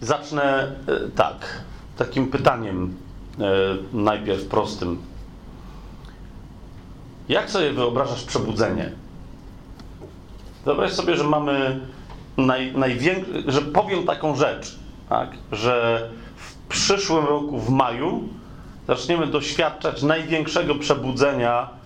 Zacznę 0.00 0.72
e, 0.88 1.08
tak, 1.16 1.62
takim 1.96 2.30
pytaniem 2.30 2.96
e, 3.40 3.44
najpierw 3.92 4.44
prostym. 4.44 4.98
Jak 7.28 7.50
sobie 7.50 7.72
wyobrażasz 7.72 8.24
przebudzenie? 8.24 8.92
Wyobraź 10.64 10.92
sobie, 10.92 11.16
że 11.16 11.24
mamy 11.24 11.80
naj, 12.36 12.72
największy, 12.72 13.44
że 13.46 13.60
powiem 13.62 14.06
taką 14.06 14.36
rzecz, 14.36 14.78
tak, 15.08 15.30
że 15.52 16.08
w 16.36 16.54
przyszłym 16.68 17.24
roku, 17.24 17.58
w 17.58 17.70
maju, 17.70 18.28
zaczniemy 18.88 19.26
doświadczać 19.26 20.02
największego 20.02 20.74
przebudzenia, 20.74 21.77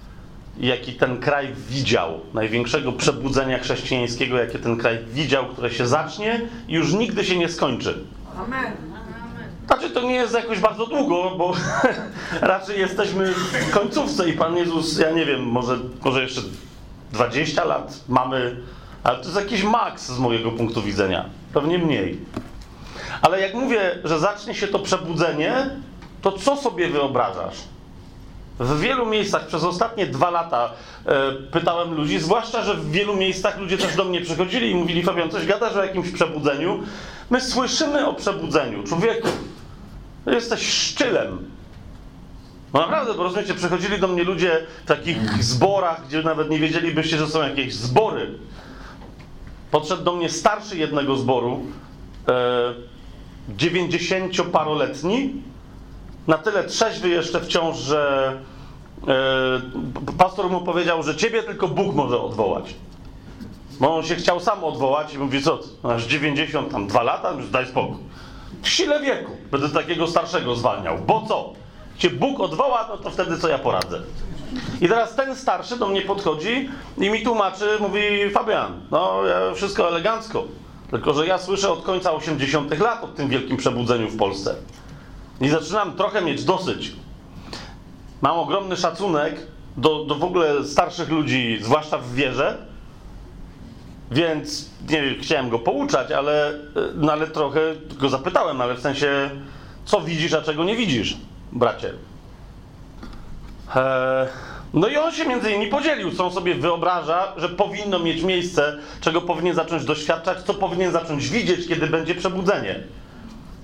jaki 0.60 0.92
ten 0.92 1.20
kraj 1.20 1.48
widział. 1.68 2.20
Największego 2.34 2.92
przebudzenia 2.92 3.58
chrześcijańskiego, 3.58 4.38
jakie 4.38 4.58
ten 4.58 4.76
kraj 4.76 4.98
widział, 5.04 5.46
które 5.46 5.70
się 5.70 5.86
zacznie 5.86 6.40
i 6.68 6.74
już 6.74 6.92
nigdy 6.92 7.24
się 7.24 7.38
nie 7.38 7.48
skończy. 7.48 8.04
Amen. 8.38 8.72
Znaczy, 9.66 9.90
to 9.90 10.00
nie 10.00 10.14
jest 10.14 10.34
jakoś 10.34 10.58
bardzo 10.58 10.86
długo, 10.86 11.30
bo 11.38 11.54
raczej 12.40 12.80
jesteśmy 12.80 13.34
w 13.34 13.70
końcówce 13.70 14.28
i 14.28 14.32
Pan 14.32 14.56
Jezus, 14.56 14.98
ja 14.98 15.10
nie 15.10 15.26
wiem, 15.26 15.42
może, 15.42 15.78
może 16.04 16.22
jeszcze 16.22 16.40
20 17.12 17.64
lat 17.64 18.00
mamy, 18.08 18.56
ale 19.02 19.18
to 19.18 19.24
jest 19.24 19.36
jakiś 19.36 19.62
maks 19.62 20.06
z 20.06 20.18
mojego 20.18 20.50
punktu 20.50 20.82
widzenia. 20.82 21.24
Pewnie 21.54 21.78
mniej. 21.78 22.18
Ale 23.22 23.40
jak 23.40 23.54
mówię, 23.54 23.98
że 24.04 24.18
zacznie 24.18 24.54
się 24.54 24.68
to 24.68 24.78
przebudzenie, 24.78 25.70
to 26.22 26.32
co 26.32 26.56
sobie 26.56 26.88
wyobrażasz? 26.88 27.56
W 28.58 28.80
wielu 28.80 29.06
miejscach 29.06 29.46
przez 29.46 29.64
ostatnie 29.64 30.06
dwa 30.06 30.30
lata 30.30 30.70
e, 31.06 31.32
pytałem 31.32 31.94
ludzi, 31.94 32.18
zwłaszcza, 32.18 32.64
że 32.64 32.74
w 32.74 32.90
wielu 32.90 33.16
miejscach 33.16 33.58
ludzie 33.58 33.78
też 33.78 33.96
do 33.96 34.04
mnie 34.04 34.20
przychodzili 34.20 34.70
i 34.70 34.74
mówili, 34.74 35.02
Fabian, 35.02 35.30
coś 35.30 35.46
gadasz 35.46 35.76
o 35.76 35.84
jakimś 35.84 36.10
przebudzeniu? 36.10 36.82
My 37.30 37.40
słyszymy 37.40 38.06
o 38.06 38.14
przebudzeniu. 38.14 38.82
Człowieku, 38.82 39.28
jesteś 40.26 40.68
szczylem. 40.72 41.50
No 42.74 42.80
naprawdę, 42.80 43.14
bo 43.14 43.22
rozumiecie, 43.22 43.54
przychodzili 43.54 43.98
do 43.98 44.08
mnie 44.08 44.24
ludzie 44.24 44.66
w 44.84 44.88
takich 44.88 45.44
zborach, 45.44 46.06
gdzie 46.06 46.22
nawet 46.22 46.50
nie 46.50 46.58
wiedzielibyście, 46.58 47.18
że 47.18 47.26
są 47.26 47.42
jakieś 47.42 47.74
zbory. 47.74 48.38
Podszedł 49.70 50.04
do 50.04 50.12
mnie 50.12 50.28
starszy 50.28 50.76
jednego 50.76 51.16
zboru, 51.16 51.60
e, 52.28 52.74
90-paroletni, 53.56 55.42
na 56.26 56.38
tyle 56.38 56.64
trzeźwy 56.64 57.08
jeszcze 57.08 57.40
wciąż, 57.40 57.76
że 57.76 58.32
e, 59.08 60.12
pastor 60.18 60.50
mu 60.50 60.60
powiedział, 60.60 61.02
że 61.02 61.16
ciebie 61.16 61.42
tylko 61.42 61.68
Bóg 61.68 61.94
może 61.94 62.20
odwołać. 62.20 62.74
Bo 63.80 63.96
on 63.96 64.02
się 64.02 64.14
chciał 64.14 64.40
sam 64.40 64.64
odwołać 64.64 65.14
i 65.14 65.18
mówi, 65.18 65.42
co, 65.42 65.58
masz 65.82 66.04
92 66.04 67.02
lata? 67.02 67.32
Już 67.32 67.50
daj 67.50 67.66
spokój. 67.66 67.96
W 68.62 68.68
sile 68.68 69.00
wieku 69.00 69.30
będę 69.50 69.68
takiego 69.68 70.06
starszego 70.06 70.56
zwalniał. 70.56 70.98
Bo 71.06 71.24
co? 71.28 71.52
Cię 71.98 72.10
Bóg 72.10 72.40
odwoła, 72.40 72.86
no 72.88 72.96
to 72.96 73.10
wtedy 73.10 73.38
co 73.38 73.48
ja 73.48 73.58
poradzę? 73.58 74.00
I 74.80 74.88
teraz 74.88 75.14
ten 75.14 75.36
starszy 75.36 75.76
do 75.76 75.88
mnie 75.88 76.02
podchodzi 76.02 76.68
i 76.98 77.10
mi 77.10 77.22
tłumaczy, 77.22 77.78
mówi 77.80 78.30
Fabian, 78.30 78.80
no 78.90 79.20
wszystko 79.54 79.88
elegancko, 79.88 80.44
tylko 80.90 81.14
że 81.14 81.26
ja 81.26 81.38
słyszę 81.38 81.72
od 81.72 81.82
końca 81.82 82.12
80 82.12 82.78
lat 82.78 83.04
o 83.04 83.08
tym 83.08 83.28
wielkim 83.28 83.56
przebudzeniu 83.56 84.08
w 84.08 84.16
Polsce. 84.16 84.54
I 85.40 85.48
zaczynam 85.48 85.96
trochę 85.96 86.22
mieć 86.22 86.44
dosyć. 86.44 86.92
Mam 88.22 88.38
ogromny 88.38 88.76
szacunek 88.76 89.46
do, 89.76 90.04
do 90.04 90.14
w 90.14 90.24
ogóle 90.24 90.64
starszych 90.64 91.08
ludzi, 91.08 91.58
zwłaszcza 91.62 91.98
w 91.98 92.14
wierze, 92.14 92.66
więc 94.10 94.70
nie 94.90 95.14
chciałem 95.20 95.50
go 95.50 95.58
pouczać, 95.58 96.12
ale, 96.12 96.58
no 96.94 97.12
ale 97.12 97.26
trochę 97.26 97.60
go 97.98 98.08
zapytałem, 98.08 98.60
ale 98.60 98.74
w 98.74 98.80
sensie, 98.80 99.30
co 99.84 100.00
widzisz, 100.00 100.32
a 100.32 100.42
czego 100.42 100.64
nie 100.64 100.76
widzisz, 100.76 101.16
bracie. 101.52 101.92
Eee, 103.76 104.28
no 104.74 104.88
i 104.88 104.96
on 104.96 105.12
się 105.12 105.26
między 105.26 105.50
innymi 105.50 105.70
podzielił, 105.70 106.10
co 106.10 106.24
on 106.24 106.32
sobie 106.32 106.54
wyobraża, 106.54 107.32
że 107.36 107.48
powinno 107.48 107.98
mieć 107.98 108.22
miejsce, 108.22 108.78
czego 109.00 109.20
powinien 109.20 109.54
zacząć 109.54 109.84
doświadczać, 109.84 110.42
co 110.42 110.54
powinien 110.54 110.92
zacząć 110.92 111.28
widzieć, 111.28 111.68
kiedy 111.68 111.86
będzie 111.86 112.14
przebudzenie. 112.14 112.80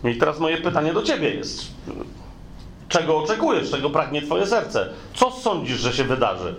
I 0.05 0.15
teraz 0.17 0.39
moje 0.39 0.59
pytanie 0.59 0.93
do 0.93 1.03
ciebie 1.03 1.35
jest: 1.35 1.67
czego 2.89 3.19
oczekujesz, 3.19 3.71
czego 3.71 3.91
pragnie 3.91 4.23
twoje 4.23 4.47
serce? 4.47 4.89
Co 5.15 5.31
sądzisz, 5.31 5.81
że 5.81 5.93
się 5.93 6.05
wydarzy? 6.05 6.55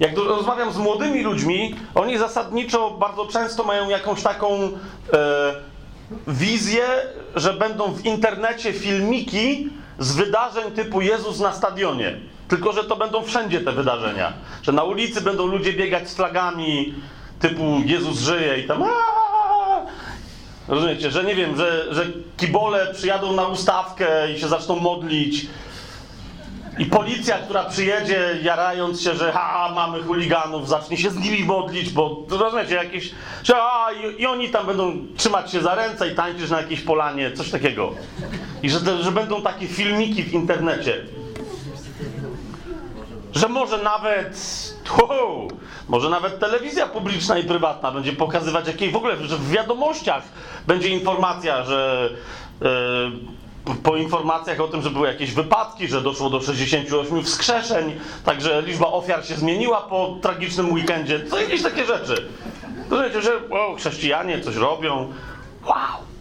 Jak 0.00 0.16
rozmawiam 0.16 0.72
z 0.72 0.76
młodymi 0.76 1.22
ludźmi, 1.22 1.76
oni 1.94 2.18
zasadniczo 2.18 2.90
bardzo 2.90 3.26
często 3.26 3.64
mają 3.64 3.88
jakąś 3.88 4.22
taką 4.22 4.48
e, 4.52 4.68
wizję, 6.26 6.84
że 7.36 7.52
będą 7.52 7.92
w 7.92 8.04
internecie 8.04 8.72
filmiki 8.72 9.68
z 9.98 10.16
wydarzeń 10.16 10.72
typu 10.72 11.00
Jezus 11.00 11.40
na 11.40 11.52
stadionie. 11.52 12.16
Tylko, 12.48 12.72
że 12.72 12.84
to 12.84 12.96
będą 12.96 13.22
wszędzie 13.22 13.60
te 13.60 13.72
wydarzenia. 13.72 14.32
Że 14.62 14.72
na 14.72 14.82
ulicy 14.82 15.20
będą 15.20 15.46
ludzie 15.46 15.72
biegać 15.72 16.08
z 16.08 16.14
flagami 16.14 16.94
typu 17.40 17.80
Jezus 17.84 18.18
żyje 18.18 18.58
i 18.58 18.66
tam. 18.66 18.82
Aaa! 18.82 19.23
Rozumiecie, 20.68 21.10
że 21.10 21.24
nie 21.24 21.34
wiem, 21.34 21.56
że, 21.56 21.94
że 21.94 22.06
kibole 22.36 22.94
przyjadą 22.94 23.32
na 23.32 23.46
ustawkę 23.46 24.32
i 24.32 24.40
się 24.40 24.48
zaczną 24.48 24.76
modlić. 24.76 25.46
I 26.78 26.86
policja, 26.86 27.38
która 27.38 27.64
przyjedzie, 27.64 28.38
jarając 28.42 29.02
się, 29.02 29.14
że 29.14 29.32
ha, 29.32 29.72
mamy 29.74 30.02
chuliganów, 30.02 30.68
zacznie 30.68 30.96
się 30.96 31.10
z 31.10 31.16
nimi 31.16 31.44
modlić, 31.44 31.90
bo 31.90 32.22
rozumiecie, 32.30 32.74
jakieś. 32.74 33.10
Że, 33.44 33.54
a, 33.56 33.92
i, 33.92 34.22
I 34.22 34.26
oni 34.26 34.50
tam 34.50 34.66
będą 34.66 34.96
trzymać 35.16 35.52
się 35.52 35.60
za 35.60 35.74
ręce 35.74 36.08
i 36.08 36.14
tańczyć 36.14 36.50
na 36.50 36.60
jakiejś 36.60 36.80
polanie, 36.80 37.32
coś 37.32 37.50
takiego. 37.50 37.92
I 38.62 38.70
że, 38.70 39.02
że 39.02 39.12
będą 39.12 39.42
takie 39.42 39.66
filmiki 39.66 40.22
w 40.22 40.32
internecie. 40.32 41.04
Że 43.34 43.48
może 43.48 43.78
nawet. 43.78 44.38
Hu, 44.88 45.48
może 45.88 46.10
nawet 46.10 46.38
telewizja 46.38 46.86
publiczna 46.86 47.38
i 47.38 47.44
prywatna 47.44 47.92
będzie 47.92 48.12
pokazywać 48.12 48.66
jakiej 48.66 48.90
w 48.90 48.96
ogóle, 48.96 49.16
że 49.16 49.36
w 49.36 49.50
wiadomościach 49.50 50.22
będzie 50.66 50.88
informacja, 50.88 51.64
że. 51.64 52.10
Yy, 52.60 53.34
po 53.82 53.96
informacjach 53.96 54.60
o 54.60 54.68
tym, 54.68 54.82
że 54.82 54.90
były 54.90 55.08
jakieś 55.08 55.32
wypadki, 55.32 55.88
że 55.88 56.00
doszło 56.02 56.30
do 56.30 56.40
68 56.40 57.22
wskrzeszeń, 57.22 58.00
także 58.24 58.62
liczba 58.62 58.86
ofiar 58.86 59.26
się 59.26 59.34
zmieniła 59.34 59.80
po 59.80 60.16
tragicznym 60.22 60.72
weekendzie. 60.72 61.20
To 61.20 61.40
jakieś 61.40 61.62
takie 61.62 61.84
rzeczy. 61.84 62.28
To 62.90 63.02
wiecie, 63.02 63.22
że 63.22 63.32
o, 63.50 63.74
chrześcijanie 63.74 64.40
coś 64.40 64.56
robią. 64.56 65.12
Wow! 65.66 66.13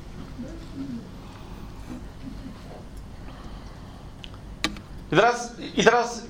I 5.14 5.16
teraz, 5.16 5.56
I 5.78 5.84
teraz 5.84 6.26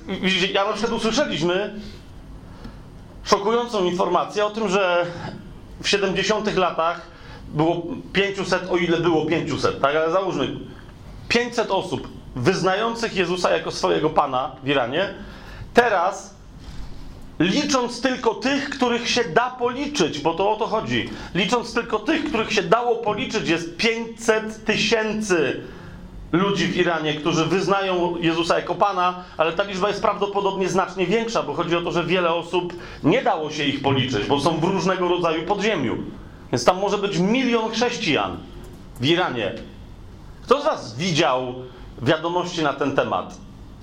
ja 0.52 0.64
na 0.64 0.72
przykład 0.72 0.92
usłyszeliśmy 0.92 1.74
szokującą 3.24 3.84
informację 3.84 4.46
o 4.46 4.50
tym, 4.50 4.68
że 4.68 5.06
w 5.82 5.88
70 5.88 6.56
latach 6.56 7.00
było 7.48 7.82
500, 8.12 8.70
o 8.70 8.76
ile 8.76 9.00
było 9.00 9.26
500, 9.26 9.80
tak? 9.80 9.96
Ale 9.96 10.12
załóżmy, 10.12 10.56
500 11.28 11.70
osób 11.70 12.08
wyznających 12.36 13.16
Jezusa 13.16 13.50
jako 13.50 13.70
swojego 13.70 14.10
Pana 14.10 14.56
w 14.62 14.68
Iranie, 14.68 15.14
teraz 15.74 16.34
licząc 17.38 18.00
tylko 18.00 18.34
tych, 18.34 18.70
których 18.70 19.10
się 19.10 19.24
da 19.24 19.50
policzyć, 19.50 20.18
bo 20.18 20.34
to 20.34 20.50
o 20.52 20.56
to 20.56 20.66
chodzi, 20.66 21.10
licząc 21.34 21.74
tylko 21.74 21.98
tych, 21.98 22.24
których 22.24 22.52
się 22.52 22.62
dało 22.62 22.96
policzyć, 22.96 23.48
jest 23.48 23.76
500 23.76 24.64
tysięcy 24.64 25.60
ludzi 26.34 26.66
w 26.66 26.76
Iranie, 26.76 27.14
którzy 27.14 27.44
wyznają 27.44 28.16
Jezusa 28.16 28.56
jako 28.56 28.74
Pana, 28.74 29.24
ale 29.36 29.52
ta 29.52 29.62
liczba 29.62 29.88
jest 29.88 30.02
prawdopodobnie 30.02 30.68
znacznie 30.68 31.06
większa, 31.06 31.42
bo 31.42 31.54
chodzi 31.54 31.76
o 31.76 31.82
to, 31.82 31.92
że 31.92 32.04
wiele 32.04 32.34
osób 32.34 32.72
nie 33.04 33.22
dało 33.22 33.50
się 33.50 33.64
ich 33.64 33.82
policzyć, 33.82 34.26
bo 34.26 34.40
są 34.40 34.60
w 34.60 34.64
różnego 34.64 35.08
rodzaju 35.08 35.42
podziemiu. 35.42 35.96
Więc 36.52 36.64
tam 36.64 36.78
może 36.78 36.98
być 36.98 37.18
milion 37.18 37.70
chrześcijan 37.70 38.36
w 39.00 39.06
Iranie, 39.06 39.52
kto 40.42 40.60
z 40.60 40.64
Was 40.64 40.96
widział 40.96 41.54
wiadomości 42.02 42.62
na 42.62 42.72
ten 42.72 42.96
temat? 42.96 43.36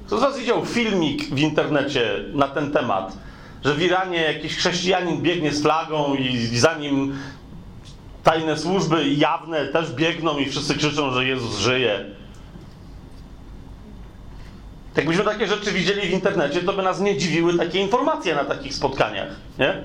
Kto 0.08 0.18
z 0.18 0.22
Was 0.22 0.40
widział 0.40 0.66
filmik 0.66 1.24
w 1.24 1.40
internecie 1.40 2.24
na 2.34 2.48
ten 2.48 2.72
temat? 2.72 3.18
Że 3.66 3.74
w 3.74 3.82
Iranie 3.82 4.22
jakiś 4.22 4.58
chrześcijanin 4.58 5.22
biegnie 5.22 5.52
z 5.52 5.62
flagą 5.62 6.16
i 6.16 6.58
za 6.58 6.74
nim 6.74 7.16
tajne 8.24 8.58
służby 8.58 9.10
jawne 9.10 9.68
też 9.68 9.92
biegną 9.92 10.38
i 10.38 10.46
wszyscy 10.46 10.76
krzyczą, 10.76 11.12
że 11.12 11.26
Jezus 11.26 11.58
żyje. 11.58 12.21
Jakbyśmy 14.96 15.24
takie 15.24 15.48
rzeczy 15.48 15.72
widzieli 15.72 16.02
w 16.02 16.12
internecie, 16.12 16.62
to 16.62 16.74
by 16.74 16.82
nas 16.82 17.00
nie 17.00 17.18
dziwiły 17.18 17.58
takie 17.58 17.80
informacje 17.80 18.36
na 18.36 18.46
takich 18.46 18.74
spotkaniach, 18.74 19.30
nie? 19.60 19.84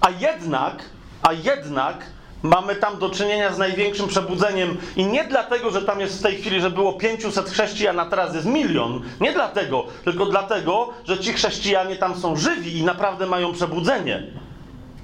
A 0.00 0.10
jednak, 0.10 0.82
a 1.22 1.32
jednak 1.32 2.06
mamy 2.42 2.76
tam 2.76 2.98
do 2.98 3.10
czynienia 3.10 3.52
z 3.52 3.58
największym 3.58 4.08
przebudzeniem 4.08 4.76
i 4.96 5.06
nie 5.06 5.24
dlatego, 5.24 5.70
że 5.70 5.82
tam 5.82 6.00
jest 6.00 6.18
w 6.18 6.22
tej 6.22 6.36
chwili, 6.36 6.60
że 6.60 6.70
było 6.70 6.92
500 6.92 7.50
chrześcijan, 7.50 8.00
a 8.00 8.06
teraz 8.06 8.34
jest 8.34 8.46
milion. 8.46 9.02
Nie 9.20 9.32
dlatego, 9.32 9.84
tylko 10.04 10.26
dlatego, 10.26 10.88
że 11.04 11.18
ci 11.18 11.32
chrześcijanie 11.32 11.96
tam 11.96 12.16
są 12.16 12.36
żywi 12.36 12.78
i 12.78 12.84
naprawdę 12.84 13.26
mają 13.26 13.52
przebudzenie. 13.52 14.22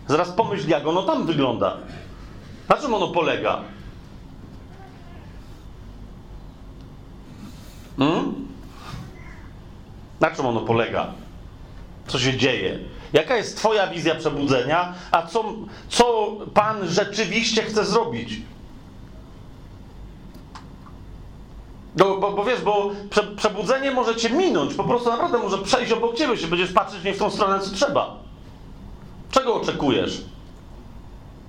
Zaraz 0.08 0.30
pomyśl, 0.32 0.68
jak 0.68 0.86
ono 0.86 1.02
tam 1.02 1.26
wygląda. 1.26 1.76
Na 2.68 2.76
czym 2.76 2.94
ono 2.94 3.08
polega? 3.08 3.60
Hmm? 8.00 8.48
Na 10.20 10.30
czym 10.30 10.46
ono 10.46 10.60
polega? 10.60 11.06
Co 12.06 12.18
się 12.18 12.36
dzieje? 12.36 12.78
Jaka 13.12 13.36
jest 13.36 13.56
Twoja 13.56 13.86
wizja 13.86 14.14
przebudzenia, 14.14 14.94
a 15.12 15.26
co, 15.26 15.44
co 15.88 16.32
Pan 16.54 16.88
rzeczywiście 16.88 17.62
chce 17.62 17.84
zrobić? 17.84 18.40
No, 21.96 22.16
bo, 22.16 22.32
bo 22.32 22.44
wiesz, 22.44 22.60
bo 22.60 22.90
prze, 23.10 23.22
przebudzenie 23.22 23.90
może 23.90 24.16
cię 24.16 24.30
minąć, 24.30 24.74
po 24.74 24.84
prostu 24.84 25.10
naprawdę 25.10 25.38
może 25.38 25.58
przejść 25.58 25.92
obok 25.92 26.16
ciebie, 26.16 26.36
się 26.36 26.46
będziesz 26.46 26.72
patrzeć 26.72 27.04
nie 27.04 27.14
w 27.14 27.18
tą 27.18 27.30
stronę, 27.30 27.60
co 27.60 27.70
trzeba. 27.74 28.16
Czego 29.30 29.54
oczekujesz? 29.54 30.20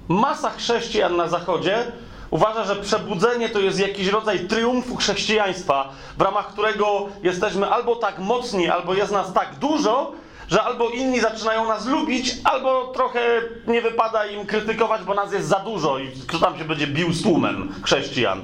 Masa 0.07 0.50
chrześcijan 0.50 1.15
na 1.15 1.27
zachodzie 1.27 1.92
uważa, 2.31 2.63
że 2.63 2.75
przebudzenie 2.75 3.50
to 3.50 3.60
jest 3.60 3.80
jakiś 3.80 4.07
rodzaj 4.07 4.39
triumfu 4.39 4.95
chrześcijaństwa, 4.95 5.89
w 6.18 6.22
ramach 6.22 6.48
którego 6.48 7.07
jesteśmy 7.24 7.68
albo 7.68 7.95
tak 7.95 8.19
mocni, 8.19 8.69
albo 8.69 8.94
jest 8.94 9.12
nas 9.12 9.33
tak 9.33 9.56
dużo, 9.56 10.12
że 10.50 10.63
albo 10.63 10.89
inni 10.89 11.19
zaczynają 11.19 11.68
nas 11.68 11.86
lubić, 11.86 12.36
albo 12.44 12.88
trochę 12.88 13.42
nie 13.68 13.81
wypada 13.81 14.25
im 14.25 14.45
krytykować, 14.45 15.04
bo 15.04 15.13
nas 15.13 15.33
jest 15.33 15.48
za 15.48 15.60
dużo 15.60 16.00
i 16.00 16.12
kto 16.28 16.39
tam 16.39 16.57
się 16.57 16.66
będzie 16.66 16.88
bił 16.88 17.13
z 17.13 17.24
tłumem 17.24 17.74
chrześcijan. 17.83 18.42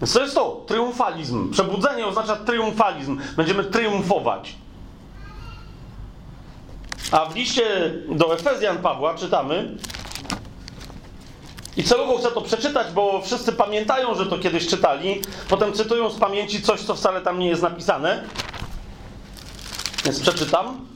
Więc 0.00 0.12
to 0.12 0.22
jest 0.22 0.34
to, 0.34 0.64
triumfalizm. 0.66 1.50
Przebudzenie 1.50 2.06
oznacza 2.06 2.36
triumfalizm. 2.36 3.20
Będziemy 3.36 3.64
triumfować. 3.64 4.56
A 7.10 7.26
w 7.26 7.36
liście 7.36 7.92
do 8.08 8.34
Efezjan 8.34 8.78
Pawła 8.78 9.14
czytamy, 9.14 9.76
i 11.76 11.84
celowo 11.84 12.18
chcę 12.18 12.30
to 12.30 12.40
przeczytać, 12.40 12.92
bo 12.92 13.20
wszyscy 13.22 13.52
pamiętają, 13.52 14.14
że 14.14 14.26
to 14.26 14.38
kiedyś 14.38 14.66
czytali, 14.66 15.20
potem 15.48 15.72
cytują 15.72 16.10
z 16.10 16.18
pamięci 16.18 16.62
coś, 16.62 16.80
co 16.80 16.94
wcale 16.94 17.20
tam 17.20 17.38
nie 17.38 17.48
jest 17.48 17.62
napisane. 17.62 18.24
Więc 20.04 20.20
przeczytam. 20.20 20.86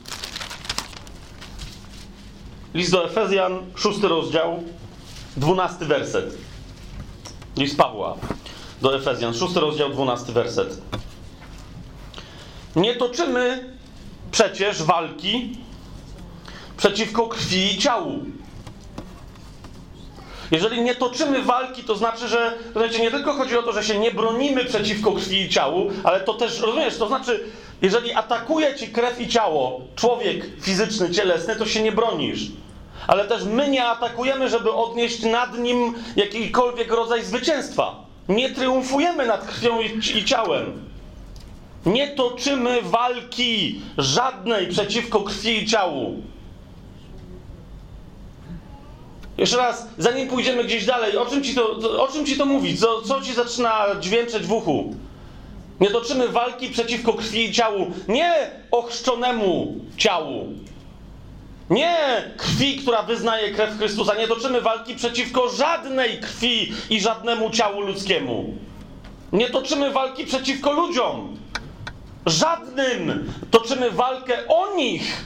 List 2.74 2.92
do 2.92 3.04
Efezjan, 3.04 3.62
szósty 3.74 4.08
rozdział, 4.08 4.62
dwunasty 5.36 5.86
werset. 5.86 6.36
List 7.56 7.76
Pawła 7.76 8.16
do 8.82 8.96
Efezjan, 8.96 9.34
szósty 9.34 9.60
rozdział, 9.60 9.90
dwunasty 9.90 10.32
werset. 10.32 10.80
Nie 12.76 12.96
toczymy 12.96 13.74
przecież 14.30 14.82
walki 14.82 15.58
przeciwko 16.76 17.28
krwi 17.28 17.74
i 17.74 17.78
ciału. 17.78 18.24
Jeżeli 20.50 20.82
nie 20.82 20.94
toczymy 20.94 21.42
walki, 21.42 21.82
to 21.84 21.94
znaczy, 21.94 22.28
że 22.28 22.58
rozumiecie, 22.74 23.02
nie 23.02 23.10
tylko 23.10 23.32
chodzi 23.32 23.56
o 23.56 23.62
to, 23.62 23.72
że 23.72 23.84
się 23.84 23.98
nie 23.98 24.10
bronimy 24.10 24.64
przeciwko 24.64 25.12
krwi 25.12 25.40
i 25.40 25.48
ciału, 25.48 25.90
ale 26.04 26.20
to 26.20 26.34
też, 26.34 26.60
rozumiesz, 26.60 26.98
to 26.98 27.08
znaczy, 27.08 27.44
jeżeli 27.82 28.12
atakuje 28.12 28.76
ci 28.76 28.88
krew 28.88 29.20
i 29.20 29.28
ciało, 29.28 29.80
człowiek 29.96 30.46
fizyczny, 30.60 31.10
cielesny, 31.10 31.56
to 31.56 31.66
się 31.66 31.82
nie 31.82 31.92
bronisz. 31.92 32.40
Ale 33.06 33.24
też 33.24 33.44
my 33.44 33.68
nie 33.68 33.84
atakujemy, 33.84 34.48
żeby 34.48 34.72
odnieść 34.72 35.22
nad 35.22 35.58
nim 35.58 35.94
jakikolwiek 36.16 36.92
rodzaj 36.92 37.24
zwycięstwa. 37.24 38.04
Nie 38.28 38.50
triumfujemy 38.50 39.26
nad 39.26 39.46
krwią 39.46 39.80
i, 39.80 40.18
i 40.18 40.24
ciałem. 40.24 40.84
Nie 41.86 42.08
toczymy 42.08 42.82
walki 42.82 43.80
żadnej 43.98 44.66
przeciwko 44.68 45.20
krwi 45.20 45.62
i 45.62 45.66
ciału. 45.66 46.22
Jeszcze 49.38 49.56
raz, 49.56 49.86
zanim 49.98 50.28
pójdziemy 50.28 50.64
gdzieś 50.64 50.86
dalej, 50.86 51.16
o 51.16 51.26
czym 51.26 51.42
ci 51.42 51.54
to, 51.54 52.02
o 52.04 52.08
czym 52.08 52.26
ci 52.26 52.36
to 52.36 52.46
mówi? 52.46 52.76
Co, 52.76 53.02
co 53.02 53.20
ci 53.20 53.34
zaczyna 53.34 53.86
dźwięczeć 54.00 54.46
w 54.46 54.52
uchu? 54.52 54.94
Nie 55.80 55.90
toczymy 55.90 56.28
walki 56.28 56.68
przeciwko 56.68 57.12
krwi 57.12 57.44
i 57.44 57.52
ciału, 57.52 57.86
nie 58.08 58.50
ochrzczonemu 58.70 59.74
ciału. 59.96 60.48
Nie 61.70 61.96
krwi, 62.36 62.76
która 62.76 63.02
wyznaje 63.02 63.50
krew 63.50 63.78
Chrystusa. 63.78 64.14
Nie 64.14 64.28
toczymy 64.28 64.60
walki 64.60 64.94
przeciwko 64.94 65.48
żadnej 65.48 66.20
krwi 66.20 66.72
i 66.90 67.00
żadnemu 67.00 67.50
ciału 67.50 67.80
ludzkiemu. 67.80 68.54
Nie 69.32 69.50
toczymy 69.50 69.90
walki 69.90 70.26
przeciwko 70.26 70.72
ludziom. 70.72 71.36
Żadnym. 72.26 73.32
Toczymy 73.50 73.90
walkę 73.90 74.48
o 74.48 74.74
nich 74.76 75.24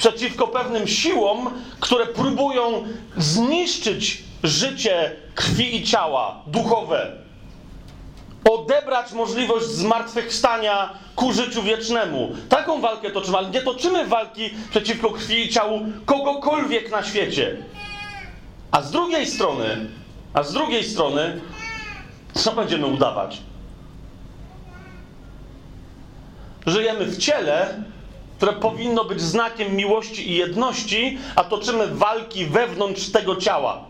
przeciwko 0.00 0.48
pewnym 0.48 0.88
siłom, 0.88 1.50
które 1.80 2.06
próbują 2.06 2.84
zniszczyć 3.16 4.22
życie 4.42 5.16
krwi 5.34 5.76
i 5.76 5.84
ciała 5.84 6.42
duchowe. 6.46 7.12
Odebrać 8.50 9.12
możliwość 9.12 9.66
zmartwychwstania 9.66 10.90
ku 11.16 11.32
życiu 11.32 11.62
wiecznemu. 11.62 12.30
Taką 12.48 12.80
walkę 12.80 13.10
toczymy, 13.10 13.38
ale 13.38 13.50
nie 13.50 13.62
toczymy 13.62 14.06
walki 14.06 14.50
przeciwko 14.70 15.10
krwi 15.10 15.46
i 15.46 15.48
ciału 15.48 15.80
kogokolwiek 16.06 16.90
na 16.90 17.02
świecie. 17.02 17.56
A 18.70 18.82
z 18.82 18.90
drugiej 18.90 19.26
strony, 19.26 19.86
a 20.34 20.42
z 20.42 20.52
drugiej 20.52 20.84
strony, 20.84 21.40
co 22.34 22.52
będziemy 22.52 22.86
udawać? 22.86 23.38
Żyjemy 26.66 27.04
w 27.04 27.18
ciele, 27.18 27.82
które 28.40 28.52
powinno 28.52 29.04
być 29.04 29.20
znakiem 29.20 29.76
miłości 29.76 30.30
i 30.30 30.36
jedności, 30.36 31.18
a 31.36 31.44
toczymy 31.44 31.86
walki 31.86 32.46
wewnątrz 32.46 33.10
tego 33.12 33.36
ciała. 33.36 33.84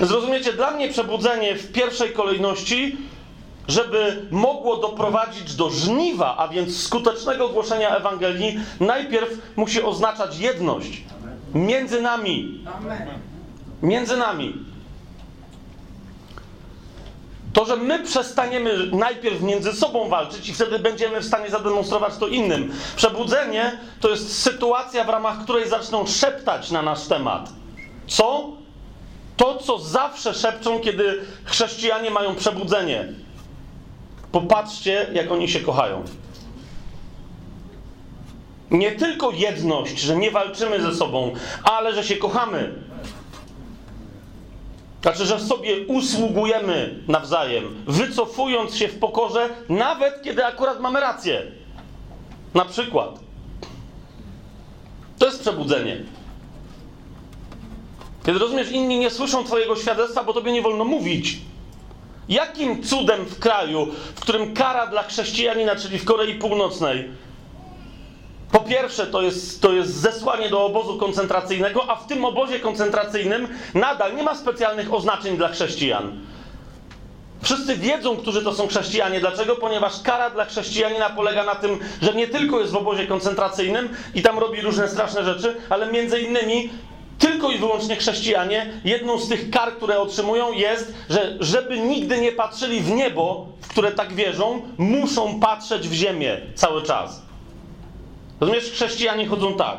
Zrozumiecie, 0.00 0.52
dla 0.52 0.70
mnie 0.70 0.88
przebudzenie 0.88 1.54
w 1.54 1.72
pierwszej 1.72 2.12
kolejności, 2.12 2.96
żeby 3.68 4.26
mogło 4.30 4.76
doprowadzić 4.76 5.54
do 5.54 5.70
żniwa, 5.70 6.36
a 6.36 6.48
więc 6.48 6.82
skutecznego 6.82 7.48
głoszenia 7.48 7.96
Ewangelii, 7.96 8.58
najpierw 8.80 9.38
musi 9.56 9.82
oznaczać 9.82 10.38
jedność 10.38 11.02
między 11.54 12.02
nami. 12.02 12.64
Między 13.82 14.16
nami. 14.16 14.65
To, 17.56 17.64
że 17.64 17.76
my 17.76 18.02
przestaniemy 18.02 18.86
najpierw 18.92 19.42
między 19.42 19.72
sobą 19.72 20.08
walczyć 20.08 20.48
i 20.48 20.54
wtedy 20.54 20.78
będziemy 20.78 21.20
w 21.20 21.24
stanie 21.24 21.50
zademonstrować 21.50 22.16
to 22.16 22.26
innym. 22.26 22.72
Przebudzenie 22.96 23.78
to 24.00 24.10
jest 24.10 24.42
sytuacja, 24.42 25.04
w 25.04 25.08
ramach 25.08 25.42
której 25.42 25.68
zaczną 25.68 26.06
szeptać 26.06 26.70
na 26.70 26.82
nasz 26.82 27.06
temat. 27.06 27.52
Co? 28.06 28.52
To, 29.36 29.58
co 29.58 29.78
zawsze 29.78 30.34
szepczą, 30.34 30.80
kiedy 30.80 31.20
chrześcijanie 31.44 32.10
mają 32.10 32.34
przebudzenie. 32.34 33.08
Popatrzcie, 34.32 35.10
jak 35.12 35.32
oni 35.32 35.48
się 35.48 35.60
kochają. 35.60 36.04
Nie 38.70 38.92
tylko 38.92 39.30
jedność, 39.30 39.98
że 39.98 40.16
nie 40.16 40.30
walczymy 40.30 40.82
ze 40.82 40.94
sobą, 40.94 41.34
ale 41.62 41.94
że 41.94 42.04
się 42.04 42.16
kochamy. 42.16 42.74
Znaczy, 45.06 45.26
że 45.26 45.40
sobie 45.40 45.86
usługujemy 45.86 46.98
nawzajem, 47.08 47.84
wycofując 47.86 48.76
się 48.76 48.88
w 48.88 48.98
pokorze, 48.98 49.48
nawet 49.68 50.22
kiedy 50.22 50.44
akurat 50.44 50.80
mamy 50.80 51.00
rację. 51.00 51.42
Na 52.54 52.64
przykład. 52.64 53.18
To 55.18 55.26
jest 55.26 55.40
przebudzenie. 55.40 55.96
Kiedy 58.24 58.38
rozumiesz, 58.38 58.70
inni 58.70 58.98
nie 58.98 59.10
słyszą 59.10 59.44
Twojego 59.44 59.76
świadectwa, 59.76 60.24
bo 60.24 60.32
Tobie 60.32 60.52
nie 60.52 60.62
wolno 60.62 60.84
mówić. 60.84 61.38
Jakim 62.28 62.82
cudem 62.82 63.24
w 63.24 63.38
kraju, 63.38 63.86
w 64.14 64.20
którym 64.20 64.54
kara 64.54 64.86
dla 64.86 65.02
chrześcijanina, 65.02 65.76
czyli 65.76 65.98
w 65.98 66.04
Korei 66.04 66.34
Północnej, 66.34 67.08
po 68.52 68.60
pierwsze, 68.60 69.06
to 69.06 69.22
jest, 69.22 69.62
to 69.62 69.72
jest 69.72 69.94
zesłanie 69.94 70.50
do 70.50 70.64
obozu 70.64 70.98
koncentracyjnego, 70.98 71.90
a 71.90 71.96
w 71.96 72.06
tym 72.06 72.24
obozie 72.24 72.60
koncentracyjnym 72.60 73.48
nadal 73.74 74.16
nie 74.16 74.22
ma 74.22 74.34
specjalnych 74.34 74.94
oznaczeń 74.94 75.36
dla 75.36 75.48
chrześcijan. 75.48 76.20
Wszyscy 77.42 77.76
wiedzą, 77.76 78.16
którzy 78.16 78.44
to 78.44 78.54
są 78.54 78.66
chrześcijanie. 78.66 79.20
Dlaczego? 79.20 79.56
Ponieważ 79.56 80.02
kara 80.02 80.30
dla 80.30 80.44
chrześcijanina 80.44 81.10
polega 81.10 81.44
na 81.44 81.54
tym, 81.54 81.78
że 82.02 82.14
nie 82.14 82.28
tylko 82.28 82.60
jest 82.60 82.72
w 82.72 82.76
obozie 82.76 83.06
koncentracyjnym 83.06 83.88
i 84.14 84.22
tam 84.22 84.38
robi 84.38 84.60
różne 84.60 84.88
straszne 84.88 85.24
rzeczy, 85.24 85.56
ale 85.70 85.92
między 85.92 86.20
innymi 86.20 86.70
tylko 87.18 87.50
i 87.50 87.58
wyłącznie 87.58 87.96
chrześcijanie, 87.96 88.80
jedną 88.84 89.18
z 89.18 89.28
tych 89.28 89.50
kar, 89.50 89.72
które 89.72 90.00
otrzymują, 90.00 90.52
jest, 90.52 90.94
że 91.10 91.36
żeby 91.40 91.78
nigdy 91.78 92.20
nie 92.20 92.32
patrzyli 92.32 92.80
w 92.80 92.90
niebo, 92.90 93.46
w 93.60 93.68
które 93.68 93.92
tak 93.92 94.14
wierzą, 94.14 94.62
muszą 94.78 95.40
patrzeć 95.40 95.88
w 95.88 95.92
ziemię 95.92 96.40
cały 96.54 96.82
czas. 96.82 97.25
Rozumiesz, 98.40 98.70
chrześcijanie 98.70 99.26
chodzą 99.26 99.54
tak. 99.54 99.78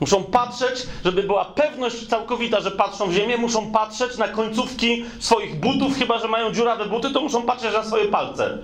Muszą 0.00 0.24
patrzeć, 0.24 0.86
żeby 1.04 1.22
była 1.22 1.44
pewność 1.44 2.06
całkowita, 2.06 2.60
że 2.60 2.70
patrzą 2.70 3.08
w 3.08 3.12
ziemię, 3.12 3.36
muszą 3.36 3.72
patrzeć 3.72 4.16
na 4.18 4.28
końcówki 4.28 5.04
swoich 5.18 5.60
butów, 5.60 5.98
chyba 5.98 6.18
że 6.18 6.28
mają 6.28 6.52
dziurawe 6.52 6.86
buty, 6.86 7.10
to 7.10 7.20
muszą 7.20 7.42
patrzeć 7.42 7.72
na 7.72 7.84
swoje 7.84 8.04
palce. 8.04 8.58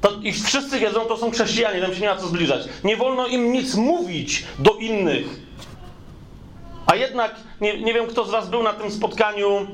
To, 0.00 0.12
I 0.22 0.32
wszyscy 0.32 0.78
wiedzą, 0.78 1.00
to 1.00 1.16
są 1.16 1.30
chrześcijanie, 1.30 1.80
tam 1.80 1.94
się 1.94 2.00
nie 2.00 2.08
ma 2.08 2.16
co 2.16 2.26
zbliżać. 2.26 2.62
Nie 2.84 2.96
wolno 2.96 3.26
im 3.26 3.52
nic 3.52 3.74
mówić 3.74 4.44
do 4.58 4.74
innych. 4.74 5.26
A 6.86 6.94
jednak, 6.94 7.34
nie, 7.60 7.82
nie 7.82 7.94
wiem 7.94 8.06
kto 8.06 8.24
z 8.24 8.30
was 8.30 8.48
był 8.48 8.62
na 8.62 8.72
tym 8.72 8.90
spotkaniu, 8.90 9.66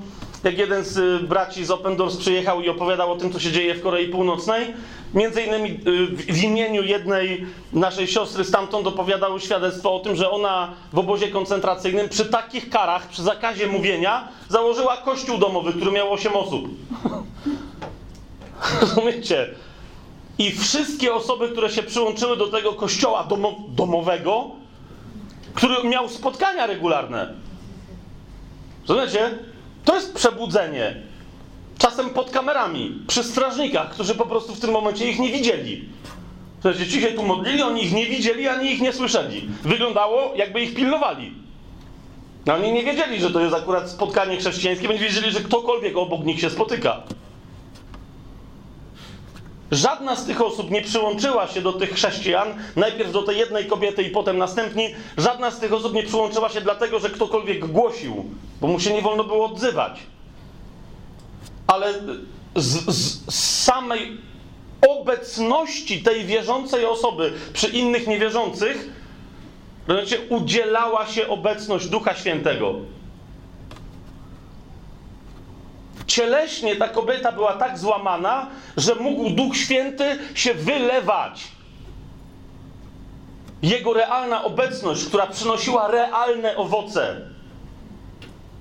jak 0.45 0.59
jeden 0.59 0.85
z 0.85 0.97
y, 0.97 1.27
braci 1.27 1.65
z 1.65 1.71
Open 1.71 1.97
Doors 1.97 2.17
przyjechał 2.17 2.61
i 2.63 2.69
opowiadał 2.69 3.13
o 3.13 3.17
tym, 3.17 3.33
co 3.33 3.41
się 3.41 3.53
dzieje 3.53 3.75
w 3.75 3.83
Korei 3.83 4.09
Północnej. 4.09 4.75
Między 5.15 5.43
innymi 5.43 5.71
y, 5.71 6.07
w 6.07 6.43
imieniu 6.43 6.83
jednej 6.83 7.47
naszej 7.73 8.07
siostry 8.07 8.45
stamtąd 8.45 8.87
opowiadały 8.87 9.41
świadectwo 9.41 9.95
o 9.95 10.01
tym, 10.01 10.17
że 10.17 10.31
ona 10.31 10.73
w 10.93 10.99
obozie 10.99 11.29
koncentracyjnym 11.29 12.09
przy 12.09 12.25
takich 12.25 12.71
karach, 12.71 13.09
przy 13.09 13.23
zakazie 13.23 13.67
mówienia, 13.67 14.29
założyła 14.49 14.97
kościół 14.97 15.39
domowy, 15.39 15.73
który 15.73 15.91
miał 15.93 16.13
8 16.13 16.33
osób. 16.37 16.69
Rozumiecie? 18.81 19.55
I 20.39 20.53
wszystkie 20.53 21.15
osoby, 21.15 21.49
które 21.49 21.71
się 21.71 21.83
przyłączyły 21.83 22.37
do 22.37 22.47
tego 22.47 22.73
kościoła 22.73 23.25
domo 23.25 23.57
domowego, 23.69 24.51
który 25.55 25.89
miał 25.89 26.09
spotkania 26.09 26.67
regularne. 26.67 27.35
Rozumiecie? 28.89 29.39
To 29.85 29.95
jest 29.95 30.15
przebudzenie. 30.15 31.10
Czasem 31.81 32.11
pod 32.11 32.31
kamerami, 32.31 33.03
przy 33.07 33.25
strażnikach, 33.25 33.91
którzy 33.91 34.15
po 34.15 34.27
prostu 34.27 34.55
w 34.55 34.61
tym 34.61 34.71
momencie 34.71 35.11
ich 35.11 35.19
nie 35.19 35.33
widzieli. 35.33 35.89
Przecież 36.61 36.89
ci 36.89 37.01
się 37.01 37.07
tu 37.07 37.23
modlili, 37.23 37.63
oni 37.63 37.85
ich 37.85 37.93
nie 37.93 38.07
widzieli, 38.07 38.49
ani 38.49 38.71
ich 38.71 38.81
nie 38.81 38.93
słyszeli. 38.93 39.49
Wyglądało, 39.63 40.33
jakby 40.37 40.61
ich 40.61 40.75
pilnowali. 40.75 41.35
No 42.47 42.55
oni 42.55 42.73
nie 42.73 42.83
wiedzieli, 42.83 43.21
że 43.21 43.31
to 43.31 43.41
jest 43.41 43.55
akurat 43.55 43.91
spotkanie 43.91 44.37
chrześcijańskie, 44.37 44.87
bo 44.87 44.93
nie 44.93 44.99
wiedzieli, 44.99 45.31
że 45.31 45.41
ktokolwiek 45.41 45.97
obok 45.97 46.25
nich 46.25 46.41
się 46.41 46.51
spotyka. 46.51 47.03
Żadna 49.71 50.17
z 50.17 50.27
tych 50.27 50.41
osób 50.41 50.71
nie 50.71 50.83
przyłączyła 50.83 51.47
się 51.47 51.61
do 51.61 51.73
tych 51.73 51.93
chrześcijan, 51.93 52.49
najpierw 52.77 53.13
do 53.13 53.23
tej 53.23 53.39
jednej 53.39 53.67
kobiety 53.67 54.03
i 54.03 54.11
potem 54.11 54.39
następni. 54.39 54.95
Żadna 55.17 55.51
z 55.51 55.59
tych 55.61 55.73
osób 55.73 55.95
nie 55.95 56.03
przyłączyła 56.03 56.49
się 56.49 56.61
dlatego, 56.61 56.99
że 56.99 57.11
ktokolwiek 57.11 57.67
głosił, 57.67 58.25
bo 58.61 58.67
mu 58.67 58.81
się 58.81 58.95
nie 58.95 59.03
wolno 59.03 59.25
było 59.25 59.47
odzywać. 59.47 60.01
Ale 61.71 61.95
z, 61.95 62.07
z, 62.57 63.35
z 63.35 63.65
samej 63.65 64.19
obecności 64.89 66.03
tej 66.03 66.25
wierzącej 66.25 66.85
osoby 66.85 67.33
przy 67.53 67.69
innych 67.69 68.07
niewierzących, 68.07 68.89
znaczy 69.85 70.27
udzielała 70.29 71.07
się 71.07 71.29
obecność 71.29 71.89
Ducha 71.89 72.15
Świętego. 72.15 72.75
cieleśnie 76.11 76.77
ta 76.77 76.89
kobieta 76.89 77.33
była 77.33 77.53
tak 77.53 77.79
złamana, 77.79 78.47
że 78.77 78.95
mógł 78.95 79.31
Duch 79.31 79.57
Święty 79.57 80.19
się 80.35 80.55
wylewać. 80.55 81.49
Jego 83.63 83.93
realna 83.93 84.45
obecność, 84.45 85.05
która 85.05 85.27
przynosiła 85.27 85.89
realne 85.89 86.57
owoce. 86.57 87.21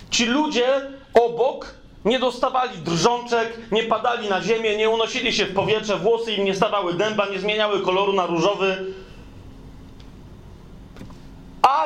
Ci 0.10 0.26
ludzie 0.26 0.82
obok 1.14 1.76
nie 2.06 2.20
dostawali 2.20 2.78
drżączek, 2.78 3.72
nie 3.72 3.84
padali 3.84 4.30
na 4.30 4.42
ziemię, 4.42 4.78
nie 4.78 4.90
unosili 4.90 5.34
się 5.34 5.46
w 5.46 5.54
powietrze, 5.54 5.98
włosy 5.98 6.34
im 6.34 6.46
nie 6.46 6.56
stawały 6.56 6.94
dęba, 6.94 7.26
nie 7.26 7.40
zmieniały 7.40 7.82
koloru 7.82 8.14
na 8.14 8.26
różowy 8.26 8.94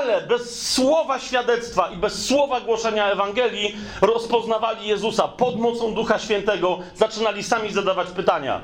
ale 0.04 0.22
bez 0.22 0.74
słowa 0.74 1.20
świadectwa 1.20 1.90
i 1.90 1.98
bez 1.98 2.26
słowa 2.26 2.62
głoszenia 2.62 3.12
Ewangelii 3.12 3.76
rozpoznawali 4.02 4.88
Jezusa 4.88 5.28
pod 5.28 5.60
mocą 5.60 5.94
Ducha 5.94 6.20
Świętego, 6.20 6.80
zaczynali 6.96 7.44
sami 7.44 7.72
zadawać 7.72 8.08
pytania. 8.08 8.62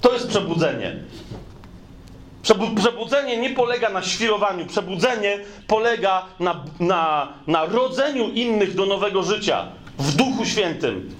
To 0.00 0.12
jest 0.12 0.28
przebudzenie. 0.28 0.96
Przebudzenie 2.76 3.36
nie 3.36 3.50
polega 3.50 3.88
na 3.88 4.02
świrowaniu, 4.02 4.66
przebudzenie 4.66 5.38
polega 5.66 6.26
na, 6.40 6.64
na, 6.80 7.28
na 7.46 7.64
rodzeniu 7.64 8.28
innych 8.28 8.74
do 8.74 8.86
nowego 8.86 9.22
życia 9.22 9.66
w 9.98 10.16
Duchu 10.16 10.44
Świętym. 10.44 11.14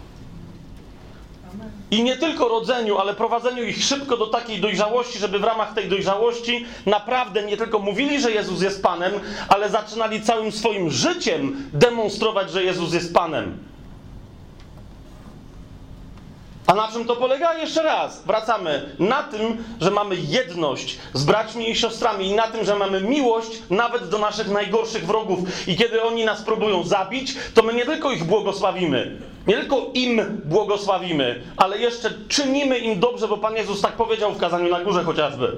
I 1.90 2.02
nie 2.02 2.16
tylko 2.16 2.48
rodzeniu, 2.48 2.98
ale 2.98 3.14
prowadzeniu 3.14 3.64
ich 3.64 3.84
szybko 3.84 4.16
do 4.16 4.26
takiej 4.26 4.60
dojrzałości, 4.60 5.18
żeby 5.18 5.38
w 5.38 5.44
ramach 5.44 5.74
tej 5.74 5.88
dojrzałości 5.88 6.66
naprawdę 6.86 7.42
nie 7.42 7.56
tylko 7.56 7.78
mówili, 7.78 8.20
że 8.20 8.32
Jezus 8.32 8.62
jest 8.62 8.82
Panem, 8.82 9.12
ale 9.48 9.70
zaczynali 9.70 10.22
całym 10.22 10.52
swoim 10.52 10.90
życiem 10.90 11.70
demonstrować, 11.72 12.50
że 12.50 12.64
Jezus 12.64 12.94
jest 12.94 13.14
Panem. 13.14 13.58
A 16.68 16.74
na 16.74 16.88
czym 16.88 17.04
to 17.04 17.16
polega? 17.16 17.58
Jeszcze 17.58 17.82
raz, 17.82 18.22
wracamy. 18.26 18.96
Na 18.98 19.22
tym, 19.22 19.64
że 19.80 19.90
mamy 19.90 20.16
jedność 20.16 20.98
z 21.14 21.24
braćmi 21.24 21.70
i 21.70 21.74
siostrami 21.76 22.26
i 22.26 22.34
na 22.34 22.46
tym, 22.46 22.64
że 22.64 22.76
mamy 22.76 23.00
miłość 23.00 23.50
nawet 23.70 24.08
do 24.08 24.18
naszych 24.18 24.50
najgorszych 24.50 25.06
wrogów. 25.06 25.68
I 25.68 25.76
kiedy 25.76 26.02
oni 26.02 26.24
nas 26.24 26.42
próbują 26.42 26.84
zabić, 26.84 27.34
to 27.54 27.62
my 27.62 27.74
nie 27.74 27.86
tylko 27.86 28.10
ich 28.10 28.24
błogosławimy, 28.24 29.20
nie 29.46 29.54
tylko 29.54 29.90
im 29.94 30.40
błogosławimy, 30.44 31.42
ale 31.56 31.78
jeszcze 31.78 32.10
czynimy 32.28 32.78
im 32.78 33.00
dobrze, 33.00 33.28
bo 33.28 33.36
Pan 33.36 33.56
Jezus 33.56 33.80
tak 33.80 33.92
powiedział 33.92 34.32
w 34.32 34.38
kazaniu 34.38 34.70
na 34.70 34.84
górze 34.84 35.04
chociażby. 35.04 35.56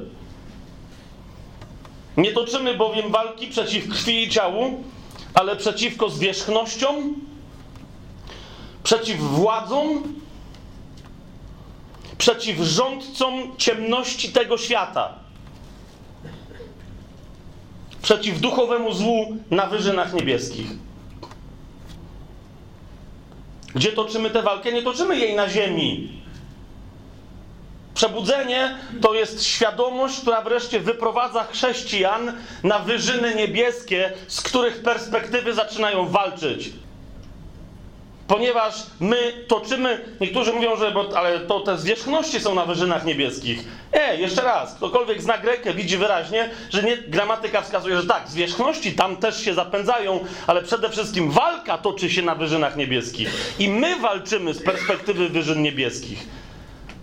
Nie 2.16 2.32
toczymy 2.32 2.74
bowiem 2.74 3.10
walki 3.10 3.46
przeciw 3.46 3.88
krwi 3.88 4.22
i 4.22 4.30
ciału, 4.30 4.84
ale 5.34 5.56
przeciwko 5.56 6.08
zwierzchnościom, 6.08 7.14
przeciw 8.82 9.18
władzom, 9.20 10.02
przeciw 12.18 12.58
rządcom 12.58 13.56
ciemności 13.56 14.32
tego 14.32 14.58
świata, 14.58 15.14
przeciw 18.02 18.40
duchowemu 18.40 18.92
złu 18.92 19.36
na 19.50 19.66
wyżynach 19.66 20.14
niebieskich. 20.14 20.66
Gdzie 23.74 23.92
toczymy 23.92 24.30
tę 24.30 24.42
walkę? 24.42 24.72
Nie 24.72 24.82
toczymy 24.82 25.18
jej 25.18 25.34
na 25.34 25.48
ziemi. 25.48 26.20
Przebudzenie 27.94 28.78
to 29.00 29.14
jest 29.14 29.44
świadomość, 29.44 30.20
która 30.20 30.42
wreszcie 30.42 30.80
wyprowadza 30.80 31.44
chrześcijan 31.44 32.32
na 32.62 32.78
wyżyny 32.78 33.34
niebieskie, 33.34 34.12
z 34.28 34.40
których 34.40 34.82
perspektywy 34.82 35.54
zaczynają 35.54 36.08
walczyć. 36.08 36.70
Ponieważ 38.30 38.74
my 39.00 39.44
toczymy, 39.48 40.04
niektórzy 40.20 40.52
mówią, 40.52 40.76
że 40.76 40.90
bo, 40.90 41.18
ale 41.18 41.40
to 41.40 41.60
te 41.60 41.78
zwierzchności 41.78 42.40
są 42.40 42.54
na 42.54 42.66
wyżynach 42.66 43.04
niebieskich. 43.04 43.64
E, 43.92 44.16
jeszcze 44.16 44.42
raz, 44.42 44.74
ktokolwiek 44.74 45.22
zna 45.22 45.38
Grekę 45.38 45.74
widzi 45.74 45.96
wyraźnie, 45.96 46.50
że 46.70 46.82
nie, 46.82 46.96
gramatyka 46.96 47.62
wskazuje, 47.62 47.96
że 47.96 48.06
tak, 48.06 48.28
zwierzchności 48.28 48.92
tam 48.92 49.16
też 49.16 49.44
się 49.44 49.54
zapędzają, 49.54 50.24
ale 50.46 50.62
przede 50.62 50.90
wszystkim 50.90 51.30
walka 51.30 51.78
toczy 51.78 52.10
się 52.10 52.22
na 52.22 52.34
wyżynach 52.34 52.76
niebieskich. 52.76 53.54
I 53.58 53.68
my 53.68 53.96
walczymy 53.96 54.54
z 54.54 54.62
perspektywy 54.62 55.28
wyżyn 55.28 55.62
niebieskich. 55.62 56.26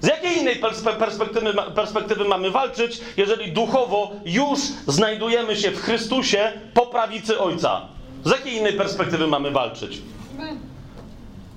Z 0.01 0.07
jakiej 0.07 0.37
innej 0.37 0.55
perspektywy, 0.99 1.53
perspektywy 1.75 2.25
mamy 2.25 2.51
walczyć, 2.51 2.99
jeżeli 3.17 3.51
duchowo 3.51 4.11
już 4.25 4.59
znajdujemy 4.87 5.55
się 5.55 5.71
w 5.71 5.81
Chrystusie 5.81 6.51
po 6.73 6.85
prawicy 6.85 7.39
Ojca? 7.39 7.81
Z 8.25 8.31
jakiej 8.31 8.53
innej 8.53 8.73
perspektywy 8.73 9.27
mamy 9.27 9.51
walczyć? 9.51 10.01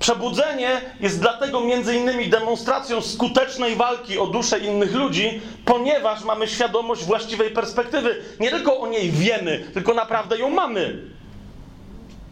Przebudzenie 0.01 0.81
jest 1.01 1.21
dlatego 1.21 1.61
między 1.61 1.97
innymi 1.97 2.29
demonstracją 2.29 3.03
skutecznej 3.03 3.77
walki 3.77 4.19
o 4.19 4.27
duszę 4.27 4.59
innych 4.59 4.95
ludzi, 4.95 5.41
ponieważ 5.65 6.25
mamy 6.25 6.49
świadomość 6.49 7.05
właściwej 7.05 7.51
perspektywy. 7.51 8.23
Nie 8.41 8.51
tylko 8.51 8.81
o 8.81 8.87
niej 8.87 9.11
wiemy, 9.11 9.71
tylko 9.75 9.95
naprawdę 9.95 10.39
ją 10.39 10.51
mamy. 10.51 10.99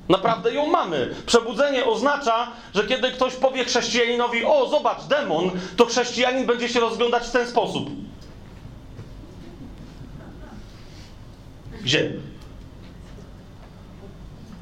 Naprawdę 0.09 0.55
ją 0.55 0.67
mamy. 0.67 1.15
Przebudzenie 1.27 1.85
oznacza, 1.85 2.47
że 2.75 2.85
kiedy 2.85 3.11
ktoś 3.13 3.35
powie 3.35 3.65
chrześcijaninowi: 3.65 4.45
O, 4.45 4.69
zobacz, 4.69 5.05
demon, 5.05 5.51
to 5.77 5.87
chrześcijanin 5.87 6.47
będzie 6.47 6.69
się 6.69 6.81
rozglądać 6.81 7.27
w 7.27 7.31
ten 7.31 7.47
sposób. 7.47 7.91
Gdzie? 11.83 12.13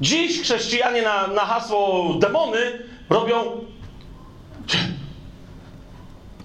Dziś 0.01 0.41
chrześcijanie 0.41 1.01
na, 1.01 1.27
na 1.27 1.41
hasło 1.41 2.13
demony 2.19 2.87
robią. 3.09 3.35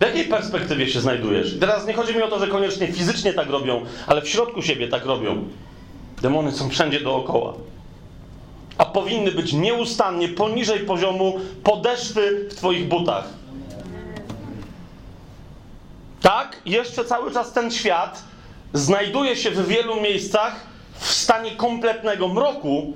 W 0.01 0.05
jakiej 0.05 0.25
perspektywie 0.25 0.89
się 0.89 1.01
znajdujesz? 1.01 1.59
Teraz 1.61 1.87
nie 1.87 1.93
chodzi 1.93 2.17
mi 2.17 2.23
o 2.23 2.29
to, 2.29 2.39
że 2.39 2.47
koniecznie 2.49 2.93
fizycznie 2.93 3.33
tak 3.33 3.49
robią, 3.51 3.85
ale 4.07 4.23
w 4.23 4.29
środku 4.29 4.63
siebie 4.63 4.89
tak 4.89 5.05
robią. 5.05 5.49
Demony 6.23 6.53
są 6.53 6.69
wszędzie 6.69 7.01
dookoła. 7.01 7.55
A 8.79 8.85
powinny 8.85 9.33
być 9.33 9.53
nieustannie 9.53 10.29
poniżej 10.29 10.81
poziomu 10.81 11.41
podeszwy 11.65 12.49
w 12.51 12.55
Twoich 12.55 12.89
butach. 12.89 13.25
Tak, 16.21 16.57
jeszcze 16.67 17.05
cały 17.05 17.33
czas 17.33 17.53
ten 17.53 17.71
świat 17.71 18.23
znajduje 18.73 19.37
się 19.37 19.51
w 19.51 19.67
wielu 19.69 20.01
miejscach 20.01 20.67
w 20.95 21.13
stanie 21.13 21.51
kompletnego 21.51 22.29
mroku, 22.29 22.93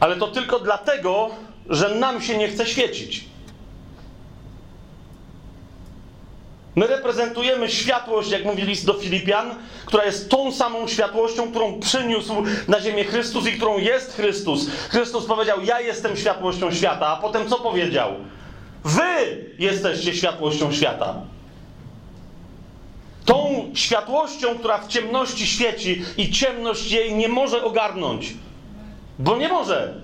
ale 0.00 0.16
to 0.16 0.28
tylko 0.28 0.58
dlatego, 0.60 1.30
że 1.70 1.94
nam 1.94 2.22
się 2.22 2.38
nie 2.38 2.48
chce 2.48 2.66
świecić. 2.66 3.24
My 6.74 6.86
reprezentujemy 6.86 7.68
światłość, 7.68 8.30
jak 8.30 8.44
mówi 8.44 8.62
list 8.62 8.86
do 8.86 8.94
Filipian, 8.94 9.54
która 9.86 10.04
jest 10.04 10.30
tą 10.30 10.52
samą 10.52 10.88
światłością, 10.88 11.50
którą 11.50 11.80
przyniósł 11.80 12.34
na 12.68 12.80
ziemię 12.80 13.04
Chrystus 13.04 13.46
i 13.46 13.52
którą 13.52 13.78
jest 13.78 14.16
Chrystus. 14.16 14.66
Chrystus 14.88 15.26
powiedział: 15.26 15.62
Ja 15.64 15.80
jestem 15.80 16.16
światłością 16.16 16.70
świata, 16.70 17.06
a 17.06 17.16
potem 17.16 17.48
co 17.48 17.58
powiedział? 17.58 18.12
Wy 18.84 19.46
jesteście 19.58 20.14
światłością 20.14 20.72
świata. 20.72 21.14
Tą 23.24 23.70
światłością, 23.74 24.58
która 24.58 24.78
w 24.78 24.88
ciemności 24.88 25.46
świeci 25.46 26.02
i 26.16 26.30
ciemność 26.30 26.90
jej 26.90 27.14
nie 27.14 27.28
może 27.28 27.64
ogarnąć. 27.64 28.34
Bo 29.18 29.36
nie 29.36 29.48
może. 29.48 29.94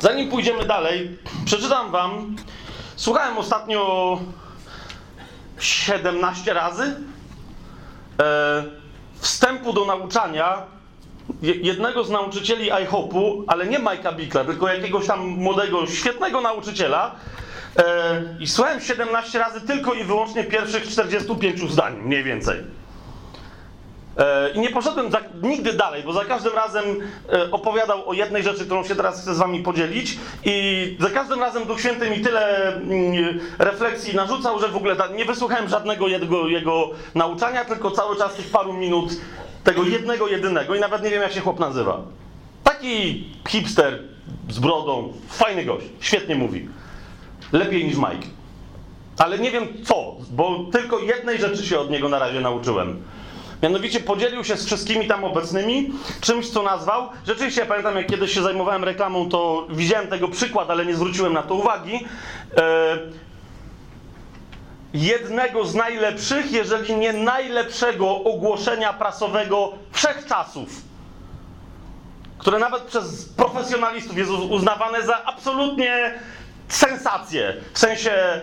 Zanim 0.00 0.30
pójdziemy 0.30 0.64
dalej, 0.64 1.18
przeczytam 1.44 1.90
Wam. 1.90 2.36
Słuchałem 2.96 3.38
ostatnio 3.38 4.20
17 5.58 6.54
razy 6.54 6.96
e, 8.20 8.64
wstępu 9.18 9.72
do 9.72 9.84
nauczania 9.84 10.62
jednego 11.42 12.04
z 12.04 12.10
nauczycieli 12.10 12.70
iHope'u, 12.70 13.44
ale 13.46 13.66
nie 13.66 13.80
Mike'a 13.80 14.16
Bickla, 14.16 14.44
tylko 14.44 14.68
jakiegoś 14.68 15.06
tam 15.06 15.20
młodego, 15.20 15.86
świetnego 15.86 16.40
nauczyciela. 16.40 17.14
E, 17.78 18.22
I 18.40 18.46
słuchałem 18.46 18.80
17 18.80 19.38
razy 19.38 19.60
tylko 19.60 19.94
i 19.94 20.04
wyłącznie 20.04 20.44
pierwszych 20.44 20.88
45 20.88 21.70
zdań, 21.70 21.96
mniej 21.96 22.24
więcej. 22.24 22.56
E, 24.20 24.50
I 24.54 24.60
nie 24.60 24.70
poszedłem 24.70 25.10
za, 25.10 25.20
nigdy 25.42 25.72
dalej, 25.72 26.02
bo 26.02 26.12
za 26.12 26.24
każdym 26.24 26.54
razem 26.54 26.84
e, 27.32 27.50
opowiadał 27.50 28.08
o 28.08 28.12
jednej 28.12 28.42
rzeczy, 28.42 28.64
którą 28.64 28.84
się 28.84 28.94
teraz 28.94 29.22
chcę 29.22 29.34
z 29.34 29.38
wami 29.38 29.60
podzielić 29.62 30.18
i 30.44 30.96
za 31.00 31.10
każdym 31.10 31.40
razem 31.40 31.64
Duch 31.64 31.80
Święty 31.80 32.10
mi 32.10 32.20
tyle 32.20 32.74
mm, 32.74 33.40
refleksji 33.58 34.16
narzucał, 34.16 34.60
że 34.60 34.68
w 34.68 34.76
ogóle 34.76 34.96
nie 35.16 35.24
wysłuchałem 35.24 35.68
żadnego 35.68 36.08
jego, 36.08 36.48
jego 36.48 36.90
nauczania, 37.14 37.64
tylko 37.64 37.90
cały 37.90 38.16
czas 38.16 38.34
tych 38.34 38.50
paru 38.50 38.72
minut 38.72 39.12
tego 39.64 39.84
jednego, 39.84 40.28
jedynego 40.28 40.74
i 40.74 40.80
nawet 40.80 41.02
nie 41.02 41.10
wiem 41.10 41.22
jak 41.22 41.32
się 41.32 41.40
chłop 41.40 41.60
nazywa. 41.60 42.00
Taki 42.64 43.24
hipster 43.48 44.02
z 44.48 44.58
brodą, 44.58 45.12
fajny 45.28 45.64
gość, 45.64 45.86
świetnie 46.00 46.34
mówi. 46.34 46.68
Lepiej 47.52 47.84
niż 47.84 47.96
Mike. 47.96 48.26
Ale 49.18 49.38
nie 49.38 49.50
wiem 49.50 49.68
co, 49.84 50.16
bo 50.30 50.64
tylko 50.72 50.98
jednej 50.98 51.38
rzeczy 51.38 51.66
się 51.66 51.78
od 51.78 51.90
niego 51.90 52.08
na 52.08 52.18
razie 52.18 52.40
nauczyłem. 52.40 53.02
Mianowicie 53.62 54.00
podzielił 54.00 54.44
się 54.44 54.56
z 54.56 54.66
wszystkimi 54.66 55.08
tam 55.08 55.24
obecnymi 55.24 55.92
czymś, 56.20 56.50
co 56.50 56.62
nazwał. 56.62 57.08
Rzeczywiście, 57.26 57.66
pamiętam, 57.66 57.96
jak 57.96 58.06
kiedyś 58.06 58.34
się 58.34 58.42
zajmowałem 58.42 58.84
reklamą, 58.84 59.28
to 59.28 59.66
widziałem 59.70 60.08
tego 60.08 60.28
przykład, 60.28 60.70
ale 60.70 60.86
nie 60.86 60.94
zwróciłem 60.94 61.32
na 61.32 61.42
to 61.42 61.54
uwagi. 61.54 62.06
E, 62.56 62.98
jednego 64.94 65.64
z 65.64 65.74
najlepszych, 65.74 66.52
jeżeli 66.52 66.96
nie 66.96 67.12
najlepszego 67.12 68.24
ogłoszenia 68.24 68.92
prasowego 68.92 69.72
wszechczasów, 69.92 70.68
które 72.38 72.58
nawet 72.58 72.82
przez 72.82 73.28
profesjonalistów 73.28 74.18
jest 74.18 74.30
uznawane 74.30 75.02
za 75.02 75.24
absolutnie 75.24 76.14
sensację. 76.68 77.56
W 77.72 77.78
sensie 77.78 78.40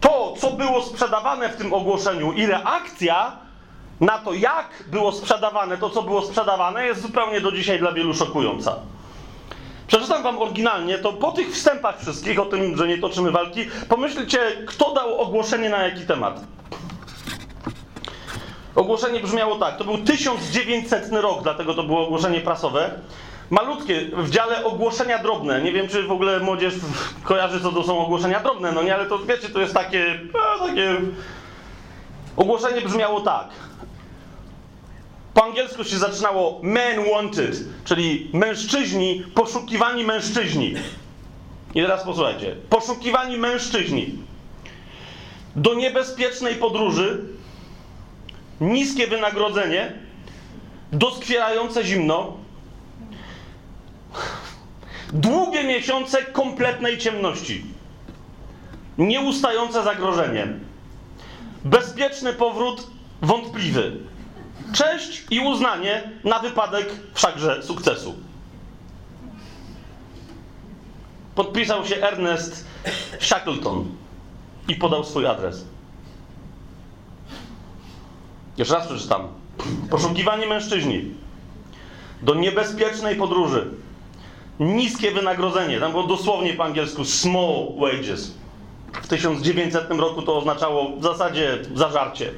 to, 0.00 0.34
co 0.38 0.50
było 0.50 0.82
sprzedawane 0.82 1.48
w 1.48 1.56
tym 1.56 1.72
ogłoszeniu 1.72 2.32
i 2.32 2.46
reakcja 2.46 3.36
na 4.00 4.18
to, 4.18 4.32
jak 4.32 4.84
było 4.86 5.12
sprzedawane 5.12 5.78
to, 5.78 5.90
co 5.90 6.02
było 6.02 6.22
sprzedawane, 6.22 6.86
jest 6.86 7.02
zupełnie 7.02 7.40
do 7.40 7.52
dzisiaj 7.52 7.78
dla 7.78 7.92
wielu 7.92 8.14
szokująca. 8.14 8.76
Przeczytam 9.86 10.22
wam 10.22 10.38
oryginalnie, 10.38 10.98
to 10.98 11.12
po 11.12 11.32
tych 11.32 11.52
wstępach 11.52 12.00
wszystkich, 12.00 12.40
o 12.40 12.46
tym, 12.46 12.76
że 12.76 12.88
nie 12.88 12.98
toczymy 12.98 13.30
walki, 13.30 13.66
pomyślcie, 13.88 14.38
kto 14.66 14.94
dał 14.94 15.20
ogłoszenie 15.20 15.70
na 15.70 15.78
jaki 15.78 16.06
temat. 16.06 16.40
Ogłoszenie 18.74 19.20
brzmiało 19.20 19.56
tak, 19.58 19.76
to 19.76 19.84
był 19.84 19.98
1900 19.98 21.12
rok, 21.12 21.42
dlatego 21.42 21.74
to 21.74 21.82
było 21.82 22.06
ogłoszenie 22.06 22.40
prasowe. 22.40 22.90
Malutkie, 23.50 24.00
w 24.16 24.30
dziale 24.30 24.64
ogłoszenia 24.64 25.18
drobne. 25.18 25.62
Nie 25.62 25.72
wiem, 25.72 25.88
czy 25.88 26.02
w 26.02 26.12
ogóle 26.12 26.40
młodzież 26.40 26.74
kojarzy, 27.24 27.60
co 27.60 27.72
to 27.72 27.82
są 27.82 27.98
ogłoszenia 27.98 28.40
drobne, 28.40 28.72
no 28.72 28.82
nie, 28.82 28.94
ale 28.94 29.06
to 29.06 29.18
wiecie, 29.18 29.48
to 29.48 29.60
jest 29.60 29.74
takie, 29.74 30.20
no, 30.34 30.66
takie... 30.66 30.96
Ogłoszenie 32.36 32.80
brzmiało 32.80 33.20
tak. 33.20 33.48
Po 35.34 35.44
angielsku 35.44 35.84
się 35.84 35.98
zaczynało 35.98 36.60
men 36.62 37.04
wanted, 37.14 37.64
czyli 37.84 38.30
mężczyźni, 38.32 39.24
poszukiwani 39.34 40.04
mężczyźni. 40.04 40.74
I 41.74 41.82
teraz 41.82 42.04
posłuchajcie. 42.04 42.56
Poszukiwani 42.70 43.36
mężczyźni 43.38 44.18
do 45.56 45.74
niebezpiecznej 45.74 46.54
podróży, 46.54 47.24
niskie 48.60 49.06
wynagrodzenie, 49.06 49.92
doskwierające 50.92 51.84
zimno, 51.84 52.36
długie 55.12 55.64
miesiące 55.64 56.22
kompletnej 56.22 56.98
ciemności, 56.98 57.64
nieustające 58.98 59.82
zagrożenie, 59.82 60.46
bezpieczny 61.64 62.32
powrót 62.32 62.86
wątpliwy 63.22 63.92
Cześć 64.72 65.24
i 65.30 65.40
uznanie 65.40 66.10
na 66.24 66.38
wypadek 66.38 66.88
wszakże 67.14 67.62
sukcesu. 67.62 68.14
Podpisał 71.34 71.86
się 71.86 71.96
Ernest 71.96 72.66
Shackleton 73.20 73.88
i 74.68 74.74
podał 74.74 75.04
swój 75.04 75.26
adres. 75.26 75.64
Jeszcze 78.56 78.74
raz 78.74 78.86
przeczytam. 78.86 79.28
Poszukiwanie 79.90 80.46
mężczyźni 80.46 81.14
do 82.22 82.34
niebezpiecznej 82.34 83.16
podróży. 83.16 83.70
Niskie 84.60 85.10
wynagrodzenie. 85.10 85.80
Tam 85.80 85.90
było 85.90 86.06
dosłownie 86.06 86.54
po 86.54 86.64
angielsku 86.64 87.04
small 87.04 87.66
wages. 87.78 88.34
W 88.92 89.08
1900 89.08 89.90
roku 89.90 90.22
to 90.22 90.38
oznaczało 90.38 90.96
w 90.96 91.02
zasadzie 91.02 91.58
zażarcie 91.74 92.32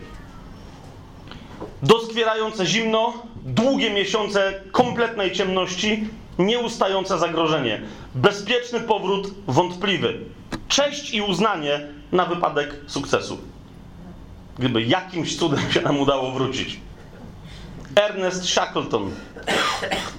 doskwierające 1.83 2.67
zimno, 2.67 3.13
długie 3.45 3.91
miesiące 3.91 4.61
kompletnej 4.73 5.33
ciemności, 5.33 6.09
nieustające 6.39 7.19
zagrożenie, 7.19 7.83
bezpieczny 8.15 8.81
powrót 8.81 9.31
wątpliwy, 9.47 10.19
cześć 10.69 11.15
i 11.15 11.23
uznanie 11.23 11.89
na 12.13 12.27
wypadek 12.27 12.77
sukcesu. 12.87 13.39
Gdyby 14.59 14.83
jakimś 14.83 15.37
cudem 15.37 15.73
się 15.73 15.81
nam 15.81 16.01
udało 16.01 16.33
wrócić. 16.33 16.81
Ernest 17.97 18.49
Shackleton. 18.49 19.11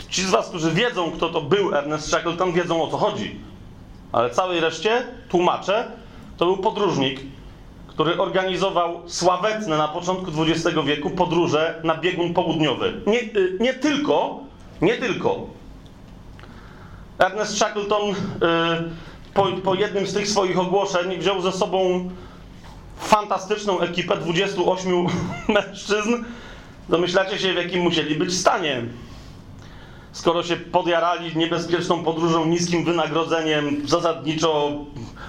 Ci 0.09 0.23
z 0.23 0.29
Was, 0.29 0.49
którzy 0.49 0.71
wiedzą, 0.71 1.11
kto 1.11 1.29
to 1.29 1.41
był 1.41 1.75
Ernest 1.75 2.07
Shackleton, 2.07 2.51
wiedzą 2.51 2.83
o 2.83 2.87
co 2.87 2.97
chodzi. 2.97 3.39
Ale 4.11 4.29
całej 4.29 4.59
reszcie 4.59 5.07
tłumaczę, 5.29 5.91
to 6.37 6.45
był 6.45 6.57
podróżnik, 6.57 7.19
który 7.93 8.17
organizował 8.17 9.01
sławetne 9.07 9.77
na 9.77 9.87
początku 9.87 10.31
XX 10.41 10.77
wieku 10.85 11.09
podróże 11.09 11.81
na 11.83 11.97
biegun 11.97 12.33
południowy. 12.33 13.01
Nie, 13.07 13.19
y, 13.19 13.57
nie 13.59 13.73
tylko, 13.73 14.39
nie 14.81 14.93
tylko. 14.93 15.47
Ernest 17.19 17.57
Shackleton 17.57 18.11
y, 18.11 18.15
po, 19.33 19.47
po 19.63 19.75
jednym 19.75 20.07
z 20.07 20.13
tych 20.13 20.27
swoich 20.27 20.59
ogłoszeń 20.59 21.17
wziął 21.17 21.41
ze 21.41 21.51
sobą 21.51 22.09
fantastyczną 22.99 23.79
ekipę 23.79 24.17
28 24.17 24.91
mężczyzn. 25.55 26.23
Domyślacie 26.89 27.39
się, 27.39 27.53
w 27.53 27.57
jakim 27.57 27.81
musieli 27.81 28.15
być 28.15 28.37
stanie 28.37 28.81
skoro 30.13 30.43
się 30.43 30.55
podjarali 30.57 31.37
niebezpieczną 31.37 32.03
podróżą, 32.03 32.45
niskim 32.45 32.85
wynagrodzeniem, 32.85 33.87
zasadniczo 33.87 34.71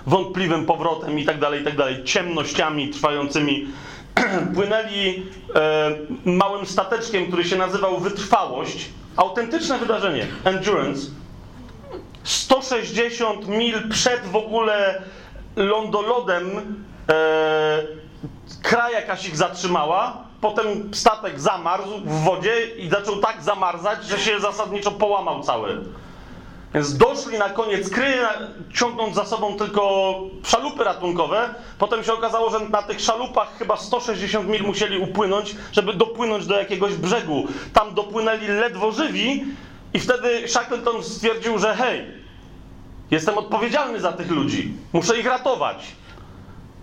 wątpliwym 0.07 0.67
powrotem 0.67 1.19
i 1.19 1.25
tak 1.25 1.39
dalej, 1.41 1.61
i 1.61 1.65
tak 1.65 2.05
ciemnościami 2.05 2.89
trwającymi, 2.89 3.67
płynęli 4.55 5.27
e, 5.55 5.91
małym 6.25 6.67
stateczkiem, 6.67 7.27
który 7.27 7.45
się 7.45 7.57
nazywał 7.57 7.99
Wytrwałość. 7.99 8.89
Autentyczne 9.17 9.79
wydarzenie, 9.79 10.27
Endurance. 10.45 11.11
160 12.23 13.49
mil 13.49 13.89
przed 13.89 14.27
w 14.27 14.37
ogóle 14.37 15.03
lądolodem 15.57 16.77
e, 17.09 17.83
kraj 18.63 18.93
jakaś 18.93 19.29
ich 19.29 19.37
zatrzymała, 19.37 20.24
potem 20.45 20.95
statek 20.95 21.41
zamarzł 21.41 22.01
w 22.05 22.25
wodzie 22.25 22.67
i 22.67 22.89
zaczął 22.89 23.17
tak 23.17 23.43
zamarzać, 23.43 24.05
że 24.05 24.19
się 24.19 24.41
zasadniczo 24.41 24.91
połamał 24.91 25.43
cały. 25.43 25.85
Więc 26.75 26.97
doszli 26.97 27.39
na 27.39 27.49
koniec 27.51 27.91
kryje, 27.91 28.29
ciągnąc 28.75 29.15
za 29.15 29.25
sobą 29.25 29.57
tylko 29.57 30.13
szalupy 30.45 30.85
ratunkowe. 30.85 31.55
Potem 31.79 32.05
się 32.05 32.13
okazało, 32.13 32.51
że 32.51 32.61
na 32.61 32.83
tych 32.83 33.01
szalupach 33.01 33.59
chyba 33.59 33.77
160 33.77 34.49
mil 34.49 34.63
musieli 34.63 34.99
upłynąć, 34.99 35.57
żeby 35.73 35.95
dopłynąć 35.95 36.47
do 36.47 36.59
jakiegoś 36.59 36.95
brzegu. 36.95 37.47
Tam 37.73 37.95
dopłynęli 37.95 38.47
ledwo 38.47 38.93
żywi 38.93 39.45
i 39.95 40.01
wtedy 40.01 40.49
Shackleton 40.49 41.03
stwierdził, 41.03 41.59
że 41.59 41.75
hej, 41.75 42.07
jestem 43.11 43.39
odpowiedzialny 43.39 44.01
za 44.01 44.13
tych 44.13 44.31
ludzi, 44.31 44.73
muszę 44.93 45.19
ich 45.19 45.27
ratować. 45.27 45.87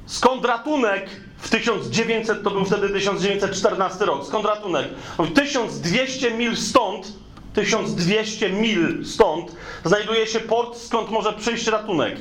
Skąd 0.06 0.46
ratunek 0.46 1.10
w 1.42 1.50
1900, 1.50 2.44
to 2.44 2.52
był 2.52 2.66
wtedy 2.66 2.90
1914 2.90 4.06
rok, 4.06 4.26
skąd 4.26 4.46
ratunek? 4.46 4.88
1200 5.36 6.32
mil 6.32 6.58
stąd, 6.58 7.14
1200 7.54 8.50
mil 8.50 9.06
stąd 9.06 9.56
znajduje 9.86 10.28
się 10.28 10.40
port, 10.40 10.78
skąd 10.78 11.10
może 11.12 11.34
przyjść 11.34 11.68
ratunek. 11.68 12.18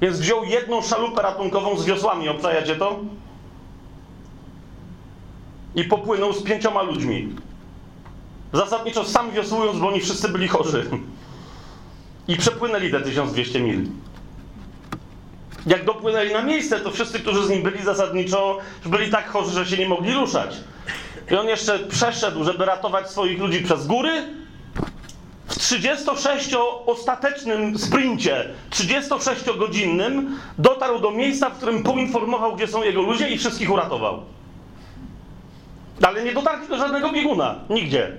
Więc 0.00 0.18
wziął 0.18 0.44
jedną 0.44 0.82
szalupę 0.82 1.22
ratunkową 1.22 1.76
z 1.76 1.84
wiosłami, 1.84 2.28
obczajacie 2.28 2.76
to? 2.76 2.98
I 5.74 5.84
popłynął 5.84 6.32
z 6.32 6.42
pięcioma 6.42 6.82
ludźmi. 6.82 7.34
Zasadniczo 8.52 9.04
sam 9.04 9.30
wiosłując, 9.30 9.78
bo 9.78 9.88
oni 9.88 10.00
wszyscy 10.00 10.28
byli 10.28 10.48
chorzy. 10.48 10.90
I 12.28 12.36
przepłynęli 12.36 12.90
te 12.90 13.00
1200 13.00 13.60
mil. 13.60 13.86
Jak 15.66 15.84
dopłynęli 15.84 16.32
na 16.32 16.42
miejsce, 16.42 16.80
to 16.80 16.90
wszyscy, 16.90 17.20
którzy 17.20 17.46
z 17.46 17.50
nim 17.50 17.62
byli 17.62 17.82
zasadniczo, 17.82 18.58
byli 18.86 19.10
tak 19.10 19.28
chorzy, 19.28 19.50
że 19.50 19.66
się 19.66 19.76
nie 19.76 19.88
mogli 19.88 20.12
ruszać. 20.12 20.56
I 21.30 21.34
on 21.34 21.48
jeszcze 21.48 21.78
przeszedł, 21.78 22.44
żeby 22.44 22.64
ratować 22.64 23.10
swoich 23.10 23.38
ludzi 23.38 23.60
przez 23.60 23.86
góry. 23.86 24.22
W 25.46 25.56
36-ostatecznym 25.56 27.78
sprincie, 27.78 28.48
36-godzinnym, 28.70 30.26
dotarł 30.58 30.98
do 30.98 31.10
miejsca, 31.10 31.50
w 31.50 31.56
którym 31.56 31.82
poinformował, 31.82 32.56
gdzie 32.56 32.66
są 32.66 32.82
jego 32.82 33.02
ludzie 33.02 33.28
i 33.28 33.38
wszystkich 33.38 33.70
uratował. 33.70 34.22
Ale 36.02 36.24
nie 36.24 36.32
dotarli 36.32 36.68
do 36.68 36.76
żadnego 36.76 37.12
bieguna. 37.12 37.54
Nigdzie. 37.70 38.16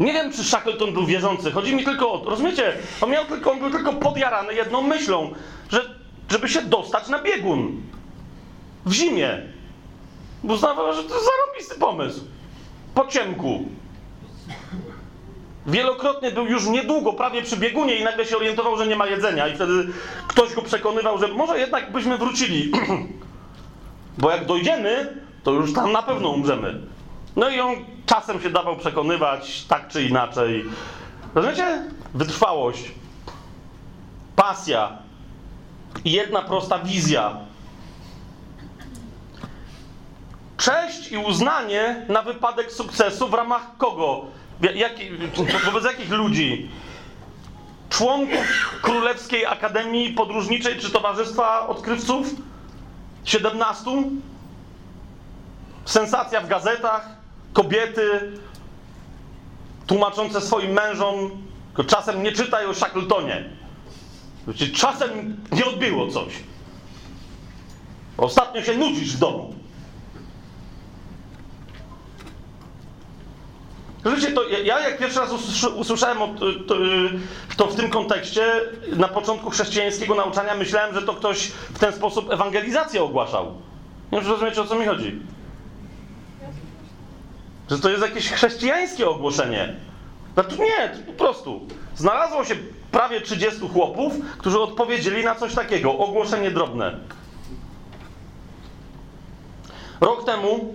Nie 0.00 0.12
wiem, 0.12 0.32
czy 0.32 0.44
Shackleton 0.44 0.92
był 0.92 1.06
wierzący. 1.06 1.52
Chodzi 1.52 1.74
mi 1.74 1.84
tylko 1.84 2.12
o 2.12 2.18
to. 2.18 2.30
Rozumiecie? 2.30 2.72
On, 3.00 3.10
miał 3.10 3.24
tylko, 3.24 3.52
on 3.52 3.58
był 3.58 3.70
tylko 3.70 3.92
podjarany 3.92 4.54
jedną 4.54 4.82
myślą, 4.82 5.30
że, 5.70 5.94
żeby 6.30 6.48
się 6.48 6.62
dostać 6.62 7.08
na 7.08 7.22
biegun. 7.22 7.82
W 8.86 8.92
zimie. 8.92 9.42
Bo 10.44 10.54
uznawał, 10.54 10.92
że 10.92 11.04
to 11.04 11.14
jest 11.14 11.26
zarobisty 11.26 11.80
pomysł. 11.80 12.20
Po 12.94 13.06
ciemku. 13.06 13.64
Wielokrotnie 15.66 16.30
był 16.30 16.46
już 16.46 16.66
niedługo 16.66 17.12
prawie 17.12 17.42
przy 17.42 17.56
biegunie 17.56 17.96
i 17.96 18.04
nagle 18.04 18.24
się 18.24 18.36
orientował, 18.36 18.76
że 18.76 18.86
nie 18.86 18.96
ma 18.96 19.06
jedzenia. 19.06 19.48
I 19.48 19.54
wtedy 19.54 19.72
ktoś 20.28 20.54
go 20.54 20.62
przekonywał, 20.62 21.18
że 21.18 21.28
może 21.28 21.58
jednak 21.58 21.92
byśmy 21.92 22.18
wrócili. 22.18 22.72
Bo 24.18 24.30
jak 24.30 24.46
dojdziemy, 24.46 25.22
to 25.42 25.52
już 25.52 25.72
tam 25.72 25.92
na 25.92 26.02
pewno 26.02 26.28
umrzemy. 26.28 26.80
No 27.36 27.48
i 27.48 27.60
on 27.60 27.74
czasem 28.06 28.40
się 28.40 28.50
dawał 28.50 28.76
przekonywać, 28.76 29.64
tak 29.64 29.88
czy 29.88 30.02
inaczej. 30.02 30.64
Rozumiecie? 31.34 31.82
Wytrwałość, 32.14 32.92
pasja 34.36 34.98
i 36.04 36.12
jedna 36.12 36.42
prosta 36.42 36.78
wizja. 36.78 37.36
Cześć 40.56 41.12
i 41.12 41.16
uznanie 41.16 42.06
na 42.08 42.22
wypadek 42.22 42.72
sukcesu 42.72 43.28
w 43.28 43.34
ramach 43.34 43.76
kogo? 43.78 44.24
Wobec 45.64 45.84
jakich 45.84 46.10
ludzi? 46.10 46.70
Członków 47.90 48.78
Królewskiej 48.82 49.46
Akademii 49.46 50.12
Podróżniczej 50.12 50.78
czy 50.78 50.90
Towarzystwa 50.90 51.68
Odkrywców? 51.68 52.30
17? 53.24 53.90
Sensacja 55.84 56.40
w 56.40 56.48
gazetach? 56.48 57.15
Kobiety 57.56 58.32
tłumaczące 59.86 60.40
swoim 60.40 60.72
mężom, 60.72 61.30
czasem 61.86 62.22
nie 62.22 62.32
czytaj 62.32 62.66
o 62.66 62.74
Shackletonie. 62.74 63.50
Czasem 64.74 65.36
nie 65.52 65.66
odbyło 65.66 66.08
coś. 66.08 66.32
Ostatnio 68.18 68.62
się 68.62 68.76
nudzisz 68.76 69.16
w 69.16 69.18
domu. 69.18 69.54
Wiecie, 74.04 74.32
to 74.32 74.48
ja 74.48 74.80
jak 74.80 74.98
pierwszy 74.98 75.20
raz 75.20 75.30
usłyszałem 75.76 76.18
to, 77.56 77.66
w 77.66 77.76
tym 77.76 77.90
kontekście, 77.90 78.60
na 78.96 79.08
początku 79.08 79.50
chrześcijańskiego 79.50 80.14
nauczania, 80.14 80.54
myślałem, 80.54 80.94
że 80.94 81.02
to 81.02 81.14
ktoś 81.14 81.46
w 81.48 81.78
ten 81.78 81.92
sposób 81.92 82.32
ewangelizację 82.32 83.02
ogłaszał. 83.02 83.44
Nie 84.12 84.18
wiem, 84.18 84.22
czy 84.22 84.30
rozumiecie, 84.30 84.62
o 84.62 84.66
co 84.66 84.74
mi 84.74 84.86
chodzi. 84.86 85.20
Że 87.70 87.78
to 87.78 87.90
jest 87.90 88.02
jakieś 88.02 88.30
chrześcijańskie 88.30 89.08
ogłoszenie. 89.08 89.76
Znaczy 90.34 90.58
nie, 90.58 91.04
po 91.06 91.12
prostu. 91.12 91.60
Znalazło 91.96 92.44
się 92.44 92.54
prawie 92.90 93.20
30 93.20 93.68
chłopów, 93.68 94.12
którzy 94.38 94.60
odpowiedzieli 94.60 95.24
na 95.24 95.34
coś 95.34 95.54
takiego. 95.54 95.98
Ogłoszenie 95.98 96.50
drobne. 96.50 96.98
Rok 100.00 100.24
temu, 100.24 100.74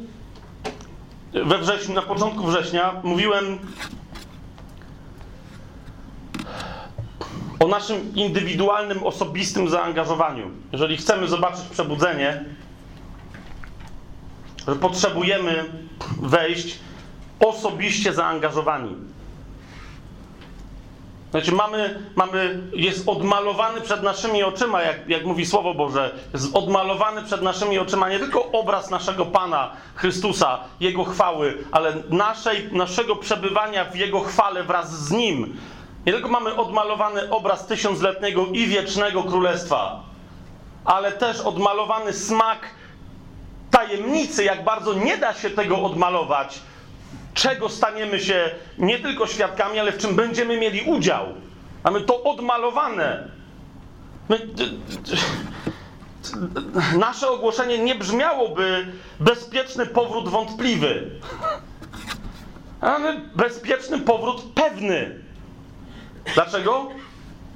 we 1.34 1.58
wrześniu, 1.58 1.96
na 1.96 2.02
początku 2.02 2.48
września, 2.48 3.02
mówiłem 3.04 3.60
o 7.60 7.68
naszym 7.68 8.16
indywidualnym, 8.16 9.04
osobistym 9.04 9.70
zaangażowaniu. 9.70 10.52
Jeżeli 10.72 10.98
chcemy 10.98 11.28
zobaczyć 11.28 11.62
przebudzenie, 11.62 12.46
że 14.68 14.76
potrzebujemy 14.76 15.66
wejść 16.22 16.80
osobiście 17.40 18.14
zaangażowani. 18.14 18.96
Znaczy, 21.32 21.52
mamy, 21.52 22.00
mamy, 22.16 22.62
jest 22.74 23.10
odmalowany 23.10 23.82
przed 23.82 24.04
naszymi 24.04 24.44
oczyma, 24.44 24.82
jak, 24.82 25.10
jak 25.10 25.26
mówi 25.26 25.46
Słowo 25.46 25.74
Boże, 25.74 26.16
jest 26.34 26.56
odmalowany 26.56 27.24
przed 27.24 27.42
naszymi 27.42 27.80
oczyma 27.80 28.10
nie 28.10 28.20
tylko 28.20 28.52
obraz 28.52 28.90
naszego 28.90 29.26
Pana 29.26 29.72
Chrystusa, 29.96 30.60
Jego 30.80 31.04
chwały, 31.04 31.58
ale 31.72 31.94
naszej, 32.10 32.70
naszego 32.72 33.16
przebywania 33.16 33.86
w 33.86 33.96
Jego 33.96 34.20
chwale 34.20 34.64
wraz 34.64 35.06
z 35.06 35.12
Nim. 35.12 35.58
Nie 36.06 36.14
tylko 36.14 36.30
mamy 36.30 36.56
odmalowany 36.56 37.30
obraz 37.30 37.68
tysiącletniego 37.68 38.46
i 38.46 38.68
wiecznego 38.68 39.24
królestwa, 39.24 40.04
ale 40.86 41.12
też 41.12 41.40
odmalowany 41.42 42.14
smak 42.14 42.60
tajemnicy, 43.72 44.44
jak 44.44 44.64
bardzo 44.64 44.94
nie 44.94 45.18
da 45.18 45.34
się 45.34 45.50
tego 45.50 45.84
odmalować, 45.84 46.60
czego 47.34 47.70
staniemy 47.70 48.20
się 48.20 48.50
nie 48.78 49.00
tylko 49.00 49.28
świadkami, 49.28 49.80
ale 49.80 49.92
w 49.92 49.98
czym 49.98 50.16
będziemy 50.16 50.58
mieli 50.58 50.82
udział. 50.82 51.26
Mamy 51.84 52.02
to 52.02 52.24
odmalowane. 52.24 53.32
My, 54.30 54.48
nasze 56.98 57.30
ogłoszenie 57.30 57.78
nie 57.78 57.96
brzmiałoby 57.96 58.88
bezpieczny 59.20 59.86
powrót 59.86 60.30
wątpliwy. 60.30 61.12
Mamy 62.82 63.22
bezpieczny 63.36 64.00
powrót 64.00 64.44
pewny. 64.56 65.20
Dlaczego? 66.34 66.90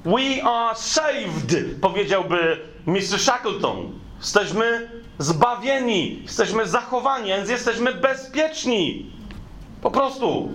We 0.04 0.44
are 0.44 0.76
saved, 0.76 1.80
powiedziałby 1.80 2.60
Mr. 2.86 3.18
Shackleton. 3.18 3.92
Jesteśmy 4.20 4.90
zbawieni, 5.18 6.22
jesteśmy 6.22 6.66
zachowani, 6.68 7.28
więc 7.28 7.48
jesteśmy 7.48 7.94
bezpieczni. 7.94 9.12
Po 9.82 9.90
prostu. 9.90 10.52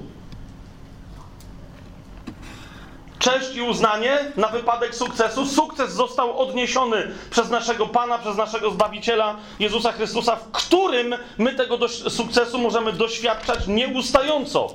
Cześć 3.19 3.56
i 3.56 3.62
uznanie 3.62 4.17
na 4.38 4.47
wypadek 4.47 4.95
sukcesu. 4.95 5.45
Sukces 5.45 5.93
został 5.93 6.39
odniesiony 6.39 7.12
przez 7.30 7.50
naszego 7.50 7.88
Pana, 7.88 8.17
przez 8.17 8.38
naszego 8.38 8.71
Zbawiciela 8.71 9.36
Jezusa 9.60 9.91
Chrystusa, 9.91 10.36
w 10.36 10.52
którym 10.52 11.15
my 11.38 11.54
tego 11.54 11.88
sukcesu 11.89 12.60
możemy 12.60 12.93
doświadczać 12.93 13.67
nieustająco. 13.67 14.74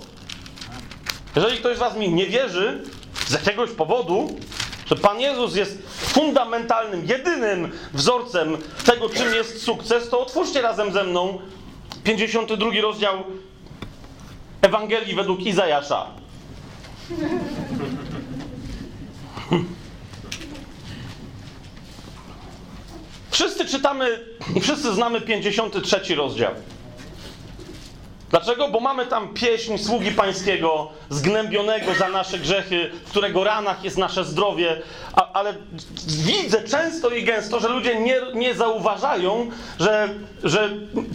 Jeżeli 1.36 1.58
ktoś 1.58 1.76
z 1.76 1.80
Was 1.80 1.96
mi 1.96 2.12
nie 2.12 2.26
wierzy 2.26 2.82
z 3.26 3.32
jakiegoś 3.32 3.70
powodu, 3.70 4.36
że 4.90 4.96
Pan 4.96 5.20
Jezus 5.20 5.56
jest 5.56 5.82
fundamentalnym, 5.88 7.06
jedynym 7.06 7.72
wzorcem 7.92 8.56
tego, 8.84 9.08
czym 9.08 9.34
jest 9.34 9.62
sukces, 9.62 10.08
to 10.08 10.20
otwórzcie 10.20 10.62
razem 10.62 10.92
ze 10.92 11.04
mną 11.04 11.38
52 12.04 12.70
rozdział 12.82 13.24
Ewangelii 14.62 15.14
według 15.14 15.40
Izajasza. 15.40 16.06
Wszyscy 23.30 23.64
czytamy 23.64 24.24
i 24.54 24.60
wszyscy 24.60 24.94
znamy 24.94 25.20
53 25.20 26.14
rozdział. 26.14 26.54
Dlaczego? 28.30 28.68
Bo 28.68 28.80
mamy 28.80 29.06
tam 29.06 29.34
pieśń 29.34 29.78
sługi 29.78 30.10
pańskiego, 30.10 30.90
zgnębionego 31.10 31.94
za 31.94 32.08
nasze 32.08 32.38
grzechy, 32.38 32.90
w 33.06 33.10
którego 33.10 33.44
ranach 33.44 33.84
jest 33.84 33.98
nasze 33.98 34.24
zdrowie, 34.24 34.82
a, 35.12 35.32
ale 35.32 35.54
widzę 36.06 36.62
często 36.62 37.10
i 37.10 37.24
gęsto, 37.24 37.60
że 37.60 37.68
ludzie 37.68 38.00
nie, 38.00 38.20
nie 38.34 38.54
zauważają, 38.54 39.50
że, 39.80 40.08
że 40.44 40.70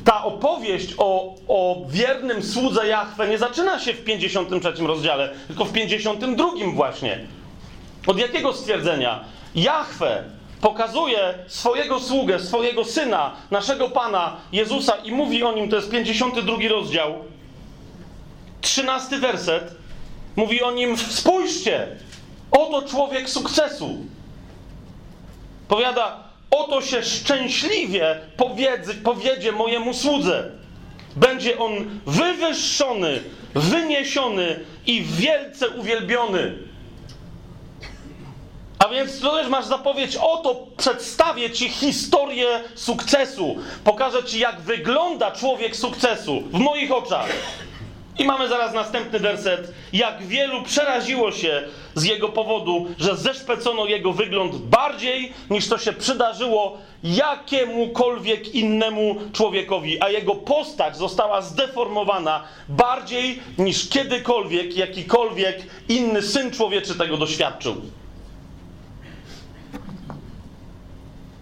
ta 0.06 0.24
opowieść 0.24 0.94
o, 0.98 1.36
o 1.48 1.82
wiernym 1.90 2.44
słudze 2.44 2.88
Jahwe 2.88 3.28
nie 3.28 3.38
zaczyna 3.38 3.80
się 3.80 3.94
w 3.94 4.04
53 4.04 4.74
rozdziale, 4.88 5.30
tylko 5.48 5.66
w 5.66 5.74
52 5.74 6.48
właśnie. 6.74 7.20
Od 8.08 8.20
jakiego 8.20 8.54
stwierdzenia? 8.54 9.24
Jahwe 9.56 10.24
pokazuje 10.62 11.34
swojego 11.48 12.00
sługę, 12.00 12.40
swojego 12.40 12.86
syna, 12.86 13.36
naszego 13.52 13.90
Pana 13.90 14.38
Jezusa 14.52 14.96
i 14.96 15.12
mówi 15.12 15.44
o 15.44 15.52
nim, 15.52 15.70
to 15.70 15.76
jest 15.76 15.92
52 15.92 16.58
rozdział, 16.70 17.16
13 18.62 19.18
werset, 19.18 19.76
mówi 20.36 20.62
o 20.62 20.72
nim, 20.72 20.98
spójrzcie, 20.98 21.88
oto 22.52 22.82
człowiek 22.82 23.30
sukcesu. 23.30 23.98
Powiada, 25.68 26.24
oto 26.52 26.82
się 26.82 27.04
szczęśliwie 27.04 28.20
powiedzy, 28.38 28.96
powiedzie 28.96 29.52
mojemu 29.52 29.94
słudze. 29.94 30.52
Będzie 31.16 31.60
on 31.60 32.00
wywyższony, 32.06 33.24
wyniesiony 33.56 34.60
i 34.86 35.02
wielce 35.02 35.70
uwielbiony. 35.70 36.71
A 38.82 38.88
więc 38.90 39.20
to 39.20 39.36
też 39.36 39.48
masz 39.48 39.66
zapowiedź, 39.66 40.16
oto 40.16 40.68
przedstawię 40.78 41.50
Ci 41.50 41.70
historię 41.70 42.48
sukcesu. 42.76 43.56
Pokażę 43.84 44.24
Ci, 44.24 44.40
jak 44.40 44.62
wygląda 44.62 45.32
człowiek 45.32 45.76
sukcesu 45.76 46.42
w 46.42 46.60
moich 46.60 46.92
oczach. 46.92 47.30
I 48.20 48.26
mamy 48.26 48.48
zaraz 48.48 48.74
następny 48.74 49.20
werset. 49.20 49.74
Jak 49.94 50.24
wielu 50.24 50.64
przeraziło 50.64 51.32
się 51.32 51.64
z 51.96 52.04
jego 52.04 52.30
powodu, 52.30 52.88
że 52.98 53.18
zeszpecono 53.18 53.86
jego 53.86 54.14
wygląd 54.14 54.56
bardziej 54.56 55.34
niż 55.50 55.68
to 55.68 55.78
się 55.78 55.94
przydarzyło 55.94 56.78
jakiemukolwiek 57.04 58.56
innemu 58.56 59.16
człowiekowi, 59.34 60.02
a 60.02 60.10
jego 60.10 60.36
postać 60.36 60.98
została 60.98 61.42
zdeformowana 61.42 62.44
bardziej 62.70 63.40
niż 63.58 63.90
kiedykolwiek 63.90 64.78
jakikolwiek 64.78 65.58
inny 65.90 66.22
syn 66.22 66.52
człowieczy 66.52 66.98
tego 66.98 67.18
doświadczył. 67.18 67.82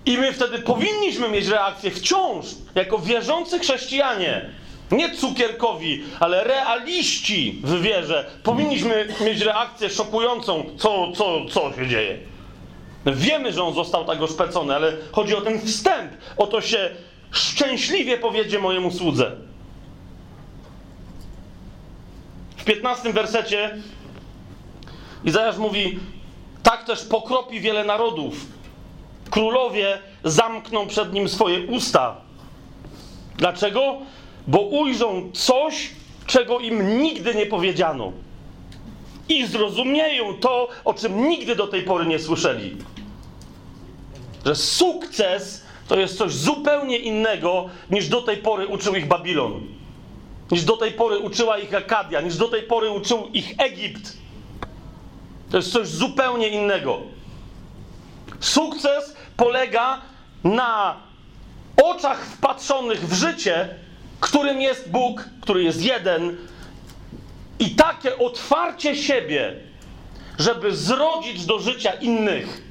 I 0.09 0.17
my 0.17 0.33
wtedy 0.33 0.59
powinniśmy 0.59 1.29
mieć 1.29 1.47
reakcję 1.47 1.91
wciąż, 1.91 2.45
jako 2.75 2.99
wierzący 2.99 3.59
chrześcijanie, 3.59 4.49
nie 4.91 5.15
cukierkowi, 5.15 6.03
ale 6.19 6.43
realiści 6.43 7.61
w 7.63 7.81
wierze, 7.81 8.25
powinniśmy 8.43 9.07
mieć 9.25 9.41
reakcję 9.41 9.89
szokującą, 9.89 10.65
co, 10.77 11.11
co, 11.11 11.45
co 11.45 11.73
się 11.73 11.87
dzieje. 11.87 12.17
Wiemy, 13.05 13.53
że 13.53 13.63
on 13.63 13.73
został 13.73 14.05
tak 14.05 14.21
oszpecony, 14.21 14.75
ale 14.75 14.93
chodzi 15.11 15.35
o 15.35 15.41
ten 15.41 15.61
wstęp. 15.61 16.11
Oto 16.37 16.61
się 16.61 16.89
szczęśliwie 17.31 18.17
powiedzie 18.17 18.59
mojemu 18.59 18.91
słudze. 18.91 19.31
W 22.57 22.63
15 22.63 23.13
wersecie 23.13 23.77
Izajasz 25.23 25.57
mówi: 25.57 25.99
Tak 26.63 26.85
też 26.85 27.05
pokropi 27.05 27.59
wiele 27.59 27.83
narodów. 27.83 28.58
Królowie 29.29 29.99
zamkną 30.23 30.87
przed 30.87 31.13
nim 31.13 31.29
swoje 31.29 31.67
usta. 31.67 32.15
Dlaczego? 33.37 33.97
Bo 34.47 34.61
ujrzą 34.61 35.29
coś, 35.33 35.89
czego 36.25 36.59
im 36.59 37.01
nigdy 37.01 37.35
nie 37.35 37.45
powiedziano. 37.45 38.11
I 39.29 39.47
zrozumieją 39.47 40.33
to, 40.33 40.67
o 40.85 40.93
czym 40.93 41.29
nigdy 41.29 41.55
do 41.55 41.67
tej 41.67 41.83
pory 41.83 42.05
nie 42.05 42.19
słyszeli. 42.19 42.77
Że 44.45 44.55
sukces 44.55 45.65
to 45.87 45.99
jest 45.99 46.17
coś 46.17 46.33
zupełnie 46.33 46.97
innego, 46.97 47.69
niż 47.89 48.07
do 48.07 48.21
tej 48.21 48.37
pory 48.37 48.67
uczył 48.67 48.95
ich 48.95 49.07
Babilon. 49.07 49.61
Niż 50.51 50.63
do 50.63 50.77
tej 50.77 50.91
pory 50.91 51.19
uczyła 51.19 51.57
ich 51.57 51.73
Akadia, 51.73 52.21
niż 52.21 52.37
do 52.37 52.47
tej 52.47 52.63
pory 52.63 52.89
uczył 52.89 53.29
ich 53.33 53.53
Egipt. 53.57 54.17
To 55.51 55.57
jest 55.57 55.71
coś 55.71 55.87
zupełnie 55.87 56.47
innego. 56.47 56.99
Sukces 58.39 59.15
polega 59.39 60.01
na 60.43 60.95
oczach 61.83 62.25
wpatrzonych 62.25 63.07
w 63.07 63.13
życie, 63.13 63.69
którym 64.19 64.61
jest 64.61 64.91
Bóg, 64.91 65.23
który 65.41 65.63
jest 65.63 65.81
jeden, 65.81 66.37
i 67.59 67.69
takie 67.69 68.17
otwarcie 68.17 68.95
siebie, 68.95 69.55
żeby 70.39 70.75
zrodzić 70.75 71.45
do 71.45 71.59
życia 71.59 71.93
innych. 71.93 72.69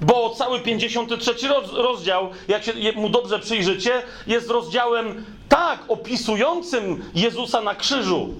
Bo 0.00 0.30
cały 0.30 0.60
53 0.60 1.34
rozdział, 1.72 2.30
jak 2.48 2.64
się 2.64 2.72
mu 2.94 3.08
dobrze 3.08 3.38
przyjrzycie, 3.38 4.02
jest 4.26 4.50
rozdziałem 4.50 5.24
tak 5.48 5.80
opisującym 5.88 7.10
Jezusa 7.14 7.60
na 7.60 7.74
krzyżu. 7.74 8.34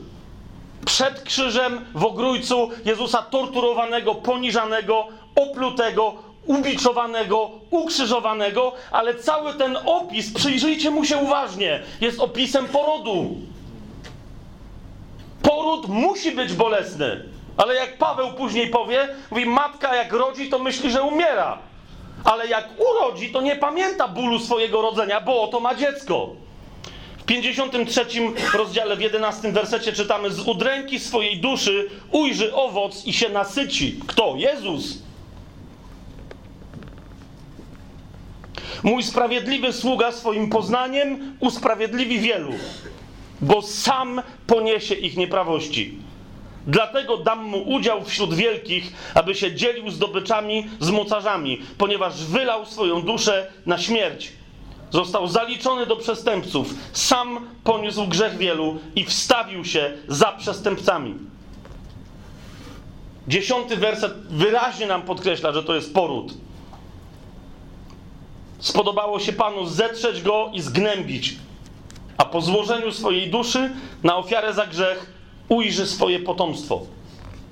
Przed 0.85 1.23
krzyżem 1.23 1.85
w 1.95 2.05
ogrójcu 2.05 2.71
Jezusa 2.85 3.23
torturowanego, 3.23 4.15
poniżanego, 4.15 5.09
oplutego, 5.43 6.15
ubiczowanego, 6.47 7.51
ukrzyżowanego, 7.71 8.73
ale 8.91 9.15
cały 9.15 9.55
ten 9.55 9.79
opis, 9.85 10.35
przyjrzyjcie 10.35 10.91
mu 10.91 11.05
się 11.05 11.17
uważnie, 11.17 11.83
jest 12.01 12.21
opisem 12.21 12.67
porodu. 12.67 13.37
Poród 15.43 15.89
musi 15.89 16.33
być 16.33 16.53
bolesny, 16.53 17.25
ale 17.57 17.75
jak 17.75 17.99
Paweł 17.99 18.33
później 18.33 18.69
powie, 18.71 19.09
mówi, 19.31 19.47
matka 19.47 19.97
jak 19.97 20.13
rodzi, 20.13 20.49
to 20.49 20.59
myśli, 20.59 20.91
że 20.91 21.03
umiera. 21.03 21.59
Ale 22.25 22.47
jak 22.47 22.69
urodzi, 22.79 23.31
to 23.31 23.41
nie 23.41 23.57
pamięta 23.57 24.09
bólu 24.09 24.39
swojego 24.39 24.83
rodzenia, 24.83 25.21
bo 25.21 25.43
oto 25.43 25.61
ma 25.61 25.75
dziecko. 25.75 26.29
W 27.19 27.25
53 27.25 28.07
rozdziale, 28.55 28.97
w 28.97 29.01
11 29.01 29.53
wersecie 29.53 29.93
czytamy: 29.93 30.31
Z 30.31 30.41
udręki 30.41 30.99
swojej 30.99 31.41
duszy 31.41 31.91
ujrzy 32.13 32.55
owoc 32.55 33.07
i 33.07 33.13
się 33.13 33.29
nasyci. 33.29 34.01
Kto? 34.07 34.35
Jezus. 34.37 35.08
Mój 38.83 39.03
sprawiedliwy 39.03 39.73
sługa 39.73 40.13
swoim 40.13 40.51
poznaniem 40.51 41.37
usprawiedliwi 41.41 42.21
wielu, 42.21 42.53
bo 43.41 43.63
sam 43.63 44.23
poniesie 44.47 44.95
ich 44.95 45.17
nieprawości. 45.17 45.99
Dlatego 46.67 47.17
dam 47.17 47.45
mu 47.45 47.63
udział 47.63 48.05
wśród 48.05 48.35
wielkich, 48.35 48.93
aby 49.15 49.35
się 49.35 49.55
dzielił 49.55 49.91
zdobyczami 49.91 50.67
z 50.81 50.91
mocarzami, 50.91 51.63
ponieważ 51.79 52.25
wylał 52.25 52.67
swoją 52.67 53.03
duszę 53.03 53.47
na 53.67 53.79
śmierć. 53.79 54.33
Został 54.91 55.29
zaliczony 55.29 55.87
do 55.87 55.97
przestępców, 55.97 56.75
sam 56.93 57.49
poniósł 57.65 58.07
grzech 58.07 58.37
wielu 58.37 58.79
i 58.97 59.05
wstawił 59.05 59.65
się 59.65 59.93
za 60.09 60.33
przestępcami. 60.33 61.15
Dziesiąty 63.29 63.77
werset 63.77 64.13
wyraźnie 64.31 64.87
nam 64.87 65.03
podkreśla, 65.03 65.53
że 65.53 65.63
to 65.63 65.75
jest 65.75 65.95
poród. 65.95 66.35
Spodobało 68.59 69.21
się 69.21 69.33
Panu 69.33 69.67
zetrzeć 69.67 70.23
go 70.23 70.51
i 70.53 70.61
zgnębić, 70.61 71.37
a 72.17 72.25
po 72.25 72.41
złożeniu 72.41 72.93
swojej 72.93 73.31
duszy 73.31 73.71
na 74.03 74.17
ofiarę 74.17 74.55
za 74.55 74.67
grzech 74.67 75.13
ujrzy 75.49 75.87
swoje 75.87 76.21
potomstwo. 76.21 76.81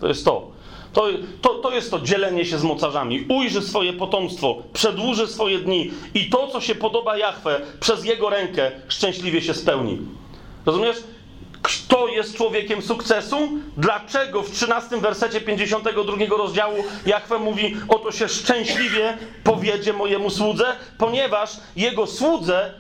To 0.00 0.08
jest 0.08 0.24
to. 0.24 0.56
To, 0.92 1.06
to, 1.42 1.54
to 1.54 1.70
jest 1.70 1.90
to 1.90 2.00
dzielenie 2.00 2.44
się 2.44 2.58
z 2.58 2.62
mocarzami. 2.62 3.24
Ujrzy 3.28 3.62
swoje 3.62 3.92
potomstwo, 3.92 4.56
przedłuży 4.72 5.26
swoje 5.26 5.58
dni 5.58 5.90
i 6.14 6.30
to, 6.30 6.48
co 6.48 6.60
się 6.60 6.74
podoba 6.74 7.18
Jachwę, 7.18 7.60
przez 7.80 8.04
jego 8.04 8.30
rękę 8.30 8.72
szczęśliwie 8.88 9.42
się 9.42 9.54
spełni. 9.54 9.98
Rozumiesz? 10.66 10.96
Kto 11.66 12.08
jest 12.08 12.36
człowiekiem 12.36 12.82
sukcesu? 12.82 13.36
Dlaczego 13.76 14.42
w 14.42 14.50
13 14.50 15.00
wersecie 15.00 15.40
52 15.40 16.36
rozdziału 16.36 16.76
Jachwę 17.06 17.38
mówi: 17.38 17.76
Oto 17.88 18.12
się 18.12 18.28
szczęśliwie 18.28 19.18
powiedzie 19.44 19.92
mojemu 19.92 20.30
słudze, 20.30 20.64
ponieważ 20.98 21.50
jego 21.76 22.06
słudze 22.06 22.74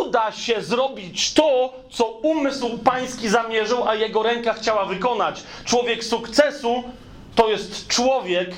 uda 0.00 0.32
się 0.32 0.62
zrobić 0.62 1.34
to, 1.34 1.72
co 1.90 2.04
umysł 2.06 2.78
pański 2.78 3.28
zamierzył, 3.28 3.88
a 3.88 3.94
jego 3.94 4.22
ręka 4.22 4.52
chciała 4.52 4.84
wykonać. 4.84 5.42
Człowiek 5.64 6.04
sukcesu 6.04 6.84
to 7.34 7.48
jest 7.48 7.88
człowiek, 7.88 8.50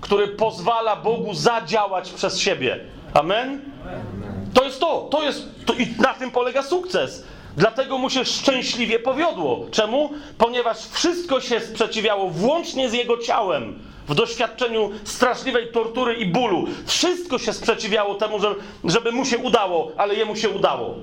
który 0.00 0.28
pozwala 0.28 0.96
Bogu 0.96 1.34
zadziałać 1.34 2.10
przez 2.10 2.38
siebie. 2.38 2.80
Amen? 3.14 3.60
To 4.54 4.64
jest 4.64 4.80
to, 4.80 5.08
to 5.10 5.22
jest, 5.22 5.48
to, 5.66 5.74
i 5.74 5.94
na 5.98 6.14
tym 6.14 6.30
polega 6.30 6.62
sukces. 6.62 7.24
Dlatego 7.56 7.98
mu 7.98 8.10
się 8.10 8.24
szczęśliwie 8.24 8.98
powiodło. 8.98 9.66
Czemu? 9.70 10.10
Ponieważ 10.38 10.76
wszystko 10.78 11.40
się 11.40 11.60
sprzeciwiało 11.60 12.30
włącznie 12.30 12.90
z 12.90 12.92
jego 12.92 13.18
ciałem 13.18 13.78
w 14.08 14.14
doświadczeniu 14.14 14.90
straszliwej 15.04 15.72
tortury 15.72 16.14
i 16.14 16.26
bólu. 16.26 16.64
Wszystko 16.86 17.38
się 17.38 17.52
sprzeciwiało 17.52 18.14
temu, 18.14 18.38
żeby 18.84 19.12
mu 19.12 19.24
się 19.24 19.38
udało, 19.38 19.92
ale 19.96 20.14
jemu 20.14 20.36
się 20.36 20.48
udało. 20.48 20.94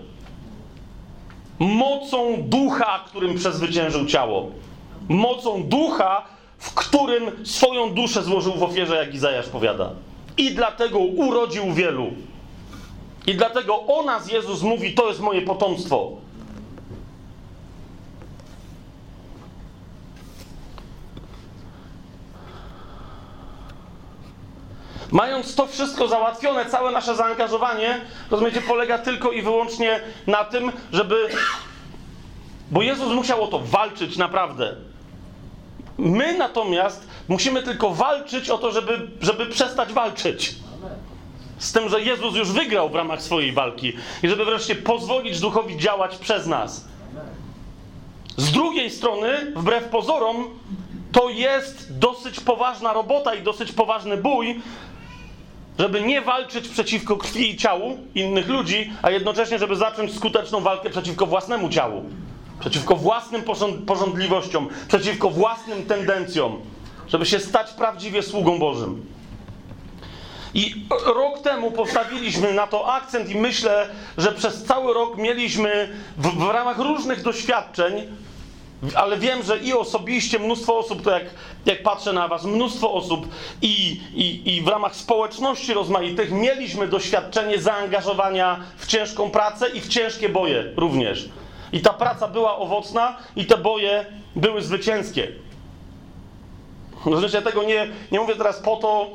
Mocą 1.60 2.36
ducha, 2.38 3.04
którym 3.08 3.36
przezwyciężył 3.36 4.06
ciało. 4.06 4.52
Mocą 5.10 5.64
ducha, 5.64 6.26
w 6.58 6.74
którym 6.74 7.46
swoją 7.46 7.94
duszę 7.94 8.24
złożył 8.24 8.54
w 8.54 8.64
ofierze, 8.64 8.96
jak 8.96 9.14
Izajasz 9.14 9.48
powiada. 9.48 9.92
I 10.38 10.52
dlatego 10.52 11.00
urodził 11.00 11.74
wielu. 11.74 12.08
I 13.28 13.36
dlatego 13.36 13.86
o 13.88 14.04
nas 14.04 14.32
Jezus 14.32 14.62
mówi: 14.62 14.94
To 14.94 15.08
jest 15.08 15.20
moje 15.20 15.42
potomstwo. 15.42 16.12
Mając 25.12 25.56
to 25.56 25.68
wszystko 25.68 26.08
załatwione, 26.08 26.66
całe 26.66 26.92
nasze 26.92 27.16
zaangażowanie, 27.16 28.02
rozumiecie, 28.32 28.62
polega 28.62 28.98
tylko 28.98 29.32
i 29.32 29.42
wyłącznie 29.42 30.00
na 30.28 30.44
tym, 30.44 30.72
żeby. 30.92 31.28
Bo 32.72 32.82
Jezus 32.82 33.14
musiał 33.14 33.44
o 33.44 33.48
to 33.48 33.60
walczyć 33.60 34.18
naprawdę. 34.18 34.76
My 35.98 36.38
natomiast 36.38 37.08
musimy 37.28 37.64
tylko 37.64 37.90
walczyć 37.90 38.50
o 38.50 38.58
to, 38.58 38.72
żeby, 38.72 39.08
żeby 39.22 39.46
przestać 39.46 39.94
walczyć. 39.94 40.56
Z 41.60 41.72
tym, 41.72 41.90
że 41.90 42.02
Jezus 42.02 42.36
już 42.36 42.52
wygrał 42.52 42.90
w 42.90 42.96
ramach 42.96 43.22
swojej 43.22 43.52
walki 43.52 43.94
i 44.24 44.28
żeby 44.30 44.46
wreszcie 44.46 44.76
pozwolić 44.76 45.40
duchowi 45.40 45.78
działać 45.78 46.18
przez 46.18 46.48
nas. 46.48 46.86
Z 48.38 48.52
drugiej 48.52 48.92
strony, 48.92 49.54
wbrew 49.56 49.84
pozorom, 49.84 50.60
to 51.12 51.30
jest 51.30 51.98
dosyć 52.00 52.40
poważna 52.40 52.94
robota 52.94 53.36
i 53.36 53.42
dosyć 53.42 53.72
poważny 53.72 54.18
bój, 54.18 54.62
żeby 55.80 56.02
nie 56.02 56.22
walczyć 56.22 56.68
przeciwko 56.68 57.18
krwi 57.18 57.52
i 57.52 57.58
ciału 57.58 57.98
innych 58.16 58.48
ludzi, 58.48 58.94
a 59.02 59.12
jednocześnie, 59.12 59.60
żeby 59.60 59.76
zacząć 59.76 60.16
skuteczną 60.16 60.62
walkę 60.62 60.90
przeciwko 60.90 61.26
własnemu 61.26 61.70
ciału, 61.70 62.04
przeciwko 62.60 62.96
własnym 62.96 63.44
porządliwościom, 63.86 64.70
przeciwko 64.88 65.30
własnym 65.30 65.86
tendencjom, 65.86 66.62
żeby 67.08 67.26
się 67.26 67.40
stać 67.40 67.72
prawdziwie 67.74 68.24
sługą 68.24 68.60
Bożym. 68.60 69.06
I 70.54 70.86
rok 71.06 71.42
temu 71.42 71.72
postawiliśmy 71.72 72.54
na 72.54 72.68
to 72.68 72.94
akcent, 72.94 73.30
i 73.30 73.36
myślę, 73.36 73.90
że 74.18 74.32
przez 74.32 74.64
cały 74.64 74.94
rok 74.94 75.18
mieliśmy 75.18 75.90
w, 76.18 76.28
w 76.28 76.50
ramach 76.50 76.78
różnych 76.78 77.24
doświadczeń 77.24 77.94
ale 78.96 79.18
wiem, 79.18 79.44
że 79.44 79.58
i 79.58 79.74
osobiście 79.74 80.40
mnóstwo 80.40 80.78
osób, 80.78 81.02
to 81.02 81.12
jak, 81.12 81.24
jak 81.66 81.84
patrzę 81.84 82.14
na 82.14 82.28
Was, 82.28 82.46
mnóstwo 82.46 82.94
osób 82.94 83.28
i, 83.62 84.02
i, 84.14 84.56
i 84.56 84.62
w 84.62 84.68
ramach 84.68 84.96
społeczności 84.96 85.74
rozmaitych 85.74 86.32
mieliśmy 86.32 86.88
doświadczenie 86.88 87.60
zaangażowania 87.60 88.60
w 88.78 88.88
ciężką 88.88 89.30
pracę 89.30 89.70
i 89.70 89.82
w 89.82 89.88
ciężkie 89.88 90.30
boje 90.30 90.74
również. 90.76 91.30
I 91.74 91.80
ta 91.80 91.94
praca 91.94 92.28
była 92.28 92.58
owocna 92.58 93.18
i 93.36 93.46
te 93.46 93.58
boje 93.58 94.06
były 94.36 94.62
zwycięskie. 94.62 95.28
Zresztą 97.06 97.38
ja 97.38 97.44
tego 97.44 97.64
nie, 97.64 97.88
nie 98.12 98.20
mówię 98.20 98.36
teraz 98.36 98.60
po 98.60 98.76
to, 98.76 99.08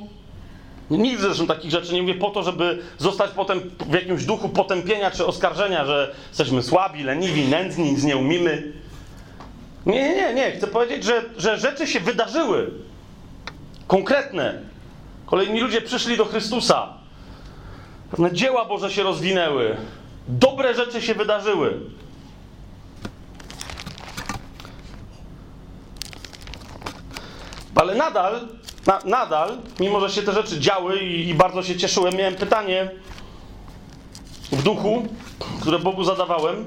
Nigdy 0.90 1.22
zresztą 1.22 1.46
takich 1.46 1.70
rzeczy 1.70 1.94
nie 1.94 2.02
mówię 2.02 2.14
po 2.14 2.30
to, 2.30 2.42
żeby 2.42 2.78
zostać 2.98 3.30
potem 3.30 3.70
w 3.86 3.94
jakimś 3.94 4.24
duchu 4.24 4.48
potępienia 4.48 5.10
czy 5.10 5.26
oskarżenia, 5.26 5.84
że 5.84 6.14
jesteśmy 6.28 6.62
słabi, 6.62 7.02
leniwi, 7.02 7.48
nędzni, 7.48 7.92
nic 7.92 8.04
nie 8.04 8.16
umimy. 8.16 8.72
Nie, 9.86 10.14
nie, 10.14 10.34
nie. 10.34 10.52
Chcę 10.52 10.66
powiedzieć, 10.66 11.04
że, 11.04 11.22
że 11.36 11.58
rzeczy 11.58 11.86
się 11.86 12.00
wydarzyły. 12.00 12.70
Konkretne. 13.86 14.60
Kolejni 15.26 15.60
ludzie 15.60 15.82
przyszli 15.82 16.16
do 16.16 16.24
Chrystusa. 16.24 16.88
Pewne 18.10 18.32
dzieła 18.32 18.64
Boże 18.64 18.90
się 18.90 19.02
rozwinęły. 19.02 19.76
Dobre 20.28 20.74
rzeczy 20.74 21.02
się 21.02 21.14
wydarzyły. 21.14 21.80
Ale 27.74 27.94
nadal, 27.94 28.48
na, 28.86 28.98
nadal, 29.04 29.58
mimo 29.80 30.00
że 30.00 30.10
się 30.10 30.22
te 30.22 30.32
rzeczy 30.32 30.60
działy 30.60 30.98
i, 30.98 31.28
i 31.28 31.34
bardzo 31.34 31.62
się 31.62 31.76
cieszyłem, 31.76 32.14
miałem 32.14 32.34
pytanie 32.34 32.90
w 34.52 34.62
duchu, 34.62 35.08
które 35.60 35.78
Bogu 35.78 36.04
zadawałem. 36.04 36.66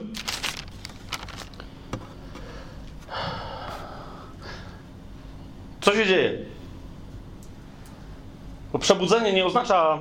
Co 5.86 5.96
się 5.96 6.06
dzieje? 6.06 6.38
Bo 8.74 8.80
przebudzenie 8.80 9.34
nie 9.34 9.46
oznacza, 9.46 10.00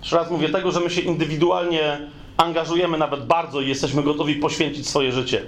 jeszcze 0.00 0.16
raz 0.16 0.30
mówię, 0.30 0.48
tego, 0.48 0.72
że 0.72 0.80
my 0.80 0.90
się 0.90 1.00
indywidualnie 1.00 2.00
angażujemy 2.36 2.98
nawet 2.98 3.26
bardzo 3.26 3.60
i 3.60 3.68
jesteśmy 3.68 4.02
gotowi 4.02 4.34
poświęcić 4.34 4.88
swoje 4.88 5.12
życie. 5.12 5.42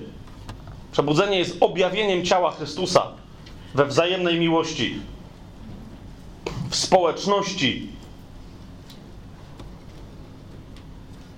Przebudzenie 0.93 1.39
jest 1.39 1.57
objawieniem 1.61 2.25
ciała 2.25 2.51
Chrystusa 2.51 3.07
we 3.75 3.87
wzajemnej 3.87 4.41
miłości, 4.41 5.01
w 6.71 6.77
społeczności. 6.77 7.89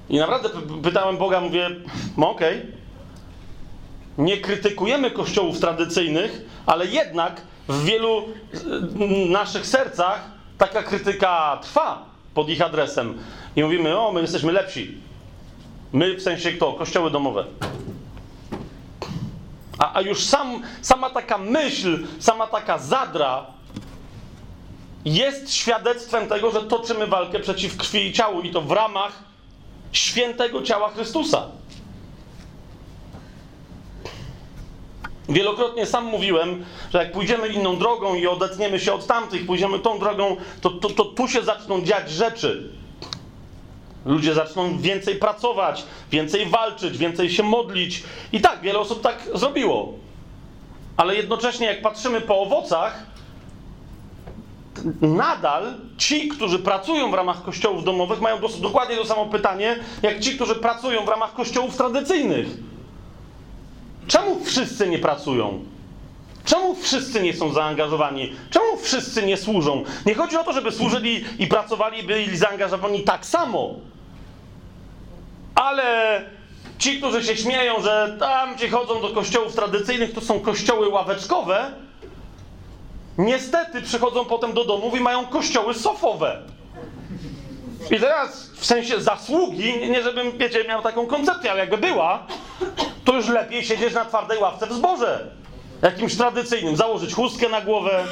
I 0.09 0.19
naprawdę 0.19 0.49
pytałem 0.83 1.17
Boga, 1.17 1.41
mówię, 1.41 1.71
no 2.17 2.31
okej, 2.31 2.59
okay. 2.59 2.73
nie 4.19 4.37
krytykujemy 4.37 5.11
kościołów 5.11 5.61
tradycyjnych, 5.61 6.45
ale 6.67 6.87
jednak 6.87 7.50
w 7.71 7.85
wielu 7.85 8.19
y, 8.19 9.29
naszych 9.31 9.67
sercach 9.67 10.31
taka 10.59 10.83
krytyka 10.83 11.59
trwa 11.63 12.05
pod 12.35 12.49
ich 12.49 12.63
adresem. 12.63 13.19
I 13.57 13.63
mówimy, 13.63 13.99
o, 13.99 14.13
my 14.13 14.21
jesteśmy 14.21 14.53
lepsi. 14.53 14.99
My 15.93 16.17
w 16.17 16.23
sensie 16.23 16.53
kto? 16.53 16.73
Kościoły 16.73 17.11
domowe. 17.11 17.45
A, 19.79 19.95
a 19.95 20.01
już 20.01 20.25
sam, 20.25 20.63
sama 20.83 21.11
taka 21.11 21.39
myśl, 21.39 21.99
sama 22.19 22.47
taka 22.47 22.79
zadra 22.79 23.47
jest 25.05 25.55
świadectwem 25.55 26.29
tego, 26.29 26.51
że 26.51 26.63
toczymy 26.63 27.07
walkę 27.07 27.41
przeciw 27.41 27.77
krwi 27.77 28.07
i 28.07 28.13
ciału 28.13 28.41
i 28.41 28.51
to 28.51 28.61
w 28.61 28.73
ramach 28.73 29.13
świętego 29.93 30.63
ciała 30.63 30.91
Chrystusa. 30.91 31.47
Wielokrotnie 35.31 35.87
sam 35.87 36.05
mówiłem, 36.05 36.65
że 36.93 36.99
jak 36.99 37.13
pójdziemy 37.13 37.49
inną 37.49 37.79
drogą 37.79 38.15
i 38.15 38.27
odetniemy 38.27 38.81
się 38.81 38.93
od 38.93 39.07
tamtych, 39.07 39.47
pójdziemy 39.47 39.79
tą 39.79 39.99
drogą, 39.99 40.37
to, 40.61 40.71
to, 40.71 40.91
to 40.91 41.05
tu 41.05 41.29
się 41.29 41.43
zaczną 41.43 41.83
dziać 41.83 42.11
rzeczy. 42.11 42.71
Ludzie 44.05 44.35
zaczną 44.35 44.79
więcej 44.79 45.17
pracować, 45.17 45.85
więcej 46.11 46.47
walczyć, 46.47 46.99
więcej 46.99 47.31
się 47.31 47.43
modlić. 47.43 48.03
I 48.33 48.41
tak, 48.41 48.61
wiele 48.61 48.79
osób 48.79 49.01
tak 49.03 49.29
zrobiło. 49.35 49.93
Ale 50.97 51.17
jednocześnie, 51.17 51.67
jak 51.67 51.83
patrzymy 51.83 52.21
po 52.21 52.43
owocach, 52.43 53.07
nadal 55.01 55.75
ci, 55.99 56.29
którzy 56.29 56.59
pracują 56.59 57.11
w 57.11 57.15
ramach 57.15 57.43
kościołów 57.43 57.85
domowych, 57.85 58.21
mają 58.21 58.39
dokładnie 58.61 58.97
to 58.97 59.05
samo 59.05 59.27
pytanie, 59.27 59.77
jak 60.03 60.21
ci, 60.21 60.35
którzy 60.35 60.55
pracują 60.55 61.05
w 61.05 61.09
ramach 61.09 61.35
kościołów 61.35 61.77
tradycyjnych. 61.77 62.47
Czemu 64.11 64.45
wszyscy 64.45 64.89
nie 64.89 64.99
pracują? 64.99 65.65
Czemu 66.45 66.75
wszyscy 66.75 67.23
nie 67.23 67.35
są 67.35 67.53
zaangażowani? 67.53 68.33
Czemu 68.51 68.77
wszyscy 68.77 69.27
nie 69.27 69.37
służą? 69.37 69.85
Nie 70.07 70.15
chodzi 70.15 70.37
o 70.37 70.45
to, 70.45 70.53
żeby 70.53 70.73
służyli 70.73 71.25
i 71.39 71.47
pracowali, 71.47 72.03
byli 72.03 72.37
zaangażowani 72.37 73.03
tak 73.05 73.27
samo. 73.27 73.75
Ale 75.55 76.23
ci, 76.79 76.99
którzy 76.99 77.25
się 77.25 77.37
śmieją, 77.37 77.83
że 77.83 78.17
tam, 78.21 78.55
gdzie 78.55 78.69
chodzą 78.71 79.01
do 79.01 79.09
kościołów 79.09 79.55
tradycyjnych, 79.55 80.13
to 80.15 80.21
są 80.21 80.41
kościoły 80.41 80.89
ławeczkowe, 80.89 81.73
niestety 83.19 83.83
przychodzą 83.83 84.25
potem 84.25 84.53
do 84.53 84.65
domów 84.65 84.97
i 84.97 85.01
mają 85.01 85.27
kościoły 85.27 85.75
sofowe. 85.75 86.43
I 87.91 88.01
teraz 88.01 88.51
w 88.55 88.67
sensie 88.67 89.01
zasługi, 89.01 89.91
nie 89.91 90.03
żebym, 90.03 90.39
wiecie, 90.39 90.65
miał 90.65 90.83
taką 90.83 91.07
koncepcję, 91.07 91.51
ale 91.51 91.61
jakby 91.61 91.79
była, 91.79 92.27
to 93.05 93.17
już 93.17 93.29
lepiej 93.29 93.65
siedzieć 93.65 93.95
na 93.95 94.05
twardej 94.05 94.39
ławce 94.39 94.67
w 94.67 94.73
zborze. 94.73 95.31
Jakimś 95.83 96.17
tradycyjnym. 96.17 96.77
Założyć 96.77 97.15
chustkę 97.15 97.49
na 97.49 97.61
głowę 97.61 98.05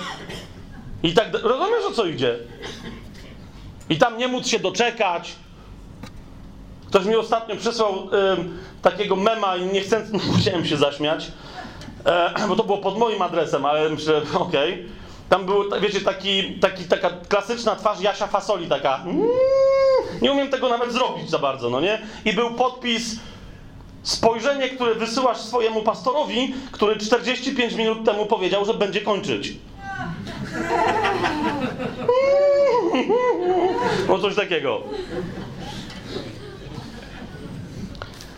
i 1.02 1.14
tak 1.14 1.32
Rozumiesz, 1.42 1.84
o 1.88 1.92
co 1.92 2.06
idzie? 2.06 2.38
I 3.90 3.98
tam 3.98 4.18
nie 4.18 4.28
móc 4.28 4.46
się 4.46 4.58
doczekać. 4.58 5.36
Ktoś 6.86 7.04
mi 7.04 7.16
ostatnio 7.16 7.56
przysłał 7.56 7.94
y, 7.94 8.08
takiego 8.82 9.16
mema 9.16 9.56
i 9.56 9.66
niechcący 9.66 10.12
musiałem 10.36 10.66
się 10.66 10.76
zaśmiać, 10.76 11.24
y, 12.44 12.48
bo 12.48 12.56
to 12.56 12.64
było 12.64 12.78
pod 12.78 12.98
moim 12.98 13.22
adresem, 13.22 13.64
ale 13.64 13.88
myślę, 13.88 14.22
okej. 14.34 14.74
Okay. 14.74 14.97
Tam 15.28 15.46
był, 15.46 15.80
wiecie, 15.80 16.00
taki, 16.00 16.54
taki, 16.60 16.84
taka 16.84 17.10
klasyczna 17.28 17.76
twarz 17.76 18.00
Jasia 18.00 18.26
Fasoli, 18.26 18.68
taka. 18.68 19.02
Mm, 19.04 19.28
nie 20.22 20.32
umiem 20.32 20.48
tego 20.48 20.68
nawet 20.68 20.92
zrobić 20.92 21.30
za 21.30 21.38
bardzo, 21.38 21.70
no 21.70 21.80
nie? 21.80 22.02
I 22.24 22.32
był 22.32 22.50
podpis 22.50 23.16
Spojrzenie, 24.02 24.68
które 24.68 24.94
wysyłasz 24.94 25.38
swojemu 25.38 25.82
pastorowi, 25.82 26.54
który 26.72 26.96
45 26.96 27.74
minut 27.74 28.04
temu 28.04 28.26
powiedział, 28.26 28.64
że 28.64 28.74
będzie 28.74 29.00
kończyć. 29.00 29.52
No 34.08 34.18
coś 34.18 34.34
takiego. 34.34 34.80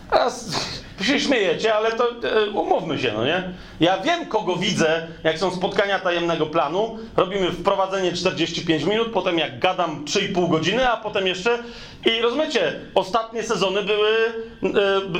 Teraz 0.09 0.60
się 1.03 1.19
śmiejecie, 1.19 1.75
ale 1.75 1.91
to 1.91 2.09
e, 2.09 2.49
umówmy 2.49 2.99
się, 2.99 3.11
no 3.13 3.25
nie? 3.25 3.53
Ja 3.79 3.97
wiem, 3.97 4.25
kogo 4.25 4.55
widzę, 4.55 5.07
jak 5.23 5.37
są 5.37 5.51
spotkania 5.51 5.99
tajemnego 5.99 6.45
planu. 6.45 6.97
Robimy 7.17 7.51
wprowadzenie 7.51 8.13
45 8.13 8.83
minut, 8.83 9.07
potem 9.13 9.37
jak 9.37 9.59
gadam 9.59 10.05
3,5 10.05 10.49
godziny, 10.49 10.89
a 10.89 10.97
potem 10.97 11.27
jeszcze. 11.27 11.59
I 12.05 12.21
rozumiecie, 12.21 12.79
ostatnie 12.95 13.43
sezony 13.43 13.83
były. 13.83 14.09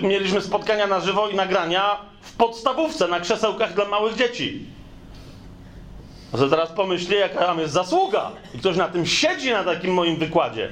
E, 0.03 0.07
mieliśmy 0.07 0.41
spotkania 0.41 0.87
na 0.87 0.99
żywo 0.99 1.29
i 1.29 1.35
nagrania 1.35 1.97
w 2.21 2.33
podstawówce, 2.33 3.07
na 3.07 3.19
krzesełkach 3.19 3.73
dla 3.73 3.85
małych 3.85 4.15
dzieci. 4.15 4.65
To 6.31 6.49
teraz 6.49 6.71
pomyśli, 6.71 7.15
jaka 7.19 7.45
tam 7.45 7.59
jest 7.59 7.73
zasługa. 7.73 8.31
I 8.55 8.59
ktoś 8.59 8.77
na 8.77 8.87
tym 8.87 9.05
siedzi 9.05 9.51
na 9.51 9.63
takim 9.63 9.93
moim 9.93 10.15
wykładzie. 10.15 10.69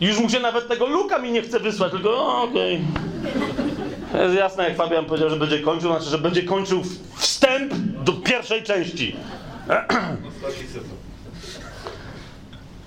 Już 0.00 0.18
mu 0.18 0.30
się 0.30 0.40
nawet 0.40 0.68
tego 0.68 0.86
luka 0.86 1.18
mi 1.18 1.32
nie 1.32 1.42
chce 1.42 1.60
wysłać, 1.60 1.92
tylko 1.92 2.42
okej. 2.42 2.80
Okay. 4.10 4.22
Jest 4.22 4.36
jasne, 4.36 4.64
jak 4.64 4.76
Fabian 4.76 5.04
powiedział, 5.04 5.30
że 5.30 5.36
będzie 5.36 5.60
kończył, 5.60 5.90
znaczy, 5.90 6.10
że 6.10 6.18
będzie 6.18 6.42
kończył 6.42 6.82
wstęp 7.16 7.74
do 8.04 8.12
pierwszej 8.12 8.62
części. 8.62 9.16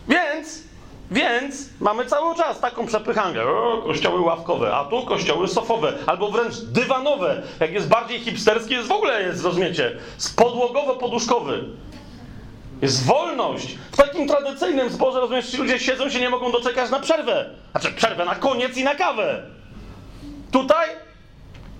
Więc, 0.07 0.63
więc 1.11 1.69
mamy 1.79 2.05
cały 2.05 2.35
czas 2.35 2.59
taką 2.59 2.87
przepychankę. 2.87 3.49
O, 3.49 3.81
kościoły 3.87 4.21
ławkowe, 4.21 4.75
a 4.75 4.85
tu 4.85 5.05
kościoły 5.05 5.47
sofowe, 5.47 5.93
albo 6.05 6.31
wręcz 6.31 6.55
dywanowe. 6.55 7.41
Jak 7.59 7.71
jest 7.71 7.87
bardziej 7.87 8.19
hipsterskie, 8.19 8.75
jest 8.75 8.87
w 8.87 8.91
ogóle 8.91 9.23
jest, 9.23 9.43
rozumiecie, 9.43 9.97
spodłogowo-poduszkowy. 10.17 11.63
Jest 12.81 13.05
wolność. 13.05 13.77
W 13.91 13.97
takim 13.97 14.27
tradycyjnym 14.27 14.89
zborze, 14.89 15.19
rozumiesz, 15.19 15.49
ci 15.49 15.57
ludzie 15.57 15.79
siedzą 15.79 16.09
się 16.09 16.19
nie 16.19 16.29
mogą 16.29 16.51
doczekać 16.51 16.91
na 16.91 16.99
przerwę. 16.99 17.49
Znaczy 17.71 17.91
przerwę 17.91 18.25
na 18.25 18.35
koniec 18.35 18.77
i 18.77 18.83
na 18.83 18.95
kawę. 18.95 19.43
Tutaj, 20.51 20.89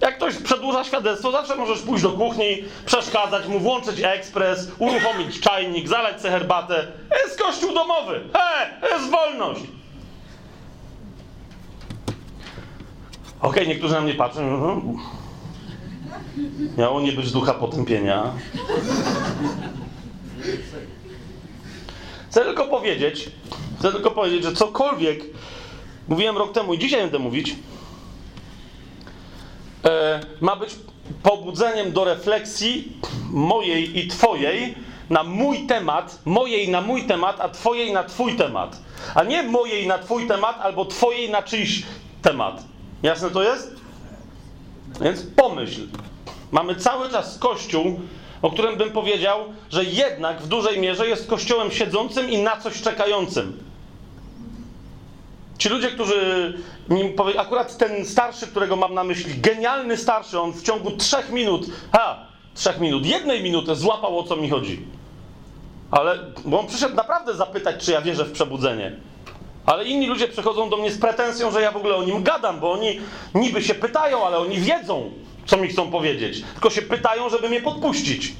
jak 0.01 0.17
ktoś 0.17 0.35
przedłuża 0.35 0.83
świadectwo, 0.83 1.31
zawsze 1.31 1.55
możesz 1.55 1.79
pójść 1.81 2.03
do 2.03 2.11
kuchni, 2.11 2.63
przeszkadzać 2.85 3.47
mu, 3.47 3.59
włączyć 3.59 3.99
ekspres, 4.03 4.71
uruchomić 4.79 5.39
czajnik, 5.39 5.87
zalać 5.87 6.21
sobie 6.21 6.31
herbatę. 6.31 6.87
Jest 7.25 7.41
kościół 7.41 7.73
domowy. 7.73 8.21
He, 8.33 8.89
jest 8.89 9.09
wolność. 9.11 9.61
Okej, 13.41 13.51
okay, 13.51 13.67
niektórzy 13.67 13.93
na 13.93 14.01
mnie 14.01 14.13
patrzą. 14.13 14.99
Miało 16.77 17.01
nie 17.01 17.11
być 17.11 17.31
ducha 17.31 17.53
potępienia. 17.53 18.23
Chcę 22.29 22.45
tylko 22.45 22.67
powiedzieć, 22.67 23.29
chcę 23.79 23.91
tylko 23.91 24.11
powiedzieć, 24.11 24.43
że 24.43 24.53
cokolwiek 24.53 25.23
mówiłem 26.07 26.37
rok 26.37 26.53
temu 26.53 26.73
i 26.73 26.79
dzisiaj 26.79 27.01
będę 27.01 27.19
mówić, 27.19 27.55
e, 29.85 30.19
ma 30.41 30.55
być 30.55 30.75
pobudzeniem 31.23 31.91
do 31.91 32.05
refleksji 32.05 32.97
mojej 33.31 33.99
i 33.99 34.07
twojej 34.07 34.75
na 35.09 35.23
mój 35.23 35.67
temat, 35.67 36.19
mojej 36.25 36.69
na 36.69 36.81
mój 36.81 37.03
temat, 37.03 37.41
a 37.41 37.49
twojej 37.49 37.93
na 37.93 38.03
twój 38.03 38.35
temat. 38.35 38.77
A 39.15 39.23
nie 39.23 39.43
mojej 39.43 39.87
na 39.87 39.97
twój 39.97 40.27
temat, 40.27 40.59
albo 40.61 40.85
twojej 40.85 41.29
na 41.29 41.43
czyjś 41.43 41.83
temat. 42.21 42.63
Jasne 43.03 43.29
to 43.29 43.43
jest? 43.43 43.75
Więc 45.01 45.23
pomyśl. 45.35 45.87
Mamy 46.51 46.75
cały 46.75 47.09
czas 47.09 47.37
Kościół, 47.37 47.99
o 48.41 48.51
którym 48.51 48.77
bym 48.77 48.91
powiedział, 48.91 49.39
że 49.69 49.83
jednak 49.83 50.41
w 50.41 50.47
dużej 50.47 50.79
mierze 50.79 51.07
jest 51.07 51.27
kościołem 51.27 51.71
siedzącym 51.71 52.29
i 52.29 52.37
na 52.37 52.57
coś 52.57 52.81
czekającym. 52.81 53.63
Ci 55.57 55.69
ludzie, 55.69 55.91
którzy 55.91 56.53
mi 56.89 57.09
powie, 57.09 57.39
akurat 57.39 57.77
ten 57.77 58.05
starszy, 58.05 58.47
którego 58.47 58.75
mam 58.75 58.93
na 58.93 59.03
myśli, 59.03 59.41
genialny 59.41 59.97
starszy, 59.97 60.39
on 60.39 60.53
w 60.53 60.63
ciągu 60.63 60.91
trzech 60.91 61.31
minut, 61.31 61.65
ha, 61.91 62.25
trzech 62.55 62.79
minut, 62.79 63.05
jednej 63.05 63.43
minuty 63.43 63.75
złapał 63.75 64.19
o 64.19 64.23
co 64.23 64.35
mi 64.35 64.49
chodzi. 64.49 64.85
Ale, 65.91 66.19
bo 66.45 66.59
on 66.59 66.67
przyszedł 66.67 66.95
naprawdę 66.95 67.35
zapytać, 67.35 67.85
czy 67.85 67.91
ja 67.91 68.01
wierzę 68.01 68.25
w 68.25 68.31
przebudzenie. 68.31 68.95
Ale 69.65 69.85
inni 69.85 70.07
ludzie 70.07 70.27
przychodzą 70.27 70.69
do 70.69 70.77
mnie 70.77 70.91
z 70.91 70.97
pretensją, 70.97 71.51
że 71.51 71.61
ja 71.61 71.71
w 71.71 71.77
ogóle 71.77 71.95
o 71.95 72.03
nim 72.03 72.23
gadam, 72.23 72.59
bo 72.59 72.71
oni 72.71 72.99
niby 73.35 73.61
się 73.61 73.75
pytają, 73.75 74.25
ale 74.25 74.37
oni 74.37 74.57
wiedzą, 74.57 75.11
co 75.49 75.57
mi 75.57 75.67
chcą 75.67 75.91
powiedzieć. 75.91 76.43
Tylko 76.53 76.69
się 76.69 76.81
pytają, 76.81 77.29
żeby 77.29 77.49
mnie 77.49 77.61
podpuścić. 77.61 78.33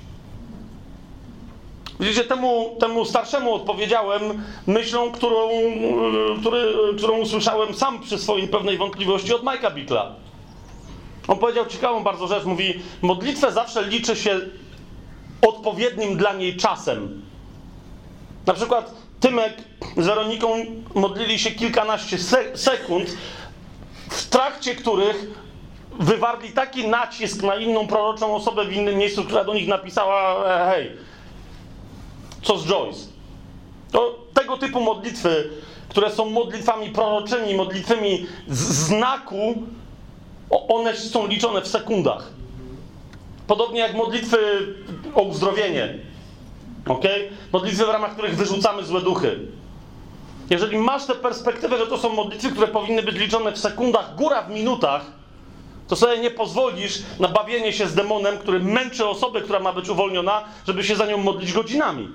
Widzicie, 1.99 2.24
temu, 2.24 2.78
temu 2.80 3.05
starszemu 3.05 3.53
odpowiedziałem 3.53 4.22
myślą, 4.68 5.12
którą, 5.12 5.49
który, 6.41 6.74
którą 6.97 7.18
usłyszałem 7.18 7.74
sam 7.74 8.01
przy 8.01 8.18
swojej 8.18 8.47
pewnej 8.47 8.78
wątpliwości 8.78 9.34
od 9.34 9.43
Majka 9.43 9.72
Bikla. 9.72 10.16
On 11.28 11.38
powiedział 11.38 11.66
ciekawą 11.66 12.03
bardzo 12.03 12.28
rzecz. 12.28 12.45
Mówi, 12.45 12.80
modlitwę 13.01 13.51
zawsze 13.51 13.84
liczy 13.88 14.16
się 14.16 14.39
odpowiednim 15.41 16.18
dla 16.18 16.34
niej 16.34 16.57
czasem. 16.57 17.22
Na 18.45 18.53
przykład 18.53 18.93
Tymek 19.20 19.53
z 19.97 20.05
Weroniką 20.05 20.66
modlili 20.95 21.39
się 21.39 21.51
kilkanaście 21.51 22.18
sekund, 22.55 23.18
w 24.10 24.30
trakcie 24.30 24.76
których 24.76 25.49
wywarli 26.00 26.52
taki 26.52 26.88
nacisk 26.88 27.43
na 27.43 27.56
inną 27.56 27.88
proroczą 27.88 28.36
osobę 28.36 28.66
w 28.66 28.74
innym 28.74 28.95
miejscu, 28.95 29.24
która 29.24 29.43
do 29.43 29.54
nich 29.54 29.68
napisała: 29.68 30.45
e, 30.45 30.72
Hej, 30.72 30.91
co 32.41 32.58
z 32.58 32.68
Joyce? 32.68 33.00
To 33.91 34.20
tego 34.34 34.58
typu 34.58 34.82
modlitwy, 34.82 35.50
które 35.89 36.12
są 36.12 36.30
modlitwami 36.30 36.89
proroczymi, 36.89 37.56
modlitwami 37.56 38.28
znaku, 38.47 39.56
one 40.50 40.97
są 40.97 41.28
liczone 41.28 41.62
w 41.62 41.68
sekundach. 41.68 42.28
Podobnie 43.47 43.80
jak 43.80 43.93
modlitwy 43.93 44.38
o 45.16 45.22
uzdrowienie. 45.22 46.00
ok? 46.88 47.04
Modlitwy, 47.52 47.86
w 47.86 47.89
ramach 47.89 48.14
których 48.14 48.36
wyrzucamy 48.36 48.84
złe 48.84 49.02
duchy. 49.02 49.39
Jeżeli 50.50 50.78
masz 50.78 51.06
tę 51.06 51.16
perspektywę, 51.16 51.78
że 51.78 51.88
to 51.88 51.97
są 51.97 52.10
modlitwy, 52.10 52.52
które 52.52 52.68
powinny 52.68 53.04
być 53.04 53.16
liczone 53.16 53.52
w 53.52 53.58
sekundach, 53.58 54.16
góra 54.16 54.41
w 54.41 54.50
minutach, 54.50 55.18
to 55.89 55.95
sobie 55.95 56.17
nie 56.17 56.31
pozwolisz 56.31 56.99
na 57.19 57.27
bawienie 57.27 57.73
się 57.73 57.87
z 57.87 57.95
demonem, 57.95 58.37
który 58.37 58.59
męczy 58.59 59.07
osobę, 59.07 59.41
która 59.41 59.59
ma 59.59 59.73
być 59.73 59.89
uwolniona, 59.89 60.43
żeby 60.67 60.83
się 60.83 60.95
za 60.95 61.05
nią 61.05 61.17
modlić 61.17 61.53
godzinami. 61.53 62.09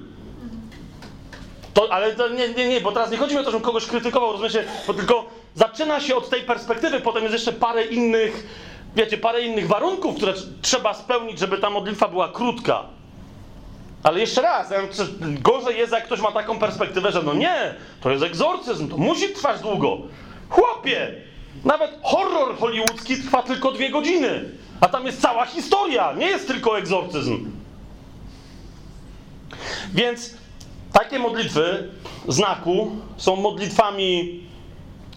To, 1.74 1.92
ale 1.92 2.12
to 2.12 2.28
nie, 2.28 2.48
nie, 2.48 2.68
nie, 2.68 2.80
bo 2.80 2.92
teraz 2.92 3.10
nie 3.10 3.16
chodzi 3.16 3.34
mi 3.34 3.40
o 3.40 3.44
to, 3.44 3.50
żebym 3.50 3.64
kogoś 3.64 3.86
krytykował, 3.86 4.32
rozumiecie, 4.32 4.64
bo 4.86 4.94
tylko 4.94 5.24
zaczyna 5.54 6.00
się 6.00 6.16
od 6.16 6.30
tej 6.30 6.42
perspektywy, 6.42 7.00
potem 7.00 7.22
jest 7.22 7.32
jeszcze 7.32 7.52
parę 7.52 7.84
innych, 7.84 8.46
wiecie, 8.96 9.18
parę 9.18 9.42
innych 9.42 9.66
warunków, 9.66 10.16
które 10.16 10.34
trzeba 10.62 10.94
spełnić, 10.94 11.38
żeby 11.38 11.58
ta 11.58 11.70
modlitwa 11.70 12.08
była 12.08 12.28
krótka. 12.28 12.84
Ale 14.02 14.20
jeszcze 14.20 14.42
raz, 14.42 14.72
gorzej 15.20 15.78
jest, 15.78 15.92
jak 15.92 16.04
ktoś 16.04 16.20
ma 16.20 16.32
taką 16.32 16.58
perspektywę, 16.58 17.12
że 17.12 17.22
no 17.22 17.34
nie, 17.34 17.74
to 18.00 18.10
jest 18.10 18.24
egzorcyzm, 18.24 18.88
to 18.88 18.96
musi 18.96 19.28
trwać 19.28 19.60
długo. 19.60 19.98
Chłopie, 20.48 21.14
nawet 21.64 21.90
horror 22.02 22.56
hollywoodzki 22.58 23.16
trwa 23.16 23.42
tylko 23.42 23.72
dwie 23.72 23.90
godziny. 23.90 24.44
A 24.80 24.88
tam 24.88 25.06
jest 25.06 25.20
cała 25.20 25.46
historia, 25.46 26.12
nie 26.12 26.26
jest 26.26 26.46
tylko 26.46 26.78
egzorcyzm. 26.78 27.50
Więc 29.94 30.34
takie 30.92 31.18
modlitwy 31.18 31.88
znaku 32.28 32.90
są 33.16 33.36
modlitwami 33.36 34.40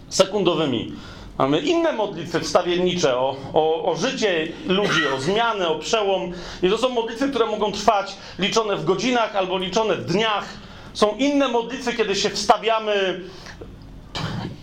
sekundowymi. 0.08 0.92
Mamy 1.38 1.60
inne 1.60 1.92
modlitwy 1.92 2.40
wstawiennicze 2.40 3.16
o, 3.16 3.36
o, 3.54 3.84
o, 3.84 3.96
życie 3.96 4.48
ludzi, 4.66 5.06
o 5.16 5.20
zmianę, 5.20 5.68
o 5.68 5.78
przełom. 5.78 6.32
I 6.62 6.70
to 6.70 6.78
są 6.78 6.88
modlitwy, 6.88 7.28
które 7.28 7.46
mogą 7.46 7.72
trwać 7.72 8.16
liczone 8.38 8.76
w 8.76 8.84
godzinach 8.84 9.36
albo 9.36 9.58
liczone 9.58 9.96
w 9.96 10.04
dniach. 10.04 10.44
Są 10.92 11.16
inne 11.16 11.48
modlitwy, 11.48 11.92
kiedy 11.92 12.16
się 12.16 12.30
wstawiamy 12.30 13.20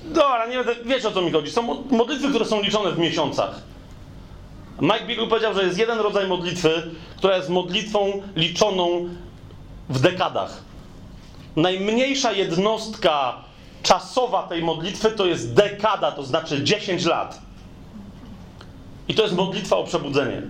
Dobra, 0.05 0.45
nie 0.47 0.57
będę, 0.57 0.75
wiecie 0.85 1.07
o 1.07 1.11
co 1.11 1.21
mi 1.21 1.31
chodzi. 1.31 1.51
Są 1.51 1.83
modlitwy, 1.91 2.29
które 2.29 2.45
są 2.45 2.61
liczone 2.61 2.91
w 2.91 2.99
miesiącach. 2.99 3.61
Mike 4.81 5.05
Beagle 5.05 5.27
powiedział, 5.27 5.53
że 5.53 5.63
jest 5.63 5.77
jeden 5.77 5.99
rodzaj 5.99 6.27
modlitwy, 6.27 6.91
która 7.17 7.37
jest 7.37 7.49
modlitwą 7.49 8.21
liczoną 8.35 9.09
w 9.89 9.99
dekadach. 9.99 10.63
Najmniejsza 11.55 12.31
jednostka 12.31 13.35
czasowa 13.83 14.43
tej 14.43 14.63
modlitwy 14.63 15.11
to 15.11 15.25
jest 15.25 15.53
dekada, 15.53 16.11
to 16.11 16.23
znaczy 16.23 16.63
10 16.63 17.05
lat. 17.05 17.41
I 19.07 19.15
to 19.15 19.23
jest 19.23 19.35
modlitwa 19.35 19.77
o 19.77 19.83
przebudzenie. 19.83 20.41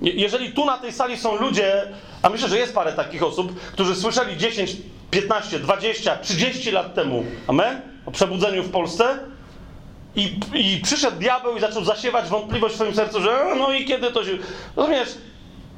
Jeżeli 0.00 0.52
tu 0.52 0.64
na 0.64 0.78
tej 0.78 0.92
sali 0.92 1.16
są 1.16 1.36
ludzie, 1.36 1.82
a 2.22 2.28
myślę, 2.28 2.48
że 2.48 2.58
jest 2.58 2.74
parę 2.74 2.92
takich 2.92 3.22
osób, 3.22 3.60
którzy 3.60 3.96
słyszeli 3.96 4.36
10, 4.36 4.76
15, 5.10 5.58
20, 5.58 6.16
30 6.16 6.70
lat 6.70 6.94
temu, 6.94 7.24
amen, 7.46 7.80
o 8.06 8.10
przebudzeniu 8.10 8.62
w 8.62 8.70
Polsce, 8.70 9.18
i, 10.16 10.40
i 10.54 10.80
przyszedł 10.82 11.18
diabeł 11.18 11.56
i 11.56 11.60
zaczął 11.60 11.84
zasiewać 11.84 12.28
wątpliwość 12.28 12.74
w 12.74 12.76
swoim 12.76 12.94
sercu, 12.94 13.20
że 13.20 13.44
no 13.58 13.72
i 13.72 13.84
kiedy 13.84 14.10
to 14.10 14.24
się. 14.24 14.38
Rozumiesz? 14.76 15.08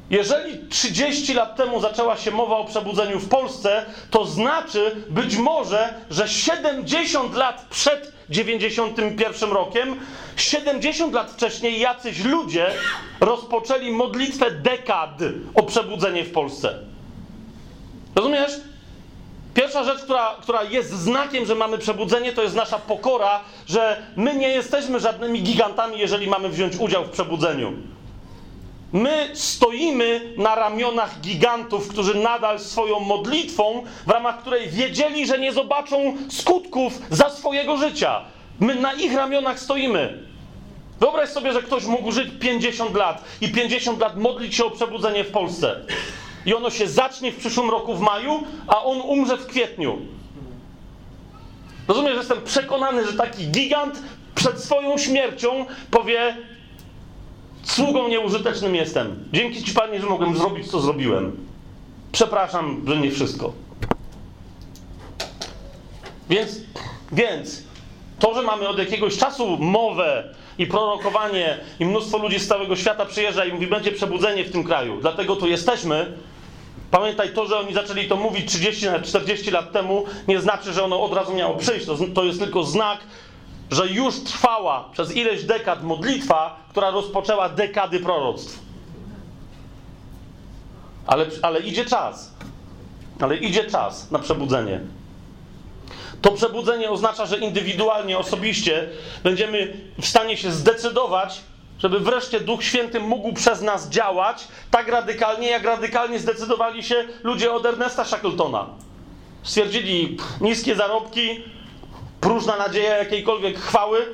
Jeżeli 0.09 0.67
30 0.69 1.33
lat 1.33 1.55
temu 1.55 1.81
zaczęła 1.81 2.17
się 2.17 2.31
mowa 2.31 2.57
o 2.57 2.65
przebudzeniu 2.65 3.19
w 3.19 3.29
Polsce, 3.29 3.85
to 4.09 4.25
znaczy 4.25 4.95
być 5.09 5.37
może, 5.37 5.93
że 6.09 6.27
70 6.27 7.35
lat 7.35 7.65
przed 7.69 8.11
91 8.29 9.51
rokiem, 9.51 9.95
70 10.35 11.13
lat 11.13 11.31
wcześniej 11.31 11.79
jacyś 11.79 12.23
ludzie 12.23 12.67
rozpoczęli 13.19 13.91
modlitwę 13.91 14.51
dekad 14.51 15.19
o 15.55 15.63
przebudzenie 15.63 16.23
w 16.23 16.31
Polsce. 16.31 16.79
Rozumiesz? 18.15 18.51
Pierwsza 19.53 19.83
rzecz, 19.83 20.01
która, 20.03 20.35
która 20.41 20.63
jest 20.63 20.89
znakiem, 20.89 21.45
że 21.45 21.55
mamy 21.55 21.77
przebudzenie, 21.77 22.33
to 22.33 22.43
jest 22.43 22.55
nasza 22.55 22.79
pokora, 22.79 23.39
że 23.67 24.03
my 24.15 24.35
nie 24.35 24.49
jesteśmy 24.49 24.99
żadnymi 24.99 25.41
gigantami, 25.41 25.99
jeżeli 25.99 26.27
mamy 26.27 26.49
wziąć 26.49 26.75
udział 26.75 27.05
w 27.05 27.09
przebudzeniu. 27.09 27.73
My 28.93 29.29
stoimy 29.33 30.33
na 30.37 30.55
ramionach 30.55 31.21
gigantów, 31.21 31.87
którzy 31.87 32.15
nadal 32.15 32.59
swoją 32.59 32.99
modlitwą, 32.99 33.83
w 34.07 34.09
ramach 34.09 34.41
której 34.41 34.69
wiedzieli, 34.69 35.27
że 35.27 35.39
nie 35.39 35.53
zobaczą 35.53 36.17
skutków 36.29 36.93
za 37.09 37.29
swojego 37.29 37.77
życia. 37.77 38.21
My 38.59 38.75
na 38.75 38.93
ich 38.93 39.15
ramionach 39.15 39.59
stoimy. 39.59 40.23
Wyobraź 40.99 41.29
sobie, 41.29 41.53
że 41.53 41.61
ktoś 41.61 41.85
mógł 41.85 42.11
żyć 42.11 42.27
50 42.39 42.95
lat 42.95 43.23
i 43.41 43.49
50 43.49 43.99
lat 43.99 44.17
modlić 44.17 44.55
się 44.55 44.65
o 44.65 44.71
przebudzenie 44.71 45.23
w 45.23 45.31
Polsce. 45.31 45.79
I 46.45 46.53
ono 46.53 46.69
się 46.69 46.87
zacznie 46.87 47.31
w 47.31 47.37
przyszłym 47.37 47.69
roku 47.69 47.95
w 47.95 47.99
maju, 47.99 48.43
a 48.67 48.83
on 48.83 49.01
umrze 49.01 49.37
w 49.37 49.47
kwietniu. 49.47 49.97
Rozumiesz, 51.87 52.11
że 52.11 52.19
jestem 52.19 52.41
przekonany, 52.41 53.05
że 53.05 53.13
taki 53.13 53.47
gigant 53.47 54.03
przed 54.35 54.63
swoją 54.63 54.97
śmiercią 54.97 55.65
powie: 55.91 56.37
Sługą 57.63 58.07
nieużytecznym 58.07 58.75
jestem. 58.75 59.29
Dzięki 59.33 59.63
Ci, 59.63 59.73
Panie, 59.73 60.01
że 60.01 60.07
mogłem 60.07 60.37
zrobić, 60.37 60.71
co 60.71 60.81
zrobiłem. 60.81 61.37
Przepraszam, 62.11 62.83
że 62.87 62.97
nie 62.97 63.11
wszystko. 63.11 63.53
Więc, 66.29 66.59
więc 67.11 67.63
to, 68.19 68.33
że 68.33 68.41
mamy 68.41 68.67
od 68.67 68.79
jakiegoś 68.79 69.17
czasu 69.17 69.57
mowę 69.57 70.35
i 70.57 70.67
prorokowanie, 70.67 71.57
i 71.79 71.85
mnóstwo 71.85 72.17
ludzi 72.17 72.39
z 72.39 72.47
całego 72.47 72.75
świata 72.75 73.05
przyjeżdża 73.05 73.45
i 73.45 73.53
mówi, 73.53 73.67
będzie 73.67 73.91
przebudzenie 73.91 74.43
w 74.43 74.51
tym 74.51 74.63
kraju, 74.63 74.97
dlatego 75.01 75.35
tu 75.35 75.47
jesteśmy. 75.47 76.17
Pamiętaj, 76.91 77.33
to, 77.33 77.47
że 77.47 77.59
oni 77.59 77.73
zaczęli 77.73 78.07
to 78.07 78.15
mówić 78.15 78.51
30 78.51 78.85
40 79.03 79.51
lat 79.51 79.71
temu, 79.71 80.05
nie 80.27 80.41
znaczy, 80.41 80.73
że 80.73 80.83
ono 80.83 81.03
od 81.03 81.13
razu 81.13 81.33
miało 81.33 81.55
przyjść. 81.55 81.85
To, 81.85 81.97
to 82.13 82.23
jest 82.23 82.39
tylko 82.39 82.63
znak, 82.63 82.99
że 83.71 83.87
już 83.87 84.23
trwała 84.23 84.89
przez 84.91 85.15
ileś 85.15 85.43
dekad 85.43 85.83
modlitwa, 85.83 86.59
która 86.69 86.89
rozpoczęła 86.89 87.49
dekady 87.49 87.99
proroctw. 87.99 88.59
Ale, 91.07 91.25
ale 91.41 91.59
idzie 91.59 91.85
czas. 91.85 92.31
Ale 93.19 93.37
idzie 93.37 93.63
czas 93.63 94.11
na 94.11 94.19
przebudzenie. 94.19 94.79
To 96.21 96.31
przebudzenie 96.31 96.89
oznacza, 96.89 97.25
że 97.25 97.37
indywidualnie, 97.37 98.17
osobiście 98.17 98.89
będziemy 99.23 99.73
w 100.01 100.05
stanie 100.05 100.37
się 100.37 100.51
zdecydować, 100.51 101.41
żeby 101.81 101.99
wreszcie 101.99 102.39
Duch 102.39 102.63
Święty 102.63 102.99
mógł 102.99 103.33
przez 103.33 103.61
nas 103.61 103.89
działać 103.89 104.47
tak 104.71 104.87
radykalnie, 104.87 105.47
jak 105.47 105.63
radykalnie 105.63 106.19
zdecydowali 106.19 106.83
się 106.83 106.95
ludzie 107.23 107.53
od 107.53 107.65
Ernesta 107.65 108.05
Shackletona. 108.05 108.67
Stwierdzili 109.43 110.17
niskie 110.41 110.75
zarobki, 110.75 111.43
próżna 112.21 112.57
nadzieja 112.57 112.97
jakiejkolwiek 112.97 113.59
chwały, 113.59 114.05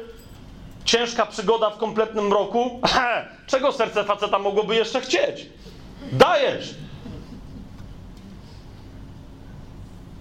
ciężka 0.86 1.26
przygoda 1.26 1.70
w 1.70 1.78
kompletnym 1.78 2.34
roku. 2.34 2.82
Czego 3.47 3.72
serce 3.72 4.03
faceta 4.03 4.39
mogłoby 4.39 4.76
jeszcze 4.76 5.01
chcieć? 5.01 5.45
Dajesz! 6.11 6.76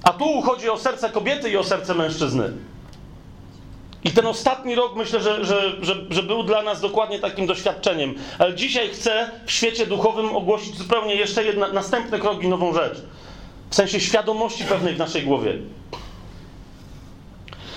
A 0.02 0.12
tu 0.12 0.42
chodzi 0.42 0.70
o 0.70 0.78
serce 0.78 1.10
kobiety 1.10 1.50
i 1.50 1.56
o 1.56 1.64
serce 1.64 1.94
mężczyzny. 1.94 2.52
I 4.06 4.10
ten 4.10 4.26
ostatni 4.26 4.74
rok 4.74 4.96
myślę, 4.96 5.20
że, 5.20 5.44
że, 5.44 5.84
że, 5.84 5.94
że, 6.10 6.22
był 6.22 6.42
dla 6.42 6.62
nas 6.62 6.80
dokładnie 6.80 7.18
takim 7.18 7.46
doświadczeniem. 7.46 8.14
Ale 8.38 8.54
dzisiaj 8.54 8.88
chcę 8.88 9.30
w 9.46 9.50
świecie 9.50 9.86
duchowym 9.86 10.36
ogłosić 10.36 10.78
zupełnie 10.78 11.14
jeszcze 11.14 11.44
jedna, 11.44 11.72
następny 11.72 12.18
krok 12.18 12.42
i 12.42 12.48
nową 12.48 12.74
rzecz. 12.74 13.02
W 13.70 13.74
sensie 13.74 14.00
świadomości 14.00 14.64
pewnej 14.64 14.94
w 14.94 14.98
naszej 14.98 15.22
głowie. 15.22 15.58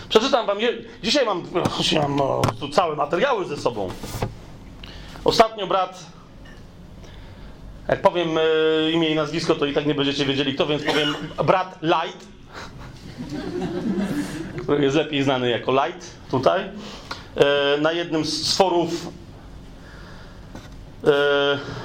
Przeczytam 0.09 0.47
wam, 0.47 0.57
dzisiaj 1.03 1.25
mam, 1.25 1.43
dzisiaj 1.77 1.99
mam 1.99 2.19
tu 2.59 2.69
całe 2.69 2.95
materiały 2.95 3.45
ze 3.45 3.57
sobą. 3.57 3.89
Ostatnio 5.23 5.67
brat 5.67 6.05
jak 7.87 8.01
powiem 8.01 8.37
e, 8.37 8.91
imię 8.91 9.09
i 9.09 9.15
nazwisko, 9.15 9.55
to 9.55 9.65
i 9.65 9.73
tak 9.73 9.85
nie 9.85 9.95
będziecie 9.95 10.25
wiedzieli 10.25 10.53
kto, 10.53 10.65
więc 10.65 10.83
powiem 10.83 11.15
brat 11.45 11.79
Light, 11.81 12.27
jest 14.79 14.95
lepiej 14.95 15.23
znany 15.23 15.49
jako 15.49 15.71
Light 15.71 16.11
tutaj. 16.31 16.61
E, 17.35 17.77
na 17.81 17.91
jednym 17.91 18.25
z 18.25 18.57
forów 18.57 19.07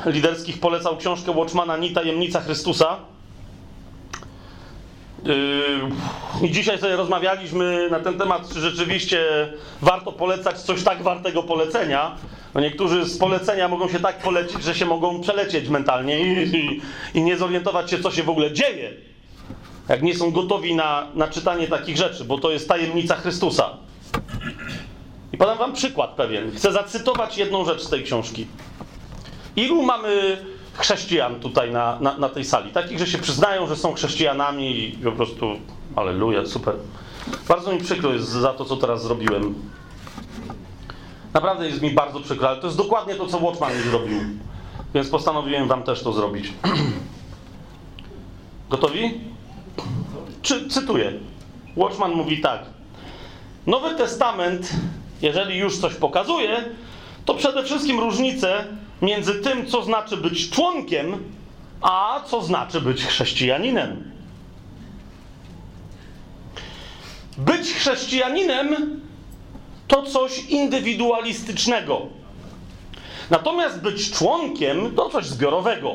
e, 0.06 0.10
liderskich 0.10 0.60
polecał 0.60 0.96
książkę 0.96 1.32
Watchmana 1.32 1.76
Ni 1.76 1.92
Tajemnica 1.92 2.40
Chrystusa. 2.40 2.96
I 6.42 6.50
dzisiaj 6.50 6.78
sobie 6.78 6.96
rozmawialiśmy 6.96 7.88
na 7.90 8.00
ten 8.00 8.18
temat, 8.18 8.48
czy 8.52 8.60
rzeczywiście 8.60 9.24
warto 9.82 10.12
polecać 10.12 10.60
coś 10.60 10.82
tak 10.82 11.02
wartego 11.02 11.42
polecenia. 11.42 12.16
No 12.54 12.60
niektórzy 12.60 13.04
z 13.04 13.18
polecenia 13.18 13.68
mogą 13.68 13.88
się 13.88 14.00
tak 14.00 14.18
polecić, 14.18 14.64
że 14.64 14.74
się 14.74 14.86
mogą 14.86 15.20
przelecieć 15.20 15.68
mentalnie 15.68 16.20
i, 16.20 16.56
i, 16.56 16.80
i 17.14 17.22
nie 17.22 17.36
zorientować 17.36 17.90
się, 17.90 17.98
co 17.98 18.10
się 18.10 18.22
w 18.22 18.30
ogóle 18.30 18.52
dzieje. 18.52 18.92
Jak 19.88 20.02
nie 20.02 20.14
są 20.14 20.30
gotowi 20.30 20.74
na, 20.74 21.06
na 21.14 21.28
czytanie 21.28 21.68
takich 21.68 21.96
rzeczy, 21.96 22.24
bo 22.24 22.38
to 22.38 22.50
jest 22.50 22.68
tajemnica 22.68 23.14
Chrystusa. 23.14 23.70
I 25.32 25.36
podam 25.36 25.58
wam 25.58 25.72
przykład 25.72 26.10
pewien. 26.10 26.52
Chcę 26.56 26.72
zacytować 26.72 27.38
jedną 27.38 27.64
rzecz 27.64 27.82
z 27.82 27.90
tej 27.90 28.04
książki. 28.04 28.46
Ilu 29.56 29.82
mamy 29.82 30.44
chrześcijan 30.72 31.40
tutaj 31.40 31.70
na, 31.70 31.98
na, 32.00 32.18
na, 32.18 32.28
tej 32.28 32.44
sali. 32.44 32.70
Takich, 32.70 32.98
że 32.98 33.06
się 33.06 33.18
przyznają, 33.18 33.66
że 33.66 33.76
są 33.76 33.94
chrześcijanami 33.94 34.78
i 34.78 34.92
po 34.92 35.12
prostu, 35.12 35.46
aleluja, 35.96 36.46
super. 36.46 36.74
Bardzo 37.48 37.72
mi 37.72 37.78
przykro 37.78 38.12
jest 38.12 38.28
za 38.28 38.52
to, 38.52 38.64
co 38.64 38.76
teraz 38.76 39.02
zrobiłem. 39.02 39.54
Naprawdę 41.34 41.66
jest 41.66 41.82
mi 41.82 41.90
bardzo 41.90 42.20
przykro, 42.20 42.48
ale 42.48 42.60
to 42.60 42.66
jest 42.66 42.78
dokładnie 42.78 43.14
to, 43.14 43.26
co 43.26 43.38
Watchman 43.38 43.76
mi 43.76 43.82
zrobił. 43.82 44.20
Więc 44.94 45.08
postanowiłem 45.08 45.68
wam 45.68 45.82
też 45.82 46.02
to 46.02 46.12
zrobić. 46.12 46.52
Gotowi? 48.70 49.33
Czy, 50.44 50.68
cytuję. 50.68 51.12
Watchman 51.76 52.12
mówi 52.12 52.40
tak. 52.40 52.62
Nowy 53.66 53.94
Testament, 53.94 54.70
jeżeli 55.22 55.58
już 55.58 55.78
coś 55.78 55.94
pokazuje, 55.94 56.64
to 57.24 57.34
przede 57.34 57.64
wszystkim 57.64 58.00
różnice 58.00 58.64
między 59.02 59.34
tym, 59.34 59.66
co 59.66 59.82
znaczy 59.82 60.16
być 60.16 60.50
członkiem, 60.50 61.24
a 61.80 62.20
co 62.26 62.42
znaczy 62.42 62.80
być 62.80 63.04
chrześcijaninem. 63.04 64.12
Być 67.38 67.72
chrześcijaninem 67.72 69.00
to 69.88 70.02
coś 70.02 70.38
indywidualistycznego. 70.38 72.06
Natomiast 73.30 73.82
być 73.82 74.10
członkiem 74.10 74.94
to 74.96 75.10
coś 75.10 75.26
zbiorowego. 75.26 75.94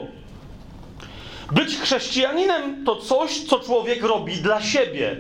Być 1.52 1.78
chrześcijaninem 1.78 2.86
to 2.86 2.96
coś, 2.96 3.44
co 3.44 3.60
człowiek 3.60 4.04
robi 4.04 4.36
dla 4.38 4.62
siebie. 4.62 5.18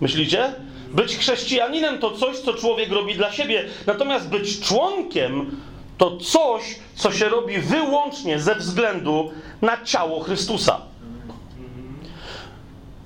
Myślicie? 0.00 0.52
Być 0.88 1.16
chrześcijaninem 1.16 1.98
to 1.98 2.10
coś, 2.10 2.38
co 2.38 2.54
człowiek 2.54 2.92
robi 2.92 3.14
dla 3.14 3.32
siebie, 3.32 3.64
natomiast 3.86 4.28
być 4.28 4.60
członkiem 4.60 5.60
to 5.98 6.16
coś, 6.16 6.78
co 6.94 7.12
się 7.12 7.28
robi 7.28 7.58
wyłącznie 7.58 8.38
ze 8.38 8.54
względu 8.54 9.30
na 9.62 9.84
ciało 9.84 10.20
Chrystusa. 10.20 10.80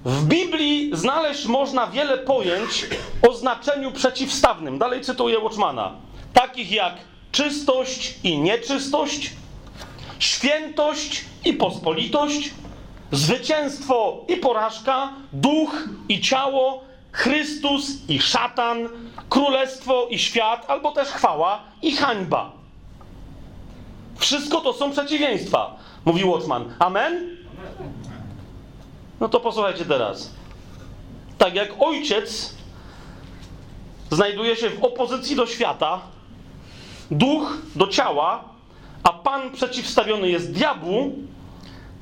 W 0.04 0.24
Biblii 0.24 0.90
znaleźć 0.92 1.46
można 1.46 1.86
wiele 1.86 2.18
pojęć 2.18 2.86
o 3.28 3.34
znaczeniu 3.34 3.92
przeciwstawnym. 3.92 4.78
Dalej 4.78 5.00
cytuję 5.00 5.38
Watchmana. 5.38 5.92
Takich 6.32 6.72
jak 6.72 6.94
czystość 7.32 8.14
i 8.24 8.38
nieczystość, 8.38 9.30
świętość 10.18 11.24
i 11.44 11.52
pospolitość, 11.52 12.50
zwycięstwo 13.12 14.24
i 14.28 14.36
porażka, 14.36 15.12
duch 15.32 15.88
i 16.08 16.20
ciało, 16.20 16.84
Chrystus 17.12 18.08
i 18.08 18.20
szatan, 18.20 18.88
królestwo 19.28 20.06
i 20.10 20.18
świat, 20.18 20.64
albo 20.68 20.92
też 20.92 21.08
chwała 21.08 21.60
i 21.82 21.96
hańba. 21.96 22.52
Wszystko 24.16 24.60
to 24.60 24.72
są 24.72 24.90
przeciwieństwa, 24.90 25.76
mówi 26.04 26.24
Watchman. 26.24 26.74
Amen? 26.78 27.36
No 29.20 29.28
to 29.28 29.40
posłuchajcie 29.40 29.84
teraz. 29.84 30.30
Tak 31.38 31.54
jak 31.54 31.68
ojciec 31.78 32.54
znajduje 34.10 34.56
się 34.56 34.70
w 34.70 34.84
opozycji 34.84 35.36
do 35.36 35.46
świata, 35.46 36.00
duch 37.16 37.58
do 37.76 37.86
ciała, 37.86 38.44
a 39.02 39.12
pan 39.12 39.50
przeciwstawiony 39.50 40.28
jest 40.28 40.52
diabłu, 40.52 41.12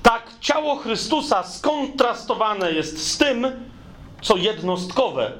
tak 0.02 0.22
ciało 0.40 0.76
Chrystusa 0.76 1.42
skontrastowane 1.42 2.72
jest 2.72 3.12
z 3.12 3.18
tym, 3.18 3.46
co 4.22 4.36
jednostkowe. 4.36 5.32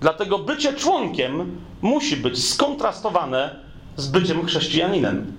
Dlatego 0.00 0.38
bycie 0.38 0.72
członkiem 0.72 1.60
musi 1.82 2.16
być 2.16 2.48
skontrastowane 2.48 3.56
z 3.96 4.06
byciem 4.06 4.46
chrześcijaninem. 4.46 5.32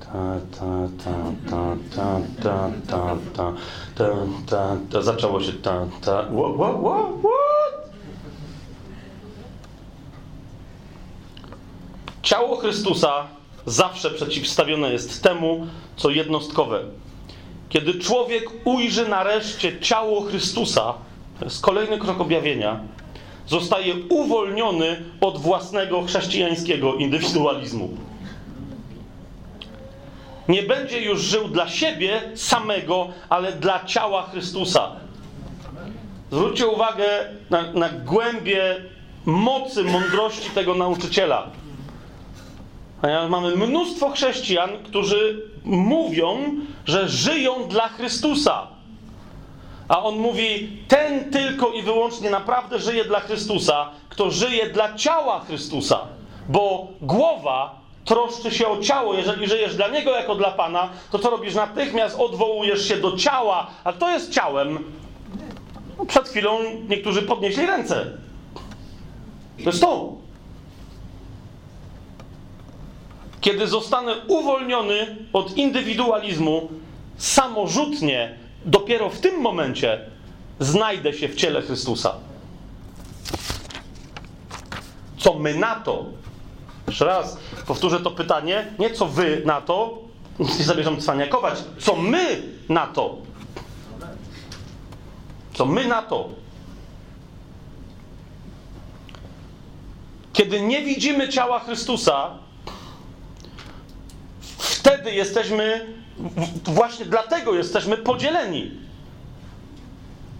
Ta, 0.00 0.40
ta, 0.58 0.88
ta, 1.04 1.14
ta, 1.50 1.76
ta, 1.94 2.20
ta, 2.42 2.70
ta, 2.86 3.16
ta, 3.34 3.52
ta, 3.96 4.16
ta, 4.46 4.76
ta. 4.90 5.02
Zaczęło 5.02 5.40
się 5.40 5.52
ta, 5.52 5.86
ta. 6.00 6.22
What, 6.22 6.54
what, 6.56 6.76
what, 6.80 7.06
what? 7.20 7.47
Ciało 12.28 12.56
Chrystusa 12.56 13.26
zawsze 13.66 14.10
przeciwstawione 14.10 14.92
jest 14.92 15.22
temu, 15.22 15.66
co 15.96 16.10
jednostkowe. 16.10 16.84
Kiedy 17.68 17.94
człowiek 17.94 18.44
ujrzy 18.64 19.08
nareszcie 19.08 19.80
ciało 19.80 20.20
Chrystusa, 20.20 20.94
to 21.38 21.44
jest 21.44 21.62
kolejny 21.62 21.98
krok 21.98 22.20
objawienia, 22.20 22.80
zostaje 23.46 23.94
uwolniony 24.08 25.04
od 25.20 25.38
własnego 25.38 26.02
chrześcijańskiego 26.02 26.94
indywidualizmu. 26.94 27.88
Nie 30.48 30.62
będzie 30.62 31.00
już 31.00 31.20
żył 31.20 31.48
dla 31.48 31.68
siebie 31.68 32.20
samego, 32.34 33.08
ale 33.28 33.52
dla 33.52 33.84
ciała 33.84 34.22
Chrystusa. 34.22 34.96
Zwróćcie 36.30 36.66
uwagę 36.66 37.08
na, 37.50 37.72
na 37.72 37.88
głębie 37.88 38.76
mocy, 39.24 39.84
mądrości 39.84 40.50
tego 40.50 40.74
nauczyciela. 40.74 41.50
Mamy 43.28 43.56
mnóstwo 43.56 44.10
chrześcijan, 44.10 44.70
którzy 44.84 45.50
mówią, 45.64 46.38
że 46.86 47.08
żyją 47.08 47.68
dla 47.68 47.88
Chrystusa. 47.88 48.66
A 49.88 50.02
on 50.02 50.16
mówi, 50.16 50.68
ten 50.88 51.30
tylko 51.30 51.70
i 51.70 51.82
wyłącznie 51.82 52.30
naprawdę 52.30 52.78
żyje 52.78 53.04
dla 53.04 53.20
Chrystusa, 53.20 53.90
kto 54.08 54.30
żyje 54.30 54.70
dla 54.70 54.94
ciała 54.94 55.40
Chrystusa. 55.40 56.00
Bo 56.48 56.86
głowa 57.00 57.80
troszczy 58.04 58.50
się 58.50 58.68
o 58.68 58.78
ciało. 58.78 59.14
Jeżeli 59.14 59.48
żyjesz 59.48 59.76
dla 59.76 59.88
Niego 59.88 60.10
jako 60.10 60.34
dla 60.34 60.50
Pana, 60.50 60.88
to 61.10 61.18
co 61.18 61.30
robisz? 61.30 61.54
Natychmiast 61.54 62.16
odwołujesz 62.18 62.88
się 62.88 62.96
do 62.96 63.16
ciała. 63.16 63.66
A 63.84 63.92
kto 63.92 64.10
jest 64.10 64.32
ciałem? 64.32 64.78
No, 65.98 66.06
przed 66.06 66.28
chwilą 66.28 66.58
niektórzy 66.88 67.22
podnieśli 67.22 67.66
ręce. 67.66 68.06
To 69.64 69.70
jest 69.70 69.80
to. 69.80 70.12
Kiedy 73.40 73.66
zostanę 73.66 74.14
uwolniony 74.28 75.16
od 75.32 75.56
indywidualizmu, 75.56 76.68
samorzutnie, 77.16 78.38
dopiero 78.64 79.10
w 79.10 79.20
tym 79.20 79.40
momencie 79.40 80.00
znajdę 80.60 81.12
się 81.12 81.28
w 81.28 81.34
ciele 81.34 81.62
Chrystusa. 81.62 82.14
Co 85.18 85.34
my 85.34 85.54
na 85.54 85.74
to? 85.74 86.04
Jeszcze 86.86 87.04
raz 87.04 87.38
powtórzę 87.66 88.00
to 88.00 88.10
pytanie. 88.10 88.66
Nie 88.78 88.90
co 88.90 89.06
wy 89.06 89.42
na 89.44 89.60
to, 89.60 89.98
nie 90.38 90.64
zamierzam 90.64 91.00
cwaniakować. 91.00 91.64
Co 91.78 91.96
my 91.96 92.42
na 92.68 92.86
to? 92.86 93.16
Co 95.54 95.66
my 95.66 95.86
na 95.86 96.02
to? 96.02 96.28
Kiedy 100.32 100.60
nie 100.60 100.82
widzimy 100.82 101.28
ciała 101.28 101.58
Chrystusa, 101.60 102.38
wtedy 104.88 105.12
jesteśmy, 105.12 105.86
właśnie 106.64 107.04
dlatego 107.04 107.54
jesteśmy 107.54 107.96
podzieleni. 107.96 108.70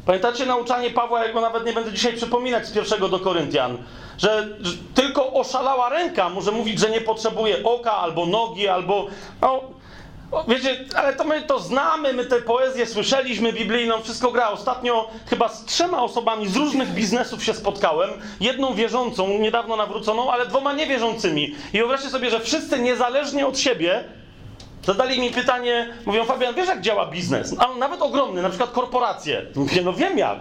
Pamiętacie 0.07 0.47
nauczanie 0.47 0.91
Pawła, 0.91 1.25
jak 1.25 1.33
go 1.33 1.41
nawet 1.41 1.67
nie 1.67 1.73
będę 1.73 1.93
dzisiaj 1.93 2.13
przypominać 2.13 2.67
z 2.67 2.73
pierwszego 2.73 3.09
do 3.09 3.19
Koryntian, 3.19 3.79
że, 4.19 4.49
że 4.61 4.73
tylko 4.95 5.33
oszalała 5.33 5.89
ręka 5.89 6.29
może 6.29 6.53
mówić, 6.53 6.79
że 6.79 6.91
nie 6.91 7.01
potrzebuje 7.01 7.65
oka 7.65 7.93
albo 7.93 8.27
nogi, 8.27 8.69
albo. 8.69 9.07
No, 9.41 9.61
Wiecie, 10.49 10.85
ale 10.95 11.13
to 11.13 11.25
my 11.25 11.43
to 11.43 11.59
znamy, 11.59 12.13
my 12.13 12.25
tę 12.25 12.43
poezję 12.43 12.87
słyszeliśmy 12.87 13.53
biblijną, 13.53 14.03
wszystko 14.03 14.33
gra. 14.33 14.49
Ostatnio 14.49 15.09
chyba 15.31 15.49
z 15.49 15.65
trzema 15.65 16.03
osobami 16.03 16.49
z 16.49 16.57
różnych 16.57 16.89
biznesów 16.89 17.45
się 17.45 17.55
spotkałem. 17.55 18.11
Jedną 18.41 18.75
wierzącą, 18.75 19.29
niedawno 19.29 19.77
nawróconą, 19.77 20.31
ale 20.31 20.47
dwoma 20.47 20.73
niewierzącymi. 20.73 21.55
I 21.73 21.79
wyobraźcie 21.79 22.11
sobie, 22.11 22.31
że 22.31 22.41
wszyscy 22.41 22.79
niezależnie 22.79 23.47
od 23.47 23.59
siebie 23.59 24.05
zadali 24.89 25.21
mi 25.21 25.31
pytanie, 25.31 25.89
mówią, 26.07 26.25
Fabian, 26.25 26.55
wiesz 26.55 26.69
jak 26.69 26.81
działa 26.81 27.07
biznes? 27.07 27.55
A 27.59 27.79
nawet 27.79 28.03
ogromny, 28.03 28.43
na 28.43 28.49
przykład 28.49 28.71
korporacje. 28.71 29.47
Mówię, 29.55 29.83
no 29.83 29.93
wiem 29.93 30.19
jak. 30.19 30.39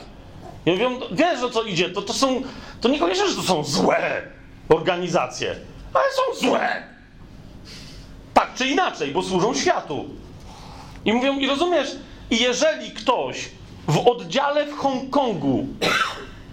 I 0.65 0.71
mówią, 0.71 0.99
wiesz 1.11 1.43
o 1.43 1.49
co 1.49 1.63
idzie, 1.63 1.89
to, 1.89 2.01
to 2.01 2.13
są, 2.13 2.41
to 2.81 2.89
niekoniecznie, 2.89 3.27
że 3.27 3.35
to 3.35 3.41
są 3.41 3.63
złe 3.63 4.21
organizacje, 4.69 5.55
ale 5.93 6.03
są 6.11 6.47
złe. 6.47 6.83
Tak 8.33 8.53
czy 8.55 8.67
inaczej, 8.67 9.11
bo 9.11 9.23
służą 9.23 9.53
światu. 9.53 10.05
I 11.05 11.13
mówią, 11.13 11.39
i 11.39 11.47
rozumiesz, 11.47 11.95
i 12.31 12.43
jeżeli 12.43 12.91
ktoś 12.91 13.49
w 13.87 14.07
oddziale 14.07 14.65
w 14.65 14.77
Hongkongu 14.77 15.67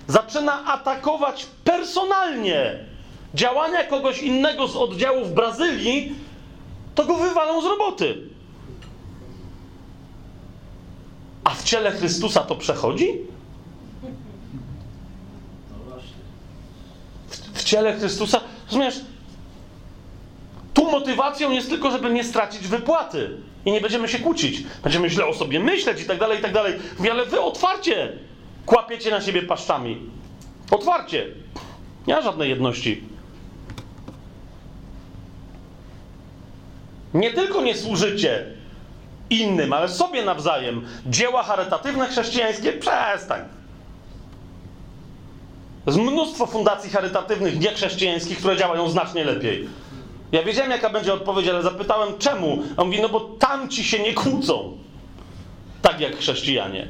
zaczyna 0.07 0.65
atakować 0.67 1.47
personalnie 1.65 2.85
działania 3.35 3.85
kogoś 3.85 4.23
innego 4.23 4.69
z 4.69 4.77
oddziału 4.77 5.25
w 5.25 5.33
Brazylii, 5.33 6.24
to 6.95 7.05
go 7.05 7.17
wywalą 7.17 7.63
z 7.63 7.65
roboty. 7.65 8.23
A 11.45 11.51
w 11.51 11.63
ciele 11.65 11.93
Chrystusa 11.93 12.41
to 12.41 12.55
przechodzi? 12.57 13.09
W, 17.29 17.37
w 17.59 17.65
ciele 17.65 17.97
Chrystusa, 17.97 18.41
rozumiesz? 18.67 19.01
Tu 20.75 20.91
motywacją 20.91 21.51
jest 21.51 21.69
tylko, 21.69 21.91
żeby 21.91 22.11
nie 22.11 22.25
stracić 22.25 22.69
wypłaty 22.69 23.37
i 23.65 23.73
nie 23.73 23.81
będziemy 23.81 24.09
się 24.09 24.19
kłócić. 24.19 24.63
Będziemy 24.83 25.11
źle 25.11 25.27
o 25.27 25.35
sobie 25.35 25.61
myśleć 25.61 26.03
i 26.03 26.05
tak 26.05 26.19
dalej, 26.19 26.39
i 26.39 26.43
tak 26.43 26.53
dalej. 26.53 26.75
Mówię, 26.99 27.11
ale 27.11 27.27
wy 27.27 27.41
otwarcie 27.41 28.13
kłapiecie 28.67 29.11
na 29.11 29.21
siebie 29.21 29.43
paszczami. 29.43 30.11
Otwarcie. 30.71 31.27
Nie 32.07 32.15
ma 32.15 32.23
żadnej 32.23 32.51
jedności. 32.51 33.03
Nie 37.15 37.33
tylko 37.33 37.61
nie 37.61 37.75
służycie 37.75 38.47
innym, 39.31 39.73
ale 39.73 39.89
sobie 39.89 40.25
nawzajem. 40.25 40.87
Dzieła 41.07 41.43
charytatywne 41.43 42.09
chrześcijańskie, 42.09 42.73
przestań. 42.73 43.41
Jest 45.87 45.99
mnóstwo 45.99 46.47
fundacji 46.47 46.91
charytatywnych 46.91 47.61
niechrześcijańskich, 47.61 48.39
które 48.39 48.57
działają 48.57 48.91
znacznie 48.91 49.25
lepiej. 49.25 49.69
Ja 50.33 50.43
wiedziałem, 50.43 50.71
jaka 50.71 50.91
będzie 50.91 51.15
odpowiedź, 51.15 51.49
ale 51.49 51.63
zapytałem 51.63 52.19
czemu. 52.19 52.63
A 52.77 52.81
on 52.83 52.87
mówi, 52.87 53.03
no 53.03 53.09
bo 53.09 53.21
tamci 53.21 53.85
się 53.85 53.99
nie 53.99 54.15
kłócą. 54.15 54.79
Tak 55.83 56.01
jak 56.01 56.17
chrześcijanie. 56.17 56.89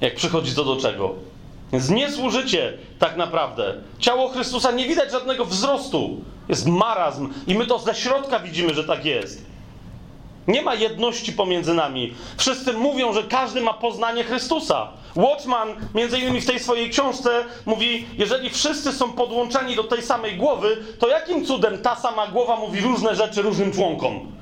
Jak 0.00 0.14
przychodzi 0.14 0.54
to 0.54 0.64
do 0.64 0.76
czego. 0.76 1.14
Więc 1.72 1.90
nie 1.90 2.10
służycie 2.10 2.72
tak 2.98 3.16
naprawdę. 3.16 3.74
Ciało 3.98 4.28
Chrystusa 4.28 4.70
nie 4.70 4.86
widać 4.86 5.12
żadnego 5.12 5.44
wzrostu. 5.44 6.20
Jest 6.48 6.66
marazm 6.66 7.32
i 7.46 7.54
my 7.54 7.66
to 7.66 7.78
ze 7.78 7.94
środka 7.94 8.38
widzimy, 8.38 8.74
że 8.74 8.84
tak 8.84 9.04
jest. 9.04 9.46
Nie 10.48 10.62
ma 10.62 10.74
jedności 10.74 11.32
pomiędzy 11.32 11.74
nami. 11.74 12.14
Wszyscy 12.36 12.72
mówią, 12.72 13.12
że 13.12 13.22
każdy 13.22 13.60
ma 13.60 13.74
poznanie 13.74 14.24
Chrystusa. 14.24 14.88
Watchman, 15.16 15.68
między 15.94 16.18
innymi 16.18 16.40
w 16.40 16.46
tej 16.46 16.60
swojej 16.60 16.90
książce, 16.90 17.44
mówi: 17.66 18.06
Jeżeli 18.18 18.50
wszyscy 18.50 18.92
są 18.92 19.12
podłączeni 19.12 19.76
do 19.76 19.84
tej 19.84 20.02
samej 20.02 20.36
głowy, 20.36 20.84
to 20.98 21.08
jakim 21.08 21.44
cudem 21.44 21.78
ta 21.82 21.96
sama 21.96 22.26
głowa 22.26 22.56
mówi 22.56 22.80
różne 22.80 23.14
rzeczy 23.14 23.42
różnym 23.42 23.72
członkom? 23.72 24.32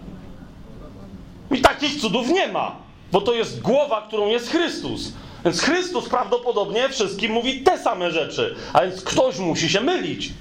I 1.50 1.60
takich 1.60 2.00
cudów 2.00 2.28
nie 2.28 2.48
ma, 2.48 2.76
bo 3.12 3.20
to 3.20 3.34
jest 3.34 3.60
głowa, 3.60 4.02
którą 4.08 4.28
jest 4.28 4.50
Chrystus. 4.50 5.12
Więc 5.44 5.60
Chrystus 5.60 6.08
prawdopodobnie 6.08 6.88
wszystkim 6.88 7.32
mówi 7.32 7.60
te 7.60 7.78
same 7.78 8.10
rzeczy, 8.10 8.54
a 8.72 8.82
więc 8.82 9.02
ktoś 9.02 9.38
musi 9.38 9.68
się 9.68 9.80
mylić 9.80 10.32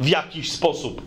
w 0.00 0.08
jakiś 0.08 0.52
sposób. 0.52 1.02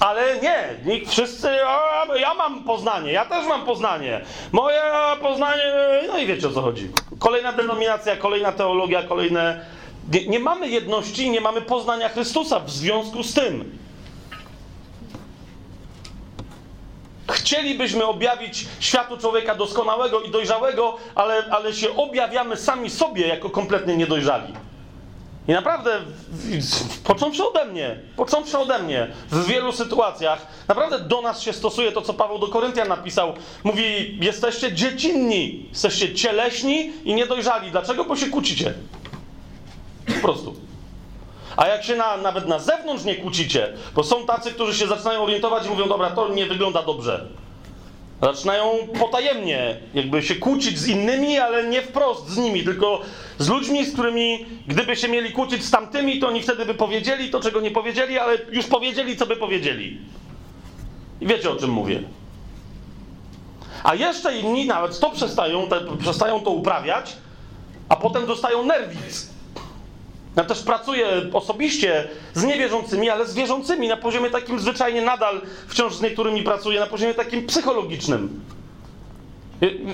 Ale 0.00 0.40
nie, 0.40 0.68
nikt, 0.84 1.10
wszyscy, 1.10 1.48
a, 1.66 2.06
ja 2.16 2.34
mam 2.34 2.64
poznanie, 2.64 3.12
ja 3.12 3.24
też 3.24 3.46
mam 3.46 3.64
poznanie. 3.64 4.20
Moje 4.52 4.80
poznanie, 5.22 5.62
no 6.08 6.18
i 6.18 6.26
wiecie 6.26 6.48
o 6.48 6.52
co 6.52 6.62
chodzi. 6.62 6.88
Kolejna 7.18 7.52
denominacja, 7.52 8.16
kolejna 8.16 8.52
teologia, 8.52 9.02
kolejne. 9.02 9.66
Nie, 10.12 10.26
nie 10.26 10.38
mamy 10.38 10.68
jedności, 10.68 11.30
nie 11.30 11.40
mamy 11.40 11.60
poznania 11.62 12.08
Chrystusa 12.08 12.60
w 12.60 12.70
związku 12.70 13.22
z 13.22 13.34
tym. 13.34 13.78
Chcielibyśmy 17.30 18.04
objawić 18.04 18.66
światu 18.80 19.16
człowieka 19.16 19.54
doskonałego 19.54 20.20
i 20.20 20.30
dojrzałego, 20.30 20.96
ale, 21.14 21.44
ale 21.50 21.72
się 21.72 21.96
objawiamy 21.96 22.56
sami 22.56 22.90
sobie 22.90 23.26
jako 23.26 23.50
kompletnie 23.50 23.96
niedojrzali. 23.96 24.54
I 25.48 25.52
naprawdę, 25.52 26.00
począwszy 27.04 27.48
ode 27.48 27.64
mnie, 27.64 28.00
począwszy 28.16 28.58
ode 28.58 28.78
mnie, 28.78 29.10
w 29.30 29.46
wielu 29.46 29.72
sytuacjach, 29.72 30.46
naprawdę 30.68 30.98
do 30.98 31.22
nas 31.22 31.42
się 31.42 31.52
stosuje 31.52 31.92
to, 31.92 32.02
co 32.02 32.14
Paweł 32.14 32.38
do 32.38 32.48
Koryntian 32.48 32.88
napisał. 32.88 33.32
Mówi, 33.64 34.18
jesteście 34.20 34.72
dziecinni, 34.72 35.66
jesteście 35.70 36.14
cieleśni 36.14 36.92
i 37.04 37.14
niedojrzali. 37.14 37.70
Dlaczego? 37.70 38.04
Bo 38.04 38.16
się 38.16 38.26
kłócicie. 38.26 38.74
Po 40.06 40.20
prostu. 40.20 40.63
A 41.56 41.66
jak 41.66 41.84
się 41.84 41.96
na, 41.96 42.16
nawet 42.16 42.48
na 42.48 42.58
zewnątrz 42.58 43.04
nie 43.04 43.14
kłócicie, 43.14 43.72
bo 43.94 44.04
są 44.04 44.26
tacy, 44.26 44.50
którzy 44.50 44.78
się 44.78 44.86
zaczynają 44.86 45.22
orientować 45.22 45.66
i 45.66 45.70
mówią, 45.70 45.88
dobra, 45.88 46.10
to 46.10 46.28
nie 46.28 46.46
wygląda 46.46 46.82
dobrze. 46.82 47.26
Zaczynają 48.22 48.78
potajemnie 49.00 49.76
jakby 49.94 50.22
się 50.22 50.34
kłócić 50.34 50.78
z 50.78 50.88
innymi, 50.88 51.38
ale 51.38 51.68
nie 51.68 51.82
wprost 51.82 52.28
z 52.28 52.36
nimi, 52.36 52.64
tylko 52.64 53.00
z 53.38 53.48
ludźmi, 53.48 53.84
z 53.84 53.92
którymi 53.92 54.46
gdyby 54.66 54.96
się 54.96 55.08
mieli 55.08 55.32
kłócić 55.32 55.64
z 55.64 55.70
tamtymi, 55.70 56.20
to 56.20 56.28
oni 56.28 56.42
wtedy 56.42 56.66
by 56.66 56.74
powiedzieli 56.74 57.30
to, 57.30 57.40
czego 57.40 57.60
nie 57.60 57.70
powiedzieli, 57.70 58.18
ale 58.18 58.38
już 58.52 58.66
powiedzieli, 58.66 59.16
co 59.16 59.26
by 59.26 59.36
powiedzieli. 59.36 59.98
I 61.20 61.26
wiecie, 61.26 61.50
o 61.50 61.56
czym 61.56 61.70
mówię. 61.70 62.02
A 63.84 63.94
jeszcze 63.94 64.38
inni 64.38 64.66
nawet 64.66 65.00
to 65.00 65.10
przestają, 65.10 65.68
te, 65.68 65.80
przestają 65.98 66.40
to 66.40 66.50
uprawiać, 66.50 67.16
a 67.88 67.96
potem 67.96 68.26
dostają 68.26 68.62
nerwic. 68.62 69.33
Ja 70.36 70.44
też 70.44 70.62
pracuję 70.62 71.06
osobiście 71.32 72.08
z 72.34 72.44
niewierzącymi, 72.44 73.10
ale 73.10 73.26
z 73.26 73.34
wierzącymi 73.34 73.88
na 73.88 73.96
poziomie 73.96 74.30
takim 74.30 74.60
zwyczajnie 74.60 75.02
nadal 75.02 75.40
wciąż 75.68 75.94
z 75.94 76.02
niektórymi 76.02 76.42
pracuję 76.42 76.80
na 76.80 76.86
poziomie 76.86 77.14
takim 77.14 77.46
psychologicznym. 77.46 78.40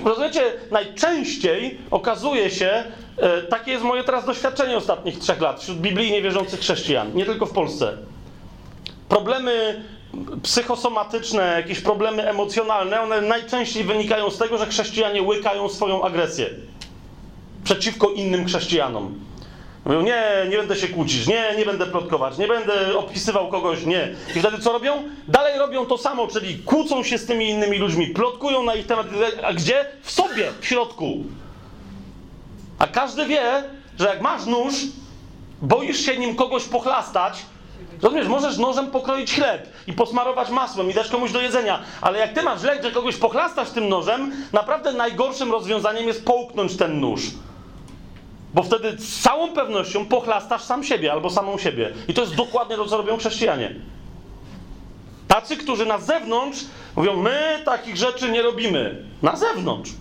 Rozumiecie, 0.05 0.41
najczęściej 0.71 1.77
okazuje 1.91 2.49
się, 2.49 2.83
e, 3.17 3.41
takie 3.41 3.71
jest 3.71 3.83
moje 3.83 4.03
teraz 4.03 4.25
doświadczenie 4.25 4.77
ostatnich 4.77 5.19
trzech 5.19 5.41
lat 5.41 5.61
wśród 5.61 5.77
biblijnie 5.77 6.21
wierzących 6.21 6.59
chrześcijan, 6.59 7.15
nie 7.15 7.25
tylko 7.25 7.45
w 7.45 7.51
Polsce. 7.51 7.97
Problemy 9.09 9.83
psychosomatyczne, 10.43 11.53
jakieś 11.57 11.79
problemy 11.79 12.29
emocjonalne, 12.29 13.01
one 13.01 13.21
najczęściej 13.21 13.83
wynikają 13.83 14.29
z 14.29 14.37
tego, 14.37 14.57
że 14.57 14.65
chrześcijanie 14.65 15.21
łykają 15.21 15.69
swoją 15.69 16.03
agresję 16.03 16.49
przeciwko 17.63 18.09
innym 18.09 18.45
chrześcijanom. 18.45 19.15
Mówią, 19.85 20.01
nie, 20.01 20.23
nie 20.49 20.57
będę 20.57 20.75
się 20.75 20.87
kłócić, 20.87 21.27
nie, 21.27 21.55
nie 21.57 21.65
będę 21.65 21.85
plotkować, 21.85 22.37
nie 22.37 22.47
będę 22.47 22.97
opisywał 22.97 23.47
kogoś, 23.47 23.85
nie. 23.85 24.15
I 24.35 24.39
wtedy 24.39 24.59
co 24.59 24.71
robią? 24.71 25.03
Dalej 25.27 25.59
robią 25.59 25.85
to 25.85 25.97
samo, 25.97 26.27
czyli 26.27 26.59
kłócą 26.59 27.03
się 27.03 27.17
z 27.17 27.25
tymi 27.25 27.49
innymi 27.49 27.77
ludźmi, 27.77 28.07
plotkują 28.07 28.63
na 28.63 28.75
ich 28.75 28.85
temat. 28.85 29.07
A 29.43 29.53
gdzie? 29.53 29.85
W 30.01 30.11
sobie, 30.11 30.51
w 30.61 30.65
środku. 30.65 31.23
A 32.79 32.87
każdy 32.87 33.25
wie, 33.25 33.63
że 33.99 34.07
jak 34.07 34.21
masz 34.21 34.45
nóż, 34.45 34.73
boisz 35.61 36.05
się 36.05 36.17
nim 36.17 36.35
kogoś 36.35 36.63
pochlastać, 36.63 37.33
Rozumiesz, 38.01 38.27
możesz 38.27 38.57
nożem 38.57 38.91
pokroić 38.91 39.33
chleb 39.33 39.69
i 39.87 39.93
posmarować 39.93 40.49
masłem 40.49 40.89
i 40.89 40.93
dać 40.93 41.07
komuś 41.07 41.31
do 41.31 41.41
jedzenia, 41.41 41.79
ale 42.01 42.19
jak 42.19 42.33
ty 42.33 42.41
masz 42.41 42.63
lek, 42.63 42.83
że 42.83 42.91
kogoś 42.91 43.15
pochlastasz 43.15 43.69
tym 43.69 43.89
nożem, 43.89 44.31
naprawdę 44.53 44.93
najgorszym 44.93 45.51
rozwiązaniem 45.51 46.07
jest 46.07 46.25
połknąć 46.25 46.77
ten 46.77 46.99
nóż. 46.99 47.21
Bo 48.53 48.63
wtedy 48.63 48.97
z 48.97 49.19
całą 49.19 49.53
pewnością 49.53 50.05
pochlastasz 50.05 50.61
sam 50.61 50.83
siebie 50.83 51.11
albo 51.11 51.29
samą 51.29 51.57
siebie. 51.57 51.93
I 52.07 52.13
to 52.13 52.21
jest 52.21 52.35
dokładnie 52.35 52.75
to, 52.75 52.85
co 52.85 52.97
robią 52.97 53.17
chrześcijanie. 53.17 53.75
Tacy, 55.27 55.57
którzy 55.57 55.85
na 55.85 55.97
zewnątrz 55.97 56.65
mówią, 56.95 57.15
my 57.15 57.61
takich 57.65 57.97
rzeczy 57.97 58.31
nie 58.31 58.41
robimy. 58.41 59.05
Na 59.21 59.35
zewnątrz. 59.35 59.91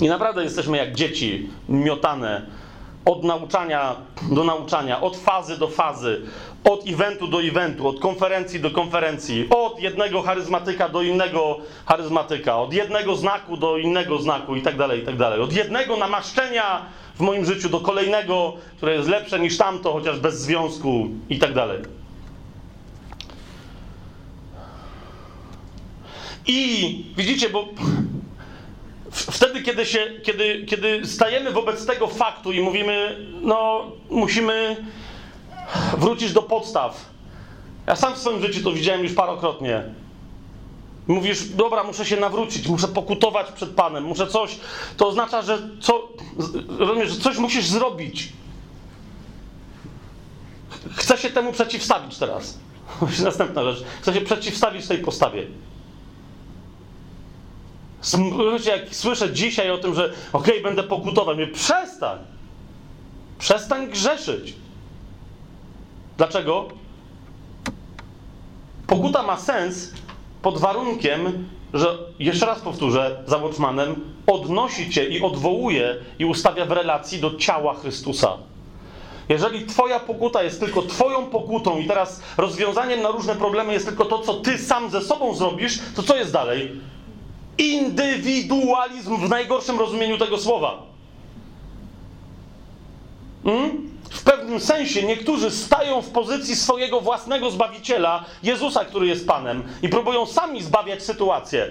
I 0.00 0.08
naprawdę 0.08 0.44
jesteśmy 0.44 0.76
jak 0.76 0.94
dzieci 0.94 1.50
miotane 1.68 2.46
od 3.04 3.24
nauczania 3.24 3.96
do 4.30 4.44
nauczania, 4.44 5.00
od 5.00 5.16
fazy 5.16 5.58
do 5.58 5.68
fazy, 5.68 6.22
od 6.64 6.88
eventu 6.88 7.26
do 7.26 7.42
eventu, 7.42 7.88
od 7.88 8.00
konferencji 8.00 8.60
do 8.60 8.70
konferencji, 8.70 9.48
od 9.50 9.80
jednego 9.80 10.22
charyzmatyka 10.22 10.88
do 10.88 11.02
innego 11.02 11.58
charyzmatyka, 11.86 12.56
od 12.56 12.72
jednego 12.72 13.16
znaku 13.16 13.56
do 13.56 13.78
innego 13.78 14.18
znaku 14.18 14.56
i 14.56 14.62
tak 14.62 14.76
dalej, 14.76 15.02
i 15.02 15.06
tak 15.06 15.16
dalej. 15.16 15.40
Od 15.40 15.52
jednego 15.52 15.96
namaszczenia 15.96 16.86
w 17.14 17.20
moim 17.20 17.44
życiu 17.44 17.68
do 17.68 17.80
kolejnego, 17.80 18.52
które 18.76 18.94
jest 18.94 19.08
lepsze 19.08 19.40
niż 19.40 19.56
tamto, 19.56 19.92
chociaż 19.92 20.18
bez 20.18 20.40
związku 20.40 21.08
i 21.28 21.38
tak 21.38 21.54
dalej. 21.54 21.82
I 26.46 27.04
widzicie, 27.16 27.50
bo 27.50 27.68
wtedy, 29.10 29.62
kiedy, 29.62 29.86
się, 29.86 29.98
kiedy, 30.22 30.64
kiedy 30.66 31.06
stajemy 31.06 31.52
wobec 31.52 31.86
tego 31.86 32.06
faktu 32.06 32.52
i 32.52 32.60
mówimy, 32.60 33.26
no, 33.42 33.84
musimy 34.10 34.76
wrócić 35.98 36.32
do 36.32 36.42
podstaw. 36.42 37.04
Ja 37.86 37.96
sam 37.96 38.14
w 38.14 38.18
swoim 38.18 38.42
życiu 38.42 38.64
to 38.64 38.72
widziałem 38.72 39.02
już 39.02 39.12
parokrotnie. 39.12 39.82
Mówisz, 41.06 41.48
dobra, 41.48 41.84
muszę 41.84 42.04
się 42.04 42.16
nawrócić, 42.16 42.68
muszę 42.68 42.88
pokutować 42.88 43.52
przed 43.52 43.70
Panem, 43.70 44.04
muszę 44.04 44.26
coś. 44.26 44.58
To 44.96 45.08
oznacza, 45.08 45.42
że 45.42 45.68
co, 45.80 46.08
rozumiesz, 46.78 47.10
że 47.10 47.20
coś 47.20 47.38
musisz 47.38 47.66
zrobić. 47.66 48.32
Chcę 50.96 51.18
się 51.18 51.30
temu 51.30 51.52
przeciwstawić 51.52 52.18
teraz. 52.18 52.58
Następna 53.24 53.72
rzecz. 53.72 53.84
Chcę 54.02 54.14
się 54.14 54.20
przeciwstawić 54.20 54.86
tej 54.86 54.98
postawie. 54.98 55.46
Wiecie, 58.52 58.70
jak 58.70 58.94
słyszę 58.94 59.32
dzisiaj 59.32 59.70
o 59.70 59.78
tym, 59.78 59.94
że 59.94 60.04
okej, 60.32 60.52
okay, 60.52 60.62
będę 60.62 60.82
pokutował, 60.82 61.34
mówię, 61.34 61.46
przestań. 61.46 62.18
Przestań 63.38 63.90
grzeszyć. 63.90 64.54
Dlaczego? 66.18 66.68
Pokuta 68.86 69.22
ma 69.22 69.36
sens 69.36 69.92
pod 70.42 70.58
warunkiem, 70.58 71.48
że, 71.74 71.98
jeszcze 72.18 72.46
raz 72.46 72.60
powtórzę, 72.60 73.22
za 73.26 73.38
Watchmanem, 73.38 73.94
odnosi 74.26 74.90
cię 74.90 75.04
i 75.04 75.22
odwołuje 75.22 75.96
i 76.18 76.24
ustawia 76.24 76.66
w 76.66 76.72
relacji 76.72 77.20
do 77.20 77.36
ciała 77.36 77.74
Chrystusa. 77.74 78.36
Jeżeli 79.28 79.66
Twoja 79.66 80.00
pokuta 80.00 80.42
jest 80.42 80.60
tylko 80.60 80.82
Twoją 80.82 81.26
pokutą 81.26 81.78
i 81.78 81.86
teraz 81.86 82.22
rozwiązaniem 82.36 83.02
na 83.02 83.10
różne 83.10 83.34
problemy 83.34 83.72
jest 83.72 83.86
tylko 83.86 84.04
to, 84.04 84.18
co 84.18 84.34
Ty 84.34 84.58
sam 84.58 84.90
ze 84.90 85.00
sobą 85.00 85.34
zrobisz, 85.34 85.78
to 85.96 86.02
co 86.02 86.16
jest 86.16 86.32
dalej? 86.32 86.80
Indywidualizm 87.58 89.16
w 89.16 89.28
najgorszym 89.28 89.78
rozumieniu 89.78 90.18
tego 90.18 90.38
słowa. 90.38 90.82
Hmm? 93.44 93.88
W 94.10 94.22
pewnym 94.22 94.60
sensie 94.60 95.02
niektórzy 95.02 95.50
stają 95.50 96.02
w 96.02 96.10
pozycji 96.10 96.56
swojego 96.56 97.00
własnego 97.00 97.50
zbawiciela, 97.50 98.24
Jezusa, 98.42 98.84
który 98.84 99.06
jest 99.06 99.26
Panem, 99.26 99.62
i 99.82 99.88
próbują 99.88 100.26
sami 100.26 100.62
zbawiać 100.62 101.02
sytuację. 101.02 101.70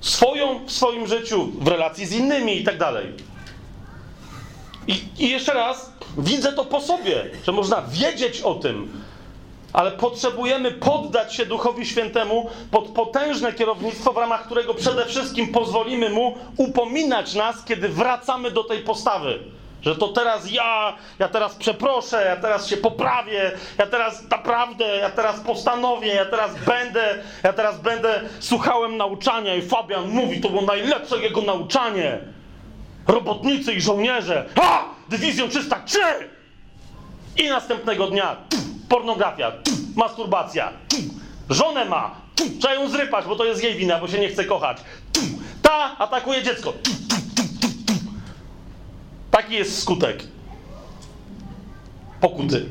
Swoją 0.00 0.66
w 0.66 0.72
swoim 0.72 1.06
życiu, 1.06 1.48
w 1.60 1.68
relacji 1.68 2.06
z 2.06 2.12
innymi 2.12 2.60
i 2.60 2.64
tak 2.64 2.78
dalej. 2.78 3.12
I 5.18 5.28
jeszcze 5.28 5.54
raz, 5.54 5.92
widzę 6.18 6.52
to 6.52 6.64
po 6.64 6.80
sobie, 6.80 7.30
że 7.44 7.52
można 7.52 7.82
wiedzieć 7.82 8.40
o 8.40 8.54
tym, 8.54 9.02
ale 9.72 9.90
potrzebujemy 9.90 10.70
poddać 10.70 11.34
się 11.34 11.46
Duchowi 11.46 11.86
Świętemu 11.86 12.50
pod 12.70 12.88
potężne 12.88 13.52
kierownictwo, 13.52 14.12
w 14.12 14.16
ramach 14.16 14.46
którego 14.46 14.74
przede 14.74 15.06
wszystkim 15.06 15.52
pozwolimy 15.52 16.10
Mu 16.10 16.34
upominać 16.56 17.34
nas, 17.34 17.64
kiedy 17.64 17.88
wracamy 17.88 18.50
do 18.50 18.64
tej 18.64 18.78
postawy. 18.78 19.38
Że 19.88 19.96
to 19.96 20.08
teraz 20.08 20.50
ja, 20.50 20.96
ja 21.18 21.28
teraz 21.28 21.54
przeproszę, 21.54 22.24
ja 22.24 22.36
teraz 22.36 22.66
się 22.66 22.76
poprawię, 22.76 23.52
ja 23.78 23.86
teraz 23.86 24.28
naprawdę, 24.30 24.84
ja 24.84 25.10
teraz 25.10 25.40
postanowię, 25.40 26.14
ja 26.14 26.24
teraz 26.24 26.50
będę, 26.66 27.18
ja 27.42 27.52
teraz 27.52 27.80
będę, 27.80 28.20
słuchałem 28.40 28.96
nauczania 28.96 29.54
i 29.54 29.62
Fabian 29.62 30.08
mówi, 30.08 30.40
to 30.40 30.48
było 30.48 30.62
najlepsze 30.62 31.18
jego 31.18 31.42
nauczanie. 31.42 32.18
Robotnicy 33.06 33.72
i 33.72 33.80
żołnierze, 33.80 34.44
a, 34.62 34.84
dywizją 35.08 35.48
303! 35.48 35.98
I 37.36 37.48
następnego 37.48 38.06
dnia 38.06 38.36
pornografia, 38.88 39.52
masturbacja, 39.96 40.72
żonę 41.50 41.84
ma, 41.84 42.14
trzeba 42.60 42.74
ją 42.74 42.88
zrypać, 42.88 43.24
bo 43.26 43.36
to 43.36 43.44
jest 43.44 43.62
jej 43.62 43.74
wina, 43.74 43.98
bo 43.98 44.08
się 44.08 44.18
nie 44.18 44.28
chce 44.28 44.44
kochać. 44.44 44.78
Ta 45.62 45.98
atakuje 45.98 46.42
dziecko. 46.42 46.72
Taki 49.30 49.54
jest 49.54 49.82
skutek 49.82 50.22
pokuty. 52.20 52.66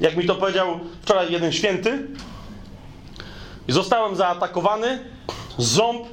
Jak 0.00 0.16
mi 0.16 0.26
to 0.26 0.34
powiedział 0.34 0.80
wczoraj 1.02 1.32
jeden 1.32 1.52
święty, 1.52 2.08
zostałem 3.68 4.16
zaatakowany, 4.16 5.04
ząb, 5.58 6.06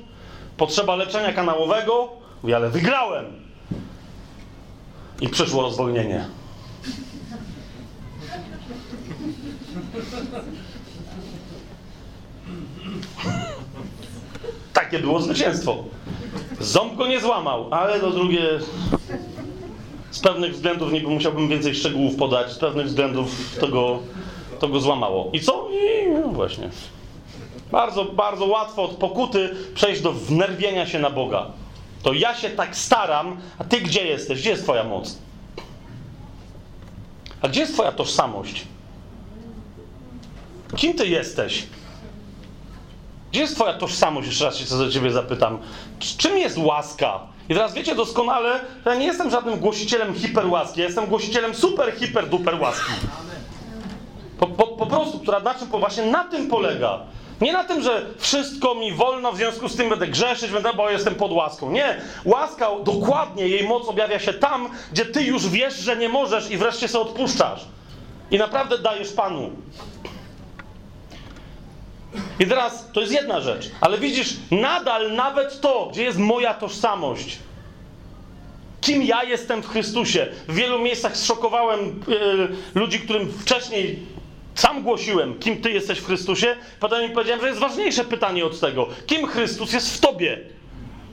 potrzeba 0.58 0.96
leczenia 0.96 1.34
kanałowego, 1.34 2.10
mówię, 2.44 2.56
ale 2.56 2.70
wygrałem. 2.70 3.26
I 5.22 5.30
przyszło 5.30 5.62
rozwolnienie. 5.62 6.26
Takie 14.74 15.00
było 15.00 15.22
zwycięstwo. 15.22 15.84
Ząb 16.60 16.96
go 16.96 17.08
nie 17.08 17.20
złamał, 17.22 17.74
ale 17.74 18.00
to 18.00 18.12
drugie 18.12 18.42
z 20.12 20.20
pewnych 20.20 20.54
względów, 20.54 20.92
nie 20.92 21.02
musiałbym 21.02 21.48
więcej 21.48 21.76
szczegółów 21.76 22.16
podać, 22.16 22.52
z 22.52 22.58
pewnych 22.58 22.86
względów 22.86 23.56
to 23.60 23.68
go, 23.68 24.00
to 24.60 24.68
go 24.68 24.80
złamało. 24.80 25.30
I 25.34 25.40
co? 25.40 25.70
I 25.70 26.12
no 26.12 26.28
właśnie. 26.28 26.70
Bardzo, 27.72 28.06
bardzo 28.06 28.46
łatwo 28.46 28.84
od 28.84 28.92
pokuty 28.92 29.50
przejść 29.76 30.02
do 30.02 30.14
wnerwienia 30.14 30.86
się 30.86 31.00
na 31.00 31.10
Boga. 31.10 31.46
To 32.04 32.14
ja 32.14 32.36
się 32.36 32.50
tak 32.50 32.76
staram, 32.76 33.38
a 33.60 33.64
ty 33.64 33.82
gdzie 33.82 34.06
jesteś? 34.06 34.40
Gdzie 34.40 34.50
jest 34.50 34.64
twoja 34.64 34.84
moc? 34.84 35.18
A 37.42 37.48
gdzie 37.48 37.60
jest 37.60 37.74
Twoja 37.74 37.92
tożsamość? 37.92 38.66
Kim 40.76 40.94
Ty 40.94 41.08
jesteś? 41.08 41.68
Gdzie 43.32 43.42
jest 43.42 43.56
Twoja 43.56 43.74
tożsamość? 43.74 44.28
Jeszcze 44.28 44.46
raz 44.46 44.58
się 44.58 44.78
do 44.78 44.92
Ciebie 44.92 45.12
zapytam. 45.12 45.58
Czym 46.18 46.38
jest 46.38 46.58
łaska? 46.58 47.20
I 47.50 47.54
teraz 47.54 47.74
wiecie 47.74 47.96
doskonale, 47.96 48.60
że 48.86 48.92
ja 48.92 48.96
nie 48.96 49.06
jestem 49.06 49.30
żadnym 49.30 49.60
głosicielem 49.60 50.14
hiperłaski, 50.14 50.80
ja 50.80 50.86
jestem 50.86 51.06
głosicielem 51.06 51.56
super, 51.56 51.94
hiper, 52.00 52.30
duper 52.30 52.62
łaski. 52.62 52.92
Po, 54.40 54.48
po, 54.48 54.68
po 54.68 54.86
prostu, 54.86 55.20
która 55.20 55.40
na 55.40 55.56
czym, 55.56 55.68
właśnie 55.68 56.06
na 56.06 56.24
tym 56.24 56.48
polega. 56.48 57.00
Nie 57.42 57.54
na 57.54 57.64
tym, 57.64 57.82
że 57.82 58.06
wszystko 58.18 58.76
mi 58.76 58.94
wolno, 58.94 59.32
w 59.32 59.38
związku 59.38 59.70
z 59.70 59.76
tym 59.76 59.90
będę 59.90 60.08
grzeszyć, 60.08 60.52
będę, 60.52 60.74
bo 60.74 60.90
jestem 60.90 61.16
pod 61.16 61.32
łaską. 61.32 61.72
Nie. 61.72 62.02
Łaska, 62.26 62.70
dokładnie, 62.84 63.48
jej 63.48 63.68
moc 63.68 63.88
objawia 63.88 64.20
się 64.20 64.34
tam, 64.34 64.70
gdzie 64.92 65.06
ty 65.06 65.24
już 65.24 65.50
wiesz, 65.50 65.76
że 65.76 65.98
nie 65.98 66.10
możesz 66.10 66.52
i 66.52 66.58
wreszcie 66.58 66.88
sobie 66.88 67.06
odpuszczasz. 67.06 67.66
I 68.32 68.38
naprawdę 68.38 68.78
dajesz 68.78 69.12
Panu. 69.14 69.52
I 72.40 72.46
teraz 72.46 72.92
to 72.94 73.02
jest 73.02 73.14
jedna 73.14 73.42
rzecz, 73.42 73.72
ale 73.82 73.98
widzisz, 73.98 74.34
nadal 74.52 75.16
nawet 75.16 75.62
to, 75.62 75.90
gdzie 75.92 76.04
jest 76.04 76.18
moja 76.18 76.54
tożsamość, 76.54 77.40
kim 78.82 79.04
ja 79.04 79.24
jestem 79.24 79.64
w 79.64 79.68
Chrystusie. 79.68 80.28
W 80.48 80.54
wielu 80.56 80.80
miejscach 80.80 81.18
zszokowałem 81.18 82.04
yy, 82.08 82.50
ludzi, 82.76 83.00
którym 83.00 83.32
wcześniej 83.32 84.00
sam 84.56 84.84
głosiłem, 84.84 85.40
kim 85.40 85.62
ty 85.62 85.72
jesteś 85.72 86.00
w 86.00 86.06
Chrystusie. 86.06 86.56
Potem 86.80 87.10
mi 87.10 87.16
powiedziałem, 87.16 87.42
że 87.42 87.48
jest 87.48 87.60
ważniejsze 87.60 88.04
pytanie 88.06 88.46
od 88.46 88.60
tego. 88.60 88.88
Kim 89.08 89.28
Chrystus 89.28 89.74
jest 89.74 89.98
w 89.98 90.00
tobie? 90.00 90.40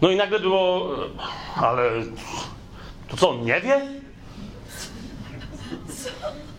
No 0.02 0.10
i 0.10 0.16
nagle 0.16 0.40
było, 0.40 0.96
ale 1.56 1.90
to 3.08 3.16
co, 3.16 3.30
on 3.30 3.44
nie 3.44 3.60
wie? 3.60 3.80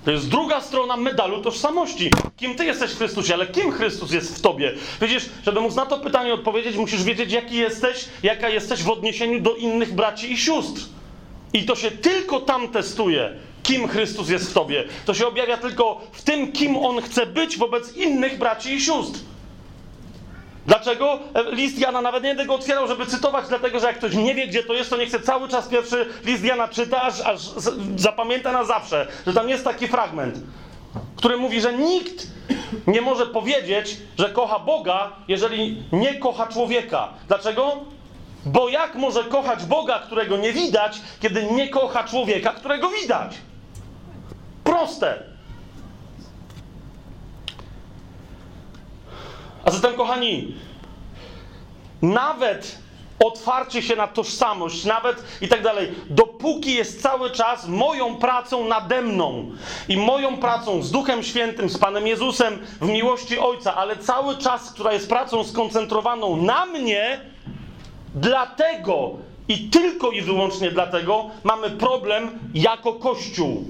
To 0.06 0.12
jest 0.12 0.30
druga 0.30 0.62
strona 0.62 0.98
medalu 0.98 1.42
tożsamości. 1.42 2.12
Kim 2.38 2.56
ty 2.56 2.66
jesteś 2.66 2.92
w 2.92 2.98
Chrystusie, 2.98 3.34
ale 3.34 3.48
kim 3.48 3.72
Chrystus 3.72 4.12
jest 4.12 4.38
w 4.38 4.42
tobie? 4.42 4.74
Widzisz, 5.02 5.26
żeby 5.46 5.62
móc 5.62 5.76
na 5.76 5.86
to 5.86 6.00
pytanie 6.00 6.34
odpowiedzieć, 6.34 6.78
musisz 6.78 7.04
wiedzieć, 7.04 7.32
jaki 7.32 7.56
jesteś, 7.56 8.06
jaka 8.24 8.50
jesteś 8.50 8.84
w 8.84 8.90
odniesieniu 8.90 9.40
do 9.42 9.56
innych 9.56 9.94
braci 9.94 10.32
i 10.32 10.38
sióstr. 10.38 10.82
I 11.54 11.64
to 11.66 11.76
się 11.76 11.92
tylko 11.92 12.40
tam 12.40 12.68
testuje, 12.68 13.34
kim 13.64 13.88
Chrystus 13.88 14.30
jest 14.30 14.50
w 14.50 14.54
tobie. 14.54 14.84
To 15.06 15.14
się 15.14 15.28
objawia 15.28 15.58
tylko 15.58 16.02
w 16.12 16.22
tym, 16.22 16.52
kim 16.52 16.78
On 16.78 17.02
chce 17.02 17.26
być 17.26 17.58
wobec 17.58 17.98
innych 17.98 18.38
braci 18.38 18.74
i 18.74 18.82
sióstr. 18.82 19.20
Dlaczego? 20.66 21.20
E, 21.34 21.52
list 21.52 21.80
Jana, 21.80 22.02
nawet 22.02 22.24
nie 22.24 22.30
będę 22.30 22.46
go 22.46 22.56
otwierał, 22.56 22.88
żeby 22.88 23.06
cytować, 23.06 23.46
dlatego 23.50 23.80
że 23.80 23.88
jak 23.88 23.98
ktoś 23.98 24.14
nie 24.14 24.36
wie, 24.36 24.48
gdzie 24.48 24.64
to 24.64 24.74
jest, 24.74 24.90
to 24.90 24.98
nie 24.98 25.06
chce 25.06 25.20
cały 25.20 25.50
czas 25.50 25.68
pierwszy 25.68 26.06
list 26.26 26.44
Jana 26.44 26.68
czyta, 26.68 27.02
aż, 27.02 27.22
aż 27.22 27.42
zapamięta 27.96 28.52
na 28.52 28.64
zawsze, 28.64 29.08
że 29.28 29.34
tam 29.34 29.50
jest 29.50 29.64
taki 29.64 29.88
fragment, 29.88 30.36
który 31.16 31.38
mówi, 31.38 31.62
że 31.62 31.74
nikt 31.74 32.28
nie 32.88 33.02
może 33.02 33.26
powiedzieć, 33.26 33.98
że 34.20 34.30
kocha 34.30 34.60
Boga, 34.60 35.12
jeżeli 35.28 35.84
nie 35.92 36.16
kocha 36.16 36.48
człowieka. 36.48 37.10
Dlaczego? 37.28 37.78
Bo 38.46 38.70
jak 38.70 38.96
może 38.96 39.24
kochać 39.24 39.66
Boga, 39.66 40.00
którego 40.00 40.38
nie 40.38 40.54
widać, 40.54 41.02
kiedy 41.22 41.44
nie 41.44 41.70
kocha 41.70 42.04
człowieka, 42.04 42.54
którego 42.54 42.90
widać? 42.90 43.38
Proste. 44.64 45.35
A 49.66 49.72
zatem, 49.72 49.94
kochani, 49.94 50.56
nawet 52.02 52.78
otwarcie 53.20 53.82
się 53.82 53.96
na 53.96 54.08
tożsamość, 54.08 54.86
nawet 54.86 55.24
i 55.42 55.48
tak 55.48 55.64
dalej, 55.64 55.92
dopóki 56.10 56.74
jest 56.74 57.02
cały 57.02 57.32
czas 57.32 57.68
moją 57.68 58.16
pracą 58.16 58.68
nade 58.68 59.02
mną 59.02 59.52
i 59.90 59.98
moją 59.98 60.38
pracą 60.38 60.82
z 60.84 60.92
Duchem 60.92 61.24
Świętym, 61.24 61.70
z 61.70 61.78
Panem 61.78 62.08
Jezusem 62.08 62.58
w 62.82 62.88
miłości 62.88 63.40
Ojca, 63.40 63.76
ale 63.76 63.98
cały 63.98 64.38
czas, 64.38 64.72
która 64.72 64.94
jest 64.94 65.10
pracą 65.10 65.44
skoncentrowaną 65.44 66.38
na 66.38 66.66
mnie, 66.66 67.20
dlatego 68.16 69.12
i 69.48 69.70
tylko 69.70 70.12
i 70.12 70.22
wyłącznie 70.22 70.72
dlatego 70.72 71.26
mamy 71.44 71.70
problem 71.70 72.40
jako 72.54 72.94
Kościół 72.94 73.66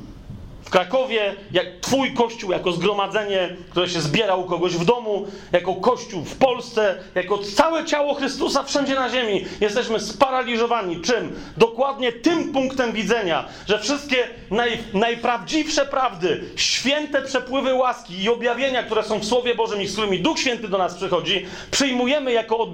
w 0.66 0.70
Krakowie, 0.70 1.36
jak 1.52 1.66
Twój 1.82 2.14
kościół, 2.14 2.52
jako 2.52 2.72
zgromadzenie, 2.72 3.56
które 3.72 3.90
się 3.90 4.02
zbiera 4.02 4.36
u 4.36 4.44
kogoś 4.44 4.74
w 4.78 4.86
domu, 4.86 5.28
jako 5.52 5.76
kościół 5.76 6.24
w 6.24 6.36
Polsce, 6.36 6.96
jako 7.16 7.38
całe 7.38 7.86
ciało 7.86 8.14
Chrystusa 8.14 8.64
wszędzie 8.64 8.96
na 8.96 9.10
ziemi, 9.10 9.46
jesteśmy 9.62 10.00
sparaliżowani. 10.00 11.02
Czym? 11.02 11.40
Dokładnie 11.58 12.12
tym 12.12 12.54
punktem 12.54 12.92
widzenia, 12.92 13.46
że 13.68 13.80
wszystkie 13.80 14.28
naj, 14.52 14.78
najprawdziwsze 14.94 15.86
prawdy, 15.86 16.44
święte 16.56 17.22
przepływy 17.22 17.74
łaski 17.74 18.24
i 18.24 18.30
objawienia, 18.30 18.84
które 18.84 19.04
są 19.04 19.20
w 19.20 19.26
Słowie 19.26 19.56
Bożym 19.56 19.82
i 19.82 19.88
z 19.88 19.94
którymi 19.94 20.20
Duch 20.20 20.40
Święty 20.40 20.68
do 20.68 20.78
nas 20.78 20.96
przychodzi, 20.96 21.46
przyjmujemy 21.72 22.32
jako 22.32 22.68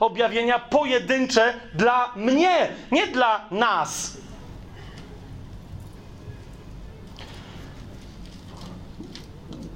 objawienia 0.00 0.58
pojedyncze 0.58 1.54
dla 1.74 2.12
mnie, 2.16 2.68
nie 2.92 3.06
dla 3.06 3.44
nas. 3.50 4.22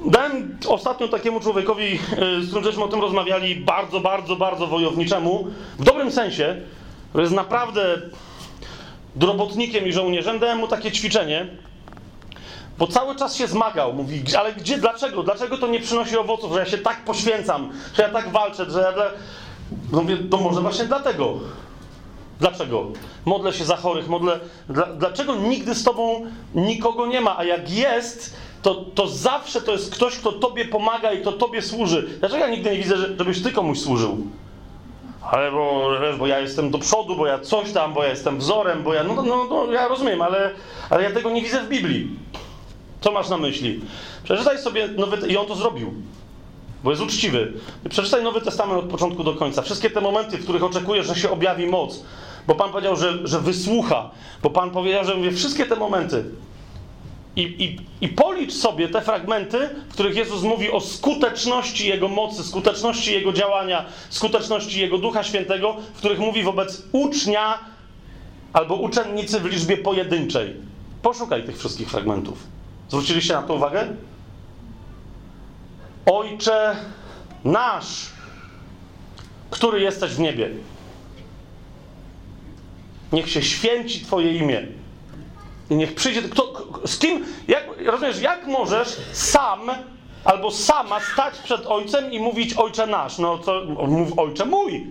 Dałem 0.05 0.59
ostatnio 0.69 1.09
takiemu 1.09 1.41
człowiekowi, 1.41 1.85
e, 1.95 2.43
z 2.43 2.47
którym 2.47 2.65
żeśmy 2.65 2.85
o 2.85 2.89
tym 2.89 3.01
rozmawiali, 3.01 3.57
bardzo, 3.57 4.01
bardzo, 4.01 4.37
bardzo 4.37 4.67
wojowniczemu, 4.67 5.47
w 5.79 5.85
dobrym 5.85 6.11
sensie, 6.11 6.57
że 7.15 7.21
jest 7.21 7.35
naprawdę 7.35 8.01
robotnikiem 9.21 9.87
i 9.87 9.93
żołnierzem, 9.93 10.39
dałem 10.39 10.59
mu 10.59 10.69
takie 10.69 10.93
ćwiczenie, 10.93 11.47
bo 12.79 12.87
cały 12.87 13.17
czas 13.17 13.37
się 13.37 13.47
zmagał. 13.47 13.93
Mówi, 13.93 14.23
ale 14.39 14.53
gdzie, 14.53 14.79
dlaczego? 14.79 15.23
Dlaczego 15.23 15.59
to 15.59 15.67
nie 15.67 15.81
przynosi 15.81 16.17
owoców, 16.17 16.53
że 16.53 16.59
ja 16.59 16.67
się 16.67 16.79
tak 16.79 17.05
poświęcam, 17.05 17.73
że 17.95 18.03
ja 18.03 18.09
tak 18.09 18.33
walczę, 18.33 18.71
że 18.71 18.81
ja 18.81 18.93
dla... 18.93 19.05
No 19.93 20.03
mówię, 20.03 20.17
to 20.31 20.37
może 20.37 20.61
właśnie 20.61 20.85
dlatego. 20.85 21.35
Dlaczego? 22.41 22.87
Modlę 23.25 23.53
się 23.53 23.65
za 23.65 23.77
chorych, 23.77 24.09
modlę... 24.09 24.41
Dla, 24.69 24.87
dlaczego 24.87 25.37
nigdy 25.37 25.75
z 25.75 25.85
tobą 25.85 26.27
nikogo 26.55 27.07
nie 27.07 27.21
ma, 27.21 27.39
a 27.39 27.45
jak 27.45 27.71
jest, 27.71 28.37
to, 28.67 28.75
to 28.75 29.07
zawsze 29.07 29.61
to 29.61 29.73
jest 29.73 29.95
ktoś, 29.95 30.17
kto 30.17 30.33
tobie 30.33 30.65
pomaga 30.65 31.13
i 31.13 31.21
kto 31.21 31.33
tobie 31.33 31.63
służy. 31.63 32.09
Dlaczego 32.21 32.47
ja 32.47 32.51
nigdy 32.51 32.71
nie 32.71 32.77
widzę, 32.77 32.97
żebyś 32.97 33.43
ty 33.43 33.53
komuś 33.53 33.79
służył? 33.79 34.27
Ale 35.31 35.53
bo, 35.53 35.91
bo 36.19 36.27
ja 36.27 36.41
jestem 36.41 36.71
do 36.71 36.79
przodu, 36.79 37.17
bo 37.17 37.27
ja 37.27 37.39
coś 37.39 37.73
tam, 37.73 37.95
bo 37.95 38.03
ja 38.03 38.11
jestem 38.11 38.39
wzorem, 38.39 38.83
bo 38.83 38.95
ja... 38.95 39.05
No, 39.05 39.23
no, 39.23 39.45
no 39.49 39.73
ja 39.73 39.89
rozumiem, 39.89 40.23
ale, 40.23 40.51
ale 40.91 41.03
ja 41.03 41.11
tego 41.11 41.31
nie 41.31 41.43
widzę 41.43 41.63
w 41.65 41.69
Biblii. 41.69 42.11
Co 43.01 43.13
masz 43.13 43.29
na 43.29 43.37
myśli? 43.37 43.81
Przeczytaj 44.25 44.59
sobie 44.59 44.89
Nowy... 44.89 45.29
I 45.29 45.37
on 45.37 45.47
to 45.47 45.55
zrobił. 45.55 45.95
Bo 46.85 46.91
jest 46.91 47.03
uczciwy. 47.03 47.53
Przeczytaj 47.89 48.23
Nowy 48.23 48.41
Testament 48.41 48.85
od 48.85 48.91
początku 48.91 49.25
do 49.25 49.35
końca. 49.35 49.63
Wszystkie 49.63 49.91
te 49.91 50.01
momenty, 50.01 50.39
w 50.39 50.43
których 50.43 50.65
oczekujesz, 50.65 51.07
że 51.07 51.15
się 51.15 51.31
objawi 51.31 51.67
moc. 51.67 52.03
Bo 52.47 52.55
Pan 52.55 52.71
powiedział, 52.71 52.97
że, 52.97 53.29
że 53.29 53.41
wysłucha. 53.41 54.11
Bo 54.43 54.51
Pan 54.51 54.71
powiedział, 54.71 55.05
że 55.05 55.15
mówię, 55.15 55.33
wszystkie 55.33 55.67
te 55.67 55.77
momenty. 55.77 56.25
I, 57.37 57.43
i, 57.43 57.77
I 58.01 58.09
policz 58.09 58.53
sobie 58.53 58.89
te 58.89 59.01
fragmenty, 59.01 59.69
w 59.89 59.93
których 59.93 60.17
Jezus 60.17 60.43
mówi 60.43 60.71
o 60.71 60.81
skuteczności 60.81 61.89
Jego 61.89 62.09
mocy, 62.09 62.45
skuteczności 62.45 63.13
Jego 63.13 63.33
działania, 63.33 63.85
skuteczności 64.11 64.81
Jego 64.81 64.99
Ducha 64.99 65.25
Świętego, 65.25 65.77
w 65.95 65.99
których 65.99 66.19
mówi 66.19 66.43
wobec 66.43 66.83
ucznia 66.93 67.59
albo 68.53 68.75
uczennicy 68.75 69.41
w 69.41 69.45
liczbie 69.45 69.77
pojedynczej. 69.77 70.55
Poszukaj 71.03 71.45
tych 71.45 71.59
wszystkich 71.59 71.91
fragmentów. 71.91 72.47
Zwróciliście 72.89 73.35
na 73.35 73.43
to 73.43 73.55
uwagę? 73.55 73.87
Ojcze 76.07 76.77
nasz, 77.45 78.07
który 79.51 79.81
jesteś 79.81 80.11
w 80.11 80.19
niebie. 80.19 80.51
Niech 83.13 83.31
się 83.31 83.43
święci 83.43 84.05
Twoje 84.05 84.37
imię. 84.37 84.67
Niech 85.71 85.95
przyjdzie. 85.95 86.23
Kto, 86.23 86.53
z 86.87 86.99
kim, 86.99 87.25
jak, 87.49 87.65
rozumiesz, 87.87 88.21
jak 88.21 88.47
możesz 88.47 88.89
sam 89.13 89.71
albo 90.25 90.51
sama 90.51 91.01
stać 91.01 91.39
przed 91.39 91.67
ojcem 91.67 92.13
i 92.13 92.21
mówić 92.21 92.55
ojcze 92.55 92.87
nasz? 92.87 93.19
No 93.19 93.39
to 93.39 93.65
mów 93.89 94.19
ojcze 94.19 94.45
mój. 94.45 94.87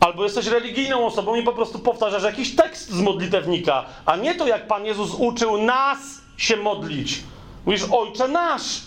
Albo 0.00 0.24
jesteś 0.24 0.46
religijną 0.46 1.06
osobą 1.06 1.34
i 1.34 1.42
po 1.42 1.52
prostu 1.52 1.78
powtarzasz 1.78 2.22
jakiś 2.22 2.56
tekst 2.56 2.90
z 2.90 3.00
modlitewnika, 3.00 3.84
a 4.06 4.16
nie 4.16 4.34
to, 4.34 4.46
jak 4.46 4.66
Pan 4.66 4.84
Jezus 4.84 5.14
uczył 5.14 5.58
nas 5.58 5.98
się 6.36 6.56
modlić. 6.56 7.22
Mówisz 7.66 7.84
ojcze 7.92 8.28
nasz. 8.28 8.80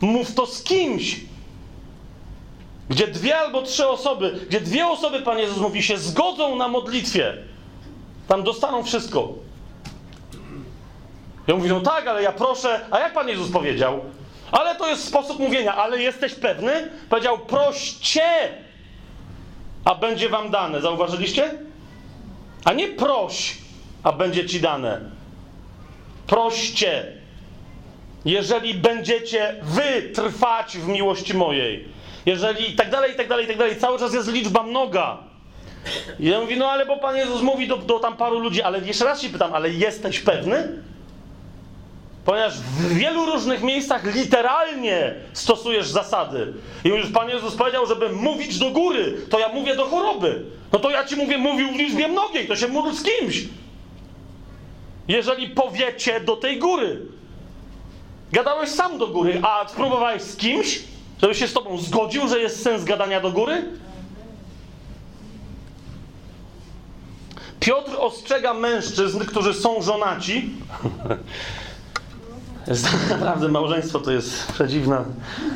Mów 0.00 0.34
to 0.34 0.46
z 0.46 0.62
kimś. 0.62 1.20
Gdzie 2.88 3.06
dwie 3.06 3.38
albo 3.38 3.62
trzy 3.62 3.88
osoby, 3.88 4.40
gdzie 4.48 4.60
dwie 4.60 4.86
osoby, 4.86 5.20
Pan 5.20 5.38
Jezus 5.38 5.58
mówi, 5.58 5.82
się 5.82 5.98
zgodzą 5.98 6.56
na 6.56 6.68
modlitwie, 6.68 7.36
tam 8.28 8.42
dostaną 8.42 8.84
wszystko. 8.84 9.28
Ja 11.46 11.54
mówię, 11.54 11.68
no 11.68 11.80
tak, 11.80 12.06
ale 12.06 12.22
ja 12.22 12.32
proszę. 12.32 12.80
A 12.90 12.98
jak 12.98 13.12
Pan 13.12 13.28
Jezus 13.28 13.50
powiedział? 13.50 14.00
Ale 14.52 14.76
to 14.76 14.88
jest 14.88 15.08
sposób 15.08 15.38
mówienia, 15.38 15.74
ale 15.76 16.02
jesteś 16.02 16.34
pewny? 16.34 16.90
Powiedział, 17.08 17.38
proście, 17.38 18.22
a 19.84 19.94
będzie 19.94 20.28
wam 20.28 20.50
dane. 20.50 20.80
Zauważyliście? 20.80 21.50
A 22.64 22.72
nie 22.72 22.88
proś, 22.88 23.58
a 24.02 24.12
będzie 24.12 24.46
ci 24.46 24.60
dane. 24.60 25.00
Proście. 26.26 27.12
jeżeli 28.24 28.74
będziecie 28.74 29.56
wy 29.62 30.02
trwać 30.02 30.78
w 30.78 30.88
miłości 30.88 31.34
mojej, 31.34 31.88
jeżeli 32.26 32.70
i 32.70 32.76
tak 32.76 32.90
dalej, 32.90 33.12
i 33.12 33.16
tak 33.16 33.28
dalej, 33.28 33.44
i 33.44 33.48
tak 33.48 33.58
dalej, 33.58 33.76
cały 33.76 33.98
czas 33.98 34.14
jest 34.14 34.32
liczba 34.32 34.62
mnoga. 34.62 35.18
I 36.20 36.26
ja 36.30 36.40
mówię, 36.40 36.56
no 36.56 36.70
ale 36.70 36.86
bo 36.86 36.96
Pan 36.96 37.16
Jezus 37.16 37.42
mówi 37.42 37.68
do, 37.68 37.76
do 37.76 37.98
tam 37.98 38.16
paru 38.16 38.38
ludzi, 38.38 38.62
ale 38.62 38.78
jeszcze 38.78 39.04
raz 39.04 39.22
się 39.22 39.28
pytam, 39.28 39.54
ale 39.54 39.70
jesteś 39.70 40.20
pewny? 40.20 40.82
Ponieważ 42.24 42.58
w 42.58 42.94
wielu 42.94 43.26
różnych 43.26 43.62
miejscach 43.62 44.14
literalnie 44.14 45.14
stosujesz 45.32 45.88
zasady. 45.88 46.52
I 46.84 46.88
już 46.88 47.10
Pan 47.10 47.28
Jezus 47.28 47.56
powiedział, 47.56 47.86
żeby 47.86 48.08
mówić 48.08 48.58
do 48.58 48.70
góry, 48.70 49.16
to 49.30 49.38
ja 49.38 49.48
mówię 49.48 49.76
do 49.76 49.84
choroby. 49.86 50.44
No 50.72 50.78
to 50.78 50.90
ja 50.90 51.04
ci 51.04 51.16
mówię, 51.16 51.38
mówił 51.38 51.72
w 51.72 51.76
liczbie 51.76 52.08
mnogiej, 52.08 52.48
to 52.48 52.56
się 52.56 52.68
módl 52.68 52.92
z 52.92 53.02
kimś. 53.02 53.44
Jeżeli 55.08 55.48
powiecie 55.48 56.20
do 56.20 56.36
tej 56.36 56.58
góry. 56.58 57.00
Gadałeś 58.32 58.70
sam 58.70 58.98
do 58.98 59.06
góry, 59.06 59.40
a 59.42 59.68
spróbowałeś 59.68 60.22
z 60.22 60.36
kimś, 60.36 60.80
żeby 61.22 61.34
się 61.34 61.48
z 61.48 61.52
tobą 61.52 61.78
zgodził, 61.78 62.28
że 62.28 62.40
jest 62.40 62.62
sens 62.62 62.84
gadania 62.84 63.20
do 63.20 63.32
góry? 63.32 63.64
Piotr 67.60 67.90
ostrzega 67.98 68.54
mężczyzn, 68.54 69.18
którzy 69.18 69.54
są 69.54 69.82
żonaci. 69.82 70.50
Naprawdę 73.10 73.48
małżeństwo 73.48 73.98
to 73.98 74.12
jest 74.12 74.52
przedziwna 74.52 75.04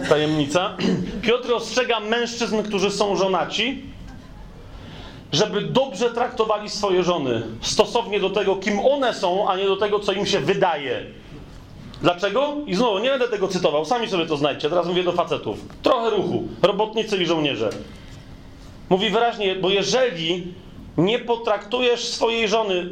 tajemnica. 0.09 0.76
Piotr 1.22 1.52
ostrzega 1.52 2.00
mężczyzn, 2.00 2.62
którzy 2.62 2.90
są 2.90 3.16
żonaci, 3.16 3.82
żeby 5.32 5.61
dobrze 5.61 6.11
traktowali 6.11 6.70
swoje 6.70 7.02
żony, 7.02 7.42
stosownie 7.61 8.20
do 8.20 8.30
tego, 8.30 8.57
kim 8.57 8.78
one 8.80 9.14
są, 9.14 9.48
a 9.48 9.57
nie 9.57 9.64
do 9.64 9.76
tego, 9.76 10.00
co 10.00 10.12
im 10.12 10.26
się 10.26 10.40
wydaje. 10.40 11.07
Dlaczego? 12.02 12.54
I 12.66 12.74
znowu, 12.74 12.98
nie 12.98 13.11
będę 13.11 13.28
tego 13.28 13.48
cytował, 13.48 13.84
sami 13.84 14.09
sobie 14.09 14.26
to 14.26 14.36
znajdźcie. 14.36 14.68
Teraz 14.68 14.86
mówię 14.86 15.04
do 15.04 15.12
facetów. 15.12 15.59
Trochę 15.82 16.11
ruchu. 16.11 16.48
Robotnicy 16.62 17.16
i 17.16 17.26
żołnierze. 17.26 17.70
Mówi 18.88 19.11
wyraźnie, 19.11 19.57
bo 19.57 19.70
jeżeli 19.70 20.54
nie 20.96 21.18
potraktujesz 21.18 22.04
swojej 22.04 22.48
żony 22.48 22.90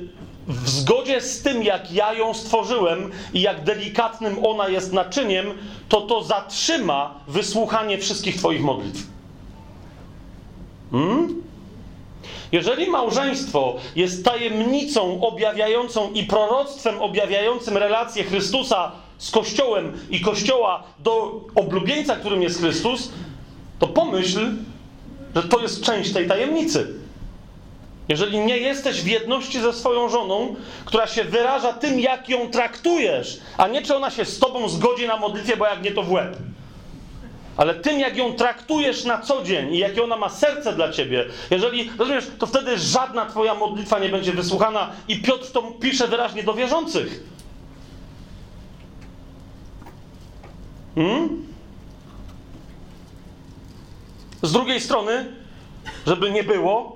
w 0.48 0.68
zgodzie 0.68 1.20
z 1.20 1.42
tym, 1.42 1.62
jak 1.62 1.92
ja 1.92 2.12
ją 2.12 2.34
stworzyłem 2.34 3.10
i 3.34 3.40
jak 3.40 3.64
delikatnym 3.64 4.46
ona 4.46 4.68
jest 4.68 4.92
naczyniem, 4.92 5.46
to 5.88 6.00
to 6.00 6.22
zatrzyma 6.22 7.14
wysłuchanie 7.28 7.98
wszystkich 7.98 8.36
Twoich 8.36 8.62
modlitw. 8.62 9.06
Hmm? 10.90 11.42
Jeżeli 12.52 12.90
małżeństwo 12.90 13.76
jest 13.96 14.24
tajemnicą 14.24 15.20
objawiającą 15.20 16.12
i 16.12 16.24
proroctwem 16.24 17.02
objawiającym 17.02 17.76
relację 17.76 18.24
Chrystusa 18.24 18.92
z 19.18 19.30
Kościołem 19.30 19.92
i 20.10 20.20
Kościoła 20.20 20.82
do 20.98 21.40
oblubieńca, 21.54 22.16
którym 22.16 22.42
jest 22.42 22.58
Chrystus, 22.58 23.12
to 23.78 23.86
pomyśl, 23.86 24.56
że 25.36 25.42
to 25.42 25.60
jest 25.60 25.82
część 25.82 26.12
tej 26.12 26.28
tajemnicy. 26.28 27.03
Jeżeli 28.08 28.38
nie 28.38 28.58
jesteś 28.58 29.02
w 29.02 29.06
jedności 29.06 29.60
ze 29.60 29.72
swoją 29.72 30.08
żoną, 30.08 30.54
która 30.84 31.06
się 31.06 31.24
wyraża 31.24 31.72
tym, 31.72 32.00
jak 32.00 32.28
ją 32.28 32.50
traktujesz, 32.50 33.40
a 33.56 33.68
nie 33.68 33.82
czy 33.82 33.96
ona 33.96 34.10
się 34.10 34.24
z 34.24 34.38
tobą 34.38 34.68
zgodzi 34.68 35.06
na 35.06 35.16
modlitwie, 35.16 35.56
bo 35.56 35.66
jak 35.66 35.82
nie 35.82 35.90
to 35.92 36.02
w 36.02 36.12
łeb. 36.12 36.36
Ale 37.56 37.74
tym, 37.74 38.00
jak 38.00 38.16
ją 38.16 38.32
traktujesz 38.32 39.04
na 39.04 39.18
co 39.18 39.42
dzień 39.42 39.74
i 39.74 39.78
jakie 39.78 40.04
ona 40.04 40.16
ma 40.16 40.28
serce 40.28 40.72
dla 40.72 40.92
ciebie, 40.92 41.24
jeżeli, 41.50 41.90
rozumiesz, 41.98 42.24
to 42.38 42.46
wtedy 42.46 42.78
żadna 42.78 43.26
twoja 43.26 43.54
modlitwa 43.54 43.98
nie 43.98 44.08
będzie 44.08 44.32
wysłuchana 44.32 44.90
i 45.08 45.22
Piotr 45.22 45.52
to 45.52 45.62
pisze 45.62 46.08
wyraźnie 46.08 46.42
do 46.42 46.54
wierzących. 46.54 47.24
Hmm? 50.94 51.46
Z 54.42 54.52
drugiej 54.52 54.80
strony, 54.80 55.32
żeby 56.06 56.30
nie 56.30 56.44
było, 56.44 56.93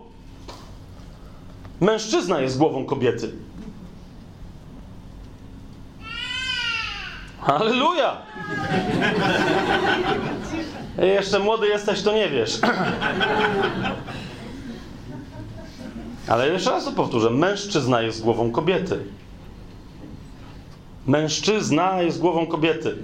Mężczyzna 1.81 2.41
jest 2.41 2.59
głową 2.59 2.85
kobiety. 2.85 3.33
Halleluja! 7.41 8.17
Jeszcze 10.99 11.39
młody 11.39 11.67
jesteś, 11.67 12.03
to 12.03 12.13
nie 12.13 12.29
wiesz. 12.29 12.59
Ale 16.29 16.49
jeszcze 16.49 16.71
raz 16.71 16.85
to 16.85 16.93
powtórzę. 16.93 17.31
Mężczyzna 17.31 18.03
jest 18.03 18.23
głową 18.23 18.51
kobiety. 18.51 19.05
Mężczyzna 21.07 22.03
jest 22.03 22.21
głową 22.21 22.47
kobiety. 22.47 22.97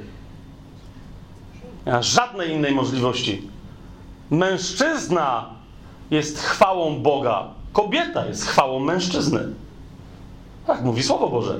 Nie 1.86 1.92
ma 1.92 2.02
żadnej 2.02 2.50
innej 2.50 2.74
możliwości. 2.74 3.48
Mężczyzna 4.30 5.50
jest 6.10 6.38
chwałą 6.38 7.02
Boga. 7.02 7.48
Kobieta 7.74 8.26
jest 8.26 8.46
chwałą 8.46 8.80
mężczyzny. 8.80 9.40
Tak 10.66 10.82
mówi 10.82 11.02
Słowo 11.02 11.28
Boże. 11.28 11.58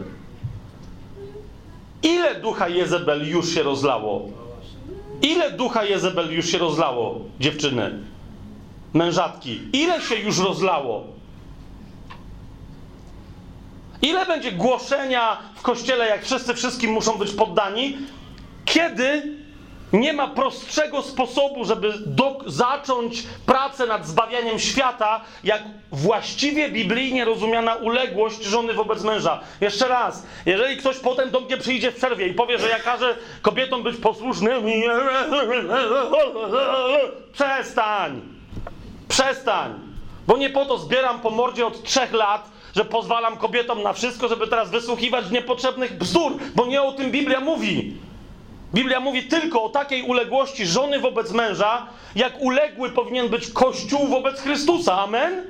Ile 2.02 2.40
ducha 2.40 2.68
Jezebel 2.68 3.28
już 3.28 3.54
się 3.54 3.62
rozlało? 3.62 4.28
Ile 5.22 5.50
ducha 5.50 5.84
Jezebel 5.84 6.34
już 6.34 6.46
się 6.46 6.58
rozlało, 6.58 7.20
dziewczyny? 7.40 7.98
Mężatki. 8.92 9.60
Ile 9.72 10.00
się 10.00 10.14
już 10.14 10.38
rozlało? 10.38 11.04
Ile 14.02 14.26
będzie 14.26 14.52
głoszenia 14.52 15.38
w 15.54 15.62
kościele, 15.62 16.08
jak 16.08 16.24
wszyscy 16.24 16.54
wszystkim 16.54 16.92
muszą 16.92 17.18
być 17.18 17.30
poddani? 17.32 17.96
Kiedy 18.64 19.36
nie 19.93 20.12
ma 20.12 20.28
prostszego 20.28 21.03
sposobu, 21.03 21.64
żeby 21.64 21.93
do, 22.07 22.39
zacząć 22.47 23.22
pracę 23.47 23.87
nad 23.87 24.07
zbawianiem 24.07 24.59
świata, 24.59 25.20
jak 25.45 25.62
właściwie 25.93 26.68
biblijnie 26.68 27.24
rozumiana 27.24 27.74
uległość 27.74 28.43
żony 28.43 28.74
wobec 28.74 29.03
męża. 29.03 29.41
Jeszcze 29.61 29.89
raz, 29.89 30.26
jeżeli 30.47 30.76
ktoś 30.76 30.97
potem 30.97 31.30
do 31.30 31.41
mnie 31.41 31.57
przyjdzie 31.57 31.91
w 31.91 31.97
przerwie 31.97 32.28
i 32.28 32.35
powie, 32.35 32.59
że 32.59 32.68
ja 32.68 32.78
każę 32.78 33.14
kobietom 33.43 33.82
być 33.82 33.97
posłusznymi, 33.97 34.82
przestań! 37.32 38.20
Przestań! 39.09 39.74
Bo 40.26 40.37
nie 40.37 40.51
po 40.51 40.64
to 40.66 40.78
zbieram 40.78 41.20
po 41.20 41.30
mordzie 41.30 41.66
od 41.66 41.82
trzech 41.82 42.12
lat, 42.12 42.51
że 42.76 42.85
pozwalam 42.85 43.37
kobietom 43.37 43.82
na 43.82 43.93
wszystko, 43.93 44.28
żeby 44.28 44.47
teraz 44.47 44.70
wysłuchiwać 44.70 45.30
niepotrzebnych 45.30 45.99
bzdur, 45.99 46.32
bo 46.55 46.66
nie 46.66 46.82
o 46.82 46.93
tym 46.93 47.11
Biblia 47.11 47.41
mówi. 47.41 47.97
Biblia 48.75 49.01
mówi 49.01 49.22
tylko 49.22 49.62
o 49.62 49.68
takiej 49.68 50.03
uległości 50.03 50.66
żony 50.66 51.01
wobec 51.01 51.33
męża, 51.33 51.87
jak 52.14 52.41
uległy 52.41 52.91
powinien 52.91 53.29
być 53.29 53.51
Kościół 53.51 54.09
wobec 54.09 54.41
Chrystusa. 54.41 54.99
Amen? 54.99 55.45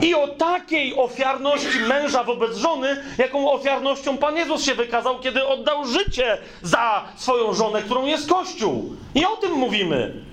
I 0.00 0.14
o 0.14 0.28
takiej 0.28 0.96
ofiarności 0.96 1.80
męża 1.88 2.24
wobec 2.24 2.56
żony, 2.56 2.96
jaką 3.18 3.52
ofiarnością 3.52 4.18
Pan 4.18 4.36
Jezus 4.36 4.62
się 4.62 4.74
wykazał, 4.74 5.20
kiedy 5.20 5.46
oddał 5.46 5.84
życie 5.86 6.38
za 6.62 7.04
swoją 7.16 7.54
żonę, 7.54 7.82
którą 7.82 8.06
jest 8.06 8.28
Kościół. 8.28 8.96
I 9.14 9.24
o 9.24 9.36
tym 9.36 9.52
mówimy. 9.52 10.24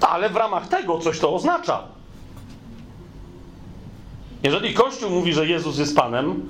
Ale 0.00 0.30
w 0.30 0.36
ramach 0.36 0.68
tego 0.68 0.98
coś 0.98 1.18
to 1.18 1.34
oznacza. 1.34 1.82
Jeżeli 4.42 4.74
Kościół 4.74 5.10
mówi, 5.10 5.32
że 5.32 5.46
Jezus 5.46 5.78
jest 5.78 5.96
Panem, 5.96 6.48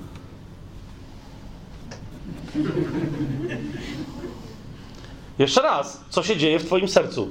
jeszcze 5.41 5.63
raz, 5.63 6.05
co 6.09 6.23
się 6.23 6.37
dzieje 6.37 6.59
w 6.59 6.67
Twoim 6.67 6.89
sercu? 6.89 7.29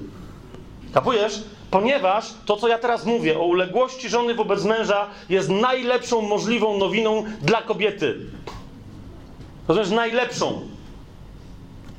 Kapujesz? 0.94 1.44
Ponieważ 1.72 2.26
to, 2.46 2.58
co 2.58 2.68
ja 2.68 2.78
teraz 2.78 3.06
mówię 3.06 3.40
o 3.40 3.44
uległości 3.44 4.10
żony 4.10 4.36
wobec 4.36 4.64
męża, 4.64 5.08
jest 5.30 5.50
najlepszą 5.50 6.22
możliwą 6.22 6.78
nowiną 6.78 7.24
dla 7.42 7.62
kobiety. 7.62 8.20
Rozumiesz? 9.68 9.90
Najlepszą. 9.90 10.62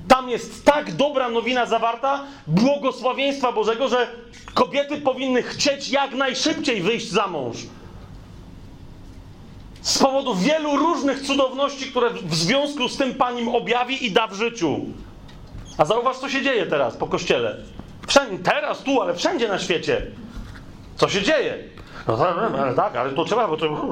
Tam 0.09 0.29
jest 0.29 0.65
tak 0.65 0.93
dobra 0.93 1.29
nowina 1.29 1.67
zawarta, 1.67 2.25
błogosławieństwa 2.47 3.53
Bożego, 3.53 3.89
że 3.89 4.09
kobiety 4.55 4.97
powinny 5.01 5.43
chcieć 5.43 5.89
jak 5.89 6.15
najszybciej 6.15 6.83
wyjść 6.83 7.11
za 7.11 7.27
mąż. 7.27 7.57
Z 9.81 9.99
powodu 9.99 10.35
wielu 10.35 10.77
różnych 10.77 11.23
cudowności, 11.23 11.87
które 11.91 12.11
w 12.11 12.35
związku 12.35 12.89
z 12.89 12.97
tym 12.97 13.15
Pan 13.15 13.39
im 13.39 13.49
objawi 13.49 14.07
i 14.07 14.13
da 14.13 14.27
w 14.27 14.35
życiu. 14.35 14.81
A 15.81 15.85
zauważ, 15.85 16.17
co 16.17 16.29
się 16.29 16.43
dzieje 16.43 16.67
teraz 16.67 16.97
po 16.97 17.07
kościele. 17.07 17.57
Wszędzie, 18.07 18.45
teraz, 18.45 18.83
tu, 18.83 19.01
ale 19.01 19.15
wszędzie 19.15 19.49
na 19.49 19.59
świecie. 19.59 20.07
Co 20.97 21.09
się 21.09 21.23
dzieje? 21.23 21.59
No 22.09 22.27
ale 22.59 22.75
tak, 22.75 22.97
ale 22.97 23.13
to 23.13 23.25
trzeba, 23.25 23.49
bo 23.49 23.57
to... 23.57 23.87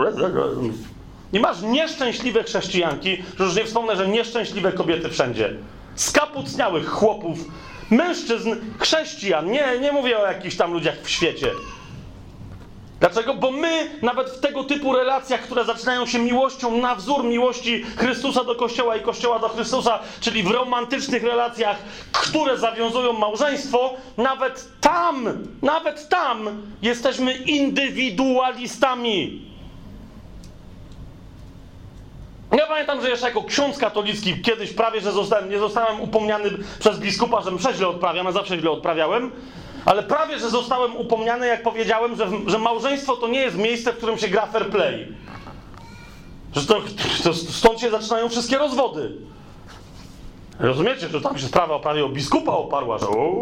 I 1.32 1.40
masz 1.40 1.62
nieszczęśliwe 1.62 2.44
chrześcijanki, 2.44 3.22
że 3.38 3.44
już 3.44 3.56
nie 3.56 3.64
wspomnę, 3.64 3.96
że 3.96 4.08
nieszczęśliwe 4.08 4.72
kobiety 4.72 5.08
wszędzie. 5.08 5.54
Skapucniałych 5.94 6.88
chłopów, 6.88 7.38
mężczyzn, 7.90 8.50
chrześcijan. 8.78 9.50
Nie, 9.50 9.78
nie 9.80 9.92
mówię 9.92 10.18
o 10.18 10.26
jakichś 10.26 10.56
tam 10.56 10.72
ludziach 10.72 10.96
w 11.02 11.10
świecie. 11.10 11.50
Dlaczego? 13.00 13.34
Bo 13.34 13.50
my 13.50 13.90
nawet 14.02 14.30
w 14.30 14.40
tego 14.40 14.64
typu 14.64 14.92
relacjach, 14.92 15.40
które 15.40 15.64
zaczynają 15.64 16.06
się 16.06 16.18
miłością 16.18 16.78
na 16.78 16.94
wzór 16.94 17.24
miłości 17.24 17.84
Chrystusa 17.96 18.44
do 18.44 18.54
Kościoła 18.54 18.96
i 18.96 19.00
Kościoła 19.00 19.38
do 19.38 19.48
Chrystusa, 19.48 19.98
czyli 20.20 20.42
w 20.42 20.50
romantycznych 20.50 21.22
relacjach, 21.22 21.76
które 22.12 22.58
zawiązują 22.58 23.12
małżeństwo, 23.12 23.94
nawet 24.16 24.68
tam, 24.80 25.28
nawet 25.62 26.08
tam 26.08 26.62
jesteśmy 26.82 27.34
indywidualistami. 27.34 29.48
Ja 32.52 32.66
pamiętam, 32.66 33.02
że 33.02 33.10
jeszcze 33.10 33.26
jako 33.26 33.44
ksiądz 33.44 33.78
katolicki 33.78 34.42
kiedyś 34.42 34.72
prawie, 34.72 35.00
że 35.00 35.12
zostałem, 35.12 35.50
nie 35.50 35.58
zostałem 35.58 36.00
upomniany 36.00 36.50
przez 36.78 36.98
biskupa, 36.98 37.42
że 37.42 37.50
mszę 37.50 37.74
źle 37.74 37.88
odprawiam, 37.88 38.26
ja 38.26 38.32
zawsze 38.32 38.58
źle 38.58 38.70
odprawiałem, 38.70 39.30
ale 39.88 40.02
prawie, 40.02 40.38
że 40.38 40.50
zostałem 40.50 40.96
upomniany, 40.96 41.46
jak 41.46 41.62
powiedziałem, 41.62 42.16
że, 42.16 42.28
że 42.46 42.58
małżeństwo 42.58 43.16
to 43.16 43.28
nie 43.28 43.40
jest 43.40 43.56
miejsce, 43.56 43.92
w 43.92 43.96
którym 43.96 44.18
się 44.18 44.28
gra 44.28 44.46
fair 44.46 44.70
play. 44.70 45.08
Że 46.52 46.66
to, 46.66 46.80
to 47.24 47.34
stąd 47.34 47.80
się 47.80 47.90
zaczynają 47.90 48.28
wszystkie 48.28 48.58
rozwody. 48.58 49.12
Rozumiecie, 50.60 51.08
że 51.08 51.20
tam 51.20 51.38
się 51.38 51.46
sprawa 51.46 51.78
prawie 51.78 52.04
o 52.04 52.08
biskupa 52.08 52.52
oparła, 52.52 52.98
że 52.98 53.08
o, 53.08 53.32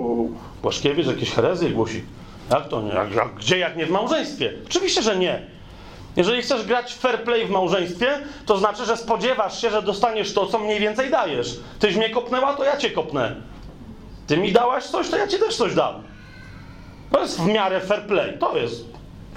Błaszkiewicz 0.62 1.06
jakieś 1.06 1.30
herezje 1.30 1.70
głosi. 1.70 2.04
Jak 2.50 2.68
to? 2.68 2.82
Jak, 2.94 3.14
jak, 3.14 3.34
gdzie 3.34 3.58
jak 3.58 3.76
nie 3.76 3.86
w 3.86 3.90
małżeństwie? 3.90 4.52
Oczywiście, 4.66 5.02
że 5.02 5.16
nie. 5.16 5.46
Jeżeli 6.16 6.42
chcesz 6.42 6.66
grać 6.66 6.94
fair 6.94 7.24
play 7.24 7.46
w 7.46 7.50
małżeństwie, 7.50 8.18
to 8.46 8.58
znaczy, 8.58 8.84
że 8.84 8.96
spodziewasz 8.96 9.60
się, 9.60 9.70
że 9.70 9.82
dostaniesz 9.82 10.34
to, 10.34 10.46
co 10.46 10.58
mniej 10.58 10.80
więcej 10.80 11.10
dajesz. 11.10 11.60
Tyś 11.78 11.96
mnie 11.96 12.10
kopnęła, 12.10 12.54
to 12.54 12.64
ja 12.64 12.76
cię 12.76 12.90
kopnę. 12.90 13.36
Ty 14.26 14.36
mi 14.36 14.52
dałaś 14.52 14.84
coś, 14.84 15.08
to 15.08 15.16
ja 15.16 15.28
ci 15.28 15.38
też 15.38 15.56
coś 15.56 15.74
dam. 15.74 16.15
To 17.16 17.22
jest 17.22 17.40
w 17.40 17.46
miarę 17.46 17.80
fair 17.80 18.02
play. 18.02 18.38
To 18.38 18.56
jest 18.56 18.84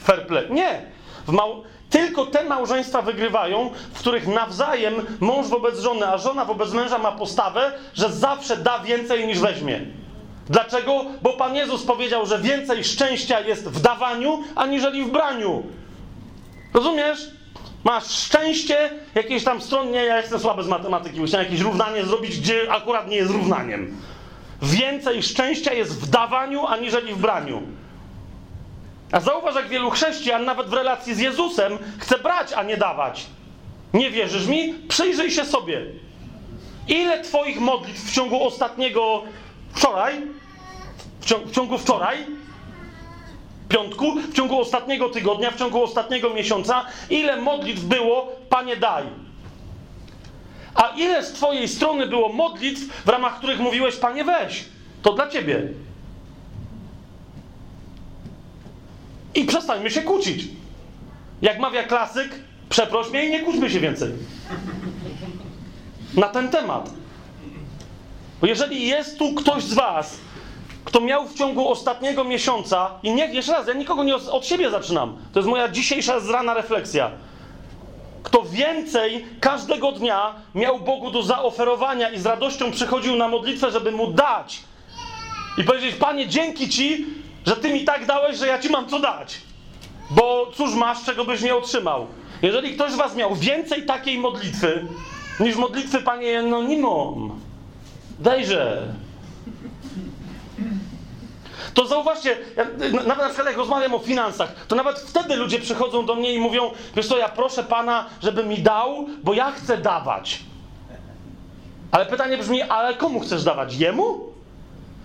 fair 0.01 0.27
play. 0.27 0.51
Nie. 0.51 0.81
Mał... 1.27 1.63
Tylko 1.89 2.25
te 2.25 2.43
małżeństwa 2.43 3.01
wygrywają, 3.01 3.69
w 3.93 3.99
których 3.99 4.27
nawzajem 4.27 4.93
mąż 5.19 5.47
wobec 5.47 5.79
żony, 5.79 6.07
a 6.07 6.17
żona 6.17 6.45
wobec 6.45 6.73
męża 6.73 6.97
ma 6.97 7.11
postawę, 7.11 7.71
że 7.93 8.09
zawsze 8.09 8.57
da 8.57 8.79
więcej 8.79 9.27
niż 9.27 9.39
weźmie. 9.39 9.81
Dlaczego? 10.49 11.05
Bo 11.21 11.33
Pan 11.33 11.55
Jezus 11.55 11.83
powiedział, 11.83 12.25
że 12.25 12.39
więcej 12.39 12.83
szczęścia 12.83 13.39
jest 13.39 13.69
w 13.69 13.81
dawaniu, 13.81 14.43
aniżeli 14.55 15.03
w 15.03 15.11
braniu. 15.11 15.63
Rozumiesz? 16.73 17.31
Masz 17.83 18.05
szczęście, 18.05 18.89
jakieś 19.15 19.43
tam 19.43 19.61
stronnie, 19.61 20.03
ja 20.03 20.17
jestem 20.17 20.39
słaby 20.39 20.63
z 20.63 20.67
matematyki, 20.67 21.19
musiałem 21.19 21.45
jakieś 21.45 21.61
równanie 21.61 22.05
zrobić, 22.05 22.39
gdzie 22.39 22.71
akurat 22.71 23.07
nie 23.07 23.17
jest 23.17 23.31
równaniem. 23.31 23.97
Więcej 24.61 25.23
szczęścia 25.23 25.73
jest 25.73 26.01
w 26.01 26.09
dawaniu, 26.09 26.67
aniżeli 26.67 27.13
w 27.13 27.17
braniu. 27.17 27.61
A 29.11 29.19
zauważ, 29.19 29.55
jak 29.55 29.67
wielu 29.67 29.89
chrześcijan, 29.89 30.45
nawet 30.45 30.67
w 30.67 30.73
relacji 30.73 31.15
z 31.15 31.19
Jezusem, 31.19 31.77
chce 31.97 32.19
brać, 32.19 32.53
a 32.53 32.63
nie 32.63 32.77
dawać. 32.77 33.25
Nie 33.93 34.11
wierzysz 34.11 34.47
mi? 34.47 34.73
Przyjrzyj 34.73 35.31
się 35.31 35.45
sobie. 35.45 35.81
Ile 36.87 37.23
Twoich 37.23 37.59
modlitw 37.59 38.11
w 38.11 38.13
ciągu 38.13 38.43
ostatniego 38.43 39.23
wczoraj, 39.73 40.21
w 41.19 41.25
ciągu, 41.25 41.47
w 41.47 41.51
ciągu 41.51 41.77
wczoraj, 41.77 42.17
piątku, 43.69 44.15
w 44.15 44.33
ciągu 44.33 44.61
ostatniego 44.61 45.09
tygodnia, 45.09 45.51
w 45.51 45.55
ciągu 45.55 45.83
ostatniego 45.83 46.29
miesiąca, 46.29 46.85
ile 47.09 47.41
modlitw 47.41 47.81
było, 47.81 48.27
Panie 48.49 48.75
daj. 48.77 49.03
A 50.75 50.87
ile 50.87 51.23
z 51.23 51.33
Twojej 51.33 51.67
strony 51.67 52.07
było 52.07 52.33
modlitw, 52.33 53.03
w 53.05 53.09
ramach 53.09 53.37
których 53.37 53.59
mówiłeś, 53.59 53.95
Panie 53.95 54.23
weź, 54.23 54.65
to 55.01 55.13
dla 55.13 55.27
Ciebie. 55.27 55.67
I 59.35 59.45
przestańmy 59.45 59.91
się 59.91 60.01
kłócić. 60.01 60.47
Jak 61.41 61.59
mawia 61.59 61.83
klasyk, 61.83 62.35
przeproś 62.69 63.09
mnie 63.09 63.25
i 63.25 63.31
nie 63.31 63.39
kłóćmy 63.39 63.69
się 63.69 63.79
więcej. 63.79 64.11
Na 66.13 66.27
ten 66.27 66.49
temat. 66.49 66.89
Bo 68.41 68.47
jeżeli 68.47 68.87
jest 68.87 69.17
tu 69.17 69.33
ktoś 69.33 69.63
z 69.63 69.73
Was, 69.73 70.17
kto 70.85 71.01
miał 71.01 71.27
w 71.27 71.33
ciągu 71.33 71.69
ostatniego 71.71 72.23
miesiąca, 72.23 72.91
i 73.03 73.13
nie, 73.13 73.25
jeszcze 73.25 73.51
raz, 73.51 73.67
ja 73.67 73.73
nikogo 73.73 74.03
nie 74.03 74.15
od 74.15 74.45
siebie 74.45 74.69
zaczynam, 74.69 75.17
to 75.33 75.39
jest 75.39 75.49
moja 75.49 75.69
dzisiejsza 75.69 76.19
zrana 76.19 76.53
refleksja. 76.53 77.11
Kto 78.23 78.43
więcej 78.43 79.25
każdego 79.39 79.91
dnia 79.91 80.35
miał 80.55 80.79
Bogu 80.79 81.11
do 81.11 81.23
zaoferowania 81.23 82.09
i 82.09 82.19
z 82.19 82.25
radością 82.25 82.71
przychodził 82.71 83.15
na 83.15 83.27
modlitwę, 83.27 83.71
żeby 83.71 83.91
mu 83.91 84.11
dać 84.11 84.59
i 85.57 85.63
powiedzieć: 85.63 85.95
Panie, 85.95 86.27
dzięki 86.27 86.69
Ci, 86.69 87.05
że 87.45 87.55
Ty 87.55 87.73
mi 87.73 87.85
tak 87.85 88.05
dałeś, 88.05 88.37
że 88.37 88.47
ja 88.47 88.59
Ci 88.59 88.69
mam 88.69 88.87
co 88.87 88.99
dać. 88.99 89.41
Bo 90.11 90.51
cóż 90.55 90.73
masz, 90.73 91.03
czego 91.03 91.25
byś 91.25 91.41
nie 91.41 91.55
otrzymał. 91.55 92.07
Jeżeli 92.41 92.73
ktoś 92.73 92.91
z 92.91 92.95
Was 92.95 93.15
miał 93.15 93.35
więcej 93.35 93.85
takiej 93.85 94.17
modlitwy 94.17 94.87
niż 95.39 95.55
modlitwy 95.55 96.01
Panie 96.01 96.39
Anonimum, 96.39 97.39
dejże. 98.19 98.93
To 101.73 101.87
zauważcie, 101.87 102.37
ja, 102.57 102.65
nawet 102.91 103.17
na 103.17 103.25
przykład 103.25 103.47
jak 103.47 103.57
rozmawiam 103.57 103.93
o 103.93 103.99
finansach, 103.99 104.53
to 104.67 104.75
nawet 104.75 104.99
wtedy 104.99 105.35
ludzie 105.35 105.59
przychodzą 105.59 106.05
do 106.05 106.15
mnie 106.15 106.33
i 106.33 106.39
mówią, 106.39 106.71
wiesz 106.95 107.07
co, 107.07 107.17
ja 107.17 107.29
proszę 107.29 107.63
Pana, 107.63 108.05
żeby 108.23 108.43
mi 108.43 108.57
dał, 108.57 109.07
bo 109.23 109.33
ja 109.33 109.51
chcę 109.51 109.77
dawać. 109.77 110.39
Ale 111.91 112.05
pytanie 112.05 112.37
brzmi, 112.37 112.61
ale 112.61 112.93
komu 112.93 113.19
chcesz 113.19 113.43
dawać? 113.43 113.75
Jemu? 113.75 114.19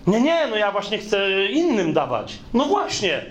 Nie, 0.07 0.21
nie, 0.21 0.47
no 0.47 0.55
ja 0.55 0.71
właśnie 0.71 0.97
chcę 0.97 1.45
innym 1.45 1.93
dawać. 1.93 2.37
No 2.53 2.65
właśnie. 2.65 3.25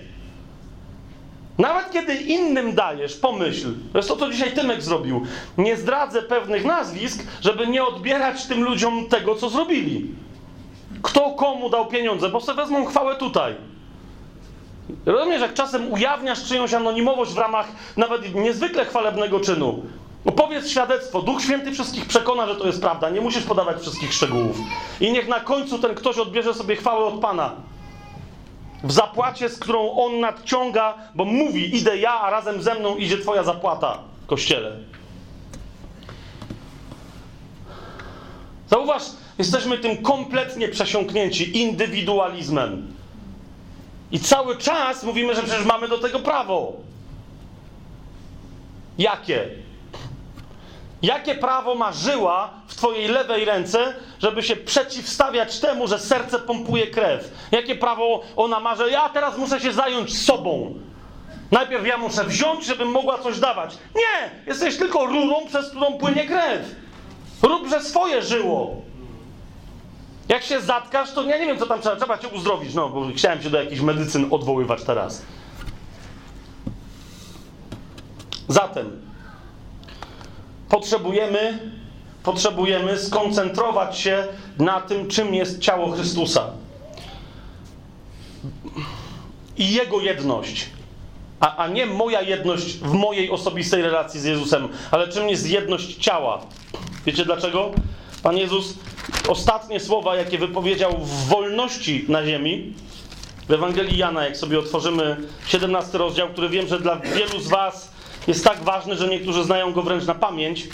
Nawet 1.58 1.90
kiedy 1.90 2.14
innym 2.14 2.74
dajesz, 2.74 3.16
pomyśl, 3.16 3.74
to 3.92 3.98
jest 3.98 4.08
to, 4.08 4.16
co 4.16 4.30
dzisiaj 4.30 4.52
Tymek 4.52 4.82
zrobił. 4.82 5.26
Nie 5.58 5.76
zdradzę 5.76 6.22
pewnych 6.22 6.64
nazwisk, 6.64 7.22
żeby 7.40 7.66
nie 7.66 7.84
odbierać 7.84 8.46
tym 8.46 8.64
ludziom 8.64 9.08
tego, 9.08 9.34
co 9.34 9.48
zrobili. 9.48 10.14
Kto 11.04 11.30
komu 11.30 11.70
dał 11.70 11.86
pieniądze, 11.86 12.28
bo 12.28 12.40
sobie 12.40 12.56
wezmą 12.62 12.84
chwałę 12.84 13.16
tutaj. 13.16 13.54
Rozumiesz, 15.06 15.40
jak 15.40 15.54
czasem 15.54 15.92
ujawniasz 15.92 16.44
czyjąś 16.44 16.74
anonimowość 16.74 17.32
w 17.32 17.38
ramach 17.38 17.66
nawet 17.96 18.34
niezwykle 18.34 18.84
chwalebnego 18.84 19.40
czynu. 19.40 19.82
Opowiedz 20.24 20.68
świadectwo. 20.68 21.22
Duch 21.22 21.42
Święty 21.42 21.72
wszystkich 21.72 22.06
przekona, 22.06 22.46
że 22.46 22.56
to 22.56 22.66
jest 22.66 22.80
prawda. 22.80 23.10
Nie 23.10 23.20
musisz 23.20 23.42
podawać 23.42 23.80
wszystkich 23.80 24.12
szczegółów. 24.12 24.56
I 25.00 25.12
niech 25.12 25.28
na 25.28 25.40
końcu 25.40 25.78
ten 25.78 25.94
ktoś 25.94 26.18
odbierze 26.18 26.54
sobie 26.54 26.76
chwałę 26.76 27.04
od 27.04 27.20
Pana. 27.20 27.52
W 28.84 28.92
zapłacie, 28.92 29.48
z 29.48 29.58
którą 29.58 29.90
on 29.92 30.20
nadciąga, 30.20 30.94
bo 31.14 31.24
mówi: 31.24 31.76
Idę 31.76 31.98
ja, 31.98 32.20
a 32.20 32.30
razem 32.30 32.62
ze 32.62 32.74
mną 32.74 32.96
idzie 32.96 33.18
Twoja 33.18 33.42
zapłata, 33.42 33.98
kościele. 34.26 34.76
Zauważ, 38.70 39.02
jesteśmy 39.38 39.78
tym 39.78 40.02
kompletnie 40.02 40.68
przesiąknięci 40.68 41.58
indywidualizmem. 41.58 42.94
I 44.12 44.20
cały 44.20 44.58
czas 44.58 45.04
mówimy, 45.04 45.34
że 45.34 45.42
przecież 45.42 45.64
mamy 45.64 45.88
do 45.88 45.98
tego 45.98 46.18
prawo. 46.18 46.72
Jakie? 48.98 49.48
Jakie 51.02 51.34
prawo 51.34 51.74
ma 51.74 51.92
żyła 51.92 52.50
w 52.66 52.74
twojej 52.74 53.08
lewej 53.08 53.44
ręce, 53.44 53.94
żeby 54.18 54.42
się 54.42 54.56
przeciwstawiać 54.56 55.60
temu, 55.60 55.86
że 55.86 55.98
serce 55.98 56.38
pompuje 56.38 56.86
krew? 56.86 57.30
Jakie 57.52 57.74
prawo 57.74 58.22
ona 58.36 58.60
ma, 58.60 58.76
że 58.76 58.90
ja 58.90 59.08
teraz 59.08 59.38
muszę 59.38 59.60
się 59.60 59.72
zająć 59.72 60.18
sobą? 60.18 60.74
Najpierw 61.50 61.86
ja 61.86 61.98
muszę 61.98 62.24
wziąć, 62.24 62.66
żebym 62.66 62.88
mogła 62.88 63.18
coś 63.18 63.38
dawać. 63.38 63.76
Nie! 63.94 64.30
Jesteś 64.46 64.76
tylko 64.76 65.06
rurą, 65.06 65.46
przez 65.46 65.70
którą 65.70 65.92
płynie 65.92 66.24
krew. 66.24 66.74
Rób, 67.42 67.68
że 67.68 67.80
swoje 67.80 68.22
żyło. 68.22 68.82
Jak 70.28 70.42
się 70.42 70.60
zatkasz, 70.60 71.12
to 71.12 71.22
ja 71.22 71.38
nie 71.38 71.46
wiem, 71.46 71.58
co 71.58 71.66
tam 71.66 71.80
trzeba. 71.80 71.96
Trzeba 71.96 72.18
cię 72.18 72.28
uzdrowić. 72.28 72.74
No, 72.74 72.88
bo 72.88 73.06
chciałem 73.16 73.42
się 73.42 73.50
do 73.50 73.62
jakichś 73.62 73.80
medycyn 73.80 74.26
odwoływać 74.30 74.82
teraz. 74.82 75.22
Zatem 78.48 79.00
potrzebujemy, 80.68 81.70
potrzebujemy 82.22 82.98
skoncentrować 82.98 83.98
się 83.98 84.26
na 84.58 84.80
tym, 84.80 85.08
czym 85.08 85.34
jest 85.34 85.58
ciało 85.58 85.90
Chrystusa. 85.90 86.50
I 89.56 89.72
Jego 89.72 90.00
jedność. 90.00 90.66
A, 91.40 91.56
a 91.56 91.68
nie 91.68 91.86
moja 91.86 92.22
jedność 92.22 92.78
w 92.78 92.92
mojej 92.92 93.30
osobistej 93.30 93.82
relacji 93.82 94.20
z 94.20 94.24
Jezusem, 94.24 94.68
ale 94.90 95.08
czym 95.08 95.28
jest 95.28 95.50
jedność 95.50 95.96
ciała. 95.96 96.40
Wiecie 97.06 97.24
dlaczego? 97.24 97.70
Pan 98.22 98.36
Jezus 98.36 98.74
ostatnie 99.28 99.80
słowa, 99.80 100.16
jakie 100.16 100.38
wypowiedział 100.38 100.98
w 100.98 101.28
wolności 101.28 102.04
na 102.08 102.26
ziemi, 102.26 102.72
w 103.48 103.52
Ewangelii 103.52 103.98
Jana, 103.98 104.24
jak 104.24 104.36
sobie 104.36 104.58
otworzymy 104.58 105.16
17 105.46 105.98
rozdział, 105.98 106.28
który 106.28 106.48
wiem, 106.48 106.68
że 106.68 106.80
dla 106.80 106.96
wielu 106.96 107.40
z 107.40 107.48
Was 107.48 107.90
jest 108.26 108.44
tak 108.44 108.62
ważny, 108.62 108.96
że 108.96 109.08
niektórzy 109.08 109.44
znają 109.44 109.72
go 109.72 109.82
wręcz 109.82 110.04
na 110.04 110.14
pamięć. 110.14 110.68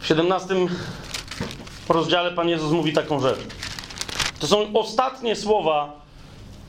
W 0.00 0.06
17 0.06 0.54
rozdziale 1.88 2.32
Pan 2.32 2.48
Jezus 2.48 2.72
mówi 2.72 2.92
taką 2.92 3.20
rzecz. 3.20 3.38
To 4.40 4.46
są 4.46 4.72
ostatnie 4.72 5.36
słowa 5.36 6.06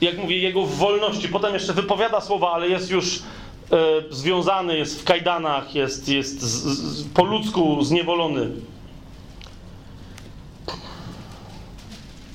jak 0.02 0.18
mówię, 0.18 0.38
jego 0.38 0.66
wolności. 0.66 1.30
Potem 1.30 1.54
jeszcze 1.54 1.74
wypowiada 1.74 2.22
słowa, 2.22 2.52
ale 2.52 2.70
jest 2.70 2.90
już 2.90 3.20
związany, 4.10 4.77
jest 4.77 5.02
w 5.02 5.03
kajdanach, 5.03 5.76
jest, 5.76 6.10
jest 6.10 6.41
z, 6.41 6.64
z, 6.64 7.03
po 7.03 7.23
ludzku 7.23 7.84
zniewolony. 7.84 8.49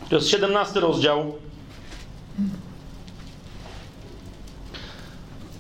To 0.09 0.17
jest 0.17 0.29
17 0.29 0.81
rozdział. 0.81 1.35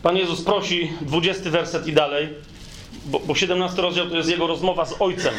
Pan 0.02 0.16
Jezus 0.16 0.42
prosi, 0.42 0.92
20 1.00 1.50
werset 1.50 1.86
i 1.86 1.92
dalej, 1.92 2.28
bo, 3.06 3.20
bo 3.20 3.34
17 3.34 3.82
rozdział 3.82 4.10
to 4.10 4.16
jest 4.16 4.30
jego 4.30 4.46
rozmowa 4.46 4.86
z 4.86 4.94
Ojcem. 5.00 5.34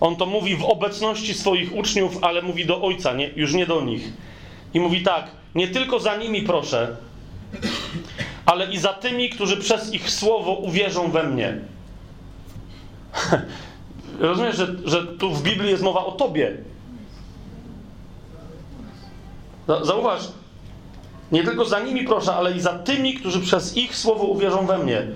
On 0.00 0.16
to 0.16 0.26
mówi 0.26 0.56
w 0.56 0.64
obecności 0.64 1.34
swoich 1.34 1.76
uczniów, 1.76 2.18
ale 2.22 2.42
mówi 2.42 2.66
do 2.66 2.82
Ojca, 2.82 3.12
nie, 3.12 3.30
już 3.36 3.54
nie 3.54 3.66
do 3.66 3.80
nich. 3.80 4.12
I 4.74 4.80
mówi 4.80 5.02
tak, 5.02 5.30
nie 5.54 5.68
tylko 5.68 6.00
za 6.00 6.16
nimi 6.16 6.42
proszę, 6.42 6.96
ale 8.46 8.72
i 8.72 8.78
za 8.78 8.92
tymi, 8.92 9.30
którzy 9.30 9.56
przez 9.56 9.92
ich 9.92 10.10
słowo 10.10 10.52
uwierzą 10.52 11.10
we 11.10 11.22
mnie. 11.22 11.58
Rozumiesz, 14.20 14.56
że, 14.56 14.66
że 14.84 15.06
tu 15.06 15.30
w 15.30 15.42
Biblii 15.42 15.70
jest 15.70 15.82
mowa 15.82 16.04
o 16.04 16.12
tobie. 16.12 16.56
Zauważ, 19.82 20.28
nie 21.32 21.44
tylko 21.44 21.64
za 21.64 21.80
nimi 21.80 22.04
proszę, 22.04 22.34
ale 22.34 22.52
i 22.52 22.60
za 22.60 22.78
tymi, 22.78 23.14
którzy 23.14 23.40
przez 23.40 23.76
ich 23.76 23.96
słowo 23.96 24.24
uwierzą 24.24 24.66
we 24.66 24.78
mnie. 24.78 25.06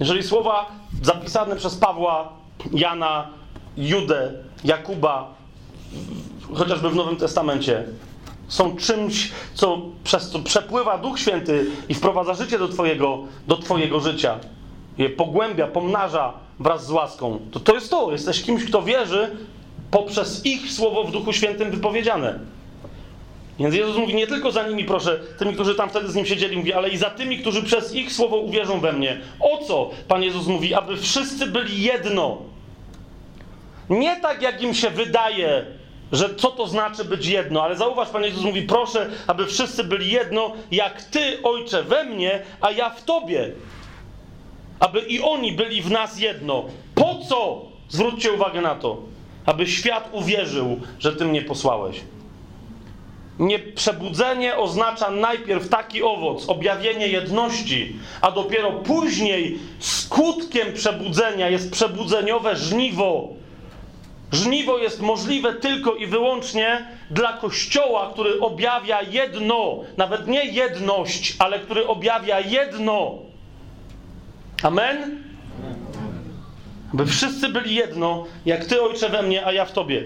Jeżeli 0.00 0.22
słowa 0.22 0.66
zapisane 1.02 1.56
przez 1.56 1.76
Pawła, 1.76 2.32
Jana, 2.72 3.28
Judę, 3.76 4.32
Jakuba, 4.64 5.34
chociażby 6.54 6.90
w 6.90 6.94
Nowym 6.94 7.16
Testamencie, 7.16 7.84
są 8.48 8.76
czymś, 8.76 9.32
co 9.54 9.82
przez 10.04 10.30
co 10.30 10.38
przepływa 10.38 10.98
Duch 10.98 11.18
Święty 11.18 11.66
i 11.88 11.94
wprowadza 11.94 12.34
życie 12.34 12.58
do 12.58 12.68
Twojego, 12.68 13.18
do 13.48 13.56
twojego 13.56 14.00
życia, 14.00 14.38
je 14.98 15.10
pogłębia, 15.10 15.66
pomnaża 15.66 16.32
wraz 16.60 16.86
z 16.86 16.90
łaską, 16.90 17.38
to 17.50 17.60
to 17.60 17.74
jest 17.74 17.90
to. 17.90 18.12
Jesteś 18.12 18.42
kimś, 18.42 18.64
kto 18.64 18.82
wierzy 18.82 19.36
poprzez 19.90 20.46
ich 20.46 20.72
słowo 20.72 21.04
w 21.04 21.12
Duchu 21.12 21.32
Świętym 21.32 21.70
wypowiedziane. 21.70 22.38
Więc 23.58 23.74
Jezus 23.74 23.96
mówi, 23.96 24.14
nie 24.14 24.26
tylko 24.26 24.52
za 24.52 24.68
nimi 24.68 24.84
proszę, 24.84 25.20
tymi, 25.38 25.54
którzy 25.54 25.74
tam 25.74 25.90
wtedy 25.90 26.08
z 26.08 26.14
Nim 26.14 26.26
siedzieli, 26.26 26.56
mówi, 26.56 26.72
ale 26.72 26.88
i 26.88 26.96
za 26.96 27.10
tymi, 27.10 27.38
którzy 27.38 27.62
przez 27.62 27.94
ich 27.94 28.12
słowo 28.12 28.36
uwierzą 28.36 28.80
we 28.80 28.92
mnie. 28.92 29.20
O 29.40 29.64
co 29.64 29.90
Pan 30.08 30.22
Jezus 30.22 30.46
mówi? 30.46 30.74
Aby 30.74 30.96
wszyscy 30.96 31.46
byli 31.46 31.82
jedno. 31.82 32.38
Nie 33.90 34.20
tak, 34.20 34.42
jak 34.42 34.62
im 34.62 34.74
się 34.74 34.90
wydaje, 34.90 35.66
że 36.12 36.34
co 36.34 36.50
to 36.50 36.66
znaczy 36.66 37.04
być 37.04 37.26
jedno, 37.26 37.62
ale 37.62 37.76
zauważ, 37.76 38.08
Pan 38.08 38.24
Jezus 38.24 38.44
mówi, 38.44 38.62
proszę, 38.62 39.10
aby 39.26 39.46
wszyscy 39.46 39.84
byli 39.84 40.10
jedno, 40.10 40.52
jak 40.70 41.02
Ty, 41.02 41.42
Ojcze, 41.42 41.82
we 41.82 42.04
mnie, 42.04 42.42
a 42.60 42.70
ja 42.70 42.90
w 42.90 43.04
Tobie. 43.04 43.52
Aby 44.80 45.00
i 45.00 45.20
oni 45.20 45.52
byli 45.52 45.82
w 45.82 45.90
nas 45.90 46.20
jedno. 46.20 46.64
Po 46.94 47.18
co? 47.28 47.62
Zwróćcie 47.88 48.32
uwagę 48.32 48.60
na 48.60 48.74
to. 48.74 48.98
Aby 49.46 49.66
świat 49.66 50.08
uwierzył, 50.12 50.80
że 50.98 51.16
Ty 51.16 51.24
mnie 51.24 51.42
posłałeś. 51.42 52.00
Nie 53.38 53.58
przebudzenie 53.58 54.56
oznacza 54.56 55.10
najpierw 55.10 55.68
taki 55.68 56.02
owoc, 56.02 56.48
objawienie 56.48 57.08
jedności, 57.08 57.96
a 58.20 58.30
dopiero 58.30 58.72
później 58.72 59.58
skutkiem 59.78 60.72
przebudzenia 60.72 61.48
jest 61.48 61.72
przebudzeniowe 61.72 62.56
żniwo. 62.56 63.28
Żniwo 64.34 64.78
jest 64.78 65.00
możliwe 65.00 65.52
tylko 65.52 65.94
i 65.94 66.06
wyłącznie 66.06 66.86
dla 67.10 67.32
Kościoła, 67.32 68.10
który 68.12 68.40
objawia 68.40 69.02
jedno, 69.02 69.80
nawet 69.96 70.26
nie 70.26 70.44
jedność, 70.44 71.36
ale 71.38 71.58
który 71.58 71.86
objawia 71.86 72.40
jedno. 72.40 73.18
Amen? 74.62 75.22
By 76.92 77.06
wszyscy 77.06 77.48
byli 77.48 77.74
jedno, 77.74 78.24
jak 78.46 78.64
Ty, 78.64 78.82
Ojcze, 78.82 79.08
we 79.08 79.22
mnie, 79.22 79.46
a 79.46 79.52
ja 79.52 79.64
w 79.64 79.72
Tobie 79.72 80.04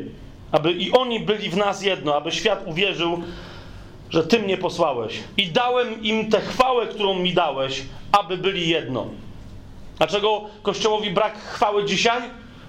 aby 0.52 0.72
i 0.72 0.92
oni 0.92 1.20
byli 1.20 1.50
w 1.50 1.56
nas 1.56 1.82
jedno, 1.82 2.16
aby 2.16 2.32
świat 2.32 2.62
uwierzył, 2.66 3.22
że 4.10 4.24
Ty 4.24 4.38
mnie 4.38 4.58
posłałeś. 4.58 5.18
I 5.36 5.46
dałem 5.46 6.02
im 6.02 6.30
tę 6.30 6.40
chwałę, 6.40 6.86
którą 6.86 7.14
mi 7.14 7.34
dałeś, 7.34 7.82
aby 8.12 8.38
byli 8.38 8.68
jedno. 8.68 9.06
Dlaczego 9.98 10.44
Kościołowi 10.62 11.10
brak 11.10 11.38
chwały 11.38 11.84
dzisiaj? 11.84 12.22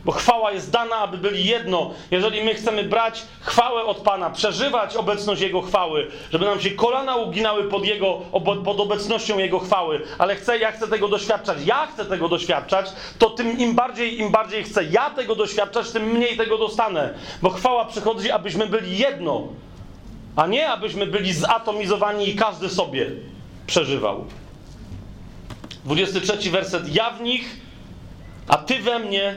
Bo 0.06 0.12
chwała 0.12 0.52
jest 0.52 0.72
dana, 0.72 0.96
aby 0.96 1.18
byli 1.18 1.46
jedno. 1.46 1.92
Jeżeli 2.12 2.44
my 2.44 2.54
chcemy 2.54 2.84
brać 2.84 3.24
chwałę 3.42 3.84
od 3.84 3.98
Pana, 3.98 4.30
przeżywać 4.30 4.96
obecność 4.96 5.42
Jego 5.42 5.62
chwały, 5.62 6.08
żeby 6.32 6.46
nam 6.46 6.62
się 6.62 6.72
kolana 6.72 7.16
uginały 7.16 7.64
pod, 7.64 7.86
Jego, 7.86 8.22
pod 8.66 8.80
obecnością 8.80 9.38
Jego 9.38 9.60
chwały, 9.60 10.02
ale 10.18 10.36
chcę, 10.36 10.58
ja 10.58 10.72
chcę 10.72 10.88
tego 10.88 11.08
doświadczać, 11.08 11.58
ja 11.66 11.88
chcę 11.88 12.06
tego 12.06 12.30
doświadczać, 12.30 12.86
to 13.20 13.30
tym 13.30 13.60
im 13.60 13.76
bardziej, 13.76 14.20
im 14.20 14.32
bardziej 14.32 14.64
chcę 14.64 14.84
ja 14.84 15.10
tego 15.10 15.36
doświadczać, 15.36 15.92
tym 15.92 16.04
mniej 16.04 16.38
tego 16.38 16.58
dostanę. 16.58 17.14
Bo 17.42 17.50
chwała 17.50 17.86
przychodzi, 17.86 18.32
abyśmy 18.32 18.68
byli 18.68 18.98
jedno, 18.98 19.48
a 20.36 20.48
nie 20.48 20.70
abyśmy 20.70 21.08
byli 21.08 21.34
zatomizowani 21.34 22.30
i 22.30 22.36
każdy 22.36 22.70
sobie 22.70 23.12
przeżywał. 23.68 24.26
23 25.86 26.52
werset. 26.52 26.96
Ja 26.96 27.12
w 27.12 27.22
nich, 27.22 27.60
a 28.48 28.58
ty 28.58 28.80
we 28.80 29.00
mnie, 29.00 29.36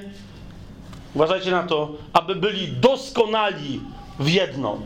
uważajcie 1.15 1.51
na 1.51 1.63
to, 1.63 1.91
aby 2.13 2.35
byli 2.35 2.69
doskonali 2.69 3.81
w 4.19 4.29
jedno. 4.29 4.79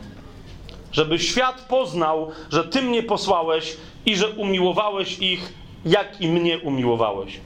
Żeby 0.92 1.18
świat 1.18 1.60
poznał, 1.60 2.30
że 2.50 2.64
Ty 2.64 2.82
mnie 2.82 3.02
posłałeś 3.02 3.76
i 4.06 4.16
że 4.16 4.28
umiłowałeś 4.28 5.18
ich, 5.18 5.52
jak 5.84 6.20
i 6.20 6.28
mnie 6.28 6.58
umiłowałeś. 6.58 7.40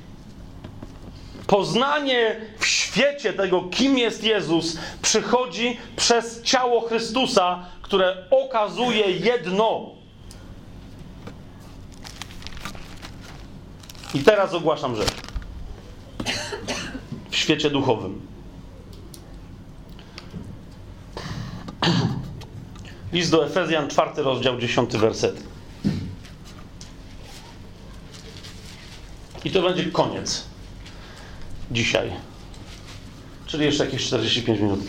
Poznanie 1.47 2.41
w 2.59 2.67
świecie 2.67 3.33
tego, 3.33 3.63
kim 3.63 3.99
jest 3.99 4.25
Jezus, 4.25 4.79
przychodzi 5.03 5.79
przez 5.97 6.43
ciało 6.43 6.81
Chrystusa, 6.81 7.65
które 7.83 8.17
okazuje 8.31 9.11
jedno. 9.11 9.91
I 14.15 14.19
teraz 14.19 14.55
ogłaszam 14.55 14.97
rzecz. 14.97 15.13
W 17.31 17.37
świecie 17.37 17.71
duchowym. 17.71 18.30
List 23.13 23.31
do 23.31 23.47
Efezjan, 23.47 23.89
czwarty 23.89 24.23
rozdział, 24.23 24.59
dziesiąty 24.61 24.99
werset. 24.99 25.43
I 29.45 29.51
to 29.51 29.63
będzie 29.63 29.85
koniec. 29.85 30.45
Dzisiaj. 31.71 32.11
Czyli 33.47 33.65
jeszcze 33.65 33.85
jakieś 33.85 34.07
45 34.07 34.61
minut. 34.61 34.81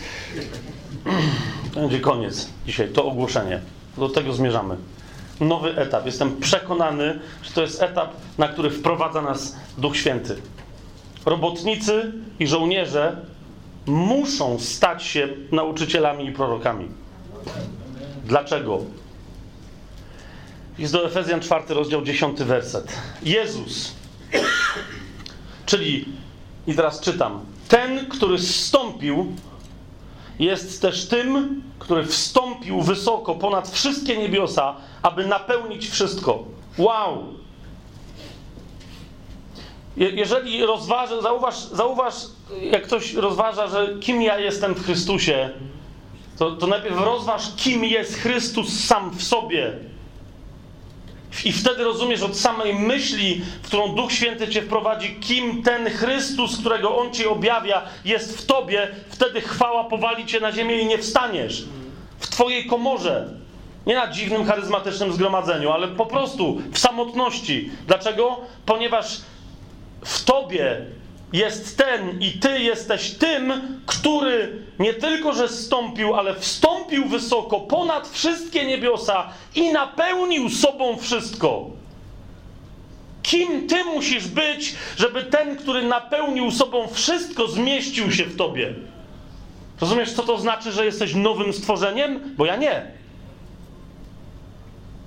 To 1.74 1.80
będzie 1.80 2.00
koniec 2.00 2.48
dzisiaj, 2.66 2.88
to 2.88 3.04
ogłoszenie. 3.04 3.60
Do 3.98 4.08
tego 4.08 4.32
zmierzamy. 4.32 4.76
Nowy 5.40 5.76
etap. 5.76 6.06
Jestem 6.06 6.40
przekonany, 6.40 7.20
że 7.42 7.50
to 7.50 7.62
jest 7.62 7.82
etap, 7.82 8.14
na 8.38 8.48
który 8.48 8.70
wprowadza 8.70 9.22
nas 9.22 9.56
Duch 9.78 9.96
Święty. 9.96 10.36
Robotnicy 11.26 12.12
i 12.40 12.46
żołnierze 12.46 13.16
muszą 13.86 14.58
stać 14.58 15.02
się 15.02 15.28
nauczycielami 15.52 16.26
i 16.26 16.32
prorokami. 16.32 16.88
Dlaczego? 18.24 18.80
Jest 20.78 20.92
do 20.92 21.06
Efezjan 21.06 21.40
4 21.40 21.74
rozdział 21.74 22.02
10 22.02 22.38
werset. 22.38 22.92
Jezus, 23.22 23.92
czyli, 25.66 26.04
i 26.66 26.74
teraz 26.74 27.00
czytam, 27.00 27.40
ten, 27.68 28.06
który 28.06 28.38
zstąpił, 28.38 29.36
jest 30.38 30.82
też 30.82 31.06
tym, 31.06 31.62
który 31.78 32.06
wstąpił 32.06 32.80
wysoko 32.80 33.34
ponad 33.34 33.70
wszystkie 33.70 34.16
niebiosa, 34.16 34.76
aby 35.02 35.26
napełnić 35.26 35.88
wszystko. 35.88 36.44
Wow! 36.78 37.42
jeżeli 39.96 40.66
rozważa, 40.66 41.20
zauważ, 41.20 41.54
zauważ, 41.58 42.14
jak 42.60 42.82
ktoś 42.82 43.14
rozważa, 43.14 43.66
że 43.66 43.96
kim 44.00 44.22
ja 44.22 44.38
jestem 44.38 44.74
w 44.74 44.84
Chrystusie, 44.84 45.50
to, 46.42 46.50
to 46.50 46.66
najpierw 46.66 47.00
rozważ, 47.00 47.42
kim 47.56 47.84
jest 47.84 48.16
Chrystus 48.16 48.84
sam 48.84 49.10
w 49.10 49.22
sobie. 49.22 49.72
I 51.44 51.52
wtedy 51.52 51.84
rozumiesz 51.84 52.22
od 52.22 52.36
samej 52.36 52.74
myśli, 52.74 53.42
w 53.62 53.66
którą 53.66 53.94
Duch 53.94 54.12
Święty 54.12 54.48
cię 54.48 54.62
wprowadzi, 54.62 55.16
kim 55.20 55.62
ten 55.62 55.90
Chrystus, 55.90 56.58
którego 56.58 56.96
On 56.96 57.12
ci 57.12 57.26
objawia, 57.26 57.82
jest 58.04 58.38
w 58.38 58.46
tobie, 58.46 58.88
wtedy 59.10 59.40
chwała 59.40 59.84
powali 59.84 60.26
cię 60.26 60.40
na 60.40 60.52
ziemię 60.52 60.80
i 60.80 60.86
nie 60.86 60.98
wstaniesz. 60.98 61.64
W 62.18 62.28
twojej 62.28 62.66
komorze. 62.66 63.28
Nie 63.86 63.94
na 63.94 64.12
dziwnym, 64.12 64.44
charyzmatycznym 64.44 65.12
zgromadzeniu, 65.12 65.70
ale 65.70 65.88
po 65.88 66.06
prostu 66.06 66.62
w 66.72 66.78
samotności. 66.78 67.70
Dlaczego? 67.86 68.40
Ponieważ 68.66 69.20
w 70.04 70.24
tobie 70.24 70.86
jest 71.32 71.78
ten 71.78 72.20
i 72.20 72.32
ty 72.32 72.58
jesteś 72.58 73.10
tym, 73.10 73.52
który 73.86 74.62
nie 74.78 74.94
tylko, 74.94 75.32
że 75.32 75.48
zstąpił, 75.48 76.14
ale 76.14 76.34
wstąpił 76.34 77.08
wysoko 77.08 77.60
ponad 77.60 78.08
wszystkie 78.08 78.64
niebiosa 78.64 79.28
i 79.54 79.72
napełnił 79.72 80.50
sobą 80.50 80.96
wszystko. 80.96 81.70
Kim 83.22 83.68
ty 83.68 83.84
musisz 83.84 84.26
być, 84.26 84.74
żeby 84.96 85.22
ten, 85.22 85.56
który 85.56 85.82
napełnił 85.82 86.50
sobą 86.50 86.88
wszystko, 86.88 87.48
zmieścił 87.48 88.12
się 88.12 88.24
w 88.24 88.36
tobie? 88.36 88.74
Rozumiesz, 89.80 90.12
co 90.12 90.22
to 90.22 90.38
znaczy, 90.38 90.72
że 90.72 90.84
jesteś 90.84 91.14
nowym 91.14 91.52
stworzeniem? 91.52 92.34
Bo 92.36 92.46
ja 92.46 92.56
nie. 92.56 93.01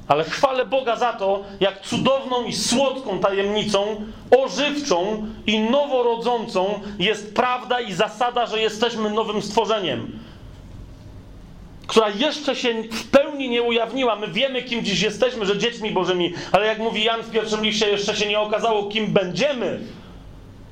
Ale 0.07 0.23
chwalę 0.23 0.65
Boga 0.65 0.95
za 0.95 1.14
to, 1.14 1.44
jak 1.60 1.82
cudowną 1.82 2.44
i 2.44 2.53
słodką 2.53 3.19
tajemnicą, 3.19 4.06
ożywczą 4.44 5.27
i 5.48 5.60
noworodzącą 5.60 6.80
jest 6.99 7.36
prawda 7.36 7.82
i 7.82 7.94
zasada, 7.94 8.45
że 8.45 8.60
jesteśmy 8.60 9.10
nowym 9.10 9.41
stworzeniem, 9.41 10.19
która 11.88 12.10
jeszcze 12.10 12.56
się 12.56 12.84
w 12.84 13.10
pełni 13.10 13.49
nie 13.49 13.61
ujawniła. 13.61 14.15
My 14.15 14.27
wiemy, 14.27 14.64
kim 14.64 14.84
dziś 14.84 15.02
jesteśmy, 15.02 15.45
że 15.45 15.57
dziećmi 15.57 15.91
Bożymi, 15.91 16.34
ale 16.52 16.65
jak 16.68 16.80
mówi 16.80 17.03
Jan 17.03 17.22
w 17.22 17.32
pierwszym 17.32 17.64
liście, 17.64 17.90
jeszcze 17.90 18.15
się 18.15 18.27
nie 18.27 18.40
okazało, 18.40 18.84
kim 18.84 19.14
będziemy. 19.14 19.80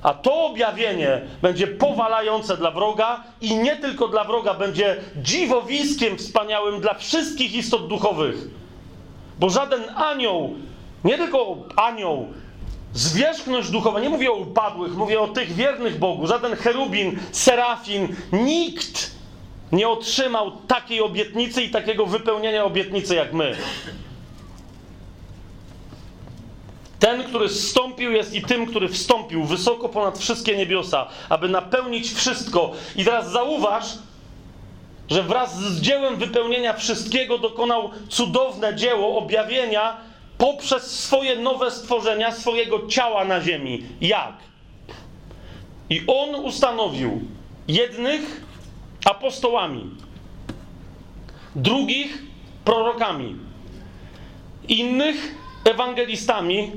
A 0.03 0.13
to 0.13 0.45
objawienie 0.45 1.21
będzie 1.41 1.67
powalające 1.67 2.57
dla 2.57 2.71
wroga 2.71 3.23
i 3.41 3.55
nie 3.55 3.75
tylko 3.75 4.07
dla 4.07 4.23
wroga, 4.23 4.53
będzie 4.53 4.95
dziwowiskiem 5.15 6.17
wspaniałym 6.17 6.81
dla 6.81 6.93
wszystkich 6.93 7.53
istot 7.55 7.87
duchowych. 7.87 8.35
Bo 9.39 9.49
żaden 9.49 9.83
anioł, 9.95 10.55
nie 11.03 11.17
tylko 11.17 11.57
anioł, 11.75 12.27
zwierzchność 12.93 13.69
duchowa, 13.69 13.99
nie 13.99 14.09
mówię 14.09 14.31
o 14.31 14.35
upadłych, 14.35 14.95
mówię 14.95 15.19
o 15.19 15.27
tych 15.27 15.53
wiernych 15.53 15.99
Bogu, 15.99 16.27
żaden 16.27 16.55
cherubin, 16.55 17.19
serafin, 17.31 18.15
nikt 18.31 19.11
nie 19.71 19.89
otrzymał 19.89 20.51
takiej 20.51 21.01
obietnicy 21.01 21.63
i 21.63 21.69
takiego 21.69 22.05
wypełnienia 22.05 22.65
obietnicy 22.65 23.15
jak 23.15 23.33
my. 23.33 23.55
Ten, 26.99 27.23
który 27.23 27.49
zstąpił, 27.49 28.11
jest 28.11 28.33
i 28.33 28.41
tym, 28.41 28.65
który 28.65 28.89
wstąpił 28.89 29.43
wysoko 29.43 29.89
ponad 29.89 30.19
wszystkie 30.19 30.57
niebiosa, 30.57 31.07
aby 31.29 31.49
napełnić 31.49 32.13
wszystko. 32.13 32.71
I 32.95 33.05
teraz 33.05 33.31
zauważ, 33.31 33.85
że 35.09 35.23
wraz 35.23 35.59
z 35.59 35.81
dziełem 35.81 36.15
wypełnienia 36.17 36.73
wszystkiego 36.73 37.37
dokonał 37.37 37.89
cudowne 38.09 38.75
dzieło 38.75 39.17
objawienia 39.17 39.97
poprzez 40.37 40.99
swoje 40.99 41.35
nowe 41.35 41.71
stworzenia, 41.71 42.31
swojego 42.31 42.87
ciała 42.87 43.25
na 43.25 43.41
ziemi. 43.41 43.83
Jak? 44.01 44.33
I 45.89 46.01
on 46.07 46.35
ustanowił 46.35 47.21
jednych 47.67 48.41
apostołami, 49.05 49.89
drugich 51.55 52.23
prorokami, 52.65 53.35
innych 54.67 55.35
ewangelistami, 55.65 56.71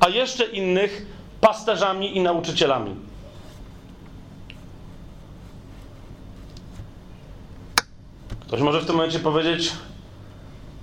a 0.00 0.08
jeszcze 0.08 0.44
innych 0.44 1.06
pasterzami 1.40 2.16
i 2.16 2.20
nauczycielami. 2.20 3.11
Ktoś 8.52 8.62
może 8.62 8.80
w 8.80 8.86
tym 8.86 8.96
momencie 8.96 9.18
powiedzieć: 9.18 9.72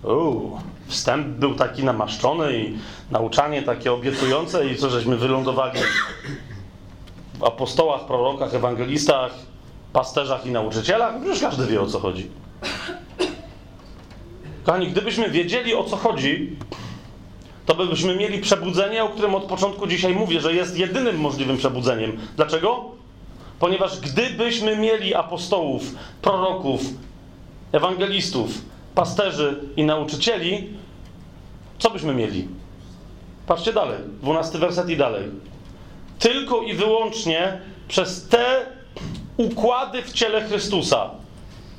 Uuu, 0.03 0.59
wstęp 0.87 1.27
był 1.27 1.55
taki 1.55 1.83
namaszczony 1.83 2.57
i 2.57 2.77
nauczanie 3.11 3.61
takie 3.61 3.93
obiecujące, 3.93 4.69
i 4.69 4.75
co 4.75 4.89
żeśmy 4.89 5.17
wylądowali 5.17 5.79
w 7.39 7.43
apostołach, 7.43 8.05
prorokach, 8.05 8.53
ewangelistach, 8.53 9.31
pasterzach 9.93 10.45
i 10.45 10.51
nauczycielach? 10.51 11.25
Już 11.25 11.39
każdy 11.39 11.65
wie 11.65 11.81
o 11.81 11.85
co 11.85 11.99
chodzi. 11.99 12.31
Kochani, 14.63 14.87
gdybyśmy 14.87 15.29
wiedzieli 15.29 15.75
o 15.75 15.83
co 15.83 15.97
chodzi, 15.97 16.57
to 17.65 17.75
byśmy 17.75 18.15
mieli 18.15 18.39
przebudzenie, 18.39 19.03
o 19.03 19.09
którym 19.09 19.35
od 19.35 19.43
początku 19.43 19.87
dzisiaj 19.87 20.13
mówię, 20.13 20.41
że 20.41 20.53
jest 20.53 20.77
jedynym 20.77 21.19
możliwym 21.19 21.57
przebudzeniem. 21.57 22.17
Dlaczego? 22.35 22.85
Ponieważ 23.59 23.99
gdybyśmy 23.99 24.77
mieli 24.77 25.15
apostołów, 25.15 25.83
proroków, 26.21 26.81
ewangelistów, 27.71 28.51
pasterzy 28.95 29.59
i 29.77 29.83
nauczycieli, 29.83 30.67
co 31.79 31.89
byśmy 31.89 32.13
mieli? 32.13 32.47
Patrzcie 33.47 33.73
dalej, 33.73 33.97
dwunasty 34.21 34.57
werset 34.57 34.89
i 34.89 34.97
dalej. 34.97 35.23
Tylko 36.19 36.61
i 36.61 36.73
wyłącznie 36.73 37.61
przez 37.87 38.27
te 38.27 38.65
układy 39.37 40.01
w 40.01 40.13
ciele 40.13 40.41
Chrystusa. 40.41 41.09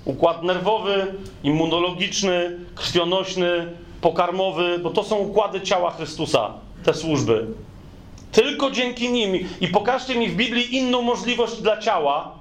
Układ 0.05 0.43
nerwowy, 0.43 1.15
immunologiczny, 1.43 2.59
krwionośny, 2.75 3.73
pokarmowy, 4.01 4.79
bo 4.79 4.91
to 4.91 5.05
są 5.05 5.17
układy 5.17 5.61
ciała 5.61 5.91
Chrystusa, 5.91 6.53
te 6.85 6.95
służby. 6.95 7.47
Tylko 8.33 8.71
dzięki 8.71 9.13
nim, 9.13 9.49
i 9.61 9.69
pokażcie 9.69 10.15
mi 10.15 10.29
w 10.29 10.37
Biblii 10.37 10.77
inną 10.77 11.03
możliwość 11.03 11.63
dla 11.63 11.77
ciała, 11.77 12.40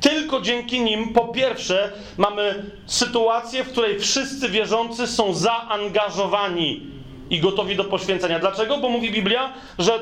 tylko 0.00 0.40
dzięki 0.40 0.80
nim, 0.80 1.12
po 1.12 1.28
pierwsze, 1.28 1.92
mamy 2.16 2.70
sytuację, 2.86 3.64
w 3.64 3.68
której 3.68 3.98
wszyscy 3.98 4.48
wierzący 4.48 5.06
są 5.06 5.34
zaangażowani 5.34 6.86
i 7.30 7.40
gotowi 7.40 7.76
do 7.76 7.84
poświęcenia. 7.84 8.38
Dlaczego? 8.38 8.78
Bo 8.78 8.88
mówi 8.88 9.10
Biblia, 9.10 9.52
że 9.78 9.98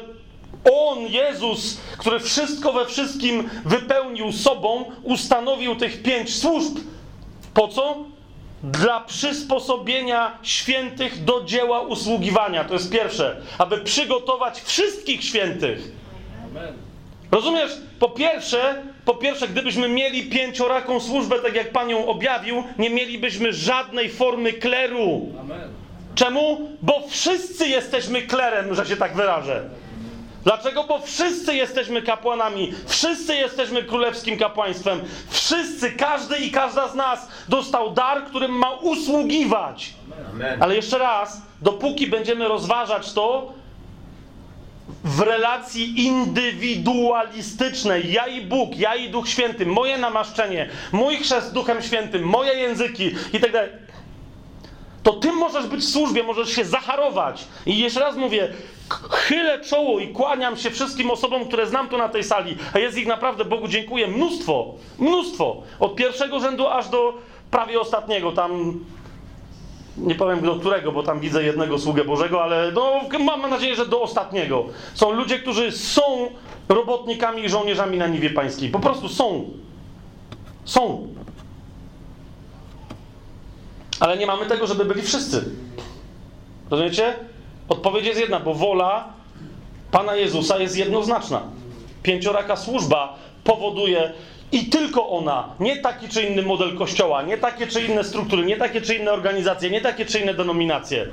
On, 0.72 0.98
Jezus, 0.98 1.80
który 1.98 2.20
wszystko 2.20 2.72
we 2.72 2.86
wszystkim 2.86 3.50
wypełnił 3.64 4.32
sobą, 4.32 4.84
ustanowił 5.02 5.76
tych 5.76 6.02
pięć 6.02 6.36
służb. 6.36 6.78
Po 7.54 7.68
co? 7.68 7.96
Dla 8.62 9.00
przysposobienia 9.00 10.38
świętych 10.42 11.24
do 11.24 11.44
dzieła 11.44 11.80
usługiwania. 11.80 12.64
To 12.64 12.74
jest 12.74 12.92
pierwsze. 12.92 13.40
Aby 13.58 13.78
przygotować 13.78 14.60
wszystkich 14.60 15.24
świętych. 15.24 15.92
Amen 16.44 16.88
Rozumiesz? 17.30 17.72
Po 17.98 18.08
pierwsze, 18.08 18.82
po 19.08 19.14
pierwsze, 19.14 19.48
gdybyśmy 19.48 19.88
mieli 19.88 20.30
pięcioraką 20.30 21.00
służbę, 21.00 21.38
tak 21.38 21.54
jak 21.54 21.72
Pan 21.72 21.90
ją 21.90 22.06
objawił, 22.06 22.64
nie 22.78 22.90
mielibyśmy 22.90 23.52
żadnej 23.52 24.08
formy 24.08 24.52
kleru. 24.52 25.26
Amen. 25.40 25.70
Czemu? 26.14 26.70
Bo 26.82 27.08
wszyscy 27.08 27.68
jesteśmy 27.68 28.22
klerem, 28.22 28.74
że 28.74 28.86
się 28.86 28.96
tak 28.96 29.14
wyrażę. 29.14 29.70
Dlaczego? 30.44 30.84
Bo 30.84 30.98
wszyscy 30.98 31.54
jesteśmy 31.54 32.02
kapłanami, 32.02 32.72
wszyscy 32.86 33.34
jesteśmy 33.34 33.82
królewskim 33.82 34.38
kapłaństwem, 34.38 35.00
wszyscy, 35.28 35.92
każdy 35.92 36.38
i 36.38 36.50
każda 36.50 36.88
z 36.88 36.94
nas 36.94 37.28
dostał 37.48 37.92
dar, 37.92 38.24
którym 38.24 38.52
ma 38.52 38.70
usługiwać. 38.70 39.94
Amen. 40.30 40.62
Ale 40.62 40.76
jeszcze 40.76 40.98
raz, 40.98 41.42
dopóki 41.62 42.06
będziemy 42.06 42.48
rozważać 42.48 43.12
to, 43.12 43.52
w 45.08 45.20
relacji 45.20 46.06
indywidualistycznej. 46.06 48.12
Ja 48.12 48.26
i 48.26 48.40
Bóg, 48.40 48.76
ja 48.76 48.94
i 48.94 49.10
Duch 49.10 49.28
Święty, 49.28 49.66
moje 49.66 49.98
namaszczenie, 49.98 50.68
mój 50.92 51.16
chrzest 51.16 51.52
Duchem 51.52 51.82
Świętym, 51.82 52.22
moje 52.22 52.54
języki 52.54 53.10
i 53.32 53.40
tak 53.40 53.52
dalej. 53.52 53.70
To 55.02 55.12
ty 55.12 55.32
możesz 55.32 55.66
być 55.66 55.80
w 55.80 55.88
służbie, 55.88 56.22
możesz 56.22 56.50
się 56.50 56.64
zacharować. 56.64 57.44
I 57.66 57.78
jeszcze 57.78 58.00
raz 58.00 58.16
mówię, 58.16 58.48
chylę 59.10 59.60
czoło 59.60 59.98
i 59.98 60.08
kłaniam 60.08 60.56
się 60.56 60.70
wszystkim 60.70 61.10
osobom, 61.10 61.44
które 61.44 61.66
znam 61.66 61.88
tu 61.88 61.98
na 61.98 62.08
tej 62.08 62.24
sali, 62.24 62.56
a 62.74 62.78
jest 62.78 62.98
ich 62.98 63.06
naprawdę, 63.06 63.44
Bogu 63.44 63.68
dziękuję, 63.68 64.08
mnóstwo, 64.08 64.74
mnóstwo. 64.98 65.62
Od 65.80 65.96
pierwszego 65.96 66.40
rzędu 66.40 66.66
aż 66.66 66.88
do 66.88 67.14
prawie 67.50 67.80
ostatniego. 67.80 68.32
Tam 68.32 68.80
nie 70.00 70.14
powiem 70.14 70.40
do 70.40 70.56
którego, 70.56 70.92
bo 70.92 71.02
tam 71.02 71.20
widzę 71.20 71.42
jednego 71.44 71.78
sługę 71.78 72.04
Bożego, 72.04 72.42
ale 72.42 72.72
no, 72.72 73.00
mam 73.20 73.50
nadzieję, 73.50 73.76
że 73.76 73.86
do 73.86 74.02
ostatniego. 74.02 74.64
Są 74.94 75.12
ludzie, 75.12 75.38
którzy 75.38 75.72
są 75.72 76.02
robotnikami 76.68 77.44
i 77.44 77.48
żołnierzami 77.48 77.98
na 77.98 78.06
niwie 78.06 78.30
pańskiej. 78.30 78.68
Po 78.68 78.78
prostu 78.78 79.08
są. 79.08 79.44
Są. 80.64 81.08
Ale 84.00 84.16
nie 84.16 84.26
mamy 84.26 84.46
tego, 84.46 84.66
żeby 84.66 84.84
byli 84.84 85.02
wszyscy. 85.02 85.44
Rozumiecie? 86.70 87.16
Odpowiedź 87.68 88.06
jest 88.06 88.20
jedna, 88.20 88.40
bo 88.40 88.54
wola 88.54 89.12
Pana 89.90 90.16
Jezusa 90.16 90.58
jest 90.58 90.76
jednoznaczna. 90.76 91.42
Pięcioraka 92.02 92.56
służba 92.56 93.16
powoduje, 93.44 94.12
i 94.52 94.66
tylko 94.66 95.08
ona, 95.08 95.48
nie 95.60 95.76
taki 95.76 96.08
czy 96.08 96.22
inny 96.22 96.42
model 96.42 96.76
kościoła, 96.78 97.22
nie 97.22 97.38
takie 97.38 97.66
czy 97.66 97.82
inne 97.82 98.04
struktury, 98.04 98.44
nie 98.44 98.56
takie 98.56 98.80
czy 98.80 98.94
inne 98.94 99.12
organizacje, 99.12 99.70
nie 99.70 99.80
takie 99.80 100.06
czy 100.06 100.20
inne 100.20 100.34
denominacje. 100.34 101.06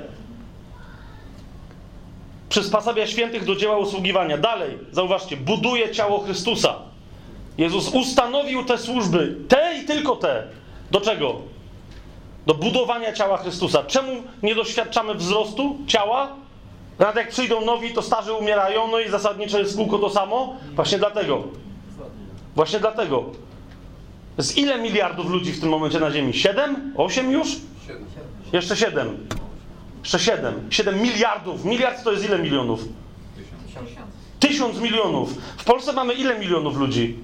Przysposabia 2.48 3.06
świętych 3.06 3.44
do 3.44 3.56
dzieła 3.56 3.76
usługiwania. 3.76 4.38
Dalej, 4.38 4.78
zauważcie, 4.92 5.36
buduje 5.36 5.90
ciało 5.90 6.20
Chrystusa. 6.20 6.74
Jezus 7.58 7.88
ustanowił 7.88 8.64
te 8.64 8.78
służby, 8.78 9.36
te 9.48 9.78
i 9.82 9.86
tylko 9.86 10.16
te. 10.16 10.42
Do 10.90 11.00
czego? 11.00 11.34
Do 12.46 12.54
budowania 12.54 13.12
ciała 13.12 13.36
Chrystusa. 13.36 13.84
Czemu 13.84 14.12
nie 14.42 14.54
doświadczamy 14.54 15.14
wzrostu 15.14 15.76
ciała? 15.86 16.28
Nawet 16.98 17.16
jak 17.16 17.28
przyjdą 17.28 17.60
nowi, 17.60 17.94
to 17.94 18.02
starzy 18.02 18.32
umierają, 18.32 18.88
no 18.88 19.00
i 19.00 19.08
zasadniczo 19.08 19.58
jest 19.58 19.76
kółko 19.76 19.98
to 19.98 20.10
samo? 20.10 20.56
Właśnie 20.74 20.98
dlatego. 20.98 21.65
Właśnie 22.56 22.80
dlatego. 22.80 23.24
Z 24.38 24.56
ile 24.56 24.78
miliardów 24.78 25.30
ludzi 25.30 25.52
w 25.52 25.60
tym 25.60 25.68
momencie 25.68 26.00
na 26.00 26.10
Ziemi? 26.10 26.34
Siedem? 26.34 26.92
Osiem 26.96 27.30
już? 27.32 27.48
Jeszcze 28.52 28.76
siedem. 28.76 29.16
Jeszcze 30.02 30.18
siedem. 30.18 30.54
Siedem 30.70 31.02
miliardów. 31.02 31.64
Miliard 31.64 32.04
to 32.04 32.12
jest 32.12 32.24
ile 32.24 32.38
milionów? 32.38 32.84
Tysiąc 34.40 34.80
milionów. 34.80 35.34
W 35.56 35.64
Polsce 35.64 35.92
mamy 35.92 36.14
ile 36.14 36.38
milionów 36.38 36.76
ludzi? 36.76 37.18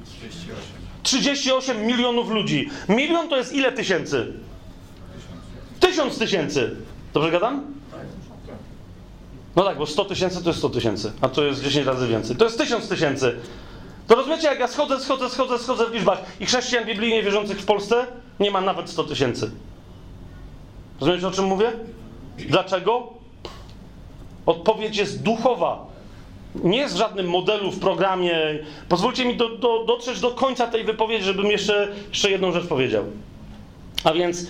38 1.02 1.86
milionów 1.86 2.30
ludzi. 2.30 2.70
Milion 2.88 3.28
to 3.28 3.36
jest 3.36 3.52
ile 3.52 3.72
tysięcy? 3.72 4.32
Tysiąc 5.80 6.18
tysięcy. 6.18 6.76
Dobrze 7.14 7.30
gadam? 7.30 7.74
No 9.56 9.64
tak, 9.64 9.78
bo 9.78 9.86
100 9.86 10.04
tysięcy 10.04 10.42
to 10.42 10.50
jest 10.50 10.58
100 10.58 10.70
tysięcy, 10.70 11.12
a 11.20 11.28
to 11.28 11.44
jest 11.44 11.62
10 11.62 11.86
razy 11.86 12.08
więcej. 12.08 12.36
To 12.36 12.44
jest 12.44 12.58
1000 12.58 12.88
tysięcy. 12.88 13.36
To 14.08 14.14
rozumiecie, 14.14 14.46
jak 14.46 14.60
ja 14.60 14.68
schodzę, 14.68 15.00
schodzę, 15.00 15.30
schodzę, 15.30 15.58
schodzę 15.58 15.86
w 15.86 15.94
liczbach 15.94 16.22
i 16.40 16.46
chrześcijan 16.46 16.84
biblijnie 16.84 17.22
wierzących 17.22 17.60
w 17.60 17.64
Polsce 17.64 18.06
nie 18.40 18.50
ma 18.50 18.60
nawet 18.60 18.90
100 18.90 19.04
tysięcy. 19.04 19.50
Rozumiecie, 21.00 21.28
o 21.28 21.30
czym 21.30 21.44
mówię? 21.44 21.72
Dlaczego? 22.38 23.12
Odpowiedź 24.46 24.96
jest 24.96 25.22
duchowa. 25.22 25.86
Nie 26.54 26.78
jest 26.78 26.94
w 26.94 26.98
żadnym 26.98 27.28
modelu 27.28 27.70
w 27.70 27.78
programie. 27.78 28.38
Pozwólcie 28.88 29.24
mi 29.24 29.36
do, 29.36 29.48
do, 29.48 29.84
dotrzeć 29.84 30.20
do 30.20 30.30
końca 30.30 30.66
tej 30.66 30.84
wypowiedzi, 30.84 31.24
żebym 31.24 31.46
jeszcze, 31.46 31.88
jeszcze 32.08 32.30
jedną 32.30 32.52
rzecz 32.52 32.66
powiedział. 32.66 33.04
A 34.04 34.12
więc 34.12 34.46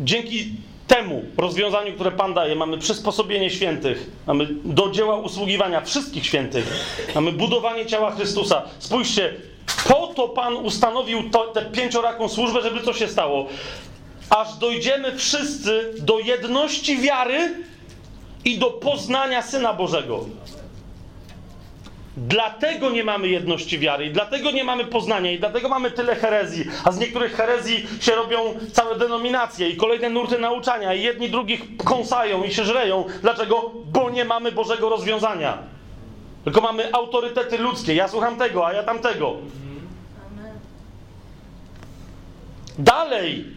dzięki 0.00 0.50
temu 0.86 1.22
rozwiązaniu, 1.36 1.92
które 1.92 2.10
Pan 2.12 2.34
daje, 2.34 2.56
mamy 2.56 2.78
przysposobienie 2.78 3.50
świętych, 3.50 4.10
mamy 4.26 4.46
do 4.64 4.90
dzieła 4.90 5.16
usługiwania 5.16 5.80
wszystkich 5.80 6.26
świętych, 6.26 6.64
mamy 7.14 7.32
budowanie 7.32 7.86
ciała 7.86 8.10
Chrystusa. 8.10 8.62
Spójrzcie, 8.78 9.34
po 9.88 10.06
to 10.06 10.28
Pan 10.28 10.56
ustanowił 10.56 11.30
to, 11.30 11.44
tę 11.44 11.64
pięcioraką 11.64 12.28
służbę, 12.28 12.62
żeby 12.62 12.80
co 12.80 12.92
się 12.92 13.08
stało? 13.08 13.46
Aż 14.30 14.56
dojdziemy 14.56 15.18
wszyscy 15.18 15.94
do 16.00 16.18
jedności 16.18 16.98
wiary 16.98 17.54
i 18.44 18.58
do 18.58 18.70
poznania 18.70 19.42
Syna 19.42 19.72
Bożego. 19.74 20.24
Dlatego 22.16 22.90
nie 22.90 23.04
mamy 23.04 23.28
jedności 23.28 23.78
wiary, 23.78 24.06
i 24.06 24.10
dlatego 24.10 24.50
nie 24.50 24.64
mamy 24.64 24.84
poznania, 24.84 25.32
i 25.32 25.38
dlatego 25.38 25.68
mamy 25.68 25.90
tyle 25.90 26.16
herezji. 26.16 26.64
A 26.84 26.92
z 26.92 26.98
niektórych 26.98 27.32
herezji 27.36 27.86
się 28.00 28.14
robią 28.14 28.38
całe 28.72 28.98
denominacje 28.98 29.68
i 29.68 29.76
kolejne 29.76 30.10
nurty 30.10 30.38
nauczania, 30.38 30.94
i 30.94 31.02
jedni 31.02 31.30
drugich 31.30 31.76
kąsają 31.76 32.44
i 32.44 32.52
się 32.52 32.64
żreją. 32.64 33.04
Dlaczego? 33.22 33.70
Bo 33.92 34.10
nie 34.10 34.24
mamy 34.24 34.52
Bożego 34.52 34.88
rozwiązania. 34.88 35.58
Tylko 36.44 36.60
mamy 36.60 36.92
autorytety 36.92 37.58
ludzkie. 37.58 37.94
Ja 37.94 38.08
słucham 38.08 38.36
tego, 38.36 38.66
a 38.66 38.72
ja 38.72 38.82
tamtego. 38.82 39.36
Dalej 42.78 43.53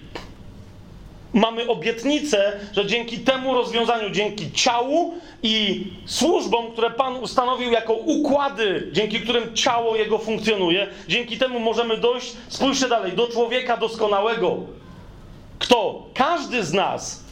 mamy 1.37 1.67
obietnicę, 1.67 2.59
że 2.73 2.85
dzięki 2.85 3.19
temu 3.19 3.53
rozwiązaniu, 3.53 4.09
dzięki 4.09 4.51
ciału 4.51 5.13
i 5.43 5.83
służbom, 6.05 6.71
które 6.71 6.89
Pan 6.89 7.15
ustanowił 7.15 7.71
jako 7.71 7.93
układy, 7.93 8.89
dzięki 8.91 9.21
którym 9.21 9.55
ciało 9.55 9.95
Jego 9.95 10.17
funkcjonuje, 10.17 10.87
dzięki 11.07 11.37
temu 11.37 11.59
możemy 11.59 11.97
dojść, 11.97 12.33
spójrzcie 12.47 12.87
dalej, 12.89 13.11
do 13.13 13.27
człowieka 13.27 13.77
doskonałego. 13.77 14.57
Kto? 15.59 16.05
Każdy 16.13 16.63
z 16.63 16.73
nas 16.73 17.23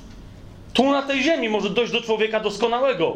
tu 0.73 0.91
na 0.91 1.02
tej 1.02 1.23
ziemi 1.23 1.49
może 1.49 1.69
dojść 1.69 1.94
do 1.94 2.02
człowieka 2.02 2.40
doskonałego. 2.40 3.15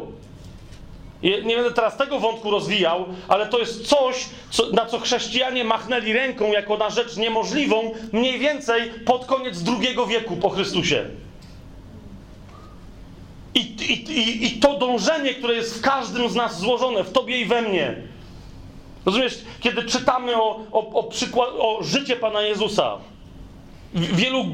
Nie 1.22 1.56
będę 1.56 1.72
teraz 1.72 1.96
tego 1.96 2.18
wątku 2.18 2.50
rozwijał, 2.50 3.04
ale 3.28 3.46
to 3.46 3.58
jest 3.58 3.86
coś, 3.86 4.28
co, 4.50 4.70
na 4.70 4.86
co 4.86 4.98
chrześcijanie 4.98 5.64
machnęli 5.64 6.12
ręką 6.12 6.52
jako 6.52 6.76
na 6.76 6.90
rzecz 6.90 7.16
niemożliwą 7.16 7.94
mniej 8.12 8.38
więcej 8.38 8.90
pod 9.06 9.26
koniec 9.26 9.58
II 9.66 9.96
wieku 10.08 10.36
po 10.36 10.50
Chrystusie. 10.50 11.04
I, 13.54 13.60
i, 13.60 14.10
i, 14.12 14.46
I 14.46 14.50
to 14.60 14.78
dążenie, 14.78 15.34
które 15.34 15.54
jest 15.54 15.78
w 15.78 15.80
każdym 15.80 16.28
z 16.28 16.34
nas 16.34 16.58
złożone, 16.58 17.04
w 17.04 17.12
tobie 17.12 17.40
i 17.40 17.44
we 17.44 17.62
mnie. 17.62 17.96
Rozumiesz, 19.06 19.38
kiedy 19.60 19.82
czytamy 19.82 20.36
o, 20.36 20.60
o, 20.72 20.90
o, 20.90 21.02
przykład, 21.02 21.48
o 21.58 21.78
życie 21.82 22.16
Pana 22.16 22.42
Jezusa, 22.42 22.98
wielu 23.94 24.44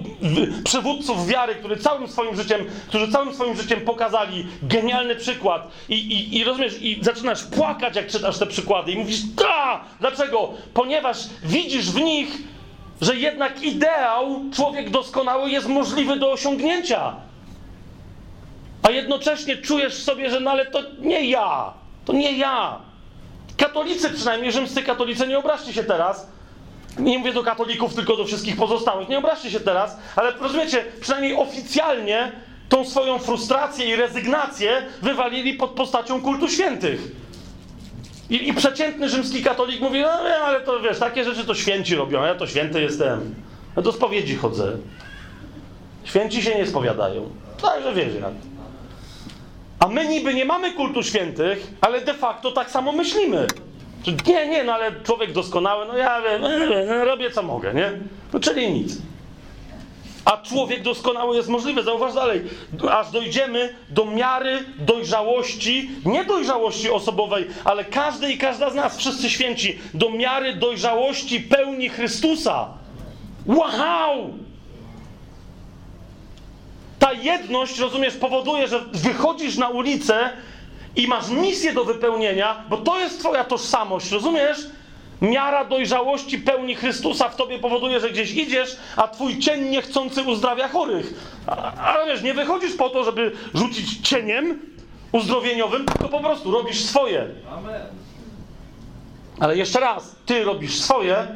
przywódców 0.64 1.26
wiary, 1.26 1.54
którzy 1.54 1.76
całym 1.76 2.08
swoim 2.08 2.36
życiem, 2.36 2.60
którzy 2.88 3.12
całym 3.12 3.34
swoim 3.34 3.56
życiem 3.56 3.80
pokazali 3.80 4.46
genialny 4.62 5.16
przykład 5.16 5.70
i, 5.88 5.94
i, 5.94 6.38
i 6.38 6.44
rozumiesz, 6.44 6.82
i 6.82 6.98
zaczynasz 7.02 7.44
płakać, 7.44 7.96
jak 7.96 8.06
czytasz 8.06 8.38
te 8.38 8.46
przykłady 8.46 8.92
i 8.92 8.98
mówisz, 8.98 9.22
da! 9.22 9.84
Dlaczego? 10.00 10.50
Ponieważ 10.74 11.18
widzisz 11.42 11.90
w 11.90 12.00
nich, 12.00 12.28
że 13.00 13.16
jednak 13.16 13.62
ideał, 13.62 14.40
człowiek 14.54 14.90
doskonały 14.90 15.50
jest 15.50 15.68
możliwy 15.68 16.16
do 16.16 16.32
osiągnięcia. 16.32 17.16
A 18.82 18.90
jednocześnie 18.90 19.56
czujesz 19.56 19.94
sobie, 19.94 20.30
że 20.30 20.40
no 20.40 20.50
ale 20.50 20.66
to 20.66 20.82
nie 21.00 21.30
ja, 21.30 21.72
to 22.04 22.12
nie 22.12 22.32
ja. 22.32 22.78
Katolicy 23.56 24.10
przynajmniej, 24.10 24.52
rzymscy 24.52 24.82
katolicy, 24.82 25.28
nie 25.28 25.38
obraźcie 25.38 25.72
się 25.72 25.84
teraz, 25.84 26.28
nie 26.98 27.18
mówię 27.18 27.32
do 27.32 27.43
katolików, 27.43 27.94
tylko 27.94 28.16
do 28.16 28.24
wszystkich 28.24 28.56
pozostałych. 28.56 29.09
Nie 29.09 29.18
obraźcie 29.18 29.51
się 29.51 29.60
teraz, 29.60 29.98
ale 30.16 30.32
rozumiecie, 30.32 30.85
przynajmniej 31.01 31.36
oficjalnie 31.36 32.32
tą 32.68 32.85
swoją 32.85 33.18
frustrację 33.18 33.86
i 33.86 33.97
rezygnację 33.97 34.82
wywalili 35.02 35.55
pod 35.55 35.70
postacią 35.70 36.23
kultu 36.23 36.48
świętych. 36.48 37.01
I, 38.31 38.48
I, 38.48 38.55
przeciętny 38.55 39.09
rzymski 39.09 39.43
katolik 39.43 39.81
mówi, 39.81 40.01
no 40.01 40.24
wiem, 40.24 40.43
ale 40.44 40.60
to 40.60 40.81
wiesz, 40.81 40.98
takie 40.98 41.24
rzeczy 41.24 41.44
to 41.44 41.55
święci 41.55 41.94
robią, 41.94 42.23
a 42.23 42.27
ja 42.27 42.35
to 42.35 42.47
święty 42.47 42.82
jestem. 42.82 43.35
Ja 43.77 43.82
do 43.82 43.93
spowiedzi 43.93 44.36
chodzę. 44.36 44.77
Święci 46.05 46.43
się 46.43 46.55
nie 46.55 46.66
spowiadają. 46.66 47.31
Także 47.62 47.94
wiesz 47.94 48.14
jak. 48.14 48.32
A 49.81 49.89
my 49.89 50.09
niby 50.09 50.35
nie 50.35 50.44
mamy 50.44 50.73
kultu 50.73 51.02
świętych, 51.02 51.66
ale 51.81 52.01
de 52.01 52.14
facto 52.14 52.52
tak 52.52 52.70
samo 52.70 52.93
myślimy. 52.93 53.47
Nie, 54.26 54.46
nie, 54.46 54.64
no 54.64 54.74
ale 54.74 54.92
człowiek 55.02 55.32
doskonały, 55.32 55.86
no 55.86 55.96
ja 55.96 56.22
wiem, 56.22 56.42
no, 56.88 57.04
robię 57.04 57.30
co 57.30 57.42
mogę, 57.42 57.74
nie? 57.74 57.92
No 58.32 58.40
czyli 58.40 58.72
nic. 58.72 58.98
A 60.24 60.36
człowiek 60.36 60.82
doskonały 60.82 61.36
jest 61.36 61.48
możliwy. 61.48 61.82
Zauważ 61.82 62.14
dalej, 62.14 62.42
aż 62.90 63.10
dojdziemy 63.10 63.74
do 63.88 64.04
miary 64.04 64.64
dojrzałości, 64.78 65.90
nie 66.04 66.24
dojrzałości 66.24 66.90
osobowej, 66.90 67.46
ale 67.64 67.84
każdy 67.84 68.32
i 68.32 68.38
każda 68.38 68.70
z 68.70 68.74
nas, 68.74 68.98
wszyscy 68.98 69.30
święci, 69.30 69.78
do 69.94 70.10
miary 70.10 70.54
dojrzałości 70.56 71.40
pełni 71.40 71.88
Chrystusa. 71.88 72.68
Wow! 73.46 74.34
Ta 76.98 77.12
jedność, 77.12 77.78
rozumiesz, 77.78 78.14
powoduje, 78.14 78.68
że 78.68 78.80
wychodzisz 78.92 79.56
na 79.56 79.68
ulicę 79.68 80.30
i 80.97 81.09
masz 81.09 81.28
misję 81.28 81.73
do 81.73 81.85
wypełnienia, 81.85 82.64
bo 82.68 82.77
to 82.77 82.98
jest 82.98 83.20
Twoja 83.20 83.44
tożsamość, 83.44 84.10
rozumiesz? 84.10 84.59
Miara 85.20 85.64
dojrzałości 85.64 86.39
pełni 86.39 86.74
Chrystusa 86.74 87.28
w 87.28 87.36
tobie 87.36 87.59
powoduje, 87.59 88.01
że 88.01 88.10
gdzieś 88.10 88.32
idziesz, 88.32 88.77
a 88.97 89.09
twój 89.09 89.39
cień 89.39 89.68
niechcący 89.68 90.23
uzdrawia 90.23 90.68
chorych. 90.68 91.14
Ale 91.81 92.06
wiesz, 92.06 92.23
nie 92.23 92.35
wychodzisz 92.35 92.74
po 92.74 92.89
to, 92.89 93.05
żeby 93.05 93.32
rzucić 93.55 94.09
cieniem 94.09 94.60
uzdrowieniowym, 95.12 95.86
tylko 95.86 96.09
po 96.09 96.20
prostu 96.20 96.51
robisz 96.51 96.85
swoje. 96.85 97.27
Ale 99.40 99.56
jeszcze 99.56 99.81
raz, 99.81 100.16
ty 100.27 100.44
robisz 100.44 100.81
swoje 100.81 101.27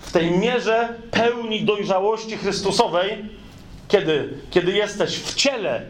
w 0.00 0.12
tej 0.12 0.30
mierze 0.30 0.94
pełni 1.10 1.62
dojrzałości 1.62 2.36
Chrystusowej, 2.36 3.24
kiedy, 3.88 4.34
kiedy 4.50 4.72
jesteś 4.72 5.18
w 5.18 5.34
ciele 5.34 5.82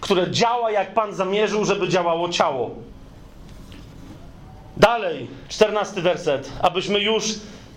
które 0.00 0.30
działa 0.30 0.70
jak 0.70 0.94
Pan 0.94 1.14
zamierzył, 1.14 1.64
żeby 1.64 1.88
działało 1.88 2.28
ciało. 2.28 2.70
Dalej, 4.76 5.26
czternasty 5.48 6.02
werset. 6.02 6.52
Abyśmy 6.62 7.00
już 7.00 7.24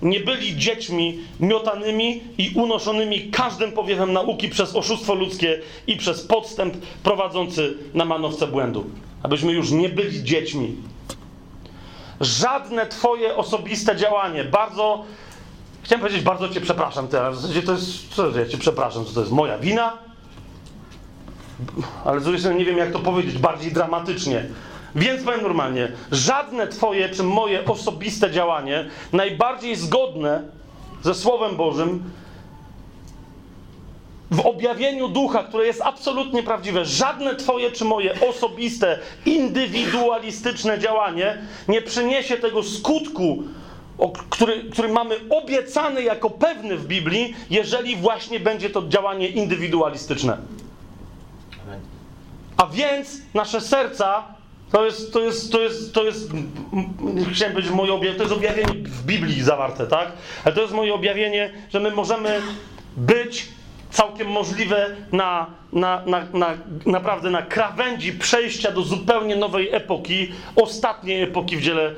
nie 0.02 0.20
byli 0.20 0.58
dziećmi 0.58 1.20
miotanymi 1.40 2.24
i 2.38 2.52
unoszonymi 2.56 3.32
każdym 3.32 3.72
powiewem 3.72 4.14
nauki 4.14 4.50
przez 4.50 4.76
oszustwo 4.76 5.14
ludzkie 5.14 5.62
i 5.88 5.96
przez 5.98 6.22
podstęp 6.28 6.74
prowadzący 7.04 7.78
na 7.94 8.06
manowce 8.06 8.48
błędu. 8.48 8.86
Abyśmy 9.24 9.52
już 9.52 9.72
nie 9.72 9.90
byli 9.90 10.24
dziećmi. 10.24 10.76
Żadne 12.22 12.88
Twoje 12.88 13.36
osobiste 13.36 13.96
działanie, 13.96 14.44
bardzo, 14.44 15.04
chciałem 15.84 16.02
powiedzieć, 16.02 16.24
bardzo 16.24 16.50
Cię 16.50 16.62
przepraszam 16.62 17.08
teraz. 17.08 17.38
W 17.38 17.42
zasadzie 17.42 17.62
to 17.62 17.72
jest, 17.72 18.16
co 18.16 18.40
ja 18.40 18.46
Cię 18.46 18.58
przepraszam, 18.58 19.06
co 19.06 19.14
to 19.14 19.20
jest 19.20 19.32
moja 19.32 19.58
wina? 19.58 20.11
Ale 22.06 22.20
z 22.20 22.56
nie 22.58 22.66
wiem, 22.66 22.78
jak 22.78 22.92
to 22.92 23.00
powiedzieć 23.00 23.38
bardziej 23.38 23.72
dramatycznie. 23.72 24.46
Więc 24.96 25.24
powiem 25.24 25.42
normalnie, 25.42 25.92
żadne 26.12 26.68
Twoje 26.68 27.10
czy 27.10 27.24
moje 27.24 27.66
osobiste 27.66 28.32
działanie, 28.32 28.86
najbardziej 29.14 29.76
zgodne 29.76 30.44
ze 31.04 31.14
Słowem 31.14 31.56
Bożym, 31.56 32.04
w 34.32 34.40
objawieniu 34.40 35.08
ducha, 35.08 35.44
które 35.44 35.66
jest 35.66 35.82
absolutnie 35.82 36.44
prawdziwe, 36.44 36.86
żadne 36.86 37.36
Twoje 37.36 37.72
czy 37.72 37.86
moje 37.86 38.22
osobiste, 38.30 39.00
indywidualistyczne 39.26 40.80
działanie 40.80 41.38
nie 41.68 41.82
przyniesie 41.82 42.38
tego 42.38 42.64
skutku, 42.64 43.44
który, 44.30 44.64
który 44.64 44.88
mamy 44.88 45.16
obiecany 45.30 46.04
jako 46.04 46.30
pewny 46.30 46.78
w 46.78 46.88
Biblii, 46.88 47.36
jeżeli 47.50 47.96
właśnie 47.96 48.40
będzie 48.40 48.70
to 48.70 48.88
działanie 48.88 49.28
indywidualistyczne. 49.28 50.38
A 52.62 52.68
więc 52.68 53.22
nasze 53.34 53.62
serca 53.62 54.24
to 54.72 54.86
jest, 54.86 55.14
to 55.14 55.20
jest, 55.20 55.52
to 55.52 55.62
jest, 55.62 55.94
to 55.94 56.04
jest, 56.04 56.32
chciałem 57.32 57.54
powiedzieć 57.54 57.74
moje 57.74 57.94
objawienie, 57.94 58.18
to 58.18 58.24
jest 58.24 58.36
objawienie 58.36 58.74
w 58.74 59.06
Biblii 59.06 59.44
zawarte, 59.44 59.88
tak? 59.88 60.12
Ale 60.44 60.56
to 60.56 60.62
jest 60.62 60.74
moje 60.74 60.94
objawienie, 60.94 61.54
że 61.74 61.80
my 61.80 61.92
możemy 61.92 62.42
być 62.98 63.48
całkiem 63.90 64.28
możliwe 64.28 64.96
na, 65.12 65.48
na, 65.74 66.06
na, 66.06 66.26
na, 66.34 66.58
naprawdę 66.86 67.30
na 67.30 67.42
krawędzi 67.42 68.14
przejścia 68.14 68.72
do 68.72 68.82
zupełnie 68.82 69.36
nowej 69.36 69.70
epoki, 69.76 70.32
ostatniej 70.56 71.22
epoki 71.24 71.58
w 71.58 71.62
dziele, 71.62 71.86
e, 71.88 71.94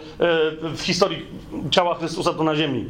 w 0.62 0.82
historii 0.82 1.26
ciała 1.72 1.96
Chrystusa 1.96 2.34
tu 2.34 2.44
na 2.44 2.56
ziemi. 2.56 2.86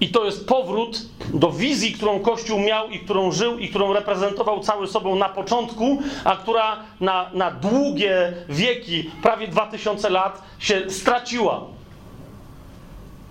I 0.00 0.08
to 0.08 0.24
jest 0.24 0.48
powrót 0.48 1.02
do 1.34 1.52
wizji, 1.52 1.92
którą 1.92 2.20
Kościół 2.20 2.60
miał 2.60 2.90
i 2.90 2.98
którą 2.98 3.32
żył 3.32 3.58
i 3.58 3.68
którą 3.68 3.92
reprezentował 3.92 4.60
cały 4.60 4.86
sobą 4.86 5.16
na 5.16 5.28
początku, 5.28 5.98
a 6.24 6.36
która 6.36 6.76
na, 7.00 7.30
na 7.34 7.50
długie 7.50 8.32
wieki, 8.48 9.10
prawie 9.22 9.48
2000 9.48 10.10
lat, 10.10 10.42
się 10.58 10.90
straciła. 10.90 11.64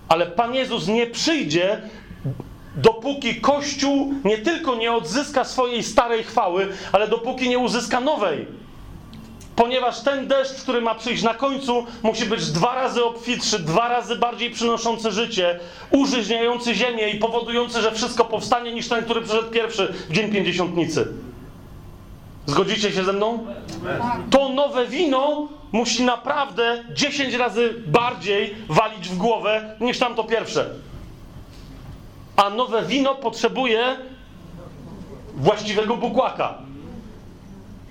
Ale 0.08 0.26
Pan 0.26 0.54
Jezus 0.54 0.86
nie 0.86 1.06
przyjdzie, 1.06 1.82
dopóki 2.76 3.40
Kościół 3.40 4.14
nie 4.24 4.38
tylko 4.38 4.74
nie 4.74 4.92
odzyska 4.92 5.44
swojej 5.44 5.82
starej 5.82 6.24
chwały, 6.24 6.68
ale 6.92 7.08
dopóki 7.08 7.48
nie 7.48 7.58
uzyska 7.58 8.00
nowej 8.00 8.46
ponieważ 9.58 10.00
ten 10.00 10.28
deszcz, 10.28 10.62
który 10.62 10.80
ma 10.80 10.94
przyjść 10.94 11.22
na 11.22 11.34
końcu, 11.34 11.86
musi 12.02 12.26
być 12.26 12.50
dwa 12.50 12.74
razy 12.74 13.04
obfitszy, 13.04 13.58
dwa 13.58 13.88
razy 13.88 14.16
bardziej 14.16 14.50
przynoszący 14.50 15.12
życie, 15.12 15.60
użyźniający 15.90 16.74
ziemię 16.74 17.10
i 17.10 17.18
powodujący, 17.18 17.82
że 17.82 17.92
wszystko 17.92 18.24
powstanie, 18.24 18.72
niż 18.72 18.88
ten, 18.88 19.04
który 19.04 19.22
przyszedł 19.22 19.50
pierwszy 19.50 19.94
w 20.08 20.12
dzień 20.12 20.32
pięćdziesiątnicy. 20.32 21.08
Zgodzicie 22.46 22.92
się 22.92 23.04
ze 23.04 23.12
mną? 23.12 23.46
To 24.30 24.48
nowe 24.48 24.86
wino 24.86 25.48
musi 25.72 26.04
naprawdę 26.04 26.84
10 26.94 27.34
razy 27.34 27.74
bardziej 27.86 28.54
walić 28.68 29.08
w 29.08 29.16
głowę 29.16 29.76
niż 29.80 29.98
tamto 29.98 30.24
pierwsze. 30.24 30.70
A 32.36 32.50
nowe 32.50 32.82
wino 32.82 33.14
potrzebuje 33.14 33.96
właściwego 35.36 35.96
bukłaka. 35.96 36.67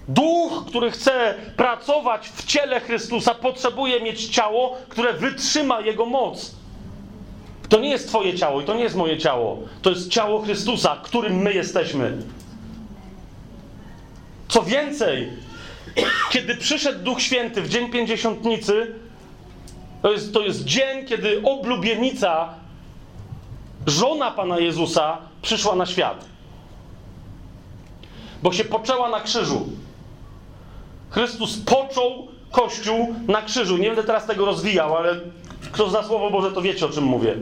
Duch, 0.07 0.65
który 0.67 0.91
chce 0.91 1.35
pracować 1.57 2.29
w 2.29 2.45
ciele 2.45 2.79
Chrystusa, 2.79 3.35
potrzebuje 3.35 4.01
mieć 4.01 4.27
ciało, 4.27 4.77
które 4.89 5.13
wytrzyma 5.13 5.81
Jego 5.81 6.05
moc. 6.05 6.55
To 7.69 7.79
nie 7.79 7.89
jest 7.89 8.07
Twoje 8.07 8.34
ciało 8.34 8.61
i 8.61 8.65
to 8.65 8.73
nie 8.73 8.84
jest 8.84 8.95
moje 8.95 9.17
ciało. 9.17 9.59
To 9.81 9.89
jest 9.89 10.09
ciało 10.09 10.41
Chrystusa, 10.41 10.97
którym 11.03 11.35
my 11.35 11.53
jesteśmy. 11.53 12.17
Co 14.47 14.63
więcej, 14.63 15.29
kiedy 16.31 16.55
przyszedł 16.55 17.03
Duch 17.03 17.21
Święty 17.21 17.61
w 17.61 17.69
dzień 17.69 17.91
pięćdziesiątnicy, 17.91 18.95
to 20.01 20.11
jest, 20.11 20.34
to 20.34 20.41
jest 20.41 20.63
dzień, 20.63 21.05
kiedy 21.05 21.41
oblubienica, 21.43 22.53
żona 23.88 24.31
Pana 24.31 24.59
Jezusa, 24.59 25.17
przyszła 25.41 25.75
na 25.75 25.85
świat. 25.85 26.25
Bo 28.43 28.53
się 28.53 28.63
poczęła 28.65 29.09
na 29.09 29.21
krzyżu. 29.21 29.69
Chrystus 31.09 31.57
począł 31.57 32.27
Kościół 32.51 33.15
na 33.27 33.41
krzyżu. 33.41 33.77
Nie 33.77 33.88
będę 33.88 34.03
teraz 34.03 34.25
tego 34.25 34.45
rozwijał, 34.45 34.97
ale 34.97 35.15
kto 35.71 35.89
zna 35.89 36.03
Słowo 36.03 36.29
Boże, 36.29 36.51
to 36.51 36.61
wiecie 36.61 36.85
o 36.85 36.89
czym 36.89 37.03
mówię. 37.03 37.35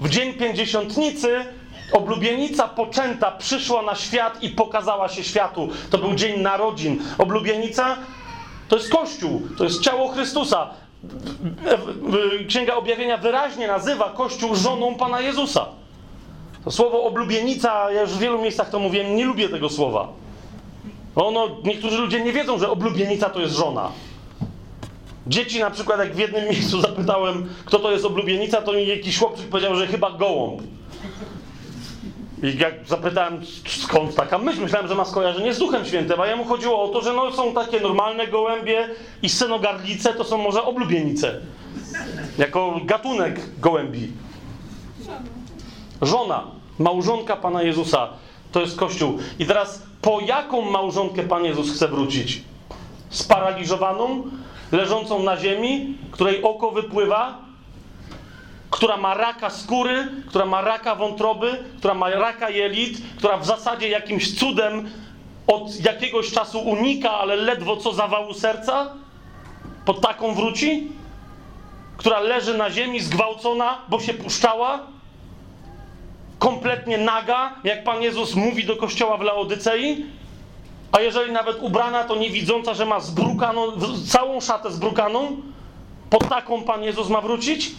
W 0.00 0.08
dzień 0.08 0.32
pięćdziesiątnicy 0.32 1.44
oblubienica 1.92 2.68
poczęta 2.68 3.30
przyszła 3.30 3.82
na 3.82 3.94
świat 3.94 4.42
i 4.42 4.48
pokazała 4.50 5.08
się 5.08 5.24
światu. 5.24 5.68
To 5.90 5.98
był 5.98 6.14
dzień 6.14 6.40
narodzin. 6.40 7.02
Oblubienica 7.18 7.96
to 8.68 8.76
jest 8.76 8.90
Kościół, 8.90 9.42
to 9.58 9.64
jest 9.64 9.80
ciało 9.80 10.08
Chrystusa. 10.08 10.70
Księga 12.48 12.74
Objawienia 12.74 13.16
wyraźnie 13.16 13.68
nazywa 13.68 14.10
Kościół 14.10 14.54
żoną 14.54 14.94
Pana 14.94 15.20
Jezusa. 15.20 15.66
To 16.64 16.70
słowo 16.70 17.04
oblubienica, 17.04 17.90
ja 17.90 18.00
już 18.00 18.10
w 18.10 18.18
wielu 18.18 18.42
miejscach 18.42 18.70
to 18.70 18.78
mówiłem, 18.78 19.16
nie 19.16 19.24
lubię 19.24 19.48
tego 19.48 19.68
słowa. 19.68 20.08
Ono, 21.16 21.48
niektórzy 21.64 21.98
ludzie 21.98 22.20
nie 22.20 22.32
wiedzą, 22.32 22.58
że 22.58 22.70
oblubienica 22.70 23.30
to 23.30 23.40
jest 23.40 23.54
żona. 23.54 23.90
Dzieci 25.26 25.60
na 25.60 25.70
przykład, 25.70 25.98
jak 25.98 26.14
w 26.14 26.18
jednym 26.18 26.48
miejscu 26.50 26.80
zapytałem, 26.80 27.48
kto 27.64 27.78
to 27.78 27.92
jest 27.92 28.04
oblubienica, 28.04 28.62
to 28.62 28.72
mi 28.72 28.86
jakiś 28.86 29.18
chłopczyk 29.18 29.48
powiedział, 29.48 29.76
że 29.76 29.86
chyba 29.86 30.10
gołąb. 30.10 30.62
I 32.42 32.58
jak 32.58 32.74
zapytałem, 32.86 33.40
skąd 33.68 34.14
taka 34.14 34.38
myśl, 34.38 34.60
myślałem, 34.62 34.88
że 34.88 34.94
ma 34.94 35.04
skojarzenie 35.04 35.54
z 35.54 35.58
Duchem 35.58 35.84
Świętym, 35.84 36.20
a 36.20 36.26
jemu 36.26 36.44
chodziło 36.44 36.82
o 36.82 36.88
to, 36.88 37.02
że 37.02 37.12
no, 37.12 37.32
są 37.32 37.54
takie 37.54 37.80
normalne 37.80 38.26
gołębie 38.26 38.88
i 39.22 39.28
scenogardlice 39.28 40.14
to 40.14 40.24
są 40.24 40.38
może 40.38 40.64
oblubienice. 40.64 41.40
Jako 42.38 42.80
gatunek 42.84 43.40
gołębi. 43.60 44.12
Żona, 46.02 46.44
małżonka 46.78 47.36
Pana 47.36 47.62
Jezusa, 47.62 48.08
to 48.52 48.60
jest 48.60 48.78
Kościół. 48.78 49.18
I 49.38 49.46
teraz 49.46 49.82
po 50.02 50.20
jaką 50.20 50.62
małżonkę 50.62 51.22
Pan 51.22 51.44
Jezus 51.44 51.74
chce 51.74 51.88
wrócić? 51.88 52.42
Sparaliżowaną, 53.10 54.24
leżącą 54.72 55.22
na 55.22 55.36
ziemi, 55.36 55.98
której 56.10 56.42
oko 56.42 56.70
wypływa, 56.70 57.38
która 58.70 58.96
ma 58.96 59.14
raka 59.14 59.50
skóry, 59.50 60.08
która 60.28 60.46
ma 60.46 60.60
raka 60.60 60.94
wątroby, 60.94 61.64
która 61.78 61.94
ma 61.94 62.10
raka 62.10 62.50
jelit, 62.50 63.02
która 63.18 63.36
w 63.38 63.46
zasadzie 63.46 63.88
jakimś 63.88 64.38
cudem 64.38 64.90
od 65.46 65.84
jakiegoś 65.84 66.32
czasu 66.32 66.60
unika, 66.60 67.10
ale 67.10 67.36
ledwo 67.36 67.76
co 67.76 67.92
zawału 67.92 68.34
serca? 68.34 68.94
Po 69.84 69.94
taką 69.94 70.34
wróci? 70.34 70.92
Która 71.96 72.20
leży 72.20 72.58
na 72.58 72.70
ziemi 72.70 73.00
zgwałcona, 73.00 73.78
bo 73.88 74.00
się 74.00 74.14
puszczała? 74.14 74.95
Kompletnie 76.38 76.98
naga, 76.98 77.54
jak 77.64 77.84
Pan 77.84 78.02
Jezus 78.02 78.34
mówi 78.34 78.64
do 78.64 78.76
kościoła 78.76 79.16
w 79.16 79.22
Laodycei, 79.22 80.06
a 80.92 81.00
jeżeli 81.00 81.32
nawet 81.32 81.62
ubrana, 81.62 82.04
to 82.04 82.16
nie 82.16 82.30
widząca, 82.30 82.74
że 82.74 82.86
ma 82.86 83.00
zbrukaną, 83.00 83.66
całą 84.08 84.40
szatę 84.40 84.70
zbrukaną, 84.70 85.36
po 86.10 86.18
taką 86.18 86.62
Pan 86.62 86.82
Jezus 86.82 87.08
ma 87.08 87.20
wrócić? 87.20 87.70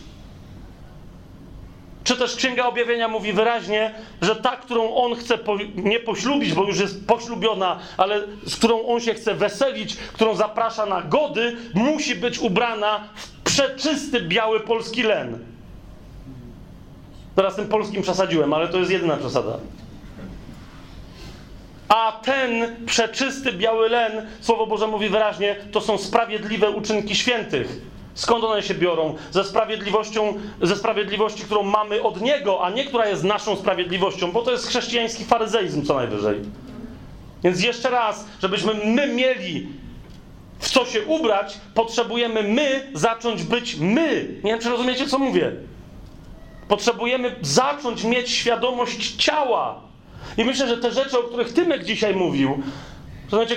Czy 2.03 2.17
też 2.17 2.35
Księga 2.35 2.65
Objawienia 2.65 3.07
mówi 3.07 3.33
wyraźnie, 3.33 3.95
że 4.21 4.35
ta, 4.35 4.55
którą 4.55 4.95
on 4.95 5.15
chce 5.15 5.37
po, 5.37 5.57
nie 5.75 5.99
poślubić, 5.99 6.53
bo 6.53 6.63
już 6.63 6.79
jest 6.79 7.07
poślubiona, 7.07 7.79
ale 7.97 8.21
z 8.45 8.55
którą 8.55 8.85
on 8.85 8.99
się 8.99 9.13
chce 9.13 9.33
weselić, 9.33 9.95
którą 9.95 10.35
zaprasza 10.35 10.85
na 10.85 11.01
gody, 11.01 11.57
musi 11.73 12.15
być 12.15 12.39
ubrana 12.39 13.09
w 13.15 13.41
przeczysty 13.41 14.21
biały 14.21 14.59
polski 14.59 15.03
len. 15.03 15.56
Teraz 17.37 17.55
tym 17.55 17.67
polskim 17.67 18.01
przesadziłem, 18.01 18.53
ale 18.53 18.67
to 18.67 18.77
jest 18.77 18.91
jedyna 18.91 19.17
przesada. 19.17 19.57
A 21.89 22.11
ten 22.23 22.75
przeczysty 22.85 23.51
biały 23.51 23.89
len, 23.89 24.27
Słowo 24.41 24.67
Boże 24.67 24.87
mówi 24.87 25.09
wyraźnie, 25.09 25.55
to 25.71 25.81
są 25.81 25.97
sprawiedliwe 25.97 26.69
uczynki 26.69 27.15
świętych. 27.15 27.81
Skąd 28.13 28.43
one 28.43 28.63
się 28.63 28.73
biorą? 28.73 29.15
Ze 29.31 29.43
sprawiedliwością, 29.43 30.33
ze 30.61 30.75
sprawiedliwości, 30.75 31.43
którą 31.43 31.63
mamy 31.63 32.03
od 32.03 32.21
Niego, 32.21 32.63
a 32.65 32.69
nie 32.69 32.85
która 32.85 33.07
jest 33.07 33.23
naszą 33.23 33.55
sprawiedliwością, 33.55 34.31
bo 34.31 34.41
to 34.41 34.51
jest 34.51 34.67
chrześcijański 34.67 35.25
faryzeizm 35.25 35.85
co 35.85 35.95
najwyżej. 35.95 36.41
Więc 37.43 37.63
jeszcze 37.63 37.89
raz, 37.89 38.25
żebyśmy 38.41 38.73
my 38.73 39.07
mieli 39.07 39.67
w 40.59 40.69
co 40.69 40.85
się 40.85 41.05
ubrać, 41.05 41.57
potrzebujemy 41.73 42.43
my 42.43 42.91
zacząć 42.93 43.43
być 43.43 43.75
my. 43.75 44.27
Nie 44.43 44.51
wiem, 44.51 44.59
czy 44.59 44.69
rozumiecie, 44.69 45.07
co 45.07 45.19
mówię. 45.19 45.51
Potrzebujemy 46.67 47.35
zacząć 47.41 48.03
mieć 48.03 48.29
świadomość 48.29 49.15
ciała. 49.15 49.81
I 50.37 50.45
myślę, 50.45 50.67
że 50.67 50.77
te 50.77 50.91
rzeczy, 50.91 51.19
o 51.19 51.23
których 51.23 51.53
Tymek 51.53 51.83
dzisiaj 51.83 52.15
mówił, 52.15 52.63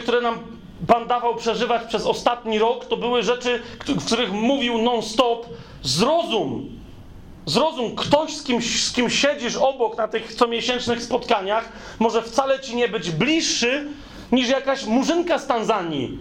które 0.03 0.21
nam 0.21 0.39
Pan 0.87 1.07
dawał 1.07 1.37
przeżywać 1.37 1.83
przez 1.89 2.07
ostatni 2.07 2.59
rok, 2.59 2.85
to 2.85 2.97
były 2.97 3.23
rzeczy, 3.23 3.63
w 3.87 4.05
których 4.05 4.33
mówił 4.33 4.79
non-stop: 4.79 5.47
zrozum. 5.83 6.81
Zrozum, 7.47 7.97
ktoś 7.97 8.37
z 8.37 8.43
kim, 8.43 8.63
z 8.63 8.93
kim 8.93 9.11
siedzisz 9.11 9.57
obok 9.57 9.97
na 9.97 10.09
tych 10.09 10.35
comiesięcznych 10.35 11.03
spotkaniach, 11.03 11.73
może 11.99 12.23
wcale 12.23 12.61
ci 12.61 12.77
nie 12.77 12.89
być 12.89 13.11
bliższy 13.11 13.89
niż 14.33 14.49
jakaś 14.49 14.85
murzynka 14.85 15.39
z 15.39 15.47
Tanzanii. 15.47 16.19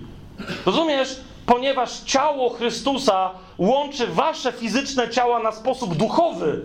Rozumiesz? 0.65 1.19
Ponieważ 1.49 1.99
ciało 1.99 2.49
Chrystusa 2.49 3.31
łączy 3.57 4.07
wasze 4.07 4.51
fizyczne 4.51 5.09
ciała 5.09 5.39
na 5.39 5.51
sposób 5.51 5.95
duchowy. 5.95 6.61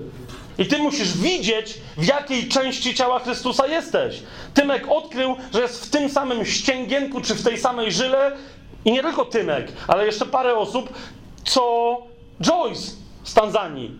I 0.59 0.67
ty 0.67 0.79
musisz 0.79 1.19
widzieć, 1.19 1.75
w 1.97 2.07
jakiej 2.07 2.49
części 2.49 2.95
ciała 2.95 3.19
Chrystusa 3.19 3.67
jesteś. 3.67 4.23
Tymek 4.55 4.87
odkrył, 4.89 5.37
że 5.55 5.61
jest 5.61 5.87
w 5.87 5.91
tym 5.91 6.09
samym 6.09 6.45
ścięgienku, 6.45 7.21
czy 7.21 7.35
w 7.35 7.43
tej 7.43 7.59
samej 7.59 7.93
żyle, 7.93 8.37
i 8.85 8.93
nie 8.93 9.03
tylko 9.03 9.25
Tymek, 9.25 9.73
ale 9.89 10.07
jeszcze 10.07 10.27
parę 10.27 10.55
osób, 10.57 10.93
co 11.45 11.97
Joyce 12.43 12.93
z 13.25 13.35
Tanzanii. 13.35 13.91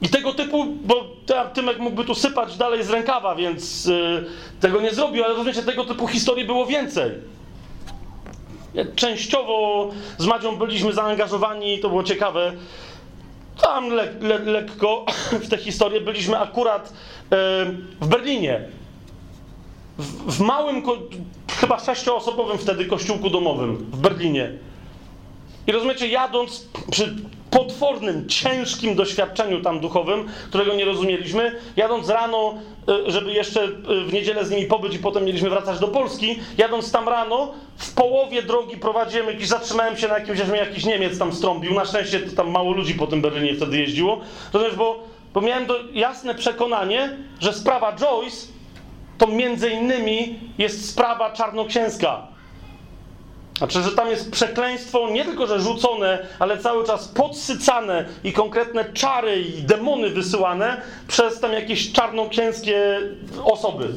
I 0.00 0.08
tego 0.08 0.32
typu, 0.32 0.66
bo 0.66 1.04
Tymek 1.54 1.78
mógłby 1.78 2.04
tu 2.04 2.14
sypać 2.14 2.56
dalej 2.56 2.84
z 2.84 2.90
rękawa, 2.90 3.34
więc 3.34 3.84
yy, 3.84 4.26
tego 4.60 4.80
nie 4.80 4.94
zrobił, 4.94 5.24
ale 5.24 5.34
rozumiecie, 5.34 5.62
tego 5.62 5.84
typu 5.84 6.08
historii 6.08 6.44
było 6.44 6.66
więcej. 6.66 7.10
Częściowo 8.96 9.90
z 10.18 10.26
Madzią 10.26 10.56
byliśmy 10.56 10.92
zaangażowani, 10.92 11.78
to 11.78 11.88
było 11.88 12.02
ciekawe. 12.02 12.52
Tam 13.62 13.90
le, 13.90 14.12
le, 14.20 14.38
lekko 14.38 15.04
w 15.44 15.48
tę 15.48 15.56
historię 15.56 16.00
byliśmy 16.00 16.38
akurat 16.38 16.92
yy, 17.30 17.36
w 18.00 18.08
Berlinie. 18.08 18.68
W, 19.98 20.36
w 20.36 20.40
małym, 20.40 20.82
chyba 21.60 21.78
sześcioosobowym 21.78 22.58
wtedy 22.58 22.84
kościółku 22.84 23.30
domowym 23.30 23.76
w 23.76 23.96
Berlinie. 23.96 24.52
I 25.66 25.72
rozumiecie, 25.72 26.08
jadąc 26.08 26.68
przy 26.90 27.16
potwornym, 27.56 28.28
ciężkim 28.28 28.94
doświadczeniu 28.94 29.62
tam 29.62 29.80
duchowym, 29.80 30.28
którego 30.48 30.74
nie 30.74 30.84
rozumieliśmy, 30.84 31.52
jadąc 31.76 32.08
rano, 32.08 32.54
y, 32.88 33.10
żeby 33.10 33.32
jeszcze 33.32 33.64
y, 33.64 34.04
w 34.04 34.12
niedzielę 34.12 34.44
z 34.44 34.50
nimi 34.50 34.66
pobyć 34.66 34.94
i 34.94 34.98
potem 34.98 35.24
mieliśmy 35.24 35.50
wracać 35.50 35.78
do 35.78 35.88
Polski, 35.88 36.38
jadąc 36.58 36.92
tam 36.92 37.08
rano, 37.08 37.52
w 37.76 37.94
połowie 37.94 38.42
drogi 38.42 38.76
prowadziłem 38.76 39.26
jakiś, 39.26 39.48
zatrzymałem 39.48 39.96
się 39.96 40.08
na 40.08 40.18
jakimś, 40.18 40.38
jakiś 40.38 40.84
Niemiec 40.84 41.18
tam 41.18 41.32
strąbił, 41.32 41.74
na 41.74 41.84
szczęście 41.84 42.20
to 42.20 42.36
tam 42.36 42.50
mało 42.50 42.72
ludzi 42.72 42.94
po 42.94 43.06
tym 43.06 43.20
Berlinie 43.20 43.54
wtedy 43.54 43.78
jeździło, 43.78 44.20
rozumiesz, 44.52 44.76
bo, 44.76 45.02
bo 45.34 45.40
miałem 45.40 45.66
jasne 45.92 46.34
przekonanie, 46.34 47.16
że 47.40 47.52
sprawa 47.52 47.92
Joyce 47.92 48.46
to 49.18 49.26
między 49.26 49.70
innymi 49.70 50.38
jest 50.58 50.90
sprawa 50.90 51.30
czarnoksięska. 51.30 52.35
Znaczy, 53.58 53.82
że 53.82 53.90
tam 53.90 54.08
jest 54.08 54.30
przekleństwo 54.30 55.10
nie 55.10 55.24
tylko, 55.24 55.46
że 55.46 55.60
rzucone, 55.60 56.18
ale 56.38 56.58
cały 56.58 56.84
czas 56.84 57.08
podsycane 57.08 58.04
i 58.24 58.32
konkretne 58.32 58.84
czary 58.92 59.42
i 59.42 59.62
demony 59.62 60.10
wysyłane 60.10 60.82
przez 61.08 61.40
tam 61.40 61.52
jakieś 61.52 61.92
czarnoksięskie 61.92 63.00
osoby. 63.44 63.88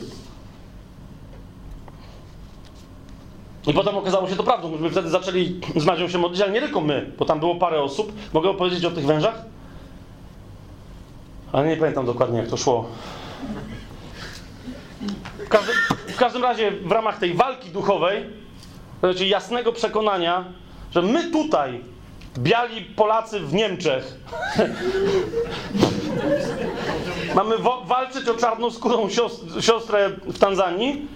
I 3.68 3.74
potem 3.74 3.98
okazało 3.98 4.30
się 4.30 4.36
to 4.36 4.44
prawdą. 4.44 4.72
Myśmy 4.72 4.90
wtedy 4.90 5.10
zaczęli 5.10 5.62
z 5.76 5.86
Madzią 5.86 6.08
się 6.08 6.18
modlić, 6.18 6.42
ale 6.42 6.52
nie 6.52 6.62
tylko 6.62 6.82
my, 6.82 7.12
bo 7.18 7.26
tam 7.26 7.40
było 7.40 7.56
parę 7.56 7.82
osób. 7.82 8.12
Mogę 8.34 8.50
opowiedzieć 8.50 8.86
o 8.86 8.92
tych 8.92 9.06
wężach? 9.06 9.42
Ale 11.52 11.68
nie 11.68 11.78
pamiętam 11.78 12.06
dokładnie, 12.06 12.40
jak 12.40 12.48
to 12.48 12.58
szło. 12.58 12.86
W 15.46 15.50
każdym, 15.50 15.76
w 16.08 16.18
każdym 16.18 16.44
razie, 16.44 16.72
w 16.72 16.92
ramach 16.92 17.20
tej 17.20 17.34
walki 17.34 17.70
duchowej, 17.70 18.26
znaczy 19.00 19.26
jasnego 19.26 19.74
przekonania, 19.74 20.46
że 20.92 21.02
my 21.02 21.32
tutaj, 21.32 21.82
biali 22.38 22.82
Polacy 22.82 23.40
w 23.40 23.54
Niemczech, 23.54 24.14
mamy 27.36 27.56
walczyć 27.86 28.28
o 28.28 28.34
czarnoskórą 28.34 29.10
siostrę 29.60 30.10
w 30.10 30.40
Tanzanii, 30.40 31.08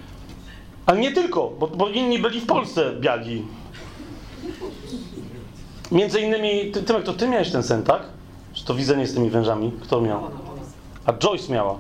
ale 0.86 1.00
nie 1.00 1.12
tylko, 1.12 1.50
bo, 1.60 1.68
bo, 1.68 1.90
inni 1.90 2.20
byli 2.20 2.42
w 2.42 2.46
Polsce 2.46 2.92
biali. 3.00 3.46
Między 5.92 6.22
innymi, 6.22 6.72
ty, 6.72 6.84
Tymek, 6.84 7.04
to 7.04 7.14
ty 7.14 7.28
miałeś 7.28 7.52
ten 7.52 7.64
sen, 7.64 7.84
tak? 7.84 8.02
Czy 8.54 8.66
to 8.66 8.74
widzenie 8.74 9.08
z 9.08 9.14
tymi 9.14 9.30
wężami? 9.30 9.72
Kto 9.82 10.02
miał? 10.02 10.30
A 11.06 11.14
Joyce 11.14 11.54
miała. 11.54 11.78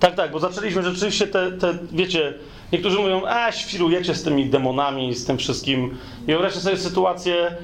Tak, 0.00 0.14
tak, 0.14 0.30
bo 0.30 0.38
zaczęliśmy 0.38 0.82
rzeczywiście 0.82 1.26
te, 1.26 1.52
te 1.52 1.78
wiecie, 1.92 2.34
niektórzy 2.72 2.98
mówią, 2.98 3.22
a 3.26 3.52
świrujecie 3.52 4.14
z 4.14 4.22
tymi 4.22 4.46
demonami, 4.46 5.14
z 5.14 5.26
tym 5.26 5.38
wszystkim. 5.38 5.98
I 6.22 6.26
wyobraźcie 6.26 6.60
sobie 6.60 6.76
sytuację, 6.76 7.56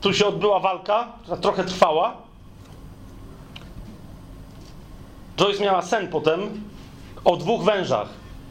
tu 0.00 0.14
się 0.14 0.26
odbyła 0.26 0.60
walka, 0.60 1.12
która 1.22 1.36
trochę 1.36 1.64
trwała. 1.64 2.16
Joyce 5.36 5.62
miała 5.62 5.82
sen 5.82 6.08
potem 6.08 6.40
o 7.24 7.36
dwóch 7.36 7.64
wężach, 7.64 8.08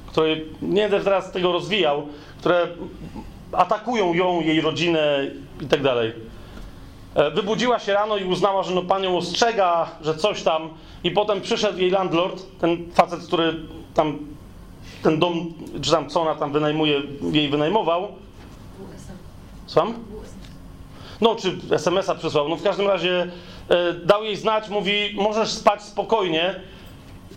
które, 0.07 0.35
nie 0.61 0.81
będę 0.81 1.03
teraz 1.03 1.31
tego 1.31 1.52
rozwijał, 1.52 2.07
które 2.39 2.68
atakują 3.52 4.14
ją, 4.14 4.41
jej 4.41 4.61
rodzinę 4.61 5.31
i 5.61 5.65
tak 5.65 5.84
dalej. 5.84 6.14
E, 7.15 7.31
wybudziła 7.31 7.80
się 7.80 7.94
rano 7.94 8.18
i 8.18 8.23
uznała, 8.23 8.64
że 8.64 8.76
no 8.76 8.81
pan 8.81 9.03
ją 9.03 9.18
ostrzega, 9.18 9.91
że 10.02 10.15
coś 10.15 10.44
tam. 10.44 10.69
I 11.03 11.11
potem 11.11 11.41
przyszedł 11.41 11.80
jej 11.80 11.89
landlord, 11.89 12.44
ten 12.60 12.91
facet, 12.94 13.19
który 13.19 13.56
tam 13.94 14.19
ten 15.03 15.19
dom, 15.19 15.53
czy 15.82 15.91
tam 15.91 16.10
co 16.10 16.22
ona 16.22 16.36
tam 16.36 16.52
wynajmuje, 16.52 17.02
jej 17.32 17.49
wynajmował. 17.49 18.07
Słucham? 19.65 19.94
No, 21.22 21.36
czy 21.36 21.57
SMS-a 21.72 22.15
przysłał. 22.15 22.49
No 22.49 22.56
w 22.56 22.64
każdym 22.64 22.88
razie 22.88 23.28
e, 23.69 23.94
dał 23.94 24.24
jej 24.24 24.36
znać, 24.36 24.69
mówi, 24.69 25.15
możesz 25.15 25.49
spać 25.49 25.84
spokojnie. 25.84 26.56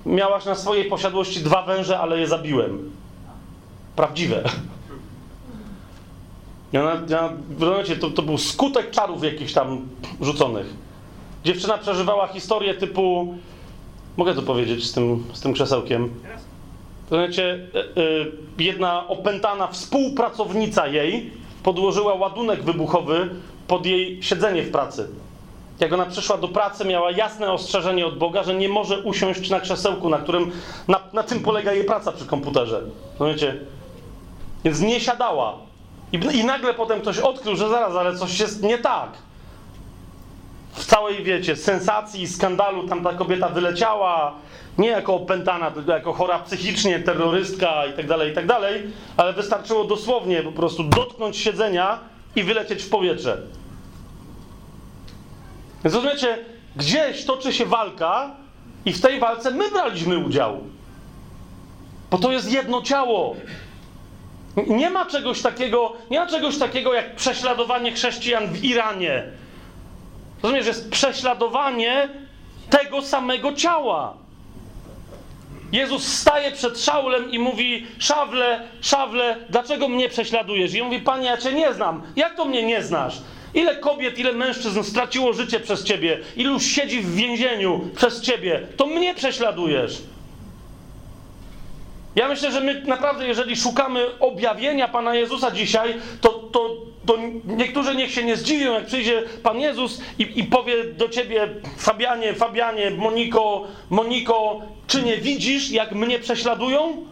Miałaś 0.06 0.44
na 0.44 0.54
swojej 0.54 0.84
posiadłości 0.84 1.40
dwa 1.40 1.62
węże, 1.62 2.00
ale 2.00 2.18
je 2.18 2.26
zabiłem. 2.26 2.90
Prawdziwe. 3.96 4.44
Ja, 6.72 7.02
ja, 7.08 7.32
rozumiecie, 7.60 7.96
to, 7.96 8.10
to 8.10 8.22
był 8.22 8.38
skutek 8.38 8.90
czarów 8.90 9.24
jakichś 9.24 9.52
tam 9.52 9.88
rzuconych. 10.20 10.66
Dziewczyna 11.44 11.78
przeżywała 11.78 12.26
historię 12.26 12.74
typu, 12.74 13.34
mogę 14.16 14.34
to 14.34 14.42
powiedzieć 14.42 14.84
z 14.84 14.92
tym, 14.92 15.24
z 15.32 15.40
tym 15.40 15.52
krzesełkiem, 15.52 16.10
Rozumiecie, 16.24 16.49
e, 17.12 17.22
e, 17.22 17.28
jedna 18.58 19.08
opętana 19.08 19.66
współpracownica 19.66 20.86
jej 20.86 21.30
podłożyła 21.62 22.14
ładunek 22.14 22.62
wybuchowy 22.62 23.28
pod 23.66 23.86
jej 23.86 24.22
siedzenie 24.22 24.62
w 24.62 24.70
pracy. 24.70 25.08
Jak 25.80 25.92
ona 25.92 26.06
przyszła 26.06 26.36
do 26.38 26.48
pracy, 26.48 26.84
miała 26.84 27.10
jasne 27.10 27.52
ostrzeżenie 27.52 28.06
od 28.06 28.18
Boga, 28.18 28.42
że 28.42 28.54
nie 28.54 28.68
może 28.68 29.00
usiąść 29.00 29.50
na 29.50 29.60
krzesełku, 29.60 30.08
na 30.08 30.18
którym, 30.18 30.50
na, 30.88 31.00
na 31.12 31.22
tym 31.22 31.40
polega 31.40 31.72
jej 31.72 31.84
praca 31.84 32.12
przy 32.12 32.26
komputerze. 32.26 32.82
Rozumiecie? 33.18 33.60
Więc 34.64 34.80
nie 34.80 35.00
siadała. 35.00 35.58
I, 36.12 36.16
I 36.16 36.44
nagle 36.44 36.74
potem 36.74 37.00
ktoś 37.00 37.18
odkrył, 37.18 37.56
że 37.56 37.68
zaraz, 37.68 37.96
ale 37.96 38.16
coś 38.16 38.40
jest 38.40 38.62
nie 38.62 38.78
tak. 38.78 39.10
W 40.72 40.84
całej, 40.84 41.24
wiecie, 41.24 41.56
sensacji, 41.56 42.28
skandalu 42.28 42.88
tam 42.88 43.04
ta 43.04 43.12
kobieta 43.12 43.48
wyleciała, 43.48 44.34
nie 44.80 44.88
jako 44.88 45.14
opętana, 45.14 45.70
tylko 45.70 45.92
jako 45.92 46.12
chora 46.12 46.38
psychicznie, 46.38 47.00
terrorystka 47.00 47.86
i 47.86 47.92
tak 47.92 48.06
dalej, 48.06 48.32
i 48.32 48.34
tak 48.34 48.46
ale 49.16 49.32
wystarczyło 49.32 49.84
dosłownie 49.84 50.42
po 50.42 50.52
prostu 50.52 50.84
dotknąć 50.84 51.36
siedzenia 51.36 51.98
i 52.36 52.42
wylecieć 52.42 52.82
w 52.82 52.88
powietrze. 52.90 53.42
Więc 55.84 55.94
rozumiecie, 55.94 56.38
gdzieś 56.76 57.24
toczy 57.24 57.52
się 57.52 57.66
walka 57.66 58.30
i 58.84 58.92
w 58.92 59.00
tej 59.00 59.20
walce 59.20 59.50
my 59.50 59.70
braliśmy 59.70 60.18
udział. 60.18 60.60
Bo 62.10 62.18
to 62.18 62.32
jest 62.32 62.52
jedno 62.52 62.82
ciało. 62.82 63.36
Nie 64.66 64.90
ma 64.90 65.06
czegoś 65.06 65.42
takiego, 65.42 65.92
nie 66.10 66.20
ma 66.20 66.26
czegoś 66.26 66.58
takiego 66.58 66.94
jak 66.94 67.16
prześladowanie 67.16 67.92
chrześcijan 67.92 68.46
w 68.46 68.64
Iranie. 68.64 69.24
Rozumiesz, 70.42 70.66
jest 70.66 70.90
prześladowanie 70.90 72.08
tego 72.70 73.02
samego 73.02 73.52
ciała. 73.52 74.14
Jezus 75.72 76.04
staje 76.08 76.50
przed 76.50 76.80
Szaulem 76.80 77.30
i 77.30 77.38
mówi: 77.38 77.86
Szawle, 77.98 78.68
szawle, 78.80 79.36
dlaczego 79.50 79.88
mnie 79.88 80.08
prześladujesz? 80.08 80.74
I 80.74 80.80
on 80.80 80.88
mówi: 80.88 81.00
Panie, 81.00 81.26
ja 81.26 81.36
cię 81.36 81.52
nie 81.52 81.74
znam. 81.74 82.02
Jak 82.16 82.36
to 82.36 82.44
mnie 82.44 82.62
nie 82.62 82.82
znasz? 82.82 83.14
Ile 83.54 83.76
kobiet, 83.76 84.18
ile 84.18 84.32
mężczyzn 84.32 84.82
straciło 84.82 85.32
życie 85.32 85.60
przez 85.60 85.84
ciebie? 85.84 86.18
Ilu 86.36 86.60
siedzi 86.60 87.00
w 87.00 87.14
więzieniu 87.14 87.90
przez 87.96 88.20
ciebie? 88.20 88.66
To 88.76 88.86
mnie 88.86 89.14
prześladujesz. 89.14 90.02
Ja 92.16 92.28
myślę, 92.28 92.52
że 92.52 92.60
my 92.60 92.82
naprawdę, 92.86 93.28
jeżeli 93.28 93.56
szukamy 93.56 94.18
objawienia 94.18 94.88
Pana 94.88 95.14
Jezusa 95.14 95.50
dzisiaj, 95.50 95.94
to, 96.20 96.28
to, 96.28 96.76
to 97.06 97.16
niektórzy 97.44 97.94
niech 97.94 98.10
się 98.10 98.24
nie 98.24 98.36
zdziwią, 98.36 98.72
jak 98.72 98.86
przyjdzie 98.86 99.22
Pan 99.42 99.60
Jezus 99.60 100.00
i, 100.18 100.38
i 100.38 100.44
powie 100.44 100.84
do 100.84 101.08
ciebie, 101.08 101.48
Fabianie, 101.76 102.34
Fabianie, 102.34 102.90
Moniko, 102.90 103.64
Moniko, 103.90 104.60
czy 104.86 105.02
nie 105.02 105.16
widzisz, 105.16 105.70
jak 105.70 105.92
mnie 105.92 106.18
prześladują? 106.18 107.06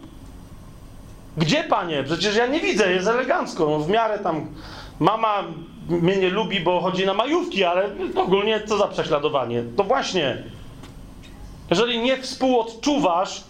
Gdzie, 1.37 1.63
Panie? 1.63 2.03
Przecież 2.03 2.35
ja 2.35 2.47
nie 2.47 2.59
widzę, 2.59 2.91
jest 2.91 3.07
elegancko. 3.07 3.69
No, 3.69 3.79
w 3.79 3.89
miarę 3.89 4.19
tam 4.19 4.47
mama 4.99 5.43
mnie 5.89 6.17
nie 6.17 6.29
lubi, 6.29 6.59
bo 6.59 6.81
chodzi 6.81 7.05
na 7.05 7.13
majówki, 7.13 7.63
ale 7.63 7.89
ogólnie 8.15 8.61
co 8.65 8.77
za 8.77 8.87
prześladowanie? 8.87 9.63
To 9.77 9.83
właśnie, 9.83 10.43
jeżeli 11.69 11.99
nie 11.99 12.17
współodczuwasz 12.17 13.43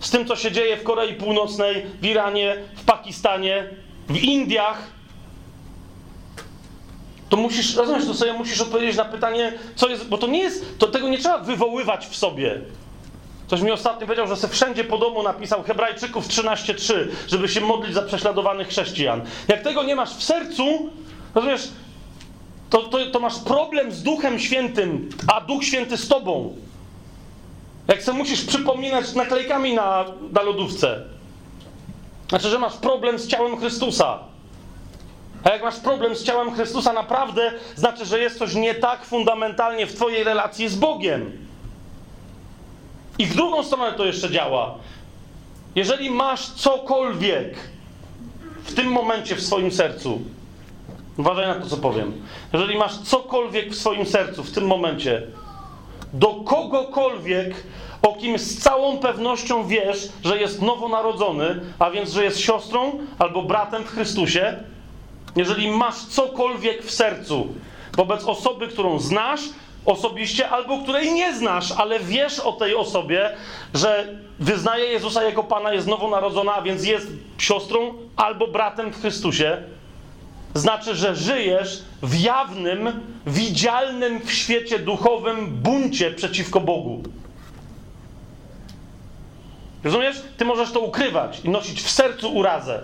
z 0.00 0.10
tym, 0.10 0.26
co 0.26 0.36
się 0.36 0.52
dzieje 0.52 0.76
w 0.76 0.82
Korei 0.82 1.14
Północnej, 1.14 1.86
w 2.00 2.06
Iranie, 2.06 2.56
w 2.76 2.84
Pakistanie, 2.84 3.70
w 4.08 4.22
Indiach, 4.22 4.90
to 7.32 7.36
musisz, 7.36 7.76
rozumiesz, 7.76 8.06
to 8.06 8.14
sobie 8.14 8.32
musisz 8.32 8.60
odpowiedzieć 8.60 8.96
na 8.96 9.04
pytanie, 9.04 9.52
co 9.76 9.88
jest, 9.88 10.08
bo 10.08 10.18
to 10.18 10.26
nie 10.26 10.38
jest, 10.38 10.78
to 10.78 10.86
tego 10.86 11.08
nie 11.08 11.18
trzeba 11.18 11.38
wywoływać 11.38 12.06
w 12.06 12.16
sobie. 12.16 12.60
Ktoś 13.46 13.60
mi 13.60 13.70
ostatnio 13.70 14.06
powiedział, 14.06 14.26
że 14.26 14.36
se 14.36 14.48
wszędzie 14.48 14.84
po 14.84 14.98
domu 14.98 15.22
napisał 15.22 15.62
Hebrajczyków 15.62 16.28
13.3, 16.28 16.94
żeby 17.28 17.48
się 17.48 17.60
modlić 17.60 17.94
za 17.94 18.02
prześladowanych 18.02 18.68
chrześcijan. 18.68 19.22
Jak 19.48 19.62
tego 19.62 19.82
nie 19.82 19.96
masz 19.96 20.10
w 20.16 20.22
sercu, 20.22 20.90
rozumiesz, 21.34 21.68
to, 22.70 22.82
to, 22.82 23.06
to 23.06 23.20
masz 23.20 23.38
problem 23.38 23.92
z 23.92 24.02
Duchem 24.02 24.38
Świętym, 24.38 25.08
a 25.34 25.40
Duch 25.40 25.64
Święty 25.64 25.96
z 25.96 26.08
tobą. 26.08 26.56
Jak 27.88 28.02
sobie 28.02 28.18
musisz 28.18 28.44
przypominać 28.44 29.14
naklejkami 29.14 29.74
na, 29.74 30.04
na 30.32 30.42
lodówce. 30.42 31.04
Znaczy, 32.28 32.48
że 32.48 32.58
masz 32.58 32.74
problem 32.74 33.18
z 33.18 33.26
ciałem 33.26 33.56
Chrystusa. 33.56 34.31
A 35.44 35.50
jak 35.50 35.62
masz 35.62 35.80
problem 35.80 36.16
z 36.16 36.24
ciałem 36.24 36.54
Chrystusa, 36.54 36.92
naprawdę 36.92 37.52
znaczy, 37.76 38.06
że 38.06 38.18
jest 38.18 38.38
coś 38.38 38.54
nie 38.54 38.74
tak 38.74 39.04
fundamentalnie 39.04 39.86
w 39.86 39.94
Twojej 39.94 40.24
relacji 40.24 40.68
z 40.68 40.76
Bogiem. 40.76 41.32
I 43.18 43.26
w 43.26 43.36
drugą 43.36 43.62
stronę 43.62 43.92
to 43.92 44.04
jeszcze 44.04 44.30
działa. 44.30 44.74
Jeżeli 45.74 46.10
masz 46.10 46.50
cokolwiek 46.50 47.54
w 48.64 48.74
tym 48.74 48.86
momencie 48.86 49.36
w 49.36 49.42
swoim 49.42 49.72
sercu, 49.72 50.20
uważaj 51.18 51.46
na 51.46 51.54
to, 51.54 51.66
co 51.66 51.76
powiem. 51.76 52.22
Jeżeli 52.52 52.78
masz 52.78 52.98
cokolwiek 52.98 53.70
w 53.70 53.78
swoim 53.78 54.06
sercu 54.06 54.44
w 54.44 54.52
tym 54.52 54.66
momencie, 54.66 55.22
do 56.12 56.28
kogokolwiek, 56.28 57.54
o 58.02 58.14
kim 58.14 58.38
z 58.38 58.58
całą 58.58 58.98
pewnością 58.98 59.66
wiesz, 59.66 60.08
że 60.24 60.38
jest 60.38 60.62
nowonarodzony, 60.62 61.60
a 61.78 61.90
więc, 61.90 62.12
że 62.12 62.24
jest 62.24 62.40
siostrą 62.40 62.98
albo 63.18 63.42
bratem 63.42 63.84
w 63.84 63.90
Chrystusie, 63.90 64.64
jeżeli 65.36 65.70
masz 65.70 65.96
cokolwiek 65.96 66.82
w 66.82 66.90
sercu 66.90 67.54
wobec 67.96 68.24
osoby, 68.24 68.68
którą 68.68 68.98
znasz 68.98 69.40
osobiście, 69.84 70.48
albo 70.50 70.82
której 70.82 71.12
nie 71.12 71.34
znasz, 71.34 71.72
ale 71.72 72.00
wiesz 72.00 72.40
o 72.40 72.52
tej 72.52 72.74
osobie, 72.74 73.30
że 73.74 74.18
wyznaje 74.38 74.84
Jezusa 74.84 75.22
jako 75.22 75.44
Pana, 75.44 75.72
jest 75.72 75.86
nowonarodzona, 75.86 76.54
a 76.54 76.62
więc 76.62 76.84
jest 76.84 77.08
siostrą 77.38 77.94
albo 78.16 78.46
bratem 78.46 78.92
w 78.92 79.00
Chrystusie, 79.00 79.62
znaczy, 80.54 80.94
że 80.94 81.16
żyjesz 81.16 81.82
w 82.02 82.20
jawnym, 82.20 83.00
widzialnym 83.26 84.20
w 84.20 84.32
świecie 84.32 84.78
duchowym 84.78 85.46
buncie 85.46 86.10
przeciwko 86.10 86.60
Bogu. 86.60 87.02
Rozumiesz? 89.84 90.22
Ty 90.36 90.44
możesz 90.44 90.72
to 90.72 90.80
ukrywać 90.80 91.40
i 91.44 91.48
nosić 91.48 91.82
w 91.82 91.90
sercu 91.90 92.34
urazę. 92.34 92.82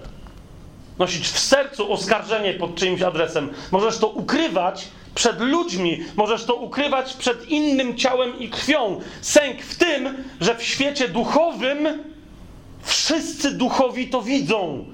Nosić 0.98 1.28
w 1.28 1.38
sercu 1.38 1.92
oskarżenie 1.92 2.54
pod 2.54 2.74
czyimś 2.74 3.02
adresem. 3.02 3.50
Możesz 3.70 3.98
to 3.98 4.08
ukrywać 4.08 4.88
przed 5.14 5.40
ludźmi, 5.40 6.00
możesz 6.16 6.44
to 6.44 6.54
ukrywać 6.54 7.14
przed 7.14 7.48
innym 7.48 7.96
ciałem 7.96 8.38
i 8.38 8.48
krwią. 8.48 9.00
Sęk 9.20 9.62
w 9.62 9.78
tym, 9.78 10.24
że 10.40 10.54
w 10.54 10.62
świecie 10.62 11.08
duchowym 11.08 11.88
wszyscy 12.82 13.50
duchowi 13.50 14.08
to 14.08 14.22
widzą. 14.22 14.84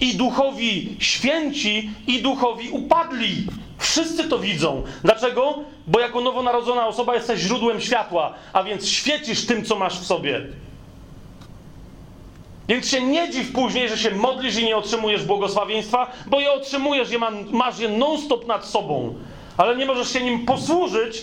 I 0.00 0.16
duchowi 0.16 0.96
święci, 0.98 1.90
i 2.06 2.22
duchowi 2.22 2.70
upadli. 2.70 3.46
Wszyscy 3.78 4.24
to 4.24 4.38
widzą. 4.38 4.82
Dlaczego? 5.04 5.58
Bo 5.86 6.00
jako 6.00 6.20
nowonarodzona 6.20 6.86
osoba 6.86 7.14
jesteś 7.14 7.40
źródłem 7.40 7.80
światła, 7.80 8.34
a 8.52 8.62
więc 8.62 8.88
świecisz 8.88 9.46
tym, 9.46 9.64
co 9.64 9.76
masz 9.76 10.00
w 10.00 10.04
sobie. 10.04 10.46
Więc 12.68 12.88
się 12.88 13.02
nie 13.02 13.30
dziw 13.30 13.52
później, 13.52 13.88
że 13.88 13.98
się 13.98 14.10
modlisz 14.10 14.56
i 14.56 14.64
nie 14.64 14.76
otrzymujesz 14.76 15.24
błogosławieństwa, 15.24 16.10
bo 16.26 16.40
je 16.40 16.52
otrzymujesz, 16.52 17.10
je 17.10 17.18
masz 17.50 17.78
je 17.78 17.88
non-stop 17.88 18.46
nad 18.46 18.64
sobą. 18.66 19.14
Ale 19.56 19.76
nie 19.76 19.86
możesz 19.86 20.12
się 20.12 20.20
nim 20.20 20.46
posłużyć, 20.46 21.22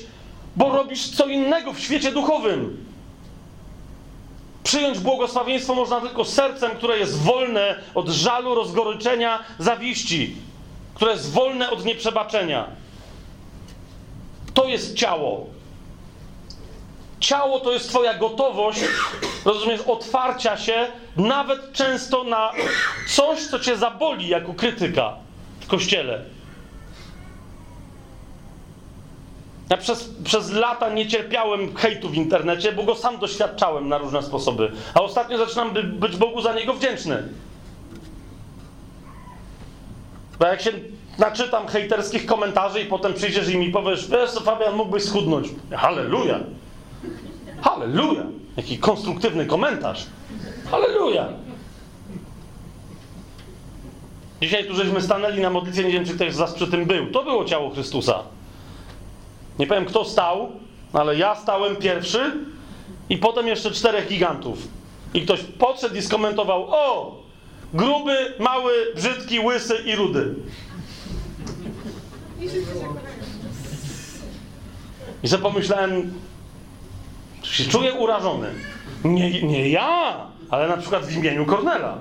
bo 0.56 0.70
robisz 0.70 1.10
co 1.10 1.28
innego 1.28 1.74
w 1.74 1.80
świecie 1.80 2.12
duchowym. 2.12 2.86
Przyjąć 4.64 5.00
błogosławieństwo 5.00 5.76
można 5.76 6.02
tylko 6.02 6.26
sercem, 6.26 6.72
które 6.72 7.00
jest 7.00 7.22
wolne 7.22 7.76
od 7.96 8.10
żalu, 8.10 8.56
rozgoryczenia, 8.56 9.40
zawiści, 9.60 10.36
które 10.94 11.12
jest 11.12 11.32
wolne 11.32 11.70
od 11.70 11.86
nieprzebaczenia. 11.86 12.68
To 14.54 14.66
jest 14.66 14.96
ciało. 14.96 15.55
Ciało 17.20 17.60
to 17.60 17.72
jest 17.72 17.90
Twoja 17.90 18.14
gotowość, 18.14 18.80
rozumiesz, 19.46 19.82
otwarcia 19.82 20.58
się 20.58 20.88
nawet 21.18 21.74
często 21.74 22.24
na 22.24 22.52
coś, 23.08 23.48
co 23.48 23.60
Cię 23.60 23.78
zaboli 23.78 24.28
jako 24.28 24.54
krytyka 24.54 25.14
w 25.60 25.68
kościele. 25.68 26.22
Ja 29.70 29.78
przez, 29.78 30.10
przez 30.24 30.52
lata 30.52 30.90
nie 30.90 31.08
cierpiałem 31.08 31.76
hejtu 31.76 32.10
w 32.10 32.16
internecie, 32.16 32.72
bo 32.72 32.84
go 32.84 32.96
sam 32.96 33.18
doświadczałem 33.18 33.90
na 33.90 33.98
różne 33.98 34.24
sposoby. 34.24 34.72
A 34.94 35.02
ostatnio 35.02 35.38
zaczynam 35.38 35.74
by, 35.74 35.84
być 35.84 36.18
Bogu 36.18 36.42
za 36.42 36.54
niego 36.54 36.74
wdzięczny. 36.74 37.24
Bo 40.40 40.48
jak 40.48 40.62
się 40.62 40.72
naczytam 41.18 41.68
hejterskich 41.68 42.26
komentarzy 42.26 42.82
i 42.82 42.86
potem 42.86 43.14
przyjdziesz 43.14 43.50
i 43.50 43.58
mi 43.58 43.72
powiesz, 43.72 44.08
wiesz 44.08 44.32
co 44.32 44.42
Fabian, 44.42 44.76
mógłbyś 44.76 45.04
schudnąć. 45.04 45.48
Halleluja! 45.72 46.40
Halleluja! 47.66 48.24
Jaki 48.58 48.78
konstruktywny 48.78 49.46
komentarz. 49.46 50.06
Halleluja! 50.72 51.28
Dzisiaj 54.42 54.68
tu 54.68 54.76
żeśmy 54.76 55.02
stanęli 55.02 55.42
na 55.42 55.50
modlitwie, 55.50 55.84
nie 55.84 55.92
wiem 55.92 56.06
czy 56.06 56.14
ktoś 56.14 56.34
z 56.34 56.38
was 56.38 56.54
przy 56.54 56.68
tym 56.68 56.86
był. 56.86 57.12
To 57.12 57.24
było 57.24 57.46
ciało 57.46 57.70
Chrystusa. 57.70 58.24
Nie 59.60 59.68
powiem 59.68 59.86
kto 59.86 60.06
stał, 60.06 60.52
ale 60.94 61.16
ja 61.16 61.36
stałem 61.36 61.76
pierwszy 61.76 62.32
i 63.10 63.18
potem 63.18 63.48
jeszcze 63.48 63.72
czterech 63.72 64.08
gigantów. 64.08 64.68
I 65.14 65.22
ktoś 65.22 65.40
podszedł 65.42 65.96
i 65.96 66.02
skomentował: 66.02 66.68
O! 66.70 67.18
Gruby, 67.74 68.34
mały, 68.40 68.74
brzydki, 68.96 69.40
łysy 69.40 69.76
i 69.86 69.96
rudy. 69.96 70.36
I 75.24 75.28
sobie 75.28 75.44
pomyślałem, 75.44 76.14
się 77.56 77.66
czuję 77.66 77.94
urażony. 77.94 78.48
Nie, 79.04 79.44
nie 79.44 79.70
ja, 79.70 80.18
ale 80.50 80.68
na 80.68 80.78
przykład 80.78 81.06
w 81.06 81.18
imieniu 81.18 81.46
Kornela. 81.46 81.98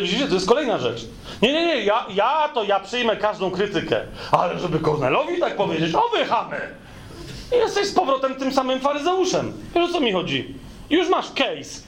Widzicie, 0.00 0.26
to 0.28 0.34
jest 0.34 0.48
kolejna 0.48 0.78
rzecz. 0.78 1.06
Nie, 1.42 1.52
nie, 1.52 1.66
nie, 1.66 1.84
ja, 1.84 2.06
ja 2.14 2.48
to 2.54 2.64
ja 2.64 2.80
przyjmę 2.80 3.16
każdą 3.16 3.50
krytykę. 3.50 4.00
Ale 4.30 4.58
żeby 4.58 4.78
Kornelowi 4.78 5.40
tak 5.40 5.56
powiedzieć, 5.56 5.94
o 5.94 6.16
wychamy! 6.18 6.60
I 7.52 7.56
jesteś 7.56 7.86
z 7.86 7.92
powrotem 7.94 8.34
tym 8.34 8.52
samym 8.52 8.80
faryzeuszem. 8.80 9.52
Wiesz 9.74 9.90
o 9.90 9.92
co 9.92 10.00
mi 10.00 10.12
chodzi? 10.12 10.54
Już 10.90 11.08
masz 11.08 11.32
case, 11.32 11.82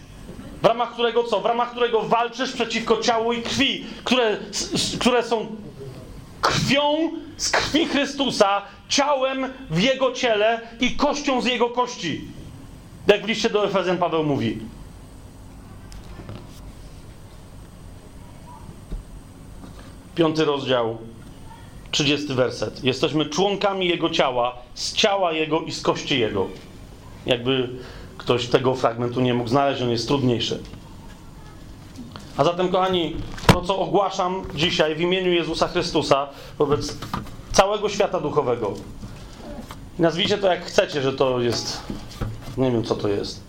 w 0.62 0.64
ramach 0.66 0.92
którego 0.92 1.24
co? 1.24 1.40
W 1.40 1.46
ramach 1.46 1.70
którego 1.70 2.02
walczysz 2.02 2.52
przeciwko 2.52 2.96
ciału 2.96 3.32
i 3.32 3.42
krwi, 3.42 3.86
które, 4.04 4.36
które 5.00 5.22
są 5.22 5.46
krwią 6.40 7.10
z 7.36 7.50
krwi 7.50 7.86
Chrystusa, 7.86 8.62
ciałem 8.88 9.52
w 9.70 9.82
Jego 9.82 10.12
ciele 10.12 10.60
i 10.80 10.90
kością 10.90 11.40
z 11.40 11.46
Jego 11.46 11.70
kości. 11.70 12.24
Jak 13.06 13.24
w 13.24 13.28
liście 13.28 13.50
do 13.50 13.64
Efezjan 13.64 13.98
Paweł 13.98 14.24
mówi. 14.24 14.58
Piąty 20.14 20.44
rozdział, 20.44 20.98
trzydziesty 21.90 22.34
werset. 22.34 22.84
Jesteśmy 22.84 23.26
członkami 23.26 23.88
Jego 23.88 24.10
ciała, 24.10 24.56
z 24.74 24.92
ciała 24.92 25.32
Jego 25.32 25.60
i 25.60 25.72
z 25.72 25.82
kości 25.82 26.18
Jego. 26.18 26.46
Jakby 27.26 27.68
ktoś 28.18 28.46
tego 28.46 28.74
fragmentu 28.74 29.20
nie 29.20 29.34
mógł 29.34 29.50
znaleźć, 29.50 29.82
on 29.82 29.90
jest 29.90 30.08
trudniejszy. 30.08 30.62
A 32.38 32.44
zatem, 32.44 32.68
kochani, 32.68 33.16
to 33.52 33.60
co 33.62 33.78
ogłaszam 33.78 34.42
dzisiaj 34.54 34.94
w 34.94 35.00
imieniu 35.00 35.32
Jezusa 35.32 35.68
Chrystusa 35.68 36.28
wobec 36.58 36.96
całego 37.52 37.88
świata 37.88 38.20
duchowego. 38.20 38.74
Nazwijcie 39.98 40.38
to 40.38 40.46
jak 40.46 40.64
chcecie, 40.64 41.02
że 41.02 41.12
to 41.12 41.40
jest. 41.40 41.82
Nie 42.56 42.70
wiem, 42.70 42.84
co 42.84 42.94
to 42.94 43.08
jest. 43.08 43.40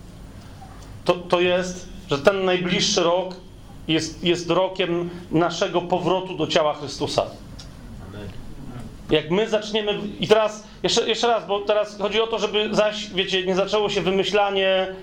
To, 1.06 1.14
to 1.14 1.41
jest, 1.41 1.90
że 2.10 2.20
ten 2.20 2.45
najbliższy 2.45 3.03
rok 3.03 3.36
jest, 3.88 4.24
jest 4.24 4.49
rokiem 4.49 5.10
naszego 5.32 5.82
powrotu 5.82 6.38
do 6.38 6.48
ciała 6.48 6.74
Chrystusa. 6.74 7.26
Jak 9.10 9.32
my 9.32 9.49
zaczniemy. 9.49 9.99
I 10.20 10.28
teraz, 10.28 10.64
jeszcze, 10.84 11.10
jeszcze 11.10 11.28
raz, 11.28 11.48
bo 11.48 11.60
teraz 11.60 11.98
chodzi 11.98 12.22
o 12.22 12.28
to, 12.28 12.40
żeby 12.40 12.70
zaś, 12.72 13.10
wiecie, 13.10 13.45
nie 13.45 13.56
zaczęło 13.56 13.90
się 13.90 14.02
wymyślanie. 14.02 14.95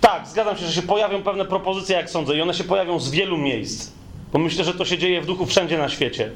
Tak, 0.00 0.28
zgadzam 0.28 0.56
się, 0.56 0.66
że 0.66 0.72
się 0.72 0.82
pojawią 0.82 1.22
pewne 1.22 1.44
propozycje, 1.44 1.96
jak 1.96 2.10
sądzę, 2.10 2.36
i 2.36 2.40
one 2.40 2.54
się 2.54 2.64
pojawią 2.64 2.98
z 2.98 3.10
wielu 3.10 3.36
miejsc. 3.36 3.92
Bo 4.32 4.38
myślę, 4.38 4.64
że 4.64 4.74
to 4.74 4.84
się 4.84 4.98
dzieje 4.98 5.20
w 5.20 5.26
duchu 5.26 5.46
wszędzie 5.46 5.78
na 5.78 5.88
świecie. 5.88 6.30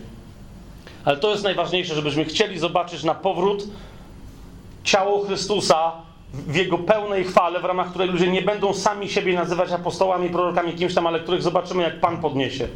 Ale 1.04 1.16
to 1.16 1.30
jest 1.30 1.44
najważniejsze, 1.44 1.94
żebyśmy 1.94 2.24
chcieli 2.24 2.58
zobaczyć 2.58 3.04
na 3.04 3.14
powrót 3.14 3.64
ciało 4.84 5.24
Chrystusa 5.24 5.92
w 6.32 6.56
jego 6.56 6.78
pełnej 6.78 7.24
chwale, 7.24 7.60
w 7.60 7.64
ramach 7.64 7.90
której 7.90 8.08
ludzie 8.08 8.28
nie 8.28 8.42
będą 8.42 8.74
sami 8.74 9.08
siebie 9.08 9.34
nazywać 9.34 9.72
apostołami, 9.72 10.28
prorokami, 10.28 10.72
kimś 10.72 10.94
tam, 10.94 11.06
ale 11.06 11.20
których 11.20 11.42
zobaczymy, 11.42 11.82
jak 11.82 12.00
Pan 12.00 12.18
podniesie. 12.20 12.68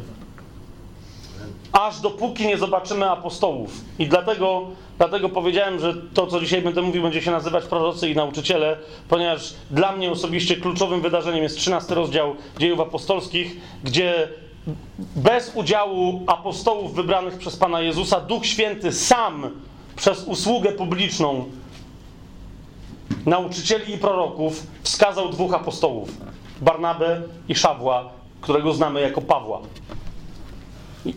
aż 1.71 1.99
dopóki 1.99 2.47
nie 2.47 2.57
zobaczymy 2.57 3.09
apostołów. 3.09 3.81
I 3.99 4.07
dlatego, 4.07 4.67
dlatego 4.97 5.29
powiedziałem, 5.29 5.79
że 5.79 5.93
to, 6.13 6.27
co 6.27 6.39
dzisiaj 6.39 6.61
będę 6.61 6.81
mówił, 6.81 7.03
będzie 7.03 7.21
się 7.21 7.31
nazywać 7.31 7.65
prorocy 7.65 8.09
i 8.09 8.15
nauczyciele, 8.15 8.77
ponieważ 9.09 9.53
dla 9.71 9.91
mnie 9.91 10.11
osobiście 10.11 10.55
kluczowym 10.55 11.01
wydarzeniem 11.01 11.43
jest 11.43 11.57
13 11.57 11.95
rozdział 11.95 12.35
dziejów 12.59 12.79
apostolskich, 12.79 13.57
gdzie 13.83 14.27
bez 15.15 15.51
udziału 15.55 16.23
apostołów 16.27 16.95
wybranych 16.95 17.37
przez 17.37 17.57
Pana 17.57 17.81
Jezusa, 17.81 18.19
Duch 18.21 18.45
Święty 18.45 18.91
sam 18.91 19.49
przez 19.95 20.23
usługę 20.23 20.71
publiczną 20.71 21.45
nauczycieli 23.25 23.93
i 23.93 23.97
proroków 23.97 24.67
wskazał 24.83 25.29
dwóch 25.29 25.53
apostołów: 25.53 26.09
Barnabę 26.61 27.21
i 27.49 27.55
Szawła, 27.55 28.09
którego 28.41 28.73
znamy 28.73 29.01
jako 29.01 29.21
Pawła. 29.21 29.61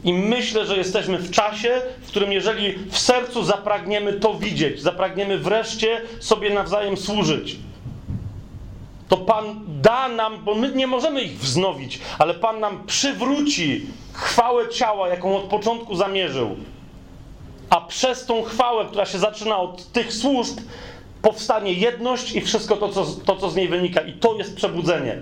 I 0.05 0.13
myślę, 0.13 0.67
że 0.67 0.77
jesteśmy 0.77 1.19
w 1.19 1.31
czasie, 1.31 1.83
w 2.03 2.09
którym 2.09 2.33
jeżeli 2.33 2.79
w 2.91 2.99
sercu 2.99 3.45
zapragniemy 3.45 4.13
to 4.13 4.35
widzieć, 4.35 4.83
zapragniemy 4.83 5.39
wreszcie 5.39 6.01
sobie 6.21 6.55
nawzajem 6.55 6.97
służyć, 6.97 7.57
to 9.09 9.17
Pan 9.17 9.61
da 9.83 10.09
nam, 10.09 10.45
bo 10.45 10.55
my 10.55 10.73
nie 10.73 10.87
możemy 10.87 11.23
ich 11.23 11.39
wznowić, 11.39 11.99
ale 12.19 12.35
Pan 12.35 12.61
nam 12.61 12.87
przywróci 12.87 13.87
chwałę 14.13 14.69
ciała, 14.69 15.09
jaką 15.09 15.37
od 15.37 15.43
początku 15.43 15.97
zamierzył. 15.97 16.57
A 17.71 17.81
przez 17.81 18.27
tą 18.27 18.43
chwałę, 18.43 18.85
która 18.85 19.07
się 19.07 19.19
zaczyna 19.19 19.59
od 19.59 19.93
tych 19.93 20.13
służb, 20.13 20.59
powstanie 21.23 21.73
jedność 21.73 22.33
i 22.33 22.41
wszystko 22.41 22.77
to, 22.77 22.89
co, 22.89 23.05
to, 23.05 23.37
co 23.37 23.51
z 23.51 23.57
niej 23.57 23.69
wynika. 23.69 24.01
I 24.01 24.13
to 24.13 24.35
jest 24.35 24.57
przebudzenie. 24.57 25.19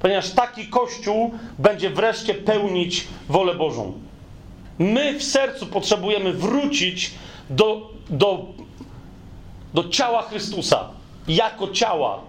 Ponieważ 0.00 0.30
taki 0.30 0.66
Kościół 0.66 1.34
będzie 1.58 1.90
wreszcie 1.90 2.34
pełnić 2.34 3.08
wolę 3.28 3.54
Bożą. 3.54 3.92
My 4.78 5.18
w 5.18 5.22
sercu 5.24 5.66
potrzebujemy 5.66 6.32
wrócić 6.32 7.10
do, 7.50 7.90
do, 8.10 8.44
do 9.74 9.88
ciała 9.88 10.22
Chrystusa 10.22 10.88
jako 11.28 11.68
ciała. 11.68 12.20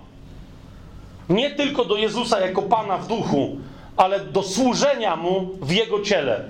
Nie 1.29 1.51
tylko 1.51 1.85
do 1.85 1.95
Jezusa 1.95 2.39
jako 2.39 2.61
Pana 2.61 2.97
w 2.97 3.07
duchu, 3.07 3.57
ale 3.97 4.19
do 4.19 4.43
służenia 4.43 5.15
Mu 5.15 5.49
w 5.61 5.71
Jego 5.71 6.01
ciele. 6.01 6.45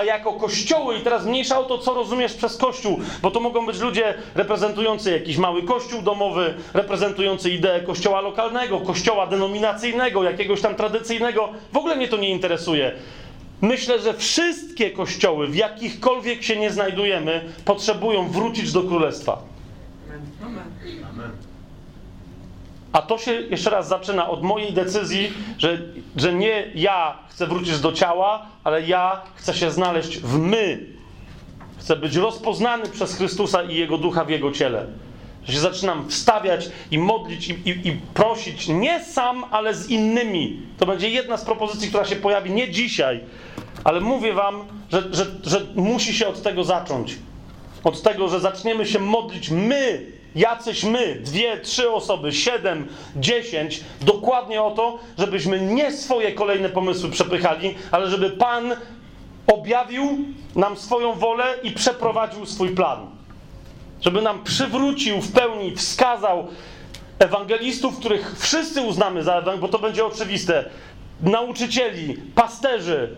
A 0.00 0.04
jako 0.04 0.32
kościoły, 0.32 0.96
i 0.96 1.00
teraz 1.00 1.26
mniejsza 1.26 1.58
o 1.58 1.64
to, 1.64 1.78
co 1.78 1.94
rozumiesz 1.94 2.34
przez 2.34 2.56
kościół, 2.56 3.00
bo 3.22 3.30
to 3.30 3.40
mogą 3.40 3.66
być 3.66 3.80
ludzie 3.80 4.14
reprezentujący 4.34 5.10
jakiś 5.10 5.36
mały 5.36 5.62
kościół 5.62 6.02
domowy, 6.02 6.54
reprezentujący 6.74 7.50
ideę 7.50 7.80
kościoła 7.80 8.20
lokalnego, 8.20 8.80
kościoła 8.80 9.26
denominacyjnego, 9.26 10.24
jakiegoś 10.24 10.60
tam 10.60 10.74
tradycyjnego. 10.74 11.48
W 11.72 11.76
ogóle 11.76 11.96
mnie 11.96 12.08
to 12.08 12.16
nie 12.16 12.30
interesuje. 12.30 12.92
Myślę, 13.60 14.00
że 14.00 14.14
wszystkie 14.14 14.90
kościoły, 14.90 15.46
w 15.46 15.54
jakichkolwiek 15.54 16.42
się 16.42 16.56
nie 16.56 16.70
znajdujemy, 16.70 17.44
potrzebują 17.64 18.28
wrócić 18.28 18.72
do 18.72 18.82
królestwa. 18.82 19.42
Amen. 20.42 21.30
A 22.96 23.02
to 23.02 23.18
się 23.18 23.32
jeszcze 23.32 23.70
raz 23.70 23.88
zaczyna 23.88 24.28
od 24.28 24.42
mojej 24.42 24.72
decyzji, 24.72 25.32
że, 25.58 25.78
że 26.16 26.34
nie 26.34 26.64
ja 26.74 27.18
chcę 27.30 27.46
wrócić 27.46 27.80
do 27.80 27.92
ciała, 27.92 28.46
ale 28.64 28.82
ja 28.82 29.20
chcę 29.34 29.54
się 29.54 29.70
znaleźć 29.70 30.18
w 30.18 30.38
my. 30.38 30.86
Chcę 31.78 31.96
być 31.96 32.16
rozpoznany 32.16 32.88
przez 32.88 33.16
Chrystusa 33.16 33.62
i 33.62 33.74
Jego 33.74 33.98
ducha 33.98 34.24
w 34.24 34.30
Jego 34.30 34.52
ciele. 34.52 34.86
Że 35.44 35.52
się 35.52 35.58
zaczynam 35.58 36.08
wstawiać 36.08 36.68
i 36.90 36.98
modlić 36.98 37.48
i, 37.48 37.52
i, 37.52 37.88
i 37.88 37.92
prosić 38.14 38.68
nie 38.68 39.04
sam, 39.04 39.44
ale 39.50 39.74
z 39.74 39.90
innymi. 39.90 40.62
To 40.78 40.86
będzie 40.86 41.08
jedna 41.08 41.36
z 41.36 41.44
propozycji, 41.44 41.88
która 41.88 42.04
się 42.04 42.16
pojawi 42.16 42.50
nie 42.50 42.70
dzisiaj, 42.70 43.20
ale 43.84 44.00
mówię 44.00 44.32
Wam, 44.32 44.64
że, 44.92 45.02
że, 45.14 45.26
że 45.44 45.66
musi 45.74 46.14
się 46.14 46.28
od 46.28 46.42
tego 46.42 46.64
zacząć. 46.64 47.16
Od 47.84 48.02
tego, 48.02 48.28
że 48.28 48.40
zaczniemy 48.40 48.86
się 48.86 48.98
modlić 48.98 49.50
my 49.50 50.15
jacyś 50.36 50.84
my, 50.84 51.14
dwie, 51.14 51.60
trzy 51.60 51.90
osoby, 51.90 52.32
siedem, 52.32 52.88
dziesięć, 53.16 53.80
dokładnie 54.00 54.62
o 54.62 54.70
to, 54.70 54.98
żebyśmy 55.18 55.60
nie 55.60 55.92
swoje 55.92 56.32
kolejne 56.32 56.68
pomysły 56.68 57.10
przepychali, 57.10 57.74
ale 57.90 58.10
żeby 58.10 58.30
Pan 58.30 58.76
objawił 59.46 60.18
nam 60.56 60.76
swoją 60.76 61.12
wolę 61.14 61.44
i 61.62 61.70
przeprowadził 61.70 62.46
swój 62.46 62.70
plan. 62.70 63.06
Żeby 64.00 64.22
nam 64.22 64.44
przywrócił 64.44 65.20
w 65.20 65.32
pełni, 65.32 65.76
wskazał 65.76 66.46
ewangelistów, 67.18 67.98
których 67.98 68.36
wszyscy 68.38 68.82
uznamy 68.82 69.22
za 69.22 69.34
ewangelistów, 69.38 69.60
bo 69.60 69.68
to 69.68 69.78
będzie 69.78 70.06
oczywiste, 70.06 70.64
nauczycieli, 71.20 72.14
pasterzy, 72.34 73.16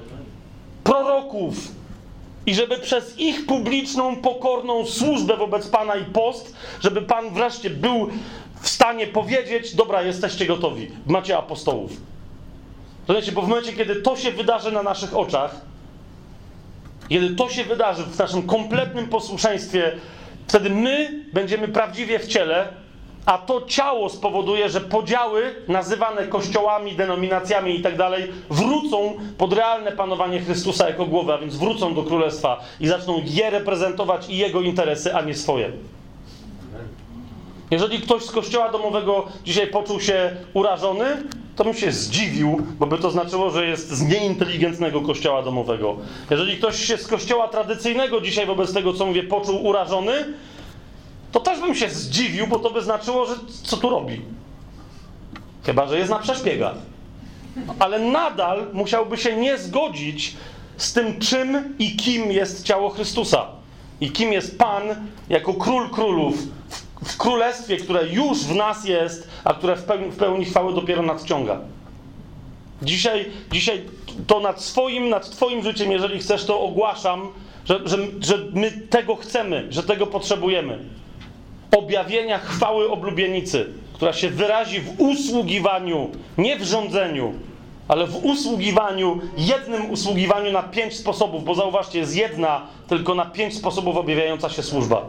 proroków, 0.85 1.55
i 2.49 2.55
żeby 2.55 2.79
przez 2.79 3.19
ich 3.19 3.47
publiczną, 3.47 4.16
pokorną 4.16 4.87
służbę 4.87 5.37
wobec 5.37 5.69
Pana 5.69 5.97
i 5.97 6.05
post, 6.05 6.57
żeby 6.81 7.03
Pan 7.03 7.31
wreszcie 7.31 7.70
był 7.70 8.09
w 8.61 8.69
stanie 8.69 9.07
powiedzieć: 9.07 9.75
Dobra, 9.75 10.03
jesteście 10.03 10.47
gotowi, 10.47 10.91
macie 11.07 11.39
apostołów. 11.39 11.93
Rozumiecie, 13.09 13.33
bo 13.33 13.43
w 13.43 13.49
momencie, 13.49 13.73
kiedy 13.73 13.97
to 13.97 14.16
się 14.16 14.31
wydarzy 14.31 14.73
na 14.73 14.83
naszych 14.83 15.16
oczach, 15.16 15.61
kiedy 17.09 17.37
to 17.37 17.49
się 17.49 17.65
wydarzy 17.65 18.03
w 18.05 18.19
naszym 18.19 18.43
kompletnym 18.43 19.09
posłuszeństwie, 19.09 19.93
wtedy 20.47 20.70
my 20.70 21.25
będziemy 21.33 21.69
prawdziwie 21.69 22.19
w 22.19 22.27
ciele, 22.27 22.73
a 23.27 23.39
to 23.39 23.62
ciało 23.66 24.09
spowoduje, 24.09 24.69
że 24.69 24.81
podziały 24.81 25.55
nazywane 25.69 26.27
kościołami, 26.27 26.93
denominacjami 26.93 27.78
i 27.78 27.82
tak 27.82 27.95
wrócą 28.51 29.12
pod 29.39 29.53
realne 29.53 29.93
panowanie 29.93 30.40
Chrystusa 30.40 30.89
jako 30.89 31.07
głowy, 31.07 31.32
a 31.32 31.39
więc 31.39 31.57
wrócą 31.57 31.95
do 31.95 32.03
królestwa 32.03 32.61
i 32.81 32.86
zaczną 32.86 33.23
je 33.24 33.51
reprezentować 33.51 34.28
i 34.28 34.36
jego 34.36 34.61
interesy, 34.61 35.15
a 35.15 35.23
nie 35.23 35.35
swoje. 35.35 35.73
Jeżeli 37.70 38.01
ktoś 38.01 38.23
z 38.23 38.31
kościoła 38.31 38.73
domowego 38.73 39.27
dzisiaj 39.45 39.66
poczuł 39.66 40.01
się 40.01 40.36
urażony, 40.55 41.05
to 41.57 41.65
bym 41.65 41.74
się 41.74 41.93
zdziwił, 41.93 42.61
bo 42.78 42.86
by 42.86 42.99
to 42.99 43.11
znaczyło, 43.11 43.51
że 43.51 43.66
jest 43.66 43.90
z 43.90 44.03
nieinteligentnego 44.03 45.01
kościoła 45.01 45.43
domowego. 45.43 45.97
Jeżeli 46.31 46.57
ktoś 46.57 46.85
się 46.85 46.97
z 46.97 47.07
kościoła 47.07 47.49
tradycyjnego 47.49 48.20
dzisiaj 48.20 48.47
wobec 48.47 48.74
tego, 48.74 48.93
co 48.93 49.07
mówię, 49.07 49.23
poczuł 49.23 49.66
urażony, 49.66 50.12
to 51.33 51.41
też 51.41 51.61
bym 51.61 51.75
się 51.75 51.91
zdziwił, 51.91 52.47
bo 52.47 52.59
to 52.59 52.71
by 52.71 52.83
znaczyło, 52.83 53.27
że 53.27 53.35
co 53.63 53.77
tu 53.77 53.91
robi. 53.91 54.21
Chyba, 55.65 55.87
że 55.87 55.99
jest 55.99 56.11
na 56.11 56.19
przeszpiegach. 56.19 56.75
Ale 57.79 57.99
nadal 57.99 58.67
musiałby 58.73 59.17
się 59.17 59.37
nie 59.37 59.59
zgodzić 59.59 60.37
z 60.77 60.93
tym, 60.93 61.21
czym 61.21 61.75
i 61.79 61.97
kim 61.97 62.33
jest 62.33 62.65
ciało 62.65 62.91
Chrystusa. 62.91 63.47
I 64.01 64.11
kim 64.11 64.33
jest 64.33 64.59
Pan 64.59 64.83
jako 65.29 65.55
król 65.55 65.91
królów 65.91 66.37
w, 67.01 67.13
w 67.13 67.17
królestwie, 67.17 67.77
które 67.77 68.09
już 68.09 68.39
w 68.39 68.55
nas 68.55 68.85
jest, 68.85 69.29
a 69.45 69.55
które 69.55 69.77
w 69.77 69.85
pełni, 69.85 70.11
w 70.11 70.17
pełni 70.17 70.45
chwały 70.45 70.75
dopiero 70.75 71.03
nadciąga. 71.03 71.61
Dzisiaj, 72.83 73.27
dzisiaj 73.53 73.85
to 74.27 74.41
nad 74.41 74.63
swoim, 74.63 75.09
nad 75.09 75.31
Twoim 75.31 75.63
życiem, 75.63 75.93
jeżeli 75.93 76.19
chcesz, 76.19 76.45
to 76.45 76.61
ogłaszam, 76.61 77.29
że, 77.65 77.81
że, 77.85 77.99
że 78.21 78.39
my 78.53 78.71
tego 78.71 79.17
chcemy, 79.17 79.67
że 79.71 79.83
tego 79.83 80.07
potrzebujemy 80.07 80.85
objawienia 81.77 82.39
chwały 82.39 82.90
oblubienicy, 82.90 83.73
która 83.93 84.12
się 84.12 84.31
wyrazi 84.31 84.81
w 84.81 85.01
usługiwaniu, 85.01 86.11
nie 86.39 86.59
w 86.59 86.62
rządzeniu, 86.62 87.32
ale 87.89 88.07
w 88.07 88.24
usługiwaniu, 88.24 89.20
jednym 89.36 89.90
usługiwaniu 89.90 90.53
na 90.53 90.62
pięć 90.62 90.97
sposobów, 90.97 91.45
bo 91.45 91.55
zauważcie, 91.55 91.99
jest 91.99 92.16
jedna 92.16 92.66
tylko 92.89 93.15
na 93.15 93.24
pięć 93.24 93.57
sposobów 93.57 93.97
objawiająca 93.97 94.49
się 94.49 94.62
służba. 94.62 95.05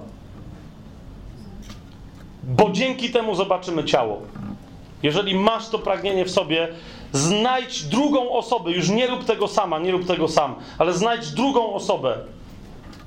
Bo 2.44 2.70
dzięki 2.72 3.10
temu 3.10 3.36
zobaczymy 3.36 3.84
ciało. 3.84 4.22
Jeżeli 5.04 5.36
masz 5.36 5.70
to 5.70 5.80
pragnienie 5.80 6.26
w 6.26 6.32
sobie, 6.32 6.68
znajdź 7.12 7.84
drugą 7.84 8.32
osobę, 8.32 8.72
już 8.72 8.90
nie 8.90 9.08
rób 9.08 9.26
tego 9.26 9.48
sama, 9.48 9.80
nie 9.80 9.92
rób 9.92 10.08
tego 10.08 10.28
sam, 10.28 10.56
ale 10.78 10.94
znajdź 10.94 11.32
drugą 11.32 11.74
osobę, 11.74 12.18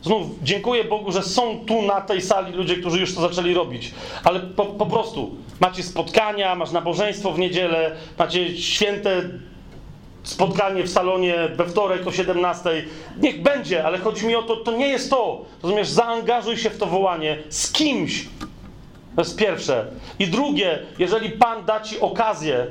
Znów 0.03 0.27
dziękuję 0.43 0.85
Bogu, 0.85 1.13
że 1.13 1.23
są 1.23 1.65
tu 1.67 1.83
na 1.83 2.01
tej 2.01 2.23
sali 2.23 2.53
ludzie, 2.53 2.77
którzy 2.77 3.01
już 3.01 3.15
to 3.15 3.21
zaczęli 3.21 3.55
robić. 3.55 3.95
Ale 4.25 4.41
po, 4.41 4.67
po 4.67 4.87
prostu 4.87 5.37
macie 5.61 5.83
spotkania, 5.83 6.55
masz 6.55 6.71
nabożeństwo 6.71 7.33
w 7.33 7.39
niedzielę, 7.39 7.97
macie 8.19 8.57
święte 8.57 9.23
spotkanie 10.23 10.83
w 10.83 10.91
salonie 10.91 11.35
we 11.57 11.67
wtorek 11.67 12.07
o 12.07 12.13
17. 12.13 12.85
Niech 13.21 13.43
będzie, 13.43 13.85
ale 13.85 13.99
chodzi 13.99 14.27
mi 14.27 14.35
o 14.35 14.43
to, 14.43 14.57
to 14.57 14.73
nie 14.73 14.89
jest 14.89 15.11
to. 15.11 15.45
Rozumiesz, 15.63 15.89
zaangażuj 15.89 16.57
się 16.57 16.71
w 16.71 16.79
to 16.79 16.87
wołanie 16.87 17.39
z 17.49 17.73
kimś. 17.73 18.29
To 19.17 19.23
jest 19.23 19.39
pierwsze. 19.39 19.87
I 20.19 20.27
drugie, 20.27 20.79
jeżeli 20.99 21.31
Pan 21.31 21.65
da 21.65 21.81
ci 21.81 22.01
okazję, 22.01 22.67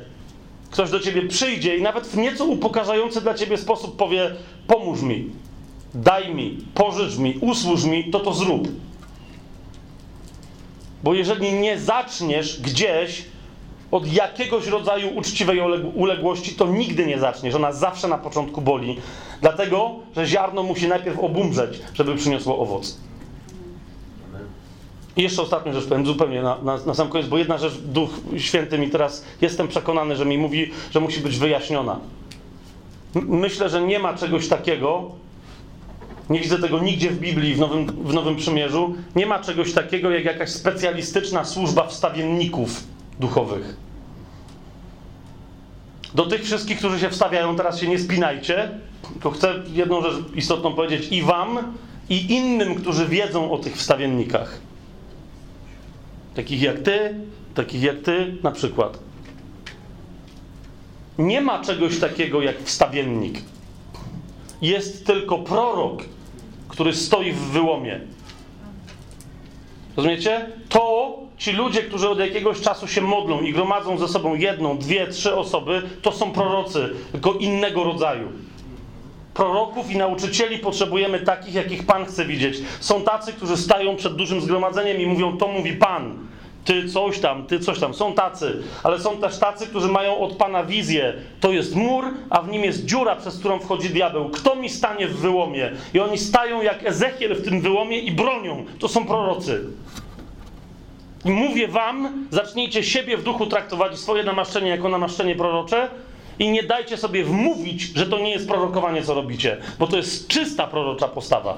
ktoś 0.72 0.90
do 0.90 1.00
ciebie 1.00 1.28
przyjdzie 1.28 1.78
i 1.78 1.82
nawet 1.82 2.08
w 2.08 2.18
nieco 2.18 2.46
upokarzający 2.46 3.22
dla 3.22 3.34
ciebie 3.34 3.58
sposób 3.58 3.98
powie: 3.98 4.32
pomóż 4.68 5.02
mi 5.02 5.30
daj 5.94 6.36
mi, 6.36 6.58
pożycz 6.74 7.18
mi, 7.18 7.38
usłuż 7.42 7.84
mi, 7.84 8.12
to 8.12 8.20
to 8.20 8.34
zrób. 8.34 8.68
Bo 11.04 11.14
jeżeli 11.14 11.54
nie 11.54 11.80
zaczniesz 11.80 12.62
gdzieś 12.62 13.26
od 13.92 14.14
jakiegoś 14.14 14.68
rodzaju 14.68 15.18
uczciwej 15.18 15.60
uległości, 15.96 16.56
to 16.56 16.68
nigdy 16.68 17.06
nie 17.06 17.20
zaczniesz. 17.20 17.56
Ona 17.56 17.72
zawsze 17.72 18.08
na 18.08 18.18
początku 18.18 18.62
boli. 18.62 18.98
Dlatego, 19.42 19.92
że 20.16 20.28
ziarno 20.28 20.64
musi 20.64 20.88
najpierw 20.88 21.20
obumrzeć, 21.20 21.80
żeby 21.94 22.16
przyniosło 22.16 22.60
owoc. 22.60 22.98
I 25.16 25.22
jeszcze 25.22 25.42
ostatnią 25.42 25.74
rzecz 25.74 25.86
powiem 25.86 26.06
zupełnie 26.06 26.42
na, 26.42 26.58
na, 26.64 26.78
na 26.86 26.94
sam 26.94 27.10
koniec, 27.10 27.28
bo 27.28 27.38
jedna 27.38 27.58
rzecz 27.58 27.74
Duch 27.74 28.10
Święty 28.38 28.78
mi 28.78 28.90
teraz, 28.90 29.26
jestem 29.42 29.68
przekonany, 29.68 30.16
że 30.16 30.26
mi 30.26 30.38
mówi, 30.38 30.72
że 30.92 31.00
musi 31.00 31.20
być 31.20 31.38
wyjaśniona. 31.38 32.00
Myślę, 33.16 33.70
że 33.70 33.82
nie 33.82 34.00
ma 34.00 34.14
czegoś 34.14 34.48
takiego, 34.48 35.12
nie 36.30 36.40
widzę 36.40 36.60
tego 36.60 36.80
nigdzie 36.80 37.10
w 37.10 37.20
Biblii, 37.20 37.56
w 37.56 37.60
Nowym, 37.60 37.86
w 37.86 38.14
Nowym 38.14 38.36
Przymierzu, 38.36 38.96
nie 39.16 39.26
ma 39.26 39.40
czegoś 39.40 39.74
takiego 39.74 40.10
jak 40.10 40.26
jakaś 40.26 40.50
specjalistyczna 40.50 41.46
służba 41.46 41.88
wstawienników 41.88 42.84
duchowych. 43.20 43.76
Do 46.16 46.26
tych 46.26 46.44
wszystkich, 46.44 46.78
którzy 46.78 47.00
się 47.00 47.10
wstawiają, 47.10 47.56
teraz 47.56 47.80
się 47.80 47.88
nie 47.88 48.00
spinajcie, 48.00 48.72
tylko 49.14 49.32
chcę 49.32 49.54
jedną 49.74 50.02
rzecz 50.02 50.16
istotną 50.36 50.74
powiedzieć 50.74 51.12
i 51.12 51.22
wam, 51.22 51.74
i 52.10 52.34
innym, 52.34 52.76
którzy 52.76 53.08
wiedzą 53.08 53.52
o 53.52 53.58
tych 53.58 53.78
wstawiennikach. 53.78 54.60
Takich 56.36 56.62
jak 56.62 56.80
ty, 56.80 57.16
takich 57.56 57.82
jak 57.82 58.02
ty 58.02 58.38
na 58.44 58.52
przykład. 58.52 59.00
Nie 61.18 61.42
ma 61.42 61.64
czegoś 61.64 62.00
takiego 62.00 62.42
jak 62.42 62.64
wstawiennik. 62.64 63.42
Jest 64.62 65.06
tylko 65.06 65.38
prorok, 65.38 66.04
który 66.68 66.94
stoi 66.94 67.32
w 67.32 67.40
wyłomie. 67.40 68.00
Rozumiecie? 69.98 70.46
To 70.70 71.18
ci 71.38 71.52
ludzie, 71.52 71.82
którzy 71.82 72.10
od 72.10 72.20
jakiegoś 72.20 72.62
czasu 72.62 72.88
się 72.88 73.02
modlą 73.02 73.42
i 73.42 73.54
gromadzą 73.54 73.98
ze 73.98 74.08
sobą 74.08 74.36
jedną, 74.36 74.78
dwie, 74.78 75.08
trzy 75.08 75.36
osoby, 75.36 75.82
to 76.02 76.12
są 76.12 76.32
prorocy, 76.32 76.90
tylko 77.12 77.34
innego 77.34 77.84
rodzaju. 77.84 78.32
Proroków 79.34 79.92
i 79.92 79.98
nauczycieli 79.98 80.58
potrzebujemy 80.58 81.20
takich, 81.20 81.54
jakich 81.54 81.86
Pan 81.86 82.06
chce 82.06 82.26
widzieć. 82.26 82.58
Są 82.80 83.02
tacy, 83.02 83.34
którzy 83.34 83.58
stają 83.58 83.96
przed 83.96 84.16
dużym 84.16 84.42
zgromadzeniem 84.42 85.02
i 85.02 85.06
mówią: 85.06 85.38
To 85.38 85.48
mówi 85.48 85.74
Pan. 85.74 86.31
Ty 86.72 86.90
coś 86.90 87.20
tam, 87.20 87.46
ty 87.48 87.60
coś 87.60 87.80
tam. 87.80 87.94
Są 87.94 88.14
tacy, 88.14 88.64
ale 88.84 89.00
są 89.00 89.18
też 89.18 89.38
tacy, 89.40 89.68
którzy 89.68 89.88
mają 89.88 90.18
od 90.18 90.34
Pana 90.34 90.64
wizję. 90.64 91.14
To 91.40 91.52
jest 91.52 91.76
mur, 91.76 92.06
a 92.30 92.42
w 92.42 92.50
nim 92.50 92.64
jest 92.64 92.86
dziura, 92.86 93.16
przez 93.16 93.40
którą 93.40 93.60
wchodzi 93.60 93.90
diabeł. 93.90 94.30
Kto 94.30 94.56
mi 94.56 94.70
stanie 94.70 95.08
w 95.08 95.18
wyłomie? 95.18 95.72
I 95.94 96.00
oni 96.00 96.18
stają 96.18 96.62
jak 96.62 96.86
Ezechiel 96.86 97.36
w 97.36 97.46
tym 97.46 97.62
wyłomie 97.62 98.00
i 98.00 98.12
bronią. 98.12 98.66
To 98.80 98.88
są 98.88 99.06
prorocy. 99.06 99.66
I 101.26 101.32
mówię 101.32 101.68
wam, 101.68 102.28
zacznijcie 102.30 102.84
siebie 102.84 103.18
w 103.18 103.24
duchu 103.24 103.46
traktować 103.46 104.00
swoje 104.00 104.24
namaszczenie 104.24 104.70
jako 104.70 104.90
namaszczenie 104.90 105.36
prorocze 105.36 105.90
i 106.40 106.52
nie 106.52 106.64
dajcie 106.64 106.98
sobie 106.98 107.24
wmówić, 107.24 107.82
że 107.82 108.06
to 108.06 108.20
nie 108.20 108.32
jest 108.32 108.48
prorokowanie, 108.48 109.04
co 109.04 109.14
robicie, 109.14 109.58
bo 109.80 109.88
to 109.88 109.98
jest 109.98 110.28
czysta 110.28 110.68
prorocza 110.68 111.08
postawa. 111.08 111.58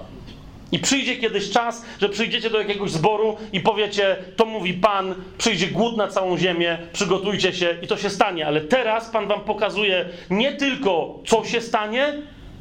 I 0.74 0.80
przyjdzie 0.80 1.16
kiedyś 1.16 1.50
czas, 1.50 1.86
że 2.02 2.10
przyjdziecie 2.10 2.50
do 2.50 2.60
jakiegoś 2.60 2.92
zboru 2.92 3.38
i 3.54 3.60
powiecie, 3.60 4.16
to 4.36 4.46
mówi 4.46 4.74
Pan, 4.74 5.16
przyjdzie 5.38 5.68
głód 5.68 5.98
na 5.98 6.08
całą 6.08 6.38
ziemię, 6.38 6.78
przygotujcie 6.94 7.54
się 7.54 7.78
i 7.82 7.88
to 7.88 7.98
się 7.98 8.10
stanie. 8.10 8.48
Ale 8.48 8.62
teraz 8.62 9.10
Pan 9.10 9.28
Wam 9.28 9.42
pokazuje 9.42 10.06
nie 10.30 10.54
tylko, 10.54 11.20
co 11.26 11.46
się 11.46 11.62
stanie, 11.62 12.14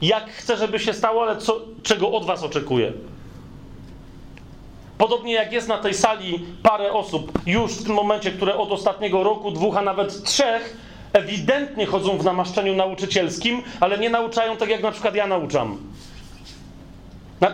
jak 0.02 0.30
chce, 0.30 0.56
żeby 0.56 0.78
się 0.78 0.92
stało, 0.92 1.22
ale 1.22 1.36
co, 1.36 1.60
czego 1.82 2.12
od 2.12 2.24
Was 2.24 2.42
oczekuje. 2.42 2.92
Podobnie 4.98 5.32
jak 5.32 5.52
jest 5.52 5.68
na 5.68 5.78
tej 5.78 5.94
sali 5.94 6.40
parę 6.62 6.92
osób 6.92 7.32
już 7.46 7.72
w 7.72 7.84
tym 7.84 7.94
momencie, 7.94 8.30
które 8.30 8.56
od 8.56 8.72
ostatniego 8.72 9.22
roku, 9.22 9.50
dwóch, 9.50 9.76
a 9.76 9.82
nawet 9.82 10.24
trzech 10.24 10.76
ewidentnie 11.12 11.86
chodzą 11.86 12.18
w 12.18 12.24
namaszczeniu 12.24 12.74
nauczycielskim, 12.74 13.62
ale 13.80 13.98
nie 13.98 14.10
nauczają 14.10 14.56
tak, 14.56 14.68
jak 14.68 14.82
na 14.82 14.92
przykład 14.92 15.14
ja 15.14 15.26
nauczam. 15.26 15.91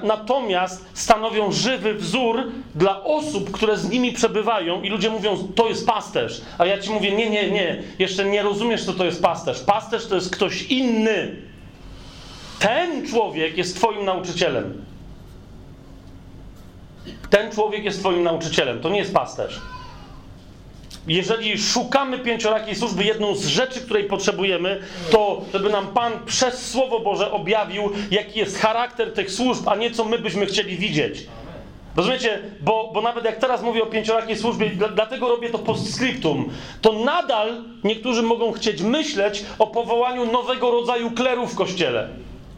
Natomiast 0.02 0.86
stanowią 0.94 1.52
żywy 1.52 1.94
wzór 1.94 2.52
dla 2.74 3.04
osób, 3.04 3.50
które 3.50 3.76
z 3.76 3.90
nimi 3.90 4.12
przebywają, 4.12 4.82
i 4.82 4.88
ludzie 4.88 5.10
mówią, 5.10 5.48
to 5.54 5.68
jest 5.68 5.86
pasterz. 5.86 6.40
A 6.58 6.66
ja 6.66 6.78
ci 6.78 6.90
mówię, 6.90 7.12
nie, 7.12 7.30
nie, 7.30 7.50
nie, 7.50 7.82
jeszcze 7.98 8.24
nie 8.24 8.42
rozumiesz, 8.42 8.84
co 8.84 8.92
to 8.92 9.04
jest 9.04 9.22
pasterz. 9.22 9.60
Pasterz 9.60 10.06
to 10.06 10.14
jest 10.14 10.30
ktoś 10.30 10.62
inny. 10.62 11.36
Ten 12.58 13.06
człowiek 13.06 13.58
jest 13.58 13.76
Twoim 13.76 14.04
nauczycielem. 14.04 14.84
Ten 17.30 17.52
człowiek 17.52 17.84
jest 17.84 18.00
Twoim 18.00 18.22
nauczycielem, 18.22 18.80
to 18.80 18.88
nie 18.88 18.98
jest 18.98 19.14
pasterz. 19.14 19.60
Jeżeli 21.06 21.58
szukamy 21.58 22.18
pięciorakiej 22.18 22.76
służby, 22.76 23.04
jedną 23.04 23.34
z 23.34 23.46
rzeczy, 23.46 23.80
której 23.80 24.04
potrzebujemy, 24.04 24.80
to 25.10 25.42
żeby 25.52 25.70
nam 25.70 25.86
Pan 25.86 26.12
przez 26.26 26.70
Słowo 26.70 27.00
Boże 27.00 27.32
objawił, 27.32 27.90
jaki 28.10 28.38
jest 28.38 28.58
charakter 28.58 29.12
tych 29.12 29.30
służb, 29.30 29.68
a 29.68 29.76
nie 29.76 29.90
co 29.90 30.04
my 30.04 30.18
byśmy 30.18 30.46
chcieli 30.46 30.76
widzieć. 30.76 31.26
Rozumiecie? 31.96 32.38
Bo, 32.60 32.90
bo 32.94 33.00
nawet 33.00 33.24
jak 33.24 33.36
teraz 33.36 33.62
mówię 33.62 33.82
o 33.82 33.86
pięciorakiej 33.86 34.36
służbie, 34.36 34.70
dlatego 34.94 35.28
robię 35.28 35.50
to 35.50 35.58
postscriptum, 35.58 36.50
to 36.80 36.92
nadal 36.92 37.64
niektórzy 37.84 38.22
mogą 38.22 38.52
chcieć 38.52 38.82
myśleć 38.82 39.44
o 39.58 39.66
powołaniu 39.66 40.32
nowego 40.32 40.70
rodzaju 40.70 41.10
kleru 41.10 41.46
w 41.46 41.54
Kościele. 41.54 42.08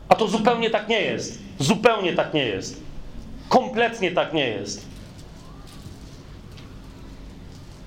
A 0.08 0.14
to 0.14 0.28
zupełnie 0.28 0.70
tak 0.70 0.88
nie 0.88 1.00
jest. 1.00 1.38
Zupełnie 1.58 2.12
tak 2.12 2.34
nie 2.34 2.46
jest. 2.46 2.82
Kompletnie 3.48 4.10
tak 4.10 4.32
nie 4.32 4.48
jest. 4.48 4.89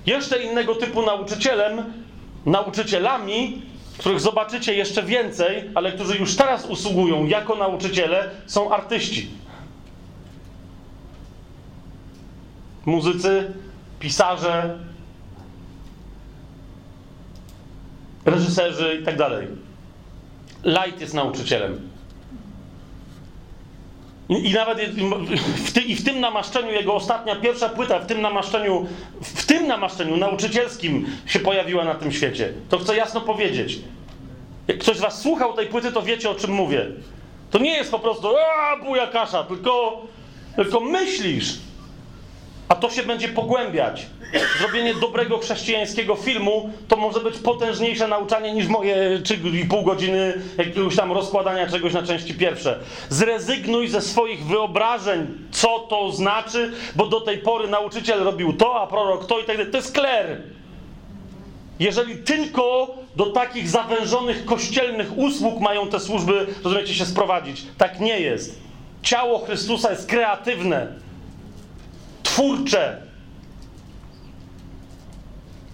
Jeszcze 0.06 0.42
innego 0.42 0.74
typu 0.74 1.02
nauczycielem, 1.02 1.92
nauczycielami, 2.46 3.62
których 3.98 4.20
zobaczycie 4.20 4.74
jeszcze 4.74 5.02
więcej, 5.02 5.70
ale 5.74 5.92
którzy 5.92 6.16
już 6.18 6.36
teraz 6.36 6.66
usługują 6.66 7.26
jako 7.26 7.54
nauczyciele, 7.56 8.30
są 8.46 8.74
artyści. 8.74 9.30
Muzycy, 12.86 13.52
pisarze, 14.00 14.78
reżyserzy 18.24 18.98
i 19.02 19.04
tak. 19.04 19.14
Light 20.64 21.00
jest 21.00 21.14
nauczycielem. 21.14 21.93
I, 24.28 24.50
I, 24.50 24.52
nawet 24.52 24.78
w, 24.78 25.72
ty, 25.72 25.80
i 25.80 25.94
w 25.96 26.04
tym 26.04 26.20
namaszczeniu, 26.20 26.70
jego 26.72 26.94
ostatnia, 26.94 27.36
pierwsza 27.36 27.68
płyta, 27.68 27.98
w 27.98 28.06
tym 28.06 28.20
namaszczeniu, 28.20 28.86
w 29.20 29.46
tym 29.46 29.66
namaszczeniu 29.66 30.16
nauczycielskim 30.16 31.06
się 31.26 31.38
pojawiła 31.38 31.84
na 31.84 31.94
tym 31.94 32.12
świecie. 32.12 32.52
To 32.68 32.78
chcę 32.78 32.96
jasno 32.96 33.20
powiedzieć. 33.20 33.78
Jak 34.68 34.78
ktoś 34.78 34.96
z 34.96 35.00
was 35.00 35.20
słuchał 35.20 35.52
tej 35.52 35.66
płyty, 35.66 35.92
to 35.92 36.02
wiecie 36.02 36.30
o 36.30 36.34
czym 36.34 36.50
mówię. 36.50 36.86
To 37.50 37.58
nie 37.58 37.76
jest 37.76 37.90
po 37.90 37.98
prostu 37.98 38.28
a 38.36 38.84
buja 38.84 39.06
kasza, 39.06 39.44
tylko, 39.44 40.02
tylko 40.56 40.80
myślisz. 40.80 41.58
A 42.68 42.74
to 42.74 42.90
się 42.90 43.02
będzie 43.02 43.28
pogłębiać. 43.28 44.06
Zrobienie 44.58 44.94
dobrego 44.94 45.38
chrześcijańskiego 45.38 46.14
filmu 46.14 46.70
to 46.88 46.96
może 46.96 47.20
być 47.20 47.38
potężniejsze 47.38 48.08
nauczanie 48.08 48.52
niż 48.52 48.66
moje 48.66 48.96
3,5 49.22 49.84
godziny 49.84 50.42
jakiegoś 50.58 50.96
tam 50.96 51.12
rozkładania 51.12 51.66
czegoś 51.66 51.92
na 51.92 52.02
części 52.02 52.34
pierwsze. 52.34 52.78
Zrezygnuj 53.08 53.88
ze 53.88 54.00
swoich 54.00 54.44
wyobrażeń, 54.44 55.26
co 55.50 55.78
to 55.78 56.12
znaczy, 56.12 56.72
bo 56.96 57.06
do 57.06 57.20
tej 57.20 57.38
pory 57.38 57.68
nauczyciel 57.68 58.24
robił 58.24 58.52
to, 58.52 58.80
a 58.80 58.86
prorok 58.86 59.26
to 59.26 59.40
i 59.40 59.44
tak 59.44 59.56
dalej. 59.56 59.72
To 59.72 59.78
jest 59.78 59.92
kler. 59.92 60.42
Jeżeli 61.80 62.16
tylko 62.16 62.94
do 63.16 63.26
takich 63.26 63.68
zawężonych 63.68 64.44
kościelnych 64.44 65.18
usług 65.18 65.60
mają 65.60 65.88
te 65.88 66.00
służby, 66.00 66.46
rozumiecie, 66.64 66.94
się 66.94 67.06
sprowadzić. 67.06 67.62
Tak 67.78 68.00
nie 68.00 68.20
jest. 68.20 68.58
Ciało 69.02 69.38
Chrystusa 69.38 69.90
jest 69.90 70.08
kreatywne 70.08 71.03
twórcze. 72.34 73.02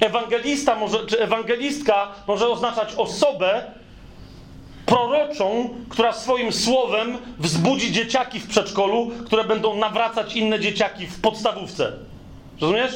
Ewangelista 0.00 0.74
może, 0.74 1.06
czy 1.06 1.20
ewangelistka 1.20 2.08
może 2.26 2.48
oznaczać 2.48 2.94
osobę 2.94 3.64
proroczą, 4.86 5.74
która 5.88 6.12
swoim 6.12 6.52
słowem 6.52 7.18
wzbudzi 7.38 7.92
dzieciaki 7.92 8.40
w 8.40 8.48
przedszkolu, 8.48 9.10
które 9.26 9.44
będą 9.44 9.76
nawracać 9.76 10.36
inne 10.36 10.60
dzieciaki 10.60 11.06
w 11.06 11.20
podstawówce. 11.20 11.92
Rozumiesz? 12.60 12.92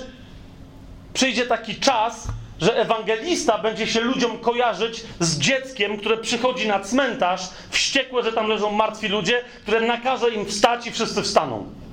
Przyjdzie 1.14 1.46
taki 1.46 1.74
czas, 1.74 2.28
że 2.60 2.76
ewangelista 2.76 3.58
będzie 3.58 3.86
się 3.86 4.00
ludziom 4.00 4.38
kojarzyć 4.38 5.04
z 5.20 5.38
dzieckiem, 5.38 5.96
które 5.96 6.16
przychodzi 6.16 6.68
na 6.68 6.80
cmentarz, 6.80 7.40
wściekłe, 7.70 8.22
że 8.22 8.32
tam 8.32 8.48
leżą 8.48 8.70
martwi 8.72 9.08
ludzie, 9.08 9.42
które 9.62 9.80
nakaże 9.80 10.30
im 10.30 10.46
wstać 10.46 10.86
i 10.86 10.92
wszyscy 10.92 11.22
wstaną. 11.22 11.83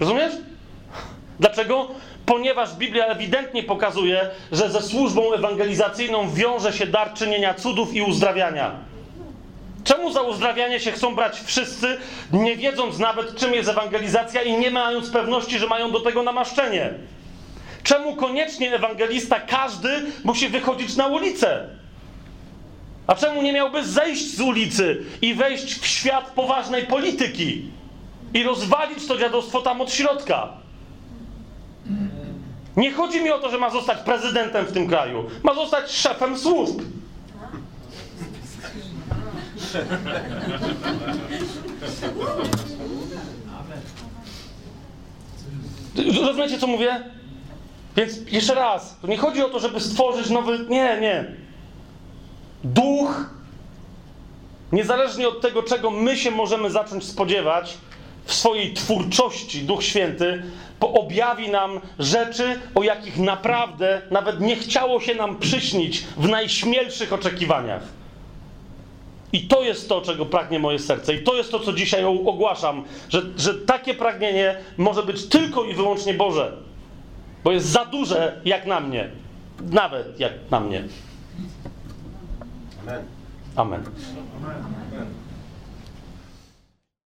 Rozumiesz? 0.00 0.32
Dlaczego? 1.40 1.88
Ponieważ 2.26 2.74
Biblia 2.74 3.06
ewidentnie 3.06 3.62
pokazuje, 3.62 4.30
że 4.52 4.70
ze 4.70 4.82
służbą 4.82 5.32
ewangelizacyjną 5.32 6.30
wiąże 6.30 6.72
się 6.72 6.86
dar 6.86 7.14
czynienia 7.14 7.54
cudów 7.54 7.94
i 7.94 8.02
uzdrawiania. 8.02 8.72
Czemu 9.84 10.12
za 10.12 10.22
uzdrawianie 10.22 10.80
się 10.80 10.92
chcą 10.92 11.14
brać 11.14 11.40
wszyscy, 11.40 11.98
nie 12.32 12.56
wiedząc 12.56 12.98
nawet, 12.98 13.36
czym 13.36 13.54
jest 13.54 13.68
ewangelizacja 13.68 14.42
i 14.42 14.58
nie 14.58 14.70
mając 14.70 15.10
pewności, 15.10 15.58
że 15.58 15.66
mają 15.66 15.90
do 15.90 16.00
tego 16.00 16.22
namaszczenie? 16.22 16.90
Czemu 17.82 18.16
koniecznie 18.16 18.74
ewangelista, 18.74 19.40
każdy, 19.40 19.88
musi 20.24 20.48
wychodzić 20.48 20.96
na 20.96 21.06
ulicę? 21.06 21.68
A 23.06 23.14
czemu 23.14 23.42
nie 23.42 23.52
miałby 23.52 23.84
zejść 23.84 24.36
z 24.36 24.40
ulicy 24.40 25.04
i 25.22 25.34
wejść 25.34 25.74
w 25.74 25.86
świat 25.86 26.30
poważnej 26.30 26.86
polityki 26.86 27.64
i 28.34 28.42
rozwalić 28.42 29.06
to 29.06 29.18
dziadostwo 29.18 29.62
tam 29.62 29.80
od 29.80 29.92
środka? 29.92 30.48
Nie 32.76 32.92
chodzi 32.92 33.22
mi 33.22 33.30
o 33.30 33.38
to, 33.38 33.50
że 33.50 33.58
ma 33.58 33.70
zostać 33.70 33.98
prezydentem 33.98 34.66
w 34.66 34.72
tym 34.72 34.88
kraju. 34.88 35.24
Ma 35.42 35.54
zostać 35.54 35.90
szefem 35.90 36.38
służb. 36.38 36.80
Rozumiecie, 46.26 46.58
co 46.58 46.66
mówię? 46.66 47.10
Więc 47.96 48.32
jeszcze 48.32 48.54
raz, 48.54 48.98
to 49.02 49.06
nie 49.06 49.16
chodzi 49.16 49.42
o 49.42 49.48
to, 49.48 49.60
żeby 49.60 49.80
stworzyć 49.80 50.30
nowy. 50.30 50.58
Nie, 50.68 51.00
nie. 51.00 51.34
Duch, 52.64 53.30
niezależnie 54.72 55.28
od 55.28 55.40
tego, 55.40 55.62
czego 55.62 55.90
my 55.90 56.16
się 56.16 56.30
możemy 56.30 56.70
zacząć 56.70 57.04
spodziewać 57.04 57.78
w 58.24 58.34
swojej 58.34 58.74
twórczości, 58.74 59.62
Duch 59.62 59.82
Święty, 59.82 60.42
objawi 60.80 61.48
nam 61.48 61.80
rzeczy, 61.98 62.60
o 62.74 62.82
jakich 62.82 63.18
naprawdę 63.18 64.02
nawet 64.10 64.40
nie 64.40 64.56
chciało 64.56 65.00
się 65.00 65.14
nam 65.14 65.38
przyśnić 65.38 66.04
w 66.16 66.28
najśmielszych 66.28 67.12
oczekiwaniach. 67.12 67.82
I 69.32 69.48
to 69.48 69.62
jest 69.62 69.88
to, 69.88 70.00
czego 70.00 70.26
pragnie 70.26 70.58
moje 70.58 70.78
serce. 70.78 71.14
I 71.14 71.22
to 71.22 71.34
jest 71.34 71.50
to, 71.50 71.60
co 71.60 71.72
dzisiaj 71.72 72.04
ogłaszam, 72.04 72.84
że, 73.08 73.22
że 73.36 73.54
takie 73.54 73.94
pragnienie 73.94 74.56
może 74.76 75.02
być 75.02 75.26
tylko 75.26 75.64
i 75.64 75.74
wyłącznie 75.74 76.14
Boże. 76.14 76.56
Bo 77.44 77.52
jest 77.52 77.66
za 77.66 77.84
duże 77.84 78.40
jak 78.44 78.66
na 78.66 78.80
mnie. 78.80 79.10
Nawet 79.70 80.20
jak 80.20 80.32
na 80.50 80.60
mnie. 80.60 80.84
Amen. 82.82 83.04
Amen. 83.56 83.84
Amen. 84.36 84.83